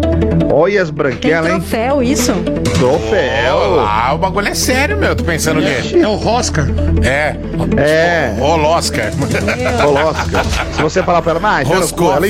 Olha 0.51 0.81
as 0.81 0.87
Tem 0.89 0.97
branquelas, 0.97 1.51
hein? 1.51 1.59
troféu 1.59 2.01
isso? 2.03 2.31
Troféu. 2.73 3.75
Lá, 3.75 4.13
o 4.13 4.17
bagulho 4.17 4.47
é 4.49 4.55
sério, 4.55 4.97
meu. 4.97 5.15
Tô 5.15 5.23
pensando 5.23 5.59
o 5.59 5.63
quê? 5.63 5.97
É 5.99 6.07
o 6.07 6.15
Roscar. 6.15 6.67
É. 7.03 7.35
É. 7.77 8.33
O 8.39 8.43
Oscar. 8.43 9.11
Ô, 9.85 9.93
Oscar, 10.09 10.45
se 10.73 10.81
você 10.81 11.03
falar 11.03 11.21
pra 11.21 11.31
ela, 11.31 11.39
mas 11.39 11.67
cu, 11.91 12.11
ela. 12.11 12.19
O 12.19 12.23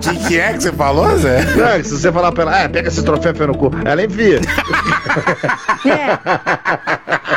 que, 0.00 0.16
que 0.28 0.38
é 0.38 0.52
que 0.52 0.62
você 0.62 0.72
falou, 0.72 1.16
Zé? 1.18 1.44
Não, 1.56 1.84
se 1.84 1.90
você 1.90 2.12
falar 2.12 2.32
pra 2.32 2.42
ela, 2.42 2.64
ah, 2.64 2.68
pega 2.68 2.88
esse 2.88 3.02
troféu 3.02 3.32
e 3.38 3.46
no 3.46 3.56
cu, 3.56 3.67
ela 3.84 4.04
enfia. 4.04 4.40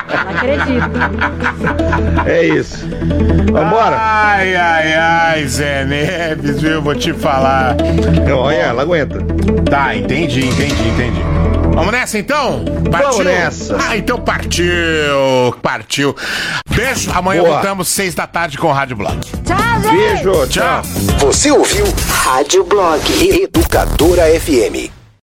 Não 0.07 0.29
acredito. 0.29 0.91
É 2.25 2.43
isso. 2.43 2.87
Vambora. 3.51 3.97
Ai, 3.99 4.55
ai, 4.55 4.93
ai, 4.93 5.47
Zé 5.47 5.85
Neves, 5.85 6.61
viu? 6.61 6.81
Vou 6.81 6.95
te 6.95 7.13
falar. 7.13 7.75
Olha, 8.35 8.55
ela 8.55 8.81
aguenta. 8.83 9.19
Tá, 9.69 9.95
entendi, 9.95 10.45
entendi, 10.47 10.87
entendi. 10.89 11.21
Vamos 11.73 11.91
nessa 11.91 12.17
então? 12.17 12.65
Vamos 12.89 13.25
nessa. 13.25 13.77
Ah, 13.81 13.97
então 13.97 14.19
partiu. 14.19 14.65
Partiu. 15.61 16.15
Beijo. 16.69 17.09
Amanhã 17.13 17.41
Boa. 17.41 17.53
voltamos, 17.53 17.87
seis 17.87 18.13
da 18.13 18.27
tarde 18.27 18.57
com 18.57 18.67
o 18.67 18.73
Rádio 18.73 18.97
Blog. 18.97 19.17
Tchau, 19.19 19.81
gente. 19.81 19.95
Beijo, 19.95 20.47
Tchau. 20.47 20.81
Você 21.19 21.51
ouviu 21.51 21.85
Rádio 22.09 22.63
Blog 22.65 23.01
Educadora 23.43 24.23
FM. 24.39 25.00